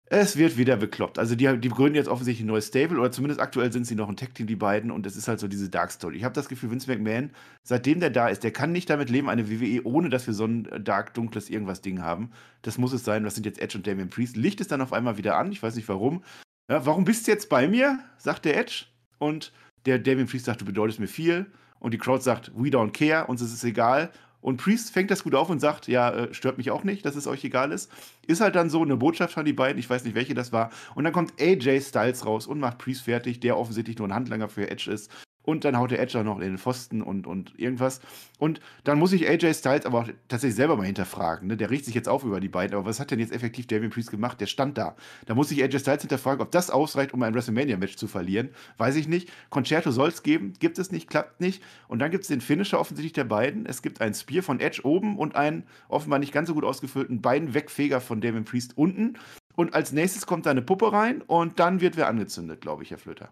Es 0.06 0.36
wird 0.36 0.58
wieder 0.58 0.76
bekloppt. 0.76 1.18
Also 1.18 1.34
die, 1.34 1.58
die 1.58 1.68
gründen 1.70 1.94
jetzt 1.94 2.08
offensichtlich 2.08 2.44
ein 2.44 2.48
neues 2.48 2.66
Stable 2.66 2.98
oder 2.98 3.10
zumindest 3.10 3.40
aktuell 3.40 3.72
sind 3.72 3.86
sie 3.86 3.94
noch 3.94 4.08
ein 4.08 4.16
Tech-Team, 4.16 4.46
die 4.46 4.56
beiden. 4.56 4.90
Und 4.90 5.06
es 5.06 5.16
ist 5.16 5.28
halt 5.28 5.40
so 5.40 5.48
diese 5.48 5.70
Dark 5.70 5.90
Story. 5.90 6.16
Ich 6.16 6.24
habe 6.24 6.34
das 6.34 6.48
Gefühl, 6.48 6.70
Vince 6.70 6.90
McMahon, 6.90 7.30
seitdem 7.62 8.00
der 8.00 8.10
da 8.10 8.28
ist, 8.28 8.44
der 8.44 8.50
kann 8.50 8.70
nicht 8.70 8.90
damit 8.90 9.08
leben, 9.08 9.30
eine 9.30 9.48
WWE, 9.48 9.82
ohne 9.84 10.10
dass 10.10 10.26
wir 10.26 10.34
so 10.34 10.44
ein 10.44 10.68
dark, 10.84 11.14
dunkles 11.14 11.48
irgendwas 11.48 11.80
Ding 11.80 12.02
haben. 12.02 12.30
Das 12.62 12.76
muss 12.76 12.92
es 12.92 13.04
sein. 13.04 13.24
Das 13.24 13.34
sind 13.34 13.46
jetzt 13.46 13.60
Edge 13.60 13.78
und 13.78 13.86
Damian 13.86 14.10
Priest. 14.10 14.36
Licht 14.36 14.60
ist 14.60 14.72
dann 14.72 14.82
auf 14.82 14.92
einmal 14.92 15.16
wieder 15.16 15.38
an. 15.38 15.50
Ich 15.52 15.62
weiß 15.62 15.74
nicht 15.74 15.88
warum. 15.88 16.22
Ja, 16.70 16.84
warum 16.84 17.04
bist 17.04 17.26
du 17.26 17.30
jetzt 17.30 17.48
bei 17.48 17.66
mir? 17.66 17.98
sagt 18.18 18.44
der 18.44 18.58
Edge. 18.58 18.86
Und 19.18 19.52
der 19.86 19.98
Damien 19.98 20.26
Priest 20.26 20.44
sagt, 20.44 20.60
du 20.60 20.64
bedeutest 20.64 21.00
mir 21.00 21.08
viel. 21.08 21.46
Und 21.78 21.92
die 21.92 21.98
Crowd 21.98 22.22
sagt, 22.22 22.52
we 22.54 22.68
don't 22.68 22.92
care, 22.92 23.26
uns 23.26 23.42
ist 23.42 23.52
es 23.52 23.64
egal. 23.64 24.10
Und 24.44 24.58
Priest 24.58 24.92
fängt 24.92 25.10
das 25.10 25.24
gut 25.24 25.34
auf 25.34 25.48
und 25.48 25.58
sagt, 25.58 25.88
ja, 25.88 26.10
äh, 26.10 26.34
stört 26.34 26.58
mich 26.58 26.70
auch 26.70 26.84
nicht, 26.84 27.06
dass 27.06 27.16
es 27.16 27.26
euch 27.26 27.42
egal 27.44 27.72
ist. 27.72 27.90
Ist 28.26 28.42
halt 28.42 28.54
dann 28.54 28.68
so 28.68 28.82
eine 28.82 28.98
Botschaft 28.98 29.32
von 29.32 29.46
die 29.46 29.54
beiden, 29.54 29.78
ich 29.78 29.88
weiß 29.88 30.04
nicht, 30.04 30.14
welche 30.14 30.34
das 30.34 30.52
war. 30.52 30.68
Und 30.94 31.04
dann 31.04 31.14
kommt 31.14 31.32
AJ 31.40 31.80
Styles 31.80 32.26
raus 32.26 32.46
und 32.46 32.60
macht 32.60 32.76
Priest 32.76 33.04
fertig, 33.04 33.40
der 33.40 33.56
offensichtlich 33.56 33.96
nur 33.96 34.06
ein 34.06 34.14
Handlanger 34.14 34.50
für 34.50 34.70
Edge 34.70 34.90
ist 34.90 35.10
und 35.44 35.64
dann 35.64 35.78
haut 35.78 35.90
der 35.90 36.00
Edge 36.00 36.18
auch 36.18 36.24
noch 36.24 36.38
in 36.38 36.48
den 36.48 36.58
Pfosten 36.58 37.02
und, 37.02 37.26
und 37.26 37.58
irgendwas. 37.58 38.00
Und 38.38 38.60
dann 38.84 38.98
muss 38.98 39.12
ich 39.12 39.28
AJ 39.28 39.54
Styles 39.54 39.86
aber 39.86 40.00
auch 40.00 40.08
tatsächlich 40.28 40.56
selber 40.56 40.76
mal 40.76 40.86
hinterfragen. 40.86 41.48
Ne? 41.48 41.56
Der 41.56 41.70
riecht 41.70 41.84
sich 41.84 41.94
jetzt 41.94 42.08
auf 42.08 42.24
über 42.24 42.40
die 42.40 42.48
beiden, 42.48 42.76
aber 42.76 42.86
was 42.86 42.98
hat 42.98 43.10
denn 43.10 43.20
jetzt 43.20 43.32
effektiv 43.32 43.66
Damien 43.66 43.90
Priest 43.90 44.10
gemacht? 44.10 44.40
Der 44.40 44.46
stand 44.46 44.78
da. 44.78 44.96
Da 45.26 45.34
muss 45.34 45.50
ich 45.50 45.62
AJ 45.62 45.80
Styles 45.80 46.02
hinterfragen, 46.02 46.40
ob 46.40 46.50
das 46.50 46.70
ausreicht, 46.70 47.12
um 47.14 47.22
ein 47.22 47.34
WrestleMania-Match 47.34 47.96
zu 47.96 48.08
verlieren. 48.08 48.50
Weiß 48.78 48.96
ich 48.96 49.06
nicht. 49.06 49.30
Concerto 49.50 49.90
soll 49.90 50.08
es 50.08 50.22
geben, 50.22 50.54
gibt 50.58 50.78
es 50.78 50.90
nicht, 50.90 51.08
klappt 51.08 51.40
nicht. 51.40 51.62
Und 51.88 51.98
dann 51.98 52.10
gibt 52.10 52.22
es 52.22 52.28
den 52.28 52.40
Finisher 52.40 52.80
offensichtlich 52.80 53.12
der 53.12 53.24
beiden. 53.24 53.66
Es 53.66 53.82
gibt 53.82 54.00
ein 54.00 54.14
Spear 54.14 54.42
von 54.42 54.60
Edge 54.60 54.80
oben 54.84 55.18
und 55.18 55.36
einen 55.36 55.64
offenbar 55.88 56.18
nicht 56.18 56.32
ganz 56.32 56.48
so 56.48 56.54
gut 56.54 56.64
ausgefüllten 56.64 57.20
Beinwegfeger 57.20 58.00
von 58.00 58.20
Damien 58.20 58.44
Priest 58.44 58.76
unten. 58.76 59.18
Und 59.56 59.74
als 59.74 59.92
nächstes 59.92 60.26
kommt 60.26 60.46
da 60.46 60.50
eine 60.50 60.62
Puppe 60.62 60.92
rein 60.92 61.22
und 61.22 61.60
dann 61.60 61.80
wird 61.80 61.96
wer 61.96 62.08
angezündet, 62.08 62.60
glaube 62.60 62.82
ich, 62.82 62.90
Herr 62.90 62.98
Flöter. 62.98 63.30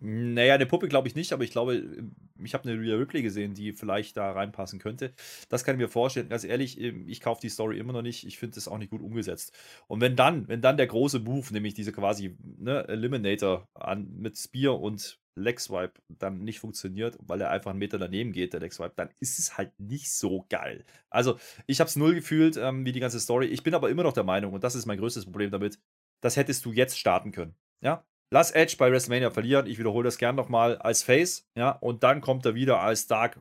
Naja, 0.00 0.54
eine 0.54 0.66
Puppe 0.66 0.86
glaube 0.86 1.08
ich 1.08 1.16
nicht, 1.16 1.32
aber 1.32 1.42
ich 1.42 1.50
glaube, 1.50 2.04
ich 2.40 2.54
habe 2.54 2.68
eine 2.68 2.80
Rhea 2.80 2.94
Ripley 2.96 3.22
gesehen, 3.22 3.54
die 3.54 3.72
vielleicht 3.72 4.16
da 4.16 4.30
reinpassen 4.30 4.78
könnte. 4.78 5.12
Das 5.48 5.64
kann 5.64 5.74
ich 5.74 5.80
mir 5.80 5.88
vorstellen. 5.88 6.28
Ganz 6.28 6.44
ehrlich, 6.44 6.80
ähm, 6.80 7.08
ich 7.08 7.20
kaufe 7.20 7.40
die 7.40 7.48
Story 7.48 7.78
immer 7.78 7.92
noch 7.92 8.02
nicht. 8.02 8.24
Ich 8.24 8.38
finde 8.38 8.54
das 8.54 8.68
auch 8.68 8.78
nicht 8.78 8.90
gut 8.90 9.02
umgesetzt. 9.02 9.52
Und 9.88 10.00
wenn 10.00 10.14
dann, 10.14 10.46
wenn 10.46 10.60
dann 10.60 10.76
der 10.76 10.86
große 10.86 11.18
Move, 11.18 11.52
nämlich 11.52 11.74
diese 11.74 11.92
quasi 11.92 12.36
ne, 12.58 12.86
Eliminator 12.86 13.68
an, 13.74 14.08
mit 14.16 14.38
Spear 14.38 14.80
und 14.80 15.18
Leg 15.34 15.58
Swipe 15.60 15.94
dann 16.08 16.44
nicht 16.44 16.60
funktioniert, 16.60 17.16
weil 17.20 17.40
er 17.40 17.50
einfach 17.50 17.70
einen 17.70 17.78
Meter 17.78 17.98
daneben 17.98 18.32
geht, 18.32 18.52
der 18.52 18.60
Leg 18.60 18.72
Swipe, 18.72 18.94
dann 18.96 19.10
ist 19.18 19.38
es 19.38 19.56
halt 19.58 19.72
nicht 19.78 20.12
so 20.12 20.46
geil. 20.48 20.84
Also, 21.10 21.38
ich 21.66 21.80
habe 21.80 21.88
es 21.88 21.96
null 21.96 22.14
gefühlt, 22.14 22.56
ähm, 22.56 22.84
wie 22.84 22.92
die 22.92 23.00
ganze 23.00 23.20
Story. 23.20 23.46
Ich 23.46 23.62
bin 23.62 23.74
aber 23.74 23.90
immer 23.90 24.02
noch 24.02 24.12
der 24.12 24.24
Meinung, 24.24 24.52
und 24.52 24.64
das 24.64 24.74
ist 24.74 24.86
mein 24.86 24.98
größtes 24.98 25.24
Problem 25.24 25.50
damit, 25.50 25.78
das 26.20 26.36
hättest 26.36 26.64
du 26.64 26.72
jetzt 26.72 26.98
starten 26.98 27.30
können. 27.32 27.54
Ja, 27.80 28.04
Lass 28.30 28.50
Edge 28.50 28.76
bei 28.78 28.90
WrestleMania 28.90 29.30
verlieren. 29.30 29.66
Ich 29.66 29.78
wiederhole 29.78 30.04
das 30.04 30.18
gern 30.18 30.36
nochmal 30.36 30.76
als 30.78 31.02
Face, 31.02 31.46
ja, 31.56 31.70
und 31.70 32.02
dann 32.02 32.20
kommt 32.20 32.44
er 32.46 32.54
wieder 32.54 32.80
als 32.80 33.06
Dark 33.06 33.40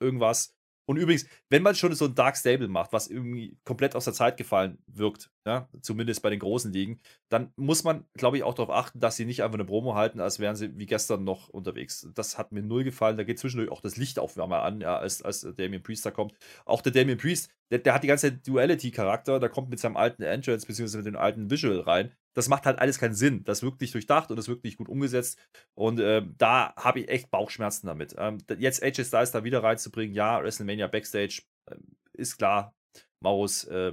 irgendwas. 0.00 0.54
Und 0.86 0.98
übrigens, 0.98 1.26
wenn 1.48 1.62
man 1.62 1.74
schon 1.74 1.94
so 1.94 2.04
ein 2.04 2.14
Dark 2.14 2.36
Stable 2.36 2.68
macht, 2.68 2.92
was 2.92 3.08
irgendwie 3.08 3.56
komplett 3.64 3.96
aus 3.96 4.04
der 4.04 4.12
Zeit 4.12 4.36
gefallen 4.36 4.78
wirkt, 4.86 5.30
ja, 5.46 5.68
zumindest 5.80 6.20
bei 6.20 6.30
den 6.30 6.40
großen 6.40 6.72
Ligen, 6.72 7.00
dann 7.30 7.52
muss 7.56 7.84
man, 7.84 8.04
glaube 8.14 8.36
ich, 8.36 8.42
auch 8.42 8.54
darauf 8.54 8.74
achten, 8.74 9.00
dass 9.00 9.16
sie 9.16 9.24
nicht 9.24 9.42
einfach 9.42 9.54
eine 9.54 9.64
Promo 9.64 9.94
halten, 9.94 10.20
als 10.20 10.40
wären 10.40 10.56
sie 10.56 10.76
wie 10.76 10.86
gestern 10.86 11.24
noch 11.24 11.48
unterwegs. 11.48 12.06
Das 12.14 12.36
hat 12.36 12.52
mir 12.52 12.62
null 12.62 12.84
gefallen. 12.84 13.16
Da 13.16 13.24
geht 13.24 13.38
zwischendurch 13.38 13.70
auch 13.70 13.80
das 13.80 13.96
Licht 13.96 14.18
auf 14.18 14.38
einmal 14.38 14.60
an, 14.60 14.80
ja, 14.80 14.98
als, 14.98 15.22
als 15.22 15.40
Damien 15.56 15.82
Priest 15.82 16.04
da 16.04 16.10
kommt. 16.10 16.34
Auch 16.66 16.82
der 16.82 16.92
Damien 16.92 17.18
Priest, 17.18 17.50
der, 17.70 17.78
der 17.78 17.94
hat 17.94 18.02
die 18.02 18.08
ganze 18.08 18.32
Duality-Charakter, 18.32 19.40
der 19.40 19.48
kommt 19.48 19.70
mit 19.70 19.80
seinem 19.80 19.96
alten 19.96 20.22
Entrance 20.22 20.66
bzw. 20.66 20.98
mit 20.98 21.06
dem 21.06 21.16
alten 21.16 21.50
Visual 21.50 21.80
rein 21.80 22.12
das 22.34 22.48
macht 22.48 22.66
halt 22.66 22.78
alles 22.78 22.98
keinen 22.98 23.14
Sinn. 23.14 23.44
Das 23.44 23.62
wirkt 23.62 23.80
nicht 23.80 23.94
durchdacht 23.94 24.30
und 24.30 24.36
das 24.36 24.48
wirkt 24.48 24.64
nicht 24.64 24.76
gut 24.76 24.88
umgesetzt. 24.88 25.38
Und 25.74 26.00
äh, 26.00 26.22
da 26.36 26.74
habe 26.76 27.00
ich 27.00 27.08
echt 27.08 27.30
Bauchschmerzen 27.30 27.86
damit. 27.86 28.14
Ähm, 28.18 28.38
jetzt 28.58 28.82
AJ 28.82 29.04
Styles 29.04 29.30
da 29.30 29.44
wieder 29.44 29.62
reinzubringen, 29.62 30.14
ja, 30.14 30.42
WrestleMania 30.42 30.88
Backstage, 30.88 31.42
äh, 31.66 31.76
ist 32.12 32.36
klar. 32.36 32.74
Maus, 33.20 33.64
äh, 33.64 33.92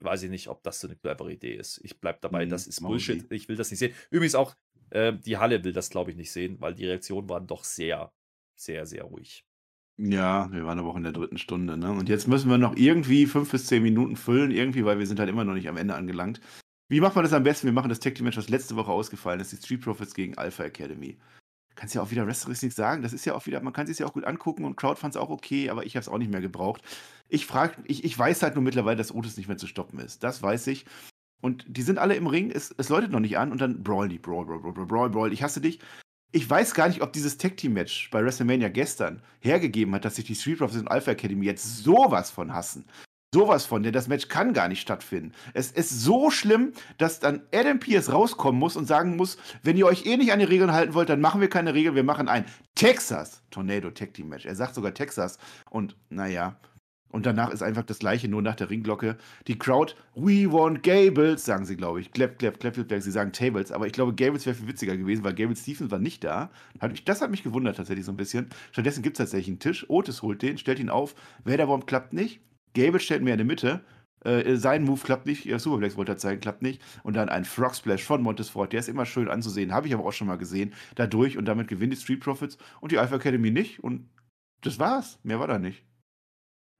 weiß 0.00 0.22
ich 0.22 0.30
nicht, 0.30 0.48
ob 0.48 0.62
das 0.62 0.80
so 0.80 0.86
eine 0.86 0.96
clevere 0.96 1.32
Idee 1.32 1.54
ist. 1.54 1.80
Ich 1.84 2.00
bleibe 2.00 2.18
dabei, 2.22 2.46
mhm, 2.46 2.50
das 2.50 2.66
ist 2.66 2.80
Bullshit. 2.80 3.30
Ich 3.30 3.48
will 3.48 3.56
das 3.56 3.70
nicht 3.70 3.80
sehen. 3.80 3.94
Übrigens 4.10 4.34
auch, 4.34 4.54
äh, 4.90 5.12
die 5.12 5.36
Halle 5.36 5.62
will 5.64 5.72
das, 5.72 5.90
glaube 5.90 6.12
ich, 6.12 6.16
nicht 6.16 6.32
sehen, 6.32 6.60
weil 6.60 6.74
die 6.74 6.86
Reaktionen 6.86 7.28
waren 7.28 7.46
doch 7.46 7.64
sehr, 7.64 8.12
sehr, 8.54 8.86
sehr 8.86 9.02
ruhig. 9.02 9.44
Ja, 10.02 10.50
wir 10.50 10.64
waren 10.64 10.78
aber 10.78 10.88
auch 10.88 10.96
in 10.96 11.02
der 11.02 11.12
dritten 11.12 11.36
Stunde. 11.36 11.76
Ne? 11.76 11.90
Und 11.92 12.08
jetzt 12.08 12.26
müssen 12.26 12.48
wir 12.48 12.56
noch 12.56 12.74
irgendwie 12.74 13.26
fünf 13.26 13.50
bis 13.50 13.66
zehn 13.66 13.82
Minuten 13.82 14.16
füllen, 14.16 14.50
irgendwie, 14.50 14.86
weil 14.86 14.98
wir 14.98 15.06
sind 15.06 15.20
halt 15.20 15.28
immer 15.28 15.44
noch 15.44 15.52
nicht 15.52 15.68
am 15.68 15.76
Ende 15.76 15.94
angelangt. 15.94 16.40
Wie 16.88 17.00
macht 17.00 17.16
man 17.16 17.24
das 17.24 17.34
am 17.34 17.42
besten? 17.42 17.66
Wir 17.66 17.74
machen 17.74 17.90
das 17.90 18.00
Tag 18.00 18.14
Team 18.14 18.24
Match, 18.24 18.38
was 18.38 18.48
letzte 18.48 18.76
Woche 18.76 18.90
ausgefallen 18.90 19.40
ist, 19.40 19.52
die 19.52 19.56
Street 19.56 19.82
Profits 19.82 20.14
gegen 20.14 20.38
Alpha 20.38 20.64
Academy. 20.64 21.18
Kannst 21.74 21.94
ja 21.94 22.00
auch 22.00 22.10
wieder 22.10 22.26
Wrestlers 22.26 22.62
nichts 22.62 22.76
sagen. 22.76 23.02
Das 23.02 23.12
ist 23.12 23.26
ja 23.26 23.34
auch 23.34 23.44
wieder, 23.44 23.60
man 23.60 23.74
kann 23.74 23.86
sich 23.86 23.98
ja 23.98 24.06
auch 24.06 24.14
gut 24.14 24.24
angucken 24.24 24.64
und 24.64 24.76
Crowd 24.76 24.98
fand 24.98 25.14
es 25.14 25.20
auch 25.20 25.28
okay, 25.28 25.68
aber 25.68 25.84
ich 25.84 25.96
habe 25.96 26.00
es 26.00 26.08
auch 26.08 26.18
nicht 26.18 26.30
mehr 26.30 26.40
gebraucht. 26.40 26.80
Ich 27.28 27.44
frage, 27.44 27.74
ich, 27.84 28.02
ich 28.02 28.18
weiß 28.18 28.42
halt 28.42 28.54
nur 28.54 28.64
mittlerweile, 28.64 28.96
dass 28.96 29.14
Otis 29.14 29.36
nicht 29.36 29.48
mehr 29.48 29.58
zu 29.58 29.66
stoppen 29.66 29.98
ist. 29.98 30.24
Das 30.24 30.42
weiß 30.42 30.66
ich. 30.68 30.86
Und 31.42 31.66
die 31.68 31.82
sind 31.82 31.98
alle 31.98 32.14
im 32.14 32.26
Ring, 32.26 32.50
es, 32.50 32.74
es 32.78 32.88
läutet 32.88 33.12
noch 33.12 33.20
nicht 33.20 33.36
an 33.36 33.52
und 33.52 33.60
dann 33.60 33.82
brawl 33.82 34.08
die, 34.08 34.18
brawl, 34.18 34.46
brawl, 34.46 34.60
brawl, 34.60 34.86
brawl, 34.86 35.10
brawl. 35.10 35.32
Ich 35.32 35.42
hasse 35.42 35.60
dich. 35.60 35.78
Ich 36.32 36.48
weiß 36.48 36.74
gar 36.74 36.86
nicht, 36.86 37.02
ob 37.02 37.12
dieses 37.12 37.38
Tag 37.38 37.56
Team 37.56 37.72
Match 37.72 38.08
bei 38.10 38.22
WrestleMania 38.24 38.68
gestern 38.68 39.20
hergegeben 39.40 39.94
hat, 39.94 40.04
dass 40.04 40.14
sich 40.14 40.24
die 40.24 40.36
Street 40.36 40.58
Profits 40.58 40.80
und 40.80 40.88
Alpha 40.88 41.10
Academy 41.10 41.44
jetzt 41.44 41.78
sowas 41.78 42.30
von 42.30 42.54
hassen. 42.54 42.84
Sowas 43.34 43.64
von, 43.64 43.82
denn 43.82 43.92
das 43.92 44.08
Match 44.08 44.28
kann 44.28 44.52
gar 44.52 44.68
nicht 44.68 44.80
stattfinden. 44.80 45.32
Es 45.54 45.70
ist 45.70 45.90
so 46.02 46.30
schlimm, 46.30 46.72
dass 46.98 47.20
dann 47.20 47.42
Adam 47.52 47.78
Pierce 47.78 48.12
rauskommen 48.12 48.58
muss 48.58 48.76
und 48.76 48.86
sagen 48.86 49.16
muss, 49.16 49.38
wenn 49.62 49.76
ihr 49.76 49.86
euch 49.86 50.06
eh 50.06 50.16
nicht 50.16 50.32
an 50.32 50.40
die 50.40 50.44
Regeln 50.44 50.72
halten 50.72 50.94
wollt, 50.94 51.08
dann 51.08 51.20
machen 51.20 51.40
wir 51.40 51.48
keine 51.48 51.74
Regeln, 51.74 51.94
wir 51.94 52.02
machen 52.04 52.28
ein 52.28 52.44
Texas 52.74 53.42
Tornado 53.50 53.90
Tag 53.90 54.14
Team 54.14 54.28
Match. 54.28 54.46
Er 54.46 54.56
sagt 54.56 54.74
sogar 54.74 54.94
Texas 54.94 55.38
und 55.68 55.96
naja. 56.10 56.56
Und 57.10 57.26
danach 57.26 57.50
ist 57.50 57.62
einfach 57.62 57.82
das 57.82 57.98
gleiche, 57.98 58.28
nur 58.28 58.42
nach 58.42 58.54
der 58.54 58.70
Ringglocke. 58.70 59.16
Die 59.46 59.58
Crowd, 59.58 59.94
we 60.14 60.50
want 60.50 60.82
Gables, 60.82 61.44
sagen 61.44 61.64
sie, 61.64 61.76
glaube 61.76 62.00
ich. 62.00 62.12
Clap, 62.12 62.38
clap, 62.38 62.60
clap, 62.60 62.74
clap, 62.74 63.02
sie 63.02 63.10
sagen 63.10 63.32
Tables. 63.32 63.72
Aber 63.72 63.86
ich 63.86 63.92
glaube, 63.92 64.14
Gables 64.14 64.46
wäre 64.46 64.54
viel 64.54 64.68
witziger 64.68 64.96
gewesen, 64.96 65.24
weil 65.24 65.34
Gables 65.34 65.62
Stevens 65.62 65.90
war 65.90 65.98
nicht 65.98 66.22
da. 66.24 66.50
Das 67.04 67.20
hat 67.20 67.30
mich 67.30 67.42
gewundert 67.42 67.76
tatsächlich 67.76 68.04
so 68.06 68.12
ein 68.12 68.16
bisschen. 68.16 68.48
Stattdessen 68.72 69.02
gibt 69.02 69.16
es 69.16 69.24
tatsächlich 69.24 69.48
einen 69.48 69.58
Tisch. 69.58 69.88
Otis 69.88 70.22
holt 70.22 70.42
den, 70.42 70.58
stellt 70.58 70.78
ihn 70.78 70.90
auf. 70.90 71.14
Wurm 71.44 71.86
klappt 71.86 72.12
nicht. 72.12 72.40
Gable 72.74 73.00
stellt 73.00 73.22
mir 73.22 73.32
in 73.32 73.38
der 73.38 73.46
Mitte. 73.46 73.84
Äh, 74.24 74.56
sein 74.56 74.84
Move 74.84 75.00
klappt 75.02 75.26
nicht, 75.26 75.46
äh, 75.46 75.58
Superplex 75.58 75.96
wollte 75.96 76.12
er 76.12 76.18
zeigen, 76.18 76.40
klappt 76.40 76.62
nicht. 76.62 76.82
Und 77.02 77.14
dann 77.14 77.28
ein 77.28 77.44
Frog 77.44 77.74
Splash 77.74 78.04
von 78.04 78.22
Montesfort, 78.22 78.68
der 78.72 78.80
ist 78.80 78.88
immer 78.88 79.06
schön 79.06 79.28
anzusehen, 79.28 79.72
habe 79.72 79.86
ich 79.86 79.94
aber 79.94 80.04
auch 80.04 80.12
schon 80.12 80.26
mal 80.26 80.36
gesehen. 80.36 80.74
Dadurch 80.94 81.38
und 81.38 81.46
damit 81.46 81.68
gewinnen 81.68 81.90
die 81.92 81.96
Street 81.96 82.20
Profits 82.20 82.58
und 82.80 82.92
die 82.92 82.98
Alpha 82.98 83.16
Academy 83.16 83.50
nicht. 83.50 83.82
Und 83.82 84.08
das 84.62 84.78
war's. 84.78 85.18
Mehr 85.22 85.40
war 85.40 85.48
da 85.48 85.58
nicht. 85.58 85.84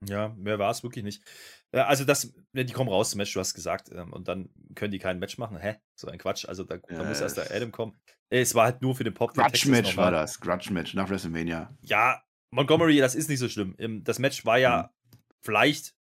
Ja, 0.07 0.29
mehr 0.37 0.59
war 0.59 0.71
es 0.71 0.83
wirklich 0.83 1.03
nicht. 1.03 1.23
Also, 1.71 2.05
das, 2.05 2.33
die 2.53 2.73
kommen 2.73 2.89
raus 2.89 3.11
zum 3.11 3.19
Match, 3.19 3.33
du 3.33 3.39
hast 3.39 3.53
gesagt, 3.53 3.89
ähm, 3.93 4.11
und 4.11 4.27
dann 4.27 4.49
können 4.75 4.91
die 4.91 4.99
kein 4.99 5.19
Match 5.19 5.37
machen. 5.37 5.57
Hä? 5.57 5.75
So 5.95 6.07
ein 6.07 6.17
Quatsch. 6.17 6.45
Also, 6.45 6.63
da, 6.63 6.77
da 6.77 7.03
muss 7.03 7.21
erst 7.21 7.37
der 7.37 7.51
Adam 7.51 7.71
kommen. 7.71 7.99
Es 8.29 8.55
war 8.55 8.65
halt 8.65 8.81
nur 8.81 8.95
für 8.95 9.03
den 9.03 9.13
Pop. 9.13 9.33
Grudge-Match 9.33 9.95
war 9.97 10.11
das. 10.11 10.39
Grudge-Match 10.39 10.93
nach 10.93 11.09
WrestleMania. 11.09 11.75
Ja, 11.81 12.21
Montgomery, 12.51 12.97
das 12.97 13.15
ist 13.15 13.29
nicht 13.29 13.39
so 13.39 13.47
schlimm. 13.47 13.75
Das 14.03 14.19
Match 14.19 14.45
war 14.45 14.57
ja 14.57 14.83
mhm 14.83 15.01
vielleicht 15.41 15.95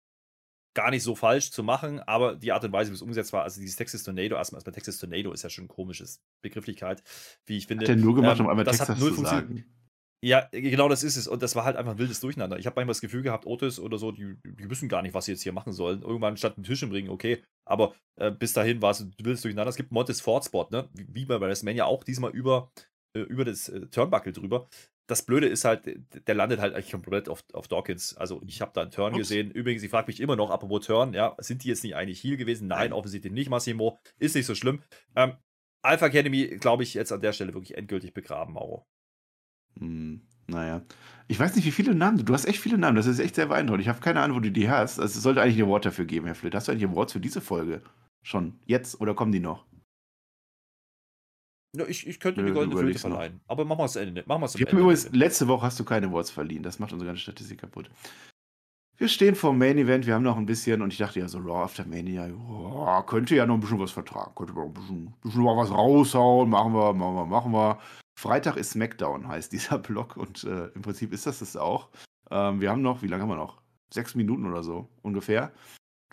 gar 0.76 0.92
nicht 0.92 1.04
so 1.04 1.16
falsch 1.16 1.52
zu 1.52 1.64
machen, 1.64 2.00
aber 2.00 2.36
die 2.36 2.52
Art 2.52 2.64
und 2.64 2.72
Weise, 2.72 2.92
wie 2.92 2.96
es 2.96 3.02
umgesetzt 3.02 3.34
war, 3.34 3.44
also 3.44 3.60
dieses 3.60 3.76
Texas 3.76 4.04
Tornado, 4.04 4.36
erstmal 4.36 4.60
erstmal 4.60 4.74
Texas 4.74 4.98
Tornado 4.98 5.34
ist 5.34 5.44
ja 5.44 5.50
schon 5.50 5.66
ein 5.66 5.70
komisches 5.70 6.22
Begrifflichkeit, 6.42 7.04
wie 7.46 7.58
ich 7.58 7.68
finde. 7.68 7.84
Hat 7.84 7.90
der 7.90 7.96
nur 7.96 8.16
gemacht, 8.16 8.40
ähm, 8.40 8.46
um 8.46 8.52
einmal 8.52 8.66
das 8.66 8.78
Texas 8.78 8.96
hat 8.96 9.00
null 9.00 9.16
zu 9.16 9.24
sagen. 9.24 9.66
Ja, 10.22 10.48
genau 10.52 10.90
das 10.90 11.04
ist 11.04 11.16
es. 11.16 11.28
Und 11.28 11.42
das 11.42 11.56
war 11.56 11.64
halt 11.64 11.78
einfach 11.78 11.94
ein 11.94 11.98
wildes 11.98 12.20
Durcheinander. 12.20 12.60
Ich 12.60 12.66
habe 12.66 12.76
manchmal 12.76 12.92
das 12.92 13.02
Gefühl 13.02 13.22
gehabt, 13.22 13.46
Otis 13.46 13.80
oder 13.80 13.98
so, 13.98 14.12
die, 14.12 14.36
die 14.44 14.70
wissen 14.70 14.90
gar 14.90 15.02
nicht, 15.02 15.14
was 15.14 15.26
sie 15.26 15.32
jetzt 15.32 15.44
hier 15.44 15.54
machen 15.54 15.72
sollen. 15.72 16.02
Irgendwann 16.02 16.36
statt 16.36 16.58
einen 16.58 16.66
Tisch 16.66 16.84
im 16.84 16.92
Ring, 16.92 17.10
okay. 17.10 17.42
Aber 17.66 17.94
äh, 18.18 18.32
bis 18.32 18.54
dahin 18.54 18.82
war 18.82 18.92
es 18.92 19.00
ein 19.00 19.14
wildes 19.22 19.42
Durcheinander. 19.42 19.70
Es 19.70 19.78
gibt 19.78 19.92
Montes 19.92 20.20
Ford 20.20 20.44
Spot, 20.44 20.68
ne? 20.72 20.90
Wie, 20.94 21.08
wie 21.10 21.26
bei 21.26 21.40
WrestleMania 21.40 21.86
auch 21.86 22.04
diesmal 22.04 22.32
über, 22.32 22.72
äh, 23.16 23.22
über 23.22 23.46
das 23.46 23.70
äh, 23.70 23.88
Turnbuckle 23.88 24.34
drüber 24.34 24.68
das 25.10 25.24
Blöde 25.24 25.48
ist 25.48 25.66
halt, 25.66 25.82
der 26.28 26.36
landet 26.36 26.60
halt 26.60 26.76
eigentlich 26.76 26.92
komplett 26.92 27.30
auf, 27.30 27.44
auf 27.54 27.68
Dawkins. 27.68 28.16
Also 28.16 28.42
ich 28.46 28.62
habe 28.62 28.72
da 28.76 28.82
einen 28.82 28.92
Turn 28.92 29.14
Ups. 29.14 29.18
gesehen. 29.18 29.50
Übrigens, 29.52 29.82
ich 29.82 29.90
frage 29.90 30.08
mich 30.08 30.20
immer 30.20 30.36
noch, 30.36 30.52
apropos 30.52 30.86
Turn, 30.86 31.14
ja, 31.14 31.36
sind 31.40 31.64
die 31.64 31.70
jetzt 31.70 31.84
nicht 31.84 31.96
eigentlich 31.96 32.24
Heal 32.24 32.38
gewesen? 32.38 32.68
Nein, 32.68 32.80
Nein. 32.80 32.94
offensichtlich 32.94 33.34
nicht, 33.34 33.50
Massimo. 33.50 34.00
Ist 34.20 34.36
nicht 34.36 34.46
so 34.46 34.54
schlimm. 34.54 34.84
Ähm, 35.16 35.34
Alpha 35.82 36.08
Academy, 36.08 36.58
glaube 36.60 36.84
ich, 36.84 36.94
jetzt 36.94 37.12
an 37.12 37.22
der 37.22 37.34
Stelle 37.34 37.54
wirklich 37.54 37.76
endgültig 37.76 38.14
begraben, 38.14 38.54
Mauro. 38.54 38.86
Hm, 39.78 40.22
naja. 40.48 40.82
Ich 41.28 41.40
weiß 41.40 41.56
nicht, 41.56 41.66
wie 41.66 41.72
viele 41.72 41.94
Namen. 41.94 42.26
Du 42.26 42.34
hast 42.34 42.46
echt 42.46 42.60
viele 42.60 42.78
Namen. 42.78 42.96
Das 42.96 43.06
ist 43.06 43.20
echt 43.20 43.36
sehr 43.36 43.48
beeindruckend. 43.48 43.82
Ich 43.82 43.90
habe 43.90 44.00
keine 44.00 44.22
Ahnung, 44.22 44.38
wo 44.38 44.42
du 44.42 44.52
die 44.52 44.70
hast. 44.70 45.00
Also, 45.00 45.18
es 45.18 45.24
sollte 45.24 45.42
eigentlich 45.42 45.58
ein 45.58 45.68
Award 45.68 45.86
dafür 45.86 46.06
geben, 46.06 46.26
Herr 46.26 46.36
Flitt. 46.36 46.56
Hast 46.56 46.68
du 46.68 46.72
eigentlich 46.72 46.86
ein 46.86 46.94
Award 46.94 47.12
für 47.12 47.20
diese 47.20 47.42
Folge? 47.42 47.82
Schon 48.24 48.60
jetzt 48.66 49.00
oder 49.00 49.14
kommen 49.14 49.32
die 49.32 49.40
noch? 49.40 49.66
Ja, 51.78 51.86
ich, 51.86 52.08
ich 52.08 52.20
könnte 52.20 52.44
die 52.44 52.52
goldene 52.52 52.80
Flöte 52.80 53.00
verleihen. 53.00 53.42
Aber 53.48 53.64
machen 53.64 53.80
wir 53.80 53.86
es 53.86 53.96
Ende. 53.96 54.24
Machen 54.26 54.42
wir's 54.42 54.56
am 54.56 54.62
Ende. 54.62 54.72
Übrigens, 54.72 55.12
letzte 55.12 55.48
Woche 55.48 55.68
hast 55.68 55.80
du 55.80 55.84
keine 55.84 56.08
Awards 56.08 56.32
verliehen. 56.32 56.64
Das 56.64 56.80
macht 56.80 56.92
unsere 56.94 57.08
ganze 57.08 57.22
Statistik 57.22 57.60
kaputt. 57.60 57.90
Wir 59.00 59.08
stehen 59.08 59.36
vor 59.36 59.52
dem 59.52 59.60
Main 59.60 59.78
Event, 59.78 60.06
wir 60.06 60.14
haben 60.14 60.24
noch 60.24 60.36
ein 60.36 60.46
bisschen 60.46 60.82
und 60.82 60.92
ich 60.92 61.00
dachte 61.00 61.22
ja 61.22 61.28
so, 61.30 61.38
Raw 61.38 61.64
After 61.64 61.86
Mania, 61.86 62.28
oh, 62.28 63.02
könnte 63.04 63.34
ja 63.34 63.46
noch 63.46 63.54
ein 63.54 63.62
bisschen 63.62 63.80
was 63.80 63.92
vertragen, 63.92 64.36
könnte 64.36 64.52
man 64.52 64.66
ein 64.66 64.74
bisschen, 64.74 65.14
bisschen 65.22 65.42
mal 65.42 65.56
was 65.56 65.72
raushauen, 65.72 66.50
machen 66.50 66.74
wir, 66.74 66.92
machen 66.94 67.16
wir, 67.16 67.26
machen 67.26 67.52
wir. 67.54 67.80
Freitag 68.20 68.58
ist 68.58 68.72
SmackDown, 68.72 69.30
heißt 69.30 69.52
dieser 69.54 69.78
Block 69.80 70.18
und 70.18 70.44
äh, 70.44 70.68
im 70.76 70.82
Prinzip 70.82 71.14
ist 71.14 71.26
das 71.26 71.40
das 71.40 71.56
auch. 71.56 71.88
Ähm, 72.30 72.60
wir 72.60 72.70
haben 72.70 72.82
noch, 72.82 73.02
wie 73.02 73.08
lange 73.08 73.24
haben 73.24 73.30
wir 73.30 73.38
noch? 73.38 73.62
Sechs 73.94 74.14
Minuten 74.14 74.46
oder 74.46 74.62
so 74.62 74.90
ungefähr. 75.02 75.54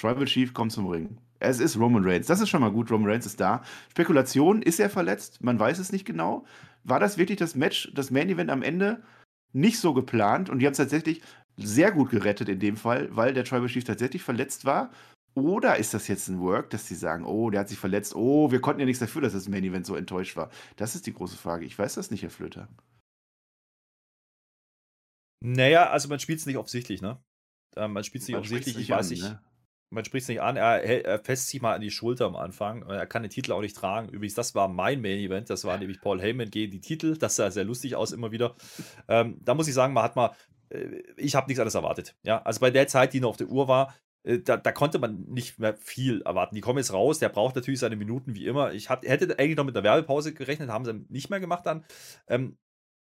Tribal 0.01 0.25
Chief 0.27 0.55
kommt 0.55 0.71
zum 0.71 0.87
Ring. 0.87 1.19
Es 1.41 1.59
ist 1.59 1.77
Roman 1.77 2.05
Reigns. 2.05 2.29
Das 2.29 2.41
ist 2.41 2.49
schon 2.49 2.61
mal 2.61 2.71
gut. 2.71 2.93
Roman 2.93 3.11
Reigns 3.11 3.27
ist 3.27 3.41
da. 3.41 3.63
Spekulation, 3.91 4.63
ist 4.63 4.79
er 4.79 4.89
verletzt? 4.89 5.43
Man 5.43 5.59
weiß 5.59 5.79
es 5.81 5.91
nicht 5.91 6.05
genau. 6.05 6.45
War 6.85 7.01
das 7.01 7.19
wirklich 7.19 7.39
das 7.39 7.57
Match, 7.57 7.91
das 7.93 8.13
Main 8.13 8.31
Event 8.31 8.51
am 8.51 8.63
Ende? 8.63 9.03
Nicht 9.53 9.81
so 9.81 9.93
geplant 9.93 10.49
und 10.49 10.61
die 10.61 10.67
haben 10.67 10.73
es 10.73 10.79
tatsächlich 10.79 11.23
sehr 11.57 11.91
gut 11.91 12.11
gerettet 12.11 12.49
in 12.49 12.61
dem 12.61 12.77
Fall, 12.77 13.09
weil 13.17 13.35
der 13.35 13.45
Tribal 13.45 13.67
Chief 13.67 13.85
tatsächlich 13.85 14.23
verletzt 14.23 14.65
war. 14.65 14.91
Oder 15.37 15.76
ist 15.76 15.93
das 15.93 16.09
jetzt 16.09 16.28
ein 16.28 16.41
Work, 16.41 16.70
dass 16.70 16.89
sie 16.89 16.95
sagen, 16.95 17.26
oh, 17.26 17.51
der 17.51 17.61
hat 17.61 17.68
sich 17.68 17.78
verletzt, 17.78 18.16
oh, 18.16 18.51
wir 18.51 18.61
konnten 18.62 18.80
ja 18.80 18.87
nichts 18.87 19.01
dafür, 19.01 19.20
dass 19.20 19.34
das 19.34 19.49
Main 19.49 19.64
Event 19.64 19.84
so 19.84 19.95
enttäuscht 19.95 20.34
war? 20.34 20.51
Das 20.76 20.95
ist 20.95 21.07
die 21.07 21.12
große 21.12 21.37
Frage. 21.37 21.66
Ich 21.66 21.78
weiß 21.78 21.95
das 21.95 22.11
nicht, 22.11 22.22
Herr 22.22 22.30
Flöter. 22.30 22.68
Naja, 25.45 25.91
also 25.91 26.09
man 26.09 26.20
spielt 26.20 26.39
es 26.39 26.47
nicht 26.47 26.57
offensichtlich, 26.57 27.03
ne? 27.03 27.22
Ähm, 27.76 27.93
man 27.93 28.03
spielt 28.03 28.22
es 28.22 28.28
nicht 28.28 28.37
offensichtlich, 28.37 28.78
ich 28.78 28.89
weiß 28.89 29.11
nicht. 29.11 29.24
Ne? 29.24 29.41
Man 29.93 30.05
spricht 30.05 30.24
es 30.24 30.28
nicht 30.28 30.41
an, 30.41 30.57
er, 30.57 30.82
er 30.82 31.18
fässt 31.18 31.49
sich 31.49 31.61
mal 31.61 31.74
an 31.74 31.80
die 31.80 31.91
Schulter 31.91 32.24
am 32.24 32.34
Anfang. 32.34 32.82
Er 32.82 33.07
kann 33.07 33.22
den 33.22 33.30
Titel 33.30 33.53
auch 33.53 33.61
nicht 33.61 33.76
tragen. 33.76 34.09
Übrigens, 34.09 34.34
das 34.34 34.55
war 34.55 34.68
mein 34.68 35.01
Main 35.01 35.18
Event. 35.18 35.51
Das 35.51 35.64
war 35.64 35.78
nämlich 35.78 36.01
Paul 36.01 36.20
Heyman 36.20 36.51
gegen 36.51 36.72
die 36.72 36.80
Titel. 36.80 37.16
Das 37.16 37.37
sah 37.37 37.51
sehr 37.51 37.64
lustig 37.64 37.95
aus 37.95 38.11
immer 38.11 38.32
wieder. 38.32 38.57
Ähm, 39.07 39.39
da 39.45 39.55
muss 39.55 39.68
ich 39.68 39.74
sagen, 39.74 39.93
man 39.93 40.03
hat 40.03 40.16
mal, 40.16 40.34
äh, 40.70 41.03
ich 41.16 41.37
habe 41.37 41.47
nichts 41.47 41.61
anderes 41.61 41.76
erwartet. 41.76 42.16
Ja, 42.24 42.43
also 42.43 42.59
bei 42.61 42.70
der 42.70 42.89
Zeit, 42.89 43.12
die 43.12 43.20
noch 43.20 43.30
auf 43.30 43.37
der 43.37 43.49
Uhr 43.49 43.68
war, 43.68 43.89
äh, 43.89 44.06
da, 44.27 44.57
da, 44.57 44.72
konnte 44.72 44.99
man 44.99 45.24
nicht 45.29 45.59
mehr 45.59 45.77
viel 45.77 46.22
erwarten. 46.22 46.57
Die 46.57 46.61
kommen 46.61 46.79
jetzt 46.79 46.93
raus, 46.93 47.20
der 47.20 47.29
braucht 47.29 47.55
natürlich 47.55 47.81
seine 47.81 47.97
Minuten 47.97 48.35
wie 48.35 48.47
immer. 48.47 48.72
Ich 48.72 48.91
hab, 48.91 49.07
hätte 49.07 49.39
eigentlich 49.39 49.57
noch 49.57 49.64
mit 49.64 49.77
einer 49.77 49.85
Werbepause 49.85 50.35
gerechnet, 50.35 50.68
haben 50.68 50.85
sie 50.85 51.05
nicht 51.09 51.31
mehr 51.31 51.39
gemacht 51.39 51.64
dann. 51.64 51.85
Ähm, 52.27 52.57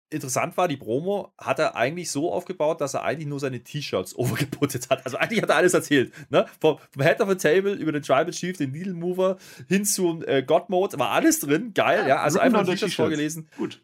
interessant 0.09 0.55
war, 0.57 0.67
die 0.67 0.77
Promo 0.77 1.33
hat 1.37 1.59
er 1.59 1.75
eigentlich 1.75 2.11
so 2.11 2.31
aufgebaut, 2.31 2.79
dass 2.79 2.93
er 2.93 3.03
eigentlich 3.03 3.27
nur 3.27 3.39
seine 3.39 3.61
T-Shirts 3.61 4.15
overgeputtet 4.17 4.89
hat. 4.89 5.03
Also 5.05 5.17
eigentlich 5.17 5.41
hat 5.41 5.49
er 5.49 5.57
alles 5.57 5.73
erzählt. 5.73 6.13
Ne? 6.29 6.45
Vom, 6.59 6.77
vom 6.91 7.01
Head 7.01 7.19
of 7.19 7.29
the 7.29 7.35
Table 7.35 7.73
über 7.73 7.91
den 7.91 8.03
Tribal 8.03 8.31
Chief, 8.31 8.55
den 8.55 8.71
Needle 8.71 8.93
Mover 8.93 9.37
hin 9.67 9.83
zum 9.83 10.23
äh, 10.25 10.43
God 10.43 10.69
Mode, 10.69 10.97
war 10.97 11.09
alles 11.09 11.41
drin. 11.41 11.73
Geil, 11.73 12.01
ja. 12.03 12.07
ja. 12.07 12.21
Also 12.21 12.39
einfach 12.39 12.65
T-Shirts 12.65 12.95
vorgelesen. 12.95 13.49
Gut. 13.57 13.81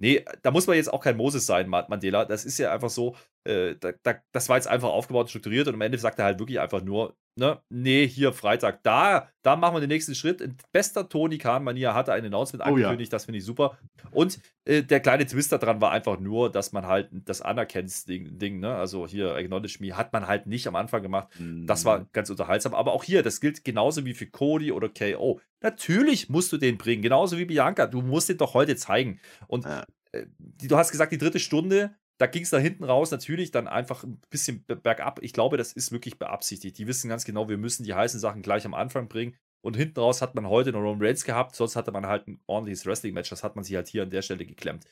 Nee, 0.00 0.24
da 0.42 0.52
muss 0.52 0.66
man 0.68 0.76
jetzt 0.76 0.92
auch 0.92 1.00
kein 1.02 1.16
Moses 1.16 1.44
sein, 1.46 1.68
Mandela. 1.68 2.24
Das 2.24 2.44
ist 2.44 2.58
ja 2.58 2.72
einfach 2.72 2.88
so, 2.88 3.16
äh, 3.44 3.74
da, 3.80 3.92
da, 4.04 4.14
das 4.30 4.48
war 4.48 4.56
jetzt 4.56 4.68
einfach 4.68 4.90
aufgebaut, 4.90 5.28
strukturiert 5.28 5.66
und 5.66 5.74
am 5.74 5.80
Ende 5.80 5.98
sagt 5.98 6.20
er 6.20 6.26
halt 6.26 6.38
wirklich 6.38 6.60
einfach 6.60 6.82
nur, 6.82 7.16
ne, 7.38 7.62
nee, 7.68 8.06
hier 8.06 8.32
Freitag, 8.32 8.82
da, 8.82 9.28
da 9.42 9.56
machen 9.56 9.76
wir 9.76 9.80
den 9.80 9.88
nächsten 9.88 10.14
Schritt. 10.14 10.40
In 10.40 10.56
bester 10.72 11.08
Tony 11.08 11.38
Khan-Manier 11.38 11.94
hat 11.94 12.08
er 12.08 12.14
ein 12.14 12.24
Announcement 12.26 12.64
oh, 12.64 12.68
angekündigt, 12.68 13.12
ja. 13.12 13.16
das 13.16 13.24
finde 13.24 13.38
ich 13.38 13.44
super. 13.44 13.78
Und 14.10 14.40
äh, 14.64 14.82
der 14.82 15.00
kleine 15.00 15.24
Twist 15.24 15.52
daran 15.52 15.80
war 15.80 15.92
einfach 15.92 16.18
nur, 16.18 16.50
dass 16.50 16.72
man 16.72 16.86
halt 16.86 17.08
das 17.12 17.40
Anerkenntnis-Ding, 17.40 18.38
Ding, 18.38 18.58
ne, 18.60 18.74
also 18.74 19.06
hier 19.06 19.34
Acknowledge 19.36 19.78
Me, 19.80 19.96
hat 19.96 20.12
man 20.12 20.26
halt 20.26 20.46
nicht 20.46 20.66
am 20.66 20.76
Anfang 20.76 21.02
gemacht. 21.02 21.28
Mhm. 21.38 21.66
Das 21.66 21.84
war 21.84 22.00
mhm. 22.00 22.06
ganz 22.12 22.28
unterhaltsam. 22.28 22.74
Aber 22.74 22.92
auch 22.92 23.04
hier, 23.04 23.22
das 23.22 23.40
gilt 23.40 23.64
genauso 23.64 24.04
wie 24.04 24.14
für 24.14 24.26
Cody 24.26 24.72
oder 24.72 24.88
KO. 24.88 25.40
Natürlich 25.60 26.28
musst 26.28 26.52
du 26.52 26.56
den 26.56 26.76
bringen, 26.76 27.02
genauso 27.02 27.38
wie 27.38 27.44
Bianca. 27.44 27.86
Du 27.86 28.02
musst 28.02 28.28
den 28.28 28.38
doch 28.38 28.54
heute 28.54 28.76
zeigen. 28.76 29.20
Und 29.46 29.64
ja. 29.64 29.84
äh, 30.12 30.26
du 30.36 30.76
hast 30.76 30.90
gesagt, 30.90 31.12
die 31.12 31.18
dritte 31.18 31.38
Stunde, 31.38 31.94
da 32.18 32.26
ging 32.26 32.42
es 32.42 32.50
da 32.50 32.58
hinten 32.58 32.84
raus 32.84 33.10
natürlich 33.10 33.52
dann 33.52 33.68
einfach 33.68 34.02
ein 34.02 34.20
bisschen 34.28 34.64
bergab. 34.66 35.20
Ich 35.22 35.32
glaube, 35.32 35.56
das 35.56 35.72
ist 35.72 35.92
wirklich 35.92 36.18
beabsichtigt. 36.18 36.76
Die 36.76 36.86
wissen 36.86 37.08
ganz 37.08 37.24
genau, 37.24 37.48
wir 37.48 37.58
müssen 37.58 37.84
die 37.84 37.94
heißen 37.94 38.18
Sachen 38.18 38.42
gleich 38.42 38.66
am 38.66 38.74
Anfang 38.74 39.08
bringen. 39.08 39.36
Und 39.60 39.76
hinten 39.76 40.00
raus 40.00 40.20
hat 40.20 40.34
man 40.34 40.48
heute 40.48 40.72
noch 40.72 40.80
Roman 40.80 41.04
Reigns 41.04 41.24
gehabt, 41.24 41.54
sonst 41.54 41.76
hatte 41.76 41.90
man 41.90 42.06
halt 42.06 42.28
ein 42.28 42.40
ordentliches 42.46 42.86
Wrestling-Match. 42.86 43.30
Das 43.30 43.42
hat 43.42 43.56
man 43.56 43.64
sich 43.64 43.74
halt 43.74 43.88
hier 43.88 44.02
an 44.02 44.10
der 44.10 44.22
Stelle 44.22 44.46
geklemmt. 44.46 44.84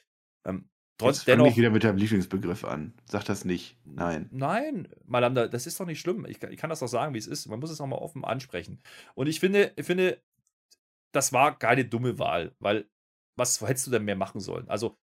Ähm, 0.45 0.69
trotz 0.99 1.19
Jetzt 1.19 1.29
dennoch. 1.29 1.47
nicht 1.47 1.57
wieder 1.57 1.71
mit 1.71 1.85
deinem 1.85 1.99
Lieblingsbegriff 1.99 2.65
an. 2.65 2.95
Sag 3.07 3.25
das 3.25 3.45
nicht. 3.45 3.77
Nein. 3.85 4.29
Nein, 4.33 4.89
Malanda, 5.05 5.49
das 5.49 5.67
ist 5.67 5.79
doch 5.79 5.87
nicht 5.87 6.01
schlimm. 6.01 6.27
Ich, 6.27 6.43
ich 6.43 6.57
kann 6.57 6.71
das 6.71 6.81
doch 6.81 6.89
sagen, 6.89 7.15
wie 7.15 7.19
es 7.19 7.27
ist. 7.27 7.47
Man 7.47 7.61
muss 7.61 7.71
es 7.71 7.81
auch 7.81 7.87
mal 7.87 7.97
offen 7.97 8.25
ansprechen. 8.25 8.81
Und 9.15 9.29
ich 9.29 9.41
finde, 9.41 9.73
ich 9.77 9.87
finde, 9.87 10.21
das 11.13 11.33
war 11.33 11.59
keine 11.59 11.85
dumme 11.85 12.19
Wahl, 12.19 12.55
weil 12.59 12.89
was 13.37 13.61
hättest 13.61 13.87
du 13.87 13.91
denn 13.91 14.05
mehr 14.05 14.17
machen 14.17 14.41
sollen? 14.41 14.69
Also, 14.69 14.97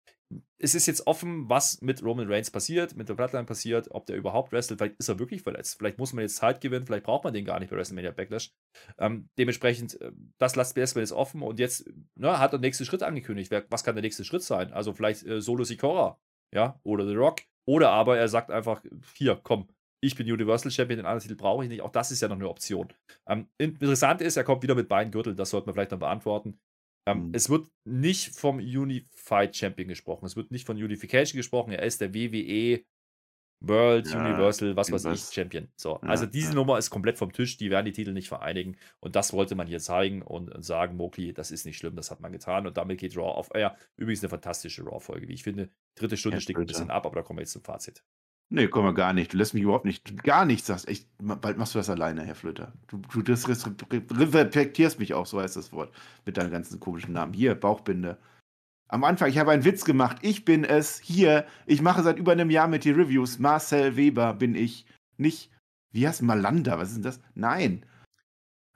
es 0.59 0.75
ist 0.75 0.87
jetzt 0.87 1.07
offen, 1.07 1.49
was 1.49 1.81
mit 1.83 2.03
Roman 2.03 2.31
Reigns 2.31 2.51
passiert, 2.51 2.97
mit 2.97 3.09
der 3.09 3.15
Bloodline 3.15 3.45
passiert, 3.45 3.89
ob 3.91 4.07
der 4.07 4.17
überhaupt 4.17 4.53
wrestelt. 4.53 4.79
Vielleicht 4.79 4.99
ist 4.99 5.09
er 5.09 5.19
wirklich 5.19 5.43
verletzt. 5.43 5.77
Vielleicht 5.79 5.99
muss 5.99 6.13
man 6.13 6.23
jetzt 6.23 6.37
Zeit 6.37 6.61
gewinnen, 6.61 6.87
vielleicht 6.87 7.05
braucht 7.05 7.25
man 7.25 7.35
den 7.35 7.45
gar 7.45 7.59
nicht 7.61 7.71
bei 7.71 7.77
WrestleMania 7.77 8.13
Backlash. 8.13 8.53
Ähm, 8.99 9.29
dementsprechend, 9.39 10.01
äh, 10.01 10.13
das 10.39 10.57
lasst 10.57 10.77
mir 10.77 10.83
erstmal 10.83 11.03
jetzt 11.03 11.13
offen 11.13 11.43
und 11.43 11.59
jetzt 11.59 11.91
ne, 12.15 12.39
hat 12.39 12.53
er 12.53 12.59
den 12.59 12.63
nächsten 12.63 12.85
Schritt 12.85 13.03
angekündigt. 13.03 13.53
Was 13.69 13.85
kann 13.85 13.95
der 13.95 14.03
nächste 14.03 14.25
Schritt 14.25 14.43
sein? 14.43 14.73
Also 14.73 14.93
vielleicht 14.93 15.27
äh, 15.27 15.41
Solo 15.41 15.65
Sikoa, 15.65 16.21
ja, 16.55 16.81
oder 16.85 17.07
The 17.07 17.15
Rock. 17.15 17.41
Oder 17.65 17.91
aber 17.91 18.19
er 18.19 18.29
sagt 18.29 18.51
einfach, 18.51 18.83
hier, 19.15 19.39
komm, 19.43 19.69
ich 20.03 20.17
bin 20.17 20.31
Universal 20.31 20.71
Champion, 20.71 20.99
den 20.99 21.07
anderen 21.07 21.23
Titel 21.23 21.37
brauche 21.37 21.63
ich 21.63 21.71
nicht. 21.71 21.81
Auch 21.81 21.93
das 21.93 22.11
ist 22.11 22.21
ja 22.21 22.29
noch 22.29 22.37
eine 22.37 22.49
Option. 22.49 22.93
Ähm, 23.27 23.49
interessant 23.59 24.21
ist, 24.21 24.37
er 24.37 24.45
kommt 24.45 24.63
wieder 24.63 24.75
mit 24.75 24.89
beiden 24.89 25.13
Gürteln, 25.13 25.37
das 25.37 25.51
sollte 25.51 25.67
man 25.67 25.75
vielleicht 25.75 25.93
noch 25.93 26.01
beantworten. 26.01 26.59
Ähm, 27.07 27.29
mhm. 27.29 27.35
Es 27.35 27.51
wird 27.51 27.69
nicht 27.85 28.37
vom 28.37 28.59
Unified 28.59 29.57
Champion 29.57 29.89
gesprochen. 29.89 30.27
Es 30.27 30.37
wird 30.37 30.51
nicht 30.51 30.67
von 30.67 30.77
Unification 30.77 31.37
gesprochen. 31.37 31.73
Er 31.73 31.83
ist 31.83 32.01
der 32.01 32.15
WWE 32.15 32.85
World, 33.65 34.09
ja, 34.11 34.21
Universal, 34.21 34.75
was 34.77 34.91
weiß 34.91 35.05
ich, 35.05 35.35
Champion. 35.35 35.69
So, 35.77 36.01
ja, 36.03 36.09
also 36.09 36.27
diese 36.27 36.49
ja. 36.49 36.55
Nummer 36.57 36.79
ist 36.79 36.91
komplett 36.91 37.17
vom 37.17 37.33
Tisch. 37.33 37.57
Die 37.57 37.71
werden 37.71 37.87
die 37.87 37.93
Titel 37.93 38.13
nicht 38.13 38.29
vereinigen. 38.29 38.77
Und 39.01 39.15
das 39.15 39.33
wollte 39.33 39.55
man 39.55 39.67
hier 39.67 39.79
zeigen 39.79 40.23
und, 40.23 40.53
und 40.53 40.63
sagen, 40.63 40.97
Mokli, 40.97 41.33
das 41.33 41.51
ist 41.51 41.65
nicht 41.65 41.79
schlimm, 41.79 41.95
das 41.95 42.11
hat 42.11 42.21
man 42.21 42.33
getan. 42.33 42.67
Und 42.67 42.77
damit 42.77 42.99
geht 42.99 43.17
Raw 43.17 43.31
auf. 43.31 43.51
Ja, 43.55 43.77
übrigens 43.97 44.23
eine 44.23 44.31
fantastische 44.31 44.85
Raw-Folge, 44.85 45.29
wie 45.29 45.35
ich 45.35 45.45
finde. 45.45 45.71
Dritte 45.95 46.17
Stunde 46.17 46.41
stickt 46.41 46.59
ein 46.59 46.67
bisschen 46.67 46.91
ab, 46.91 47.07
aber 47.07 47.17
da 47.17 47.23
kommen 47.23 47.39
wir 47.39 47.43
jetzt 47.43 47.53
zum 47.53 47.63
Fazit. 47.63 48.03
Nee, 48.55 48.69
komm 48.69 48.85
mal 48.85 48.93
gar 48.93 49.15
nicht. 49.15 49.33
Du 49.33 49.39
lässt 49.39 49.55
mich 49.55 49.63
überhaupt 49.63 49.87
nicht, 49.87 50.23
gar 50.25 50.45
nichts 50.45 50.67
sagst. 50.67 50.87
Echt, 50.87 51.09
bald 51.19 51.57
machst 51.57 51.75
du 51.75 51.79
das 51.79 51.89
alleine, 51.89 52.23
Herr 52.23 52.35
Flöter. 52.35 52.75
Du, 52.87 52.99
du 52.99 53.33
respektierst 53.33 54.99
mich 54.99 55.15
auch, 55.15 55.25
so 55.25 55.41
heißt 55.41 55.57
das 55.57 55.73
Wort, 55.73 55.91
mit 56.27 56.37
deinen 56.37 56.51
ganzen 56.51 56.79
komischen 56.79 57.15
Namen. 57.15 57.33
Hier, 57.33 57.55
Bauchbinde. 57.55 58.19
Am 58.89 59.05
Anfang, 59.05 59.31
ich 59.31 59.39
habe 59.39 59.53
einen 59.53 59.65
Witz 59.65 59.87
gemacht. 59.87 60.19
Ich 60.21 60.45
bin 60.45 60.65
es. 60.65 61.01
Hier, 61.01 61.47
ich 61.65 61.81
mache 61.81 62.03
seit 62.03 62.19
über 62.19 62.33
einem 62.33 62.51
Jahr 62.51 62.69
mit 62.69 62.85
dir 62.85 62.95
Reviews. 62.95 63.39
Marcel 63.39 63.97
Weber 63.97 64.35
bin 64.35 64.55
ich. 64.55 64.85
Nicht, 65.17 65.51
wie 65.91 66.07
heißt 66.07 66.21
Malanda? 66.21 66.79
Was 66.79 66.89
ist 66.89 66.97
denn 66.97 67.05
das? 67.05 67.21
Nein. 67.35 67.87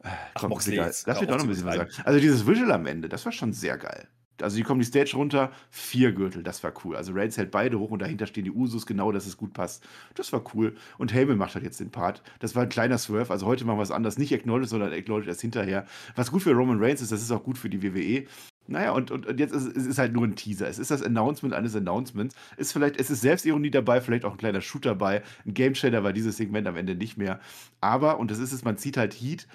Ach, 0.02 0.16
Komm, 0.36 0.50
Moxley, 0.50 0.76
Lass 0.76 1.06
mich 1.06 1.18
doch 1.18 1.36
noch 1.36 1.40
ein 1.40 1.48
bisschen 1.48 1.66
was 1.66 1.76
sagen. 1.76 1.90
Also 2.04 2.18
dieses 2.18 2.46
Visual 2.46 2.72
am 2.72 2.86
Ende, 2.86 3.10
das 3.10 3.26
war 3.26 3.32
schon 3.32 3.52
sehr 3.52 3.76
geil 3.76 4.08
also 4.42 4.56
die 4.56 4.62
kommen 4.62 4.80
die 4.80 4.86
Stage 4.86 5.16
runter, 5.16 5.52
vier 5.70 6.12
Gürtel, 6.12 6.42
das 6.42 6.62
war 6.62 6.72
cool. 6.84 6.96
Also 6.96 7.12
Reigns 7.12 7.36
hält 7.36 7.50
beide 7.50 7.78
hoch 7.78 7.90
und 7.90 8.00
dahinter 8.00 8.26
stehen 8.26 8.44
die 8.44 8.50
Usus, 8.50 8.86
genau, 8.86 9.12
dass 9.12 9.26
es 9.26 9.36
gut 9.36 9.52
passt. 9.52 9.86
Das 10.14 10.32
war 10.32 10.42
cool. 10.54 10.74
Und 10.98 11.14
Heyman 11.14 11.38
macht 11.38 11.54
halt 11.54 11.64
jetzt 11.64 11.80
den 11.80 11.90
Part. 11.90 12.22
Das 12.40 12.54
war 12.54 12.62
ein 12.64 12.68
kleiner 12.68 12.98
Swerve, 12.98 13.32
also 13.32 13.46
heute 13.46 13.64
machen 13.64 13.78
wir 13.78 13.82
es 13.82 13.90
anders. 13.90 14.18
Nicht 14.18 14.32
Acknowledge, 14.34 14.68
sondern 14.68 14.92
Acknowledge 14.92 15.28
erst 15.28 15.40
hinterher. 15.40 15.86
Was 16.14 16.30
gut 16.30 16.42
für 16.42 16.52
Roman 16.52 16.82
Reigns 16.82 17.00
ist, 17.00 17.12
das 17.12 17.22
ist 17.22 17.30
auch 17.30 17.44
gut 17.44 17.58
für 17.58 17.68
die 17.68 17.82
WWE. 17.82 18.26
Naja, 18.68 18.92
und, 18.92 19.10
und, 19.10 19.26
und 19.26 19.38
jetzt 19.38 19.54
ist 19.54 19.76
es 19.76 19.86
ist 19.86 19.98
halt 19.98 20.12
nur 20.12 20.24
ein 20.24 20.34
Teaser. 20.34 20.68
Es 20.68 20.78
ist 20.78 20.90
das 20.90 21.02
Announcement 21.02 21.54
eines 21.54 21.76
Announcements. 21.76 22.34
Ist 22.56 22.72
vielleicht, 22.72 22.98
es 22.98 23.10
ist 23.10 23.20
Selbstironie 23.20 23.70
dabei, 23.70 24.00
vielleicht 24.00 24.24
auch 24.24 24.32
ein 24.32 24.38
kleiner 24.38 24.60
Shoot 24.60 24.84
dabei. 24.84 25.22
Ein 25.44 25.54
Game 25.54 25.74
Shader 25.74 26.02
war 26.02 26.12
dieses 26.12 26.36
Segment 26.36 26.66
am 26.66 26.76
Ende 26.76 26.96
nicht 26.96 27.16
mehr. 27.16 27.40
Aber, 27.80 28.18
und 28.18 28.30
das 28.30 28.38
ist 28.38 28.52
es, 28.52 28.64
man 28.64 28.76
zieht 28.76 28.96
halt 28.96 29.14
Heat 29.14 29.46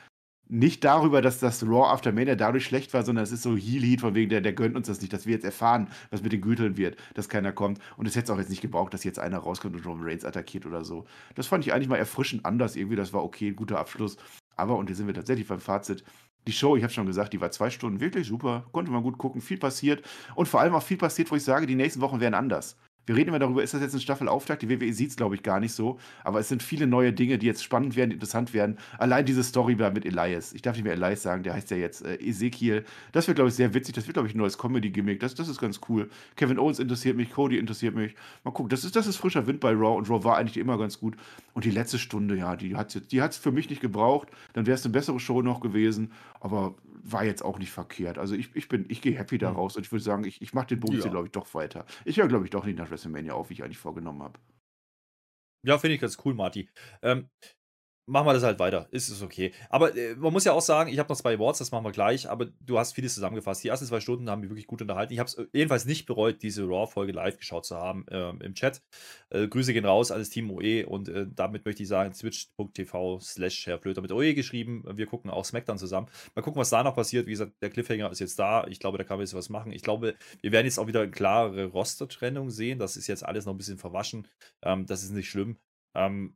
nicht 0.52 0.84
darüber, 0.84 1.22
dass 1.22 1.40
das 1.40 1.64
Raw 1.64 1.88
After 1.88 2.12
Mania 2.12 2.36
dadurch 2.36 2.66
schlecht 2.66 2.94
war, 2.94 3.04
sondern 3.04 3.24
es 3.24 3.32
ist 3.32 3.42
so 3.42 3.56
Heal 3.56 3.84
Heat 3.84 4.02
von 4.02 4.16
wegen, 4.16 4.30
der, 4.30 4.42
der 4.42 4.52
gönnt 4.52 4.76
uns 4.76 4.88
das 4.88 5.00
nicht, 5.00 5.14
dass 5.14 5.26
wir 5.26 5.34
jetzt 5.34 5.46
erfahren, 5.46 5.88
was 6.10 6.22
mit 6.22 6.34
den 6.34 6.42
Güteln 6.42 6.76
wird, 6.76 6.98
dass 7.14 7.30
keiner 7.30 7.54
kommt. 7.54 7.80
Und 7.96 8.06
es 8.06 8.16
hätte 8.16 8.26
es 8.26 8.30
auch 8.32 8.38
jetzt 8.38 8.50
nicht 8.50 8.62
gebraucht, 8.62 8.94
dass 8.94 9.06
jetzt 9.06 9.18
einer 9.18 9.38
rauskommt 9.38 9.78
und 9.78 9.86
Roman 9.86 10.06
Reigns 10.06 10.26
attackiert 10.26 10.66
oder 10.66 10.84
so. 10.84 11.06
Das 11.36 11.48
fand 11.48 11.66
ich 11.66 11.74
eigentlich 11.74 11.88
mal 11.88 11.96
erfrischend 11.96 12.46
anders 12.46 12.76
irgendwie. 12.76 12.98
Das 12.98 13.14
war 13.14 13.24
okay, 13.24 13.52
guter 13.52 13.80
Abschluss. 13.80 14.18
Aber, 14.58 14.76
und 14.76 14.88
hier 14.88 14.96
sind 14.98 15.08
wir 15.08 15.14
tatsächlich 15.14 15.48
beim 15.48 15.62
Fazit, 15.62 16.04
die 16.48 16.52
Show, 16.52 16.76
ich 16.76 16.84
habe 16.84 16.92
schon 16.92 17.06
gesagt, 17.06 17.32
die 17.32 17.40
war 17.40 17.52
zwei 17.52 17.70
Stunden 17.70 18.02
wirklich 18.02 18.28
super, 18.28 18.66
konnte 18.74 18.92
man 18.92 19.04
gut 19.04 19.18
gucken, 19.18 19.42
viel 19.42 19.58
passiert 19.58 20.04
und 20.36 20.48
vor 20.48 20.60
allem 20.60 20.74
auch 20.74 20.84
viel 20.84 20.98
passiert, 20.98 21.32
wo 21.32 21.36
ich 21.36 21.44
sage, 21.44 21.66
die 21.66 21.76
nächsten 21.76 22.02
Wochen 22.02 22.20
werden 22.20 22.34
anders. 22.34 22.76
Wir 23.12 23.18
reden 23.18 23.28
immer 23.28 23.40
darüber, 23.40 23.62
ist 23.62 23.74
das 23.74 23.82
jetzt 23.82 23.94
ein 23.94 24.00
Staffelauftakt? 24.00 24.62
Die 24.62 24.70
WWE 24.70 24.94
sieht 24.94 25.10
es, 25.10 25.18
glaube 25.18 25.36
ich, 25.36 25.44
gar 25.44 25.60
nicht 25.60 25.74
so. 25.74 26.00
Aber 26.24 26.40
es 26.40 26.48
sind 26.48 26.64
viele 26.64 26.88
neue 26.88 27.12
Dinge, 27.12 27.38
die 27.38 27.46
jetzt 27.46 27.62
spannend 27.62 27.98
werden, 27.98 28.12
interessant 28.12 28.54
werden. 28.54 28.78
Allein 28.98 29.26
diese 29.26 29.44
Story 29.44 29.76
mit 29.76 30.06
Elias. 30.06 30.54
Ich 30.54 30.62
darf 30.62 30.78
nicht 30.78 30.86
mehr 30.86 30.94
Elias 30.94 31.22
sagen, 31.22 31.44
der 31.44 31.54
heißt 31.54 31.72
ja 31.72 31.78
jetzt 31.78 32.06
äh, 32.06 32.16
Ezekiel. 32.16 32.86
Das 33.12 33.28
wird, 33.28 33.36
glaube 33.36 33.50
ich, 33.50 33.56
sehr 33.56 33.74
witzig. 33.74 33.96
Das 33.96 34.08
wird, 34.08 34.14
glaube 34.14 34.30
ich, 34.30 34.34
ein 34.34 34.38
neues 34.38 34.58
Comedy-Gimmick. 34.58 35.20
Das, 35.20 35.36
das 35.36 35.50
ist 35.50 35.60
ganz 35.60 35.82
cool. 35.90 36.10
Kevin 36.38 36.58
Owens 36.58 36.80
interessiert 36.80 37.18
mich, 37.18 37.32
Cody 37.32 37.58
interessiert 37.58 37.96
mich. 37.96 38.16
Mal 38.46 38.52
gucken. 38.52 38.70
Das 38.70 38.86
ist, 38.86 38.96
das 38.96 39.08
ist 39.08 39.18
frischer 39.18 39.46
Wind 39.46 39.60
bei 39.60 39.72
Raw 39.72 39.98
und 39.98 40.10
Raw 40.10 40.24
war 40.24 40.38
eigentlich 40.38 40.56
immer 40.56 40.78
ganz 40.78 40.98
gut. 40.98 41.18
Und 41.54 41.66
die 41.66 41.72
letzte 41.72 42.00
Stunde, 42.00 42.38
ja, 42.38 42.56
die 42.56 42.78
hat 42.78 42.96
es 42.96 43.08
die 43.10 43.22
für 43.42 43.52
mich 43.52 43.70
nicht 43.70 43.82
gebraucht. 43.82 44.30
Dann 44.54 44.66
wäre 44.68 44.76
es 44.76 44.86
eine 44.86 44.94
bessere 44.94 45.20
Show 45.20 45.42
noch 45.42 45.60
gewesen. 45.60 46.14
Aber 46.40 46.76
war 47.04 47.24
jetzt 47.24 47.44
auch 47.44 47.60
nicht 47.60 47.72
verkehrt. 47.72 48.18
Also 48.18 48.36
ich, 48.36 48.56
ich 48.56 48.68
bin, 48.68 48.86
ich 48.90 49.02
gehe 49.02 49.18
happy 49.18 49.38
da 49.38 49.50
hm. 49.50 49.56
raus 49.56 49.76
und 49.76 49.86
ich 49.86 49.92
würde 49.92 50.04
sagen, 50.04 50.24
ich, 50.24 50.42
ich 50.42 50.54
mache 50.54 50.68
den 50.68 50.80
Bogen 50.80 50.98
ja. 50.98 51.04
hier, 51.04 51.12
glaube 51.12 51.28
ich, 51.28 51.32
doch 51.32 51.54
weiter. 51.54 51.86
Ich 52.06 52.18
höre, 52.18 52.28
glaube 52.28 52.46
ich, 52.46 52.52
doch 52.52 52.66
nicht 52.66 52.78
nach 52.78 52.90
WrestleMania 52.90 53.34
auf, 53.34 53.50
wie 53.50 53.54
ich 53.54 53.64
eigentlich 53.64 53.78
vorgenommen 53.78 54.22
habe. 54.22 54.40
Ja, 55.64 55.78
finde 55.78 55.96
ich 55.96 56.02
ganz 56.02 56.18
cool, 56.26 56.34
Marty. 56.34 56.70
Ähm, 57.02 57.30
machen 58.12 58.28
wir 58.28 58.34
das 58.34 58.44
halt 58.44 58.60
weiter. 58.60 58.88
Ist 58.92 59.10
es 59.10 59.22
okay. 59.22 59.54
Aber 59.70 59.96
äh, 59.96 60.16
man 60.16 60.34
muss 60.34 60.44
ja 60.44 60.52
auch 60.52 60.62
sagen, 60.62 60.92
ich 60.92 61.00
habe 61.00 61.10
noch 61.10 61.18
zwei 61.18 61.36
Awards, 61.36 61.60
das 61.60 61.72
machen 61.72 61.86
wir 61.86 61.92
gleich, 61.92 62.30
aber 62.30 62.48
du 62.60 62.78
hast 62.78 62.94
vieles 62.94 63.14
zusammengefasst. 63.14 63.64
Die 63.64 63.70
ersten 63.70 63.86
zwei 63.86 64.02
Stunden 64.02 64.30
haben 64.30 64.42
mich 64.42 64.50
wirklich 64.50 64.68
gut 64.68 64.82
unterhalten. 64.82 65.14
Ich 65.14 65.20
habe 65.20 65.28
es 65.28 65.36
äh, 65.36 65.46
jedenfalls 65.54 65.86
nicht 65.86 66.06
bereut, 66.06 66.44
diese 66.44 66.64
Raw-Folge 66.64 67.14
live 67.14 67.38
geschaut 67.38 67.66
zu 67.66 67.78
haben 67.78 68.06
ähm, 68.12 68.42
im 68.42 68.54
Chat. 68.54 68.82
Äh, 69.30 69.48
Grüße 69.48 69.72
gehen 69.72 69.86
raus, 69.86 70.12
alles 70.12 70.30
Team 70.30 70.52
OE 70.52 70.86
und 70.86 71.08
äh, 71.08 71.26
damit 71.34 71.66
möchte 71.66 71.84
ich 71.84 71.90
sagen, 71.90 72.12
twitch.tv 72.14 73.20
slash 73.22 73.66
Herrflöter 73.66 74.02
mit 74.02 74.12
OE 74.12 74.34
geschrieben. 74.34 74.84
Wir 74.94 75.06
gucken 75.06 75.32
auch 75.32 75.46
SmackDown 75.46 75.78
zusammen. 75.78 76.08
Mal 76.36 76.42
gucken, 76.42 76.60
was 76.60 76.70
da 76.70 76.84
noch 76.84 76.96
passiert. 76.96 77.28
Wie 77.28 77.32
gesagt, 77.32 77.54
der 77.62 77.70
Cliffhanger 77.70 78.12
ist 78.12 78.20
jetzt 78.20 78.38
da. 78.38 78.68
Ich 78.68 78.80
glaube, 78.80 78.98
da 78.98 79.06
kann 79.06 79.18
man 79.18 79.26
jetzt 79.26 79.34
was 79.34 79.50
machen. 79.50 79.72
Ich 79.72 79.84
glaube, 79.84 80.16
wir 80.42 80.52
werden 80.52 80.66
jetzt 80.66 80.80
auch 80.80 80.88
wieder 80.88 81.02
eine 81.02 81.12
klare 81.12 81.66
Roster-Trennung 81.66 82.50
sehen. 82.50 82.78
Das 82.78 82.98
ist 82.98 83.08
jetzt 83.08 83.26
alles 83.26 83.46
noch 83.46 83.54
ein 83.54 83.58
bisschen 83.58 83.78
verwaschen. 83.78 84.28
Ähm, 84.64 84.86
das 84.86 85.04
ist 85.04 85.12
nicht 85.12 85.30
schlimm. 85.30 85.58
Ähm, 85.96 86.36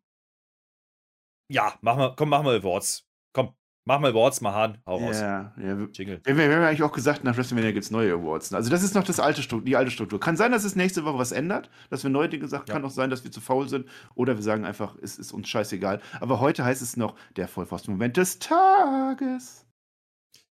ja, 1.50 1.74
mach 1.82 1.98
mal, 1.98 2.14
komm, 2.16 2.30
mach 2.30 2.44
mal 2.44 2.58
Awards. 2.58 3.06
Komm, 3.34 3.54
mach 3.86 4.00
mal 4.00 4.12
Awards, 4.12 4.42
Mahan, 4.42 4.78
hau 4.86 4.98
raus. 4.98 5.20
Ja, 5.20 5.54
ja. 5.58 5.88
Jingle. 5.94 6.22
Wir, 6.24 6.38
wir, 6.38 6.50
wir 6.50 6.56
haben 6.56 6.64
eigentlich 6.64 6.84
auch 6.84 6.92
gesagt, 6.92 7.24
nach 7.24 7.38
WrestleMania 7.38 7.72
gibt 7.72 7.86
es 7.86 7.92
neue 7.92 8.14
Awards. 8.14 8.54
Also 8.54 8.70
das 8.70 8.84
ist 8.84 8.96
noch 8.96 9.04
das 9.04 9.20
alte 9.20 9.42
Struktur, 9.42 9.66
die 9.66 9.76
alte 9.76 9.92
Struktur. 9.92 10.20
Kann 10.20 10.38
sein, 10.38 10.52
dass 10.52 10.64
es 10.64 10.76
nächste 10.76 11.06
Woche 11.06 11.18
was 11.18 11.32
ändert, 11.32 11.70
dass 11.90 12.04
wir 12.04 12.10
neue 12.10 12.30
Dinge 12.30 12.48
sagen. 12.48 12.66
Ja. 12.68 12.74
Kann 12.74 12.86
auch 12.86 12.90
sein, 12.90 13.10
dass 13.10 13.24
wir 13.24 13.32
zu 13.32 13.42
faul 13.42 13.70
sind. 13.70 13.88
Oder 14.16 14.36
wir 14.36 14.44
sagen 14.44 14.66
einfach, 14.66 14.96
es 15.02 15.18
ist 15.18 15.32
uns 15.32 15.48
scheißegal. 15.48 16.02
Aber 16.20 16.40
heute 16.40 16.66
heißt 16.66 16.82
es 16.82 16.98
noch 16.98 17.16
der 17.36 17.48
Vollpfosten-Moment 17.48 18.18
des 18.18 18.40
Tages. 18.40 19.66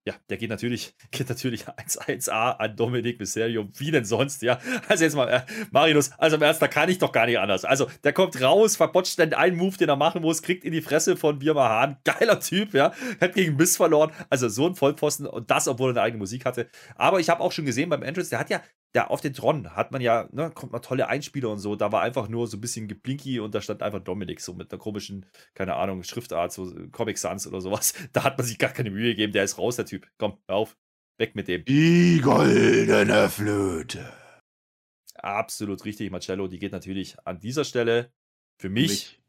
Ja, 0.06 0.14
der 0.28 0.36
geht 0.36 0.50
natürlich, 0.50 0.94
geht 1.10 1.28
natürlich 1.28 1.66
1-1A 1.66 2.56
an 2.58 2.76
Dominik 2.76 3.18
Mysterio, 3.18 3.68
wie 3.78 3.90
denn 3.90 4.04
sonst, 4.04 4.42
ja. 4.42 4.58
Also 4.86 5.04
jetzt 5.04 5.14
mal, 5.14 5.28
äh, 5.28 5.42
Marinus, 5.70 6.10
also 6.18 6.36
im 6.36 6.42
Ernst, 6.42 6.60
da 6.60 6.68
kann 6.68 6.90
ich 6.90 6.98
doch 6.98 7.10
gar 7.10 7.24
nicht 7.24 7.38
anders. 7.38 7.64
Also, 7.64 7.88
der 8.02 8.12
kommt 8.12 8.40
raus, 8.40 8.76
verbotscht 8.76 9.18
dann 9.18 9.32
einen 9.32 9.56
Move, 9.56 9.78
den 9.78 9.88
er 9.88 9.96
machen 9.96 10.20
muss, 10.20 10.42
kriegt 10.42 10.64
in 10.64 10.72
die 10.72 10.82
Fresse 10.82 11.16
von 11.16 11.38
Birma 11.38 11.68
Hahn. 11.68 11.96
Geiler 12.04 12.38
Typ, 12.38 12.74
ja. 12.74 12.92
Hat 13.20 13.34
gegen 13.34 13.56
Biss 13.56 13.76
verloren. 13.78 14.12
Also 14.28 14.48
so 14.48 14.66
ein 14.66 14.74
Vollpfosten 14.74 15.26
und 15.26 15.50
das, 15.50 15.68
obwohl 15.68 15.90
er 15.90 15.92
eine 15.92 16.02
eigene 16.02 16.18
Musik 16.18 16.44
hatte. 16.44 16.68
Aber 16.96 17.20
ich 17.20 17.30
habe 17.30 17.40
auch 17.40 17.52
schon 17.52 17.64
gesehen 17.64 17.88
beim 17.88 18.02
Entrance, 18.02 18.30
der 18.30 18.38
hat 18.40 18.50
ja 18.50 18.62
da 18.94 19.08
auf 19.08 19.20
den 19.20 19.34
Tron 19.34 19.74
hat 19.74 19.90
man 19.90 20.00
ja, 20.00 20.28
ne, 20.30 20.52
kommt 20.52 20.72
mal 20.72 20.78
tolle 20.78 21.08
Einspieler 21.08 21.50
und 21.50 21.58
so. 21.58 21.74
Da 21.74 21.90
war 21.90 22.02
einfach 22.02 22.28
nur 22.28 22.46
so 22.46 22.56
ein 22.56 22.60
bisschen 22.60 22.86
geblinky 22.86 23.40
und 23.40 23.52
da 23.52 23.60
stand 23.60 23.82
einfach 23.82 23.98
Dominik 23.98 24.40
so 24.40 24.54
mit 24.54 24.70
einer 24.70 24.78
komischen, 24.78 25.26
keine 25.54 25.74
Ahnung, 25.74 26.04
Schriftart, 26.04 26.52
so 26.52 26.72
Comic 26.92 27.18
Sans 27.18 27.46
oder 27.46 27.60
sowas. 27.60 27.92
Da 28.12 28.22
hat 28.22 28.38
man 28.38 28.46
sich 28.46 28.58
gar 28.58 28.70
keine 28.70 28.90
Mühe 28.90 29.10
gegeben. 29.10 29.32
Der 29.32 29.42
ist 29.42 29.58
raus, 29.58 29.74
der 29.76 29.86
Typ. 29.86 30.08
Komm, 30.16 30.38
hör 30.46 30.56
auf. 30.56 30.76
Weg 31.18 31.34
mit 31.34 31.48
dem. 31.48 31.64
Die 31.64 32.20
goldene 32.22 33.28
Flöte. 33.28 34.12
Absolut 35.16 35.84
richtig, 35.84 36.12
Marcello. 36.12 36.46
Die 36.46 36.58
geht 36.60 36.72
natürlich 36.72 37.16
an 37.24 37.40
dieser 37.40 37.64
Stelle 37.64 38.12
für 38.60 38.68
mich, 38.68 38.88
mich. 38.88 39.22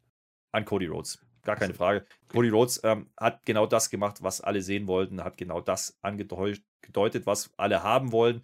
an 0.52 0.66
Cody 0.66 0.86
Rhodes. 0.86 1.26
Gar 1.42 1.56
keine 1.56 1.74
Frage. 1.74 2.06
Cody 2.28 2.50
Rhodes 2.50 2.82
ähm, 2.84 3.10
hat 3.18 3.46
genau 3.46 3.66
das 3.66 3.90
gemacht, 3.90 4.22
was 4.22 4.42
alle 4.42 4.62
sehen 4.62 4.88
wollten, 4.88 5.24
hat 5.24 5.38
genau 5.38 5.62
das 5.62 5.98
angedeutet, 6.02 7.26
was 7.26 7.52
alle 7.58 7.82
haben 7.82 8.12
wollen. 8.12 8.44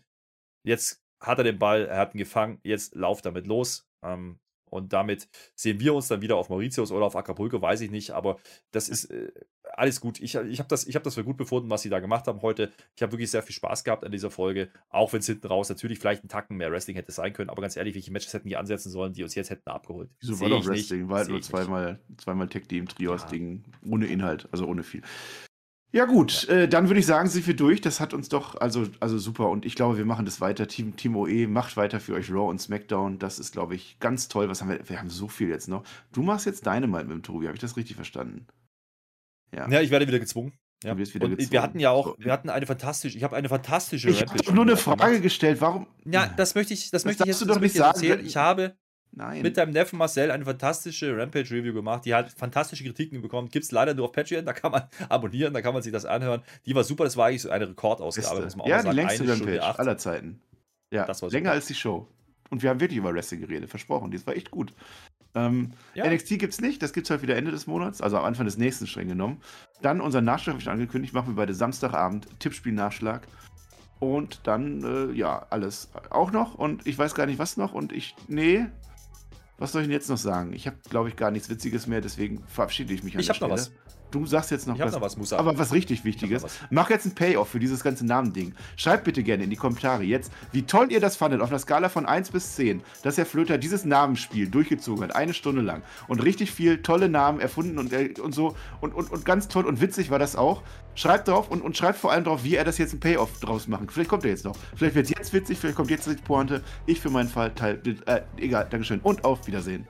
Jetzt 0.64 1.02
hat 1.22 1.38
er 1.38 1.44
den 1.44 1.60
Ball, 1.60 1.86
er 1.86 1.98
hat 1.98 2.14
ihn 2.14 2.18
gefangen, 2.18 2.60
jetzt 2.64 2.96
lauft 2.96 3.26
damit 3.26 3.48
los. 3.48 3.88
Ähm, 4.04 4.40
und 4.72 4.94
damit 4.94 5.28
sehen 5.54 5.82
wir 5.82 5.94
uns 5.94 6.08
dann 6.08 6.22
wieder 6.22 6.38
auf 6.38 6.50
Mauritius 6.50 6.94
oder 6.94 7.06
auf 7.06 7.18
Acapulco, 7.18 7.62
weiß 7.62 7.82
ich 7.82 7.92
nicht, 7.92 8.12
aber 8.12 8.40
das 8.72 8.88
ist 8.88 9.12
äh, 9.12 9.30
alles 9.74 10.00
gut. 10.00 10.22
Ich, 10.22 10.36
ich 10.36 10.60
habe 10.60 10.70
das, 10.70 10.86
hab 10.86 11.04
das 11.04 11.16
für 11.16 11.26
gut 11.26 11.36
befunden, 11.36 11.70
was 11.70 11.82
sie 11.82 11.90
da 11.90 12.00
gemacht 12.00 12.26
haben 12.28 12.42
heute. 12.42 12.72
Ich 12.96 13.02
habe 13.02 13.12
wirklich 13.12 13.30
sehr 13.30 13.44
viel 13.44 13.54
Spaß 13.54 13.84
gehabt 13.84 14.06
an 14.06 14.14
dieser 14.14 14.32
Folge, 14.32 14.70
auch 14.90 15.12
wenn 15.12 15.20
es 15.20 15.26
hinten 15.26 15.48
raus 15.48 15.68
natürlich 15.68 16.00
vielleicht 16.00 16.24
ein 16.24 16.30
Tacken 16.30 16.56
mehr 16.56 16.72
Wrestling 16.72 16.96
hätte 16.96 17.12
sein 17.12 17.34
können, 17.34 17.50
aber 17.50 17.62
ganz 17.62 17.76
ehrlich, 17.76 17.96
welche 17.96 18.12
Matches 18.12 18.34
hätten 18.34 18.48
die 18.48 18.56
ansetzen 18.56 18.90
sollen, 18.92 19.12
die 19.12 19.24
uns 19.24 19.36
jetzt 19.36 19.50
hätten 19.50 19.70
abgeholt? 19.70 20.10
Wieso 20.22 20.40
war 20.40 20.48
doch 20.48 20.66
Wrestling? 20.66 21.10
War 21.10 21.18
halt 21.20 21.30
nur 21.30 21.42
zweimal, 21.42 22.00
zweimal 22.18 22.48
Tech 22.48 22.66
Team 22.68 22.88
Trios 22.88 23.26
Ding 23.26 23.66
ohne 23.86 24.08
Inhalt, 24.08 24.48
also 24.54 24.66
ohne 24.68 24.84
viel. 24.84 25.02
Ja, 25.94 26.06
gut, 26.06 26.48
ja. 26.48 26.56
Äh, 26.56 26.68
dann 26.70 26.88
würde 26.88 27.00
ich 27.00 27.06
sagen, 27.06 27.28
sind 27.28 27.46
wir 27.46 27.56
durch. 27.56 27.82
Das 27.82 28.00
hat 28.00 28.14
uns 28.14 28.30
doch, 28.30 28.60
also, 28.60 28.88
also 29.00 29.18
super. 29.18 29.50
Und 29.50 29.66
ich 29.66 29.76
glaube, 29.76 29.98
wir 29.98 30.06
machen 30.06 30.26
das 30.26 30.40
weiter. 30.40 30.68
Team, 30.68 30.96
Team 30.96 31.16
OE 31.18 31.48
macht 31.48 31.76
weiter 31.76 32.00
für 32.00 32.14
euch 32.14 32.32
Raw 32.32 32.50
und 32.50 32.62
SmackDown. 32.62 33.20
Das 33.20 33.40
ist, 33.40 33.52
glaube 33.52 33.76
ich, 33.76 33.98
ganz 34.00 34.30
toll. 34.30 34.48
Was 34.48 34.62
haben 34.62 34.70
wir? 34.70 34.88
Wir 34.88 35.00
haben 35.00 35.10
so 35.10 35.28
viel 35.28 35.50
jetzt 35.50 35.68
noch. 35.68 35.84
Du 36.14 36.22
machst 36.22 36.46
jetzt 36.46 36.66
deine 36.66 36.88
mal 36.88 37.04
mit 37.04 37.12
dem 37.12 37.24
Tobi. 37.24 37.48
Habe 37.48 37.56
ich 37.56 37.62
das 37.62 37.76
richtig 37.76 37.96
verstanden? 37.96 38.48
Ja. 39.54 39.70
Ja, 39.70 39.82
ich 39.82 39.92
werde 39.92 40.08
wieder 40.08 40.20
gezwungen. 40.20 40.54
Ja. 40.84 40.98
Wieder 40.98 41.26
und 41.26 41.32
gezwungen. 41.32 41.52
wir 41.52 41.62
hatten 41.62 41.80
ja 41.80 41.92
auch, 41.92 42.16
wir 42.18 42.32
hatten 42.32 42.50
eine 42.50 42.66
fantastische, 42.66 43.16
ich 43.18 43.24
habe 43.24 43.36
eine 43.36 43.50
fantastische 43.50 44.10
Ich 44.10 44.22
habe 44.22 44.54
nur 44.54 44.64
eine 44.64 44.78
Frage 44.78 45.06
gemacht. 45.06 45.22
gestellt, 45.24 45.62
warum? 45.62 45.88
Ja, 46.06 46.28
das 46.28 46.56
möchte 46.56 46.74
ich, 46.74 46.84
das, 46.90 47.04
das 47.04 47.06
möchte 47.06 47.24
ich 47.24 47.28
jetzt, 47.28 47.42
du 47.42 47.46
doch 47.46 47.60
nicht 47.60 47.76
sagen. 47.76 47.96
Erzählen. 47.96 48.26
Ich 48.26 48.38
habe, 48.38 48.76
Nein. 49.14 49.42
mit 49.42 49.58
deinem 49.58 49.74
Neffen 49.74 49.98
Marcel 49.98 50.32
eine 50.32 50.46
fantastische 50.46 51.18
Rampage-Review 51.18 51.74
gemacht. 51.74 52.06
Die 52.06 52.14
hat 52.14 52.32
fantastische 52.32 52.84
Kritiken 52.84 53.22
bekommen. 53.22 53.50
Gibt 53.50 53.66
es 53.66 53.72
leider 53.72 53.94
nur 53.94 54.06
auf 54.06 54.12
Patreon, 54.14 54.46
da 54.46 54.54
kann 54.54 54.72
man 54.72 54.84
abonnieren, 55.10 55.54
da 55.54 55.62
kann 55.62 55.74
man 55.74 55.84
sich 55.84 55.92
das 55.92 56.06
anhören. 56.06 56.42
Die 56.66 56.76
war 56.76 56.84
super, 56.84 57.04
das 57.04 57.18
war 57.18 57.28
eigentlich 57.28 57.42
so 57.42 57.50
eine 57.50 57.70
Rekordausgabe. 57.70 58.44
Muss 58.44 58.56
man 58.56 58.66
auch 58.66 58.70
ja, 58.70 58.84
die 58.84 58.96
längste 58.96 59.28
Rampage 59.28 59.62
aller 59.62 59.98
Zeiten. 59.98 60.42
Ja, 60.92 61.06
das 61.06 61.22
war 61.22 61.30
länger 61.30 61.52
als 61.52 61.68
die 61.68 61.76
Show. 61.76 62.08
Und 62.50 62.64
wir 62.64 62.70
haben 62.70 62.80
wirklich 62.80 62.98
über 62.98 63.14
Wrestling 63.14 63.42
geredet, 63.42 63.70
versprochen. 63.70 64.12
Das 64.12 64.28
war 64.28 64.36
echt 64.36 64.52
gut. 64.52 64.74
Ähm, 65.34 65.72
ja. 65.94 66.10
NXT 66.10 66.40
gibt 66.40 66.54
es 66.54 66.60
nicht, 66.60 66.82
das 66.84 66.92
gibt 66.92 67.08
es 67.08 67.12
halt 67.12 67.22
wieder 67.22 67.38
Ende 67.38 67.52
des 67.52 67.66
Monats, 67.66 68.02
also 68.02 68.18
am 68.18 68.26
Anfang 68.26 68.46
des 68.46 68.58
nächsten 68.58 68.86
streng 68.88 69.08
genommen. 69.08 69.42
Dann 69.82 70.02
unser 70.02 70.20
Nachschlag 70.22 70.56
habe 70.56 70.62
ich 70.62 70.70
angekündigt, 70.70 71.14
machen 71.14 71.28
wir 71.28 71.36
beide 71.36 71.54
Samstagabend 71.54 72.28
Tippspiel-Nachschlag. 72.40 73.28
Und 74.00 74.42
dann, 74.44 74.84
äh, 74.84 75.14
ja, 75.14 75.46
alles 75.50 75.90
auch 76.10 76.32
noch. 76.32 76.56
Und 76.56 76.88
ich 76.88 76.98
weiß 76.98 77.14
gar 77.14 77.28
nicht, 77.28 77.40
was 77.40 77.56
noch. 77.56 77.74
Und 77.74 77.94
ich, 77.94 78.16
nee, 78.28 78.66
was 79.62 79.74
soll 79.74 79.84
ich 79.84 79.88
denn 79.88 79.94
jetzt 79.94 80.10
noch 80.10 80.18
sagen? 80.18 80.54
Ich 80.54 80.66
habe, 80.66 80.78
glaube 80.90 81.10
ich, 81.10 81.16
gar 81.16 81.30
nichts 81.30 81.48
Witziges 81.48 81.86
mehr, 81.86 82.02
deswegen 82.02 82.44
verabschiede 82.48 82.94
ich 82.96 83.04
mich 83.04 83.14
an 83.14 83.22
Ich 83.22 83.30
habe 83.30 83.40
noch 83.42 83.52
was. 83.52 83.72
Du 84.12 84.26
sagst 84.26 84.52
jetzt 84.52 84.68
noch 84.68 84.76
ich 84.76 84.82
was. 84.82 84.94
Noch 84.94 85.02
was 85.02 85.18
Musa. 85.18 85.38
Aber 85.38 85.58
was 85.58 85.74
richtig 85.74 86.04
Wichtiges. 86.04 86.44
Was. 86.44 86.60
Mach 86.70 86.90
jetzt 86.90 87.06
ein 87.06 87.16
Payoff 87.16 87.50
für 87.50 87.60
dieses 87.60 87.84
ganze 87.84 88.06
Namending. 88.06 88.54
Schreibt 88.76 89.06
bitte 89.06 89.24
gerne 89.24 89.44
in 89.44 89.50
die 89.50 89.56
Kommentare 89.56 90.04
jetzt, 90.04 90.32
wie 90.52 90.64
toll 90.64 90.92
ihr 90.92 91.00
das 91.00 91.16
fandet 91.16 91.42
auf 91.42 91.50
einer 91.50 91.60
Skala 91.60 91.90
von 91.90 92.06
1 92.06 92.32
bis 92.32 92.56
10, 92.56 92.82
dass 93.04 93.18
Herr 93.18 93.26
Flöter 93.26 93.58
dieses 93.58 93.86
Namensspiel 93.86 94.50
durchgezogen 94.50 95.04
hat, 95.04 95.16
eine 95.16 95.34
Stunde 95.34 95.62
lang. 95.62 95.82
Und 96.08 96.24
richtig 96.24 96.52
viel 96.52 96.82
tolle 96.82 97.10
Namen 97.10 97.40
erfunden 97.40 97.80
und, 97.80 97.94
äh, 97.94 98.14
und 98.22 98.36
so. 98.36 98.56
Und, 98.82 98.94
und, 98.94 99.12
und 99.12 99.26
ganz 99.26 99.48
toll 99.48 99.66
und 99.66 99.82
witzig 99.82 100.12
war 100.12 100.20
das 100.20 100.36
auch. 100.36 100.62
Schreibt 100.94 101.30
drauf 101.30 101.50
und, 101.50 101.62
und 101.62 101.78
schreibt 101.78 101.98
vor 101.98 102.12
allem 102.12 102.26
drauf, 102.26 102.44
wie 102.44 102.56
er 102.56 102.66
das 102.66 102.78
jetzt 102.78 102.94
ein 102.94 103.00
Payoff 103.00 103.40
draus 103.40 103.68
machen. 103.68 103.88
Vielleicht 103.90 104.10
kommt 104.10 104.26
er 104.26 104.32
jetzt 104.32 104.44
noch. 104.44 104.56
Vielleicht 104.76 104.96
wird 104.96 105.06
es 105.06 105.12
jetzt 105.18 105.34
witzig, 105.34 105.58
vielleicht 105.58 105.78
kommt 105.78 105.90
jetzt 105.90 106.08
die 106.08 106.16
Pointe. 106.16 106.62
Ich 106.86 107.00
für 107.00 107.10
meinen 107.10 107.30
Fall 107.30 107.54
teil. 107.54 107.82
Äh, 108.06 108.22
egal, 108.38 108.68
Dankeschön. 108.70 109.00
Und 109.00 109.24
auf 109.24 109.48
Wiedersehen. 109.48 109.88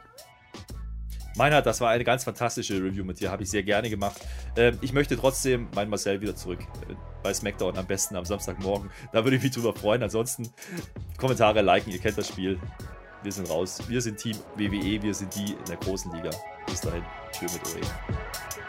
Meiner, 1.37 1.61
das 1.61 1.79
war 1.81 1.89
eine 1.89 2.03
ganz 2.03 2.23
fantastische 2.23 2.75
Review 2.75 3.03
mit 3.03 3.19
dir, 3.19 3.31
habe 3.31 3.43
ich 3.43 3.49
sehr 3.49 3.63
gerne 3.63 3.89
gemacht. 3.89 4.19
Ähm, 4.57 4.77
ich 4.81 4.93
möchte 4.93 5.15
trotzdem 5.17 5.69
meinen 5.73 5.89
Marcel 5.89 6.21
wieder 6.21 6.35
zurück 6.35 6.59
äh, 6.61 6.93
bei 7.23 7.33
SmackDown 7.33 7.77
am 7.77 7.85
besten 7.85 8.15
am 8.15 8.25
Samstagmorgen. 8.25 8.89
Da 9.13 9.23
würde 9.23 9.37
ich 9.37 9.43
mich 9.43 9.51
drüber 9.51 9.73
freuen. 9.73 10.03
Ansonsten 10.03 10.49
Kommentare 11.17 11.61
liken, 11.61 11.91
ihr 11.91 11.99
kennt 11.99 12.17
das 12.17 12.27
Spiel. 12.27 12.59
Wir 13.23 13.31
sind 13.31 13.49
raus. 13.49 13.81
Wir 13.87 14.01
sind 14.01 14.17
Team 14.17 14.37
WWE, 14.55 15.01
wir 15.01 15.13
sind 15.13 15.33
die 15.35 15.53
in 15.53 15.65
der 15.67 15.77
großen 15.77 16.11
Liga. 16.13 16.31
Bis 16.65 16.81
dahin, 16.81 17.03
schön 17.37 17.49
mit 17.53 17.65
euch. 17.75 18.60